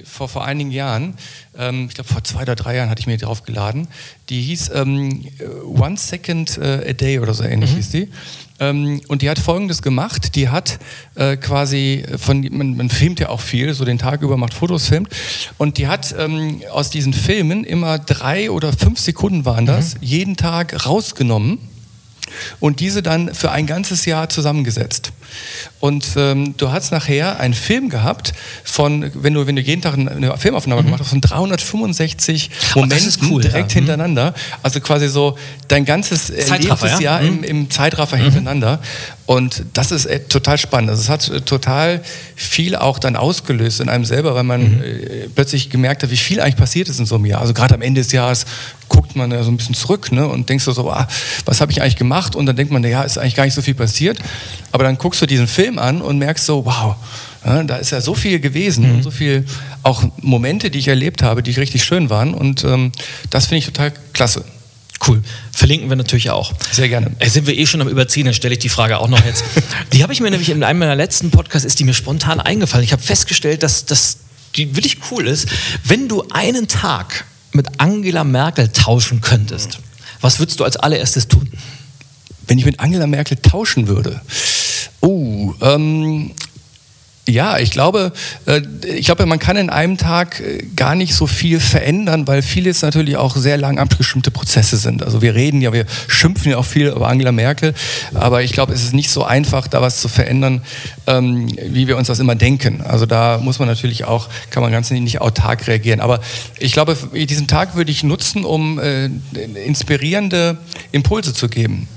vor, 0.02 0.28
vor 0.28 0.44
einigen 0.44 0.72
Jahren. 0.72 1.16
Ähm, 1.56 1.86
ich 1.88 1.94
glaube, 1.94 2.12
vor 2.12 2.24
zwei 2.24 2.42
oder 2.42 2.56
drei 2.56 2.74
Jahren 2.74 2.90
hatte 2.90 2.98
ich 2.98 3.06
mir 3.06 3.16
die 3.16 3.24
drauf 3.24 3.44
geladen. 3.44 3.86
Die 4.28 4.42
hieß 4.42 4.72
ähm, 4.74 5.28
One 5.62 5.96
Second 5.96 6.58
äh, 6.58 6.90
a 6.90 6.92
Day 6.94 7.20
oder 7.20 7.32
so 7.32 7.44
ähnlich 7.44 7.74
hieß 7.74 7.90
die. 7.90 8.10
Ähm, 8.59 9.00
und 9.09 9.22
die 9.22 9.30
hat 9.30 9.38
Folgendes 9.38 9.82
gemacht. 9.82 10.34
Die 10.34 10.48
hat 10.48 10.78
äh, 11.14 11.36
quasi 11.36 12.04
von, 12.16 12.46
man, 12.50 12.76
man 12.76 12.88
filmt 12.90 13.20
ja 13.20 13.28
auch 13.28 13.40
viel, 13.40 13.72
so 13.74 13.84
den 13.84 13.98
Tag 13.98 14.22
über 14.22 14.36
macht 14.36 14.54
Fotos, 14.54 14.88
filmt. 14.88 15.09
Und 15.59 15.78
die 15.78 15.86
hat 15.86 16.14
ähm, 16.18 16.62
aus 16.70 16.90
diesen 16.90 17.12
Filmen 17.12 17.64
immer 17.64 17.98
drei 17.98 18.50
oder 18.50 18.72
fünf 18.72 18.98
Sekunden 18.98 19.44
waren 19.44 19.66
das, 19.66 19.96
jeden 20.00 20.36
Tag 20.36 20.86
rausgenommen 20.86 21.59
und 22.61 22.81
diese 22.81 23.03
dann 23.03 23.35
für 23.35 23.51
ein 23.51 23.66
ganzes 23.66 24.05
Jahr 24.05 24.29
zusammengesetzt. 24.29 25.12
Und 25.81 26.07
ähm, 26.16 26.57
du 26.57 26.70
hast 26.70 26.93
nachher 26.93 27.39
einen 27.41 27.55
Film 27.55 27.89
gehabt 27.89 28.33
von, 28.64 29.11
wenn 29.14 29.35
du, 29.35 29.47
wenn 29.47 29.57
du 29.57 29.62
jeden 29.62 29.83
Tag 29.83 29.95
eine 29.95 30.37
Filmaufnahme 30.39 30.83
gemacht 30.83 31.01
hast, 31.01 31.11
von 31.11 31.20
365 31.20 32.51
Oh, 32.74 32.87
das 32.87 33.07
ist 33.07 33.22
Momenten 33.22 33.31
cool, 33.31 33.43
direkt 33.43 33.72
ja. 33.72 33.81
Mhm. 33.81 33.87
hintereinander. 33.87 34.35
Also 34.62 34.81
quasi 34.81 35.09
so 35.09 35.37
dein 35.68 35.85
ganzes 35.85 36.27
Zeitraffer, 36.27 37.01
ja? 37.01 37.18
im, 37.18 37.45
im 37.45 37.70
Zeitraffer 37.70 38.16
hintereinander. 38.16 38.81
Und 39.27 39.64
das 39.72 39.91
ist 39.91 40.07
äh, 40.07 40.20
total 40.20 40.57
spannend. 40.57 40.91
Also 40.91 41.03
es 41.03 41.09
hat 41.09 41.29
äh, 41.29 41.41
total 41.41 42.01
viel 42.37 42.77
auch 42.77 43.01
dann 43.01 43.16
ausgelöst 43.16 43.81
in 43.81 43.89
einem 43.89 44.05
selber, 44.05 44.37
weil 44.37 44.45
man 44.45 44.83
äh, 44.83 45.29
plötzlich 45.35 45.68
gemerkt 45.68 46.05
hat, 46.05 46.11
wie 46.11 46.16
viel 46.16 46.41
eigentlich 46.41 46.57
passiert 46.57 46.89
ist 46.89 47.01
in 47.01 47.07
so 47.07 47.16
einem 47.16 47.27
Jahr. 47.27 47.41
Also 47.41 47.53
gerade 47.53 47.74
am 47.74 47.83
Ende 47.83 48.01
des 48.01 48.12
Jahres 48.12 48.47
guckt 48.89 49.16
man 49.16 49.33
ja 49.33 49.43
so 49.43 49.51
ein 49.51 49.57
bisschen 49.57 49.74
zurück 49.74 50.12
ne, 50.12 50.29
und 50.29 50.49
denkst 50.49 50.64
du 50.64 50.70
so, 50.70 50.89
ah, 50.91 51.09
was 51.45 51.61
habe 51.61 51.72
ich 51.72 51.83
eigentlich 51.83 51.97
gemacht? 51.97 52.37
Und 52.37 52.47
dann 52.47 52.55
denkt 52.55 52.72
man, 52.72 52.85
ja, 52.85 53.03
ist 53.03 53.18
eigentlich 53.18 53.35
gar 53.35 53.45
nicht 53.45 53.55
so 53.55 53.62
viel 53.62 53.74
passiert. 53.74 54.18
Aber 54.70 54.85
dann 54.85 54.97
guckst 54.97 55.20
du 55.20 55.27
diesen 55.27 55.49
Film 55.49 55.81
an 55.81 56.03
und 56.03 56.18
merkst 56.18 56.47
so, 56.47 56.64
wow, 56.64 56.95
ja, 57.45 57.64
da 57.64 57.77
ist 57.77 57.91
ja 57.91 58.01
so 58.01 58.14
viel 58.14 58.39
gewesen 58.39 58.91
und 58.91 59.03
so 59.03 59.11
viel 59.11 59.45
auch 59.83 60.05
Momente, 60.20 60.70
die 60.70 60.79
ich 60.79 60.89
erlebt 60.89 61.22
habe, 61.22 61.43
die 61.43 61.51
richtig 61.53 61.85
schön 61.85 62.11
waren. 62.11 62.33
Und 62.33 62.62
ähm, 62.62 62.93
das 63.31 63.47
finde 63.47 63.59
ich 63.59 63.66
total 63.66 63.93
klasse. 64.12 64.45
Cool. 65.07 65.22
Verlinken 65.52 65.88
wir 65.88 65.96
natürlich 65.96 66.30
auch. 66.30 66.52
Sehr 66.72 66.88
gerne. 66.88 67.12
Äh, 67.18 67.28
Sind 67.28 67.46
wir 67.46 67.57
eh 67.57 67.66
schon 67.66 67.80
am 67.80 67.88
Überziehen, 67.88 68.24
dann 68.24 68.34
stelle 68.34 68.54
ich 68.54 68.59
die 68.59 68.68
Frage 68.68 68.98
auch 68.98 69.09
noch 69.09 69.24
jetzt. 69.24 69.44
Die 69.92 70.02
habe 70.02 70.12
ich 70.12 70.20
mir 70.20 70.30
nämlich 70.30 70.50
in 70.50 70.62
einem 70.64 70.80
meiner 70.80 70.96
letzten 70.96 71.30
Podcasts, 71.30 71.64
ist 71.64 71.78
die 71.78 71.84
mir 71.84 71.94
spontan 71.94 72.40
eingefallen. 72.40 72.84
Ich 72.84 72.92
habe 72.92 73.02
festgestellt, 73.02 73.62
dass 73.62 73.84
das 73.84 74.18
die 74.57 74.74
wirklich 74.74 74.98
cool 75.11 75.26
ist. 75.26 75.48
Wenn 75.84 76.09
du 76.09 76.24
einen 76.30 76.66
Tag 76.66 77.24
mit 77.52 77.66
Angela 77.78 78.24
Merkel 78.24 78.68
tauschen 78.68 79.20
könntest, 79.20 79.78
was 80.20 80.38
würdest 80.38 80.61
du 80.61 80.64
als 80.64 80.76
allererstes 80.76 81.28
tun? 81.28 81.50
Wenn 82.48 82.59
ich 82.59 82.64
mit 82.64 82.80
Angela 82.80 83.07
Merkel 83.07 83.36
tauschen 83.36 83.88
würde. 83.88 84.20
Oh, 85.00 85.52
ähm, 85.61 86.32
ja, 87.29 87.59
ich 87.59 87.72
glaube, 87.72 88.12
äh, 88.47 88.62
ich 88.87 89.07
glaube, 89.07 89.27
man 89.27 89.41
kann 89.41 89.57
in 89.57 89.68
einem 89.68 89.99
Tag 89.99 90.41
äh, 90.41 90.62
gar 90.77 90.95
nicht 90.95 91.14
so 91.14 91.27
viel 91.27 91.59
verändern, 91.59 92.29
weil 92.29 92.41
vieles 92.41 92.83
natürlich 92.83 93.16
auch 93.16 93.35
sehr 93.37 93.57
lang 93.57 93.79
abgestimmte 93.79 94.31
Prozesse 94.31 94.77
sind. 94.77 95.03
Also 95.03 95.22
wir 95.22 95.35
reden 95.35 95.61
ja, 95.61 95.72
wir 95.72 95.87
schimpfen 96.07 96.53
ja 96.53 96.59
auch 96.59 96.64
viel 96.64 96.87
über 96.87 97.09
Angela 97.09 97.33
Merkel, 97.33 97.74
aber 98.14 98.43
ich 98.43 98.53
glaube, 98.53 98.72
es 98.72 98.85
ist 98.85 98.95
nicht 98.95 99.11
so 99.11 99.24
einfach, 99.24 99.66
da 99.66 99.83
was 99.83 99.97
zu 99.97 100.09
verändern, 100.09 100.62
ähm, 101.09 101.49
wie 101.68 101.89
wir 101.89 101.97
uns 101.97 102.07
das 102.07 102.20
immer 102.20 102.37
denken. 102.37 102.81
Also 102.83 103.07
da 103.07 103.39
muss 103.39 103.59
man 103.59 103.66
natürlich 103.66 104.05
auch, 104.05 104.29
kann 104.51 104.62
man 104.62 104.70
ganz 104.70 104.91
nicht 104.93 105.20
autark 105.20 105.66
reagieren. 105.66 106.01
Aber 106.01 106.20
ich 106.61 106.72
glaube, 106.72 106.97
diesen 107.12 107.49
Tag 107.49 107.74
würde 107.74 107.91
ich 107.91 108.05
nutzen, 108.05 108.45
um 108.45 108.79
äh, 108.79 109.11
inspirierende 109.64 110.59
Impulse 110.93 111.35
zu 111.35 111.49
geben, 111.49 111.89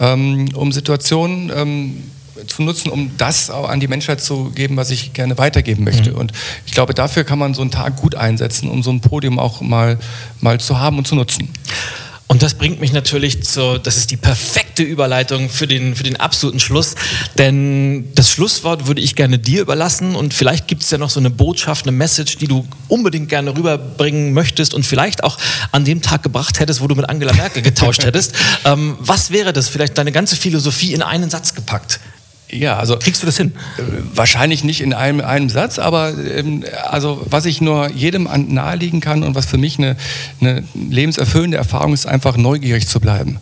ähm, 0.00 0.48
um 0.54 0.72
Situationen 0.72 1.52
ähm, 1.54 2.02
zu 2.46 2.62
nutzen, 2.62 2.90
um 2.90 3.10
das 3.18 3.50
an 3.50 3.80
die 3.80 3.88
Menschheit 3.88 4.20
zu 4.20 4.50
geben, 4.50 4.76
was 4.76 4.90
ich 4.90 5.12
gerne 5.12 5.38
weitergeben 5.38 5.84
möchte. 5.84 6.14
Und 6.14 6.32
ich 6.66 6.72
glaube, 6.72 6.94
dafür 6.94 7.24
kann 7.24 7.38
man 7.38 7.54
so 7.54 7.62
einen 7.62 7.70
Tag 7.70 7.96
gut 7.96 8.14
einsetzen, 8.14 8.68
um 8.68 8.82
so 8.82 8.90
ein 8.90 9.00
Podium 9.00 9.38
auch 9.38 9.60
mal, 9.60 9.98
mal 10.40 10.60
zu 10.60 10.78
haben 10.78 10.98
und 10.98 11.06
zu 11.06 11.14
nutzen. 11.14 11.48
Und 12.32 12.42
das 12.42 12.54
bringt 12.54 12.80
mich 12.80 12.94
natürlich 12.94 13.42
zu, 13.42 13.76
das 13.76 13.98
ist 13.98 14.10
die 14.10 14.16
perfekte 14.16 14.82
Überleitung 14.82 15.50
für 15.50 15.66
den, 15.66 15.94
für 15.94 16.02
den 16.02 16.16
absoluten 16.16 16.60
Schluss. 16.60 16.94
Denn 17.36 18.10
das 18.14 18.30
Schlusswort 18.30 18.86
würde 18.86 19.02
ich 19.02 19.16
gerne 19.16 19.38
dir 19.38 19.60
überlassen 19.60 20.14
und 20.14 20.32
vielleicht 20.32 20.66
gibt 20.66 20.82
es 20.82 20.90
ja 20.90 20.96
noch 20.96 21.10
so 21.10 21.20
eine 21.20 21.28
Botschaft, 21.28 21.86
eine 21.86 21.94
Message, 21.94 22.38
die 22.38 22.46
du 22.46 22.66
unbedingt 22.88 23.28
gerne 23.28 23.54
rüberbringen 23.54 24.32
möchtest 24.32 24.72
und 24.72 24.86
vielleicht 24.86 25.24
auch 25.24 25.36
an 25.72 25.84
dem 25.84 26.00
Tag 26.00 26.22
gebracht 26.22 26.58
hättest, 26.58 26.80
wo 26.80 26.86
du 26.86 26.94
mit 26.94 27.06
Angela 27.06 27.34
Merkel 27.34 27.60
getauscht 27.60 28.02
hättest. 28.06 28.32
Ähm, 28.64 28.96
was 28.98 29.30
wäre 29.30 29.52
das? 29.52 29.68
Vielleicht 29.68 29.98
deine 29.98 30.10
ganze 30.10 30.34
Philosophie 30.34 30.94
in 30.94 31.02
einen 31.02 31.28
Satz 31.28 31.54
gepackt. 31.54 32.00
Ja, 32.52 32.76
also 32.76 32.98
Kriegst 32.98 33.22
du 33.22 33.26
das 33.26 33.38
hin? 33.38 33.52
Äh, 33.78 33.82
Wahrscheinlich 34.14 34.62
nicht 34.62 34.82
in 34.82 34.92
einem, 34.92 35.22
einem 35.22 35.48
Satz, 35.48 35.78
aber 35.78 36.12
ähm, 36.18 36.64
also 36.84 37.24
was 37.24 37.46
ich 37.46 37.62
nur 37.62 37.90
jedem 37.90 38.26
an, 38.26 38.52
nahelegen 38.52 39.00
kann 39.00 39.22
und 39.22 39.34
was 39.34 39.46
für 39.46 39.56
mich 39.56 39.78
eine, 39.78 39.96
eine 40.40 40.62
lebenserfüllende 40.74 41.56
Erfahrung 41.56 41.94
ist, 41.94 42.06
einfach 42.06 42.36
neugierig 42.36 42.86
zu 42.86 43.00
bleiben 43.00 43.38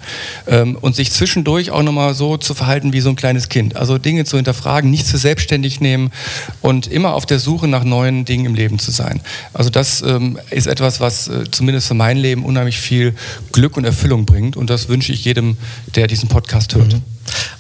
ähm, 0.46 0.76
und 0.80 0.94
sich 0.94 1.11
zwischendurch 1.11 1.72
auch 1.72 1.82
nochmal 1.82 2.14
so 2.14 2.36
zu 2.36 2.54
verhalten 2.54 2.92
wie 2.92 3.00
so 3.00 3.11
ein 3.11 3.16
kleines 3.16 3.48
Kind. 3.48 3.74
Also 3.74 3.98
Dinge 3.98 4.24
zu 4.24 4.36
hinterfragen, 4.36 4.90
nichts 4.90 5.11
für 5.11 5.18
selbstständig 5.18 5.80
nehmen 5.80 6.12
und 6.61 6.86
immer 6.86 7.14
auf 7.14 7.26
der 7.26 7.40
Suche 7.40 7.66
nach 7.66 7.82
neuen 7.82 8.24
Dingen 8.24 8.46
im 8.46 8.54
Leben 8.54 8.78
zu 8.78 8.92
sein. 8.92 9.20
Also 9.52 9.70
das 9.70 10.02
ähm, 10.02 10.38
ist 10.50 10.68
etwas, 10.68 11.00
was 11.00 11.26
äh, 11.26 11.50
zumindest 11.50 11.88
für 11.88 11.94
mein 11.94 12.16
Leben 12.16 12.44
unheimlich 12.44 12.78
viel 12.78 13.16
Glück 13.50 13.76
und 13.76 13.84
Erfüllung 13.84 14.24
bringt 14.24 14.56
und 14.56 14.70
das 14.70 14.88
wünsche 14.88 15.12
ich 15.12 15.24
jedem, 15.24 15.56
der 15.96 16.06
diesen 16.06 16.28
Podcast 16.28 16.76
hört. 16.76 16.96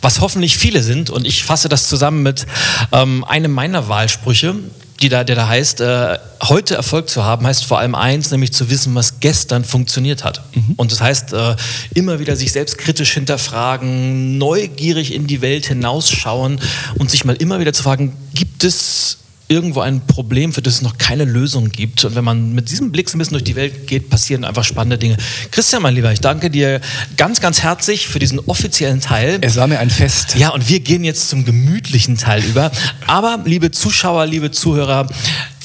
Was 0.02 0.20
hoffentlich 0.20 0.56
viele 0.56 0.82
sind, 0.82 1.10
und 1.10 1.26
ich 1.26 1.44
fasse 1.44 1.68
das 1.68 1.88
zusammen 1.88 2.22
mit 2.22 2.46
ähm, 2.92 3.24
einem 3.24 3.52
meiner 3.52 3.88
Wahlsprüche. 3.88 4.54
die 5.02 5.08
da, 5.08 5.24
der 5.24 5.34
da 5.34 5.48
heißt, 5.48 5.80
äh, 5.80 6.18
heute 6.42 6.74
Erfolg 6.74 7.08
zu 7.08 7.24
haben, 7.24 7.46
heißt 7.46 7.64
vor 7.64 7.78
allem 7.78 7.94
eins, 7.94 8.30
nämlich 8.30 8.52
zu 8.52 8.68
wissen, 8.68 8.94
was 8.94 9.20
gestern 9.20 9.64
funktioniert 9.64 10.24
hat. 10.24 10.42
Mhm. 10.54 10.74
Und 10.76 10.92
das 10.92 11.00
heißt, 11.00 11.32
äh, 11.32 11.56
immer 11.94 12.18
wieder 12.18 12.36
sich 12.36 12.52
selbst 12.52 12.76
kritisch 12.76 13.12
hinterfragen, 13.12 14.36
neugierig 14.36 15.14
in 15.14 15.26
die 15.26 15.40
Welt 15.40 15.66
hinausschauen 15.66 16.60
und 16.98 17.10
sich 17.10 17.24
mal 17.24 17.36
immer 17.36 17.60
wieder 17.60 17.72
zu 17.72 17.82
fragen, 17.82 18.12
gibt 18.34 18.62
es 18.62 19.19
irgendwo 19.50 19.80
ein 19.80 20.06
Problem, 20.06 20.52
für 20.52 20.62
das 20.62 20.74
es 20.74 20.82
noch 20.82 20.96
keine 20.96 21.24
Lösung 21.24 21.70
gibt. 21.70 22.04
Und 22.04 22.14
wenn 22.14 22.22
man 22.22 22.52
mit 22.52 22.70
diesem 22.70 22.92
Blick 22.92 23.10
so 23.10 23.16
ein 23.16 23.18
bisschen 23.18 23.32
durch 23.32 23.44
die 23.44 23.56
Welt 23.56 23.88
geht, 23.88 24.08
passieren 24.08 24.44
einfach 24.44 24.62
spannende 24.62 24.96
Dinge. 24.96 25.16
Christian, 25.50 25.82
mein 25.82 25.96
Lieber, 25.96 26.12
ich 26.12 26.20
danke 26.20 26.50
dir 26.50 26.80
ganz, 27.16 27.40
ganz 27.40 27.60
herzlich 27.60 28.06
für 28.06 28.20
diesen 28.20 28.38
offiziellen 28.38 29.00
Teil. 29.00 29.38
Es 29.40 29.56
war 29.56 29.66
mir 29.66 29.80
ein 29.80 29.90
Fest. 29.90 30.36
Ja, 30.36 30.50
und 30.50 30.68
wir 30.68 30.78
gehen 30.78 31.02
jetzt 31.02 31.28
zum 31.28 31.44
gemütlichen 31.44 32.16
Teil 32.16 32.44
über. 32.44 32.70
Aber, 33.08 33.40
liebe 33.44 33.72
Zuschauer, 33.72 34.24
liebe 34.26 34.52
Zuhörer, 34.52 35.08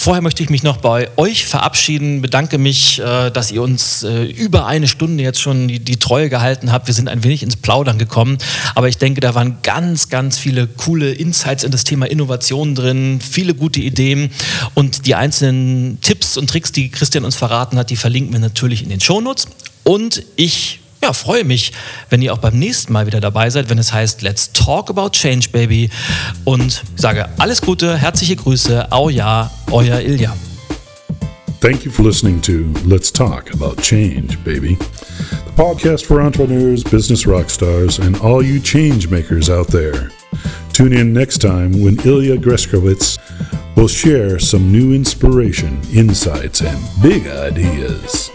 Vorher 0.06 0.22
möchte 0.22 0.44
ich 0.44 0.52
mich 0.52 0.62
noch 0.62 0.78
bei 0.78 1.10
euch 1.18 1.48
verabschieden, 1.48 2.22
bedanke 2.22 2.60
mich, 2.60 3.00
äh, 3.00 3.32
dass 3.32 3.50
ihr 3.50 3.64
uns 3.64 4.04
äh, 4.04 4.26
über 4.26 4.68
eine 4.68 4.88
Stunde 4.88 5.24
jetzt 5.24 5.42
schon 5.42 5.68
die, 5.68 5.80
die, 5.80 5.98
Treue 5.98 6.30
gehalten 6.30 6.72
habt. 6.72 6.86
Wir 6.86 6.94
sind 6.94 7.10
ein 7.10 7.24
wenig 7.24 7.42
ins 7.42 7.58
Plaudern 7.58 7.98
gekommen, 7.98 8.38
aber 8.76 8.88
ich 8.88 9.00
denke, 9.00 9.20
da 9.20 9.34
waren 9.34 9.58
ganz, 9.64 10.10
ganz 10.10 10.38
viele 10.38 10.68
coole 10.68 11.12
Insights 11.12 11.64
in 11.64 11.72
das 11.72 11.86
Thema 11.86 12.06
Innovation 12.06 12.76
drin, 12.76 13.20
viele 13.20 13.56
gute 13.56 13.80
Ideen 13.80 14.30
und 14.76 15.08
die 15.08 15.16
einzelnen 15.16 16.00
Tipps 16.02 16.38
und 16.38 16.52
Tricks, 16.52 16.72
die 16.72 16.90
Christian 16.90 17.26
uns 17.26 17.36
verraten 17.36 17.80
hat, 17.80 17.90
die 17.90 17.96
verlinken 17.96 18.32
wir 18.32 18.40
natürlich 18.40 18.84
in 18.84 18.90
den 18.90 19.02
Shownotes. 19.02 19.48
Und 19.84 20.22
ich 20.36 20.82
ja, 21.06 21.14
freue 21.14 21.44
mich, 21.44 21.72
wenn 22.10 22.24
ihr 22.24 22.34
auch 22.34 22.40
beim 22.40 22.58
nächsten 22.58 22.92
Mal 22.92 23.06
wieder 23.06 23.22
dabei 23.22 23.52
seid, 23.52 23.70
wenn 23.70 23.78
es 23.78 23.94
heißt 23.94 24.24
Let's 24.24 24.52
Talk 24.54 24.90
About 24.90 25.10
Change, 25.10 25.50
Baby. 25.52 25.92
Und 26.46 26.82
sage 26.96 27.28
alles 27.38 27.62
Gute, 27.62 27.96
herzliche 27.96 28.36
Grüße, 28.36 28.92
au 28.92 29.10
ja, 29.10 29.52
euer 29.70 30.00
Ilja. 30.00 30.36
Thank 31.62 31.86
you 31.86 31.92
for 31.92 32.04
listening 32.04 32.42
to 32.42 32.74
Let's 32.88 33.12
Talk 33.14 33.54
About 33.54 33.80
Change, 33.84 34.36
Baby. 34.44 34.78
The 35.46 35.52
podcast 35.56 36.06
for 36.06 36.22
entrepreneurs, 36.22 36.84
business 36.84 37.28
rock 37.28 37.52
stars, 37.52 38.00
and 38.00 38.20
all 38.22 38.44
you 38.44 38.60
change 38.60 39.08
makers 39.12 39.48
out 39.48 39.68
there. 39.68 40.10
Tune 40.74 40.92
in 40.92 41.14
next 41.14 41.40
time 41.40 41.84
when 41.84 42.00
Ilya 42.04 42.38
Greskowitz 42.38 43.20
will 43.76 43.88
share 43.88 44.40
some 44.40 44.72
new 44.72 44.92
inspiration, 44.96 45.80
insights, 45.94 46.62
and 46.62 46.80
big 47.04 47.28
ideas. 47.28 48.35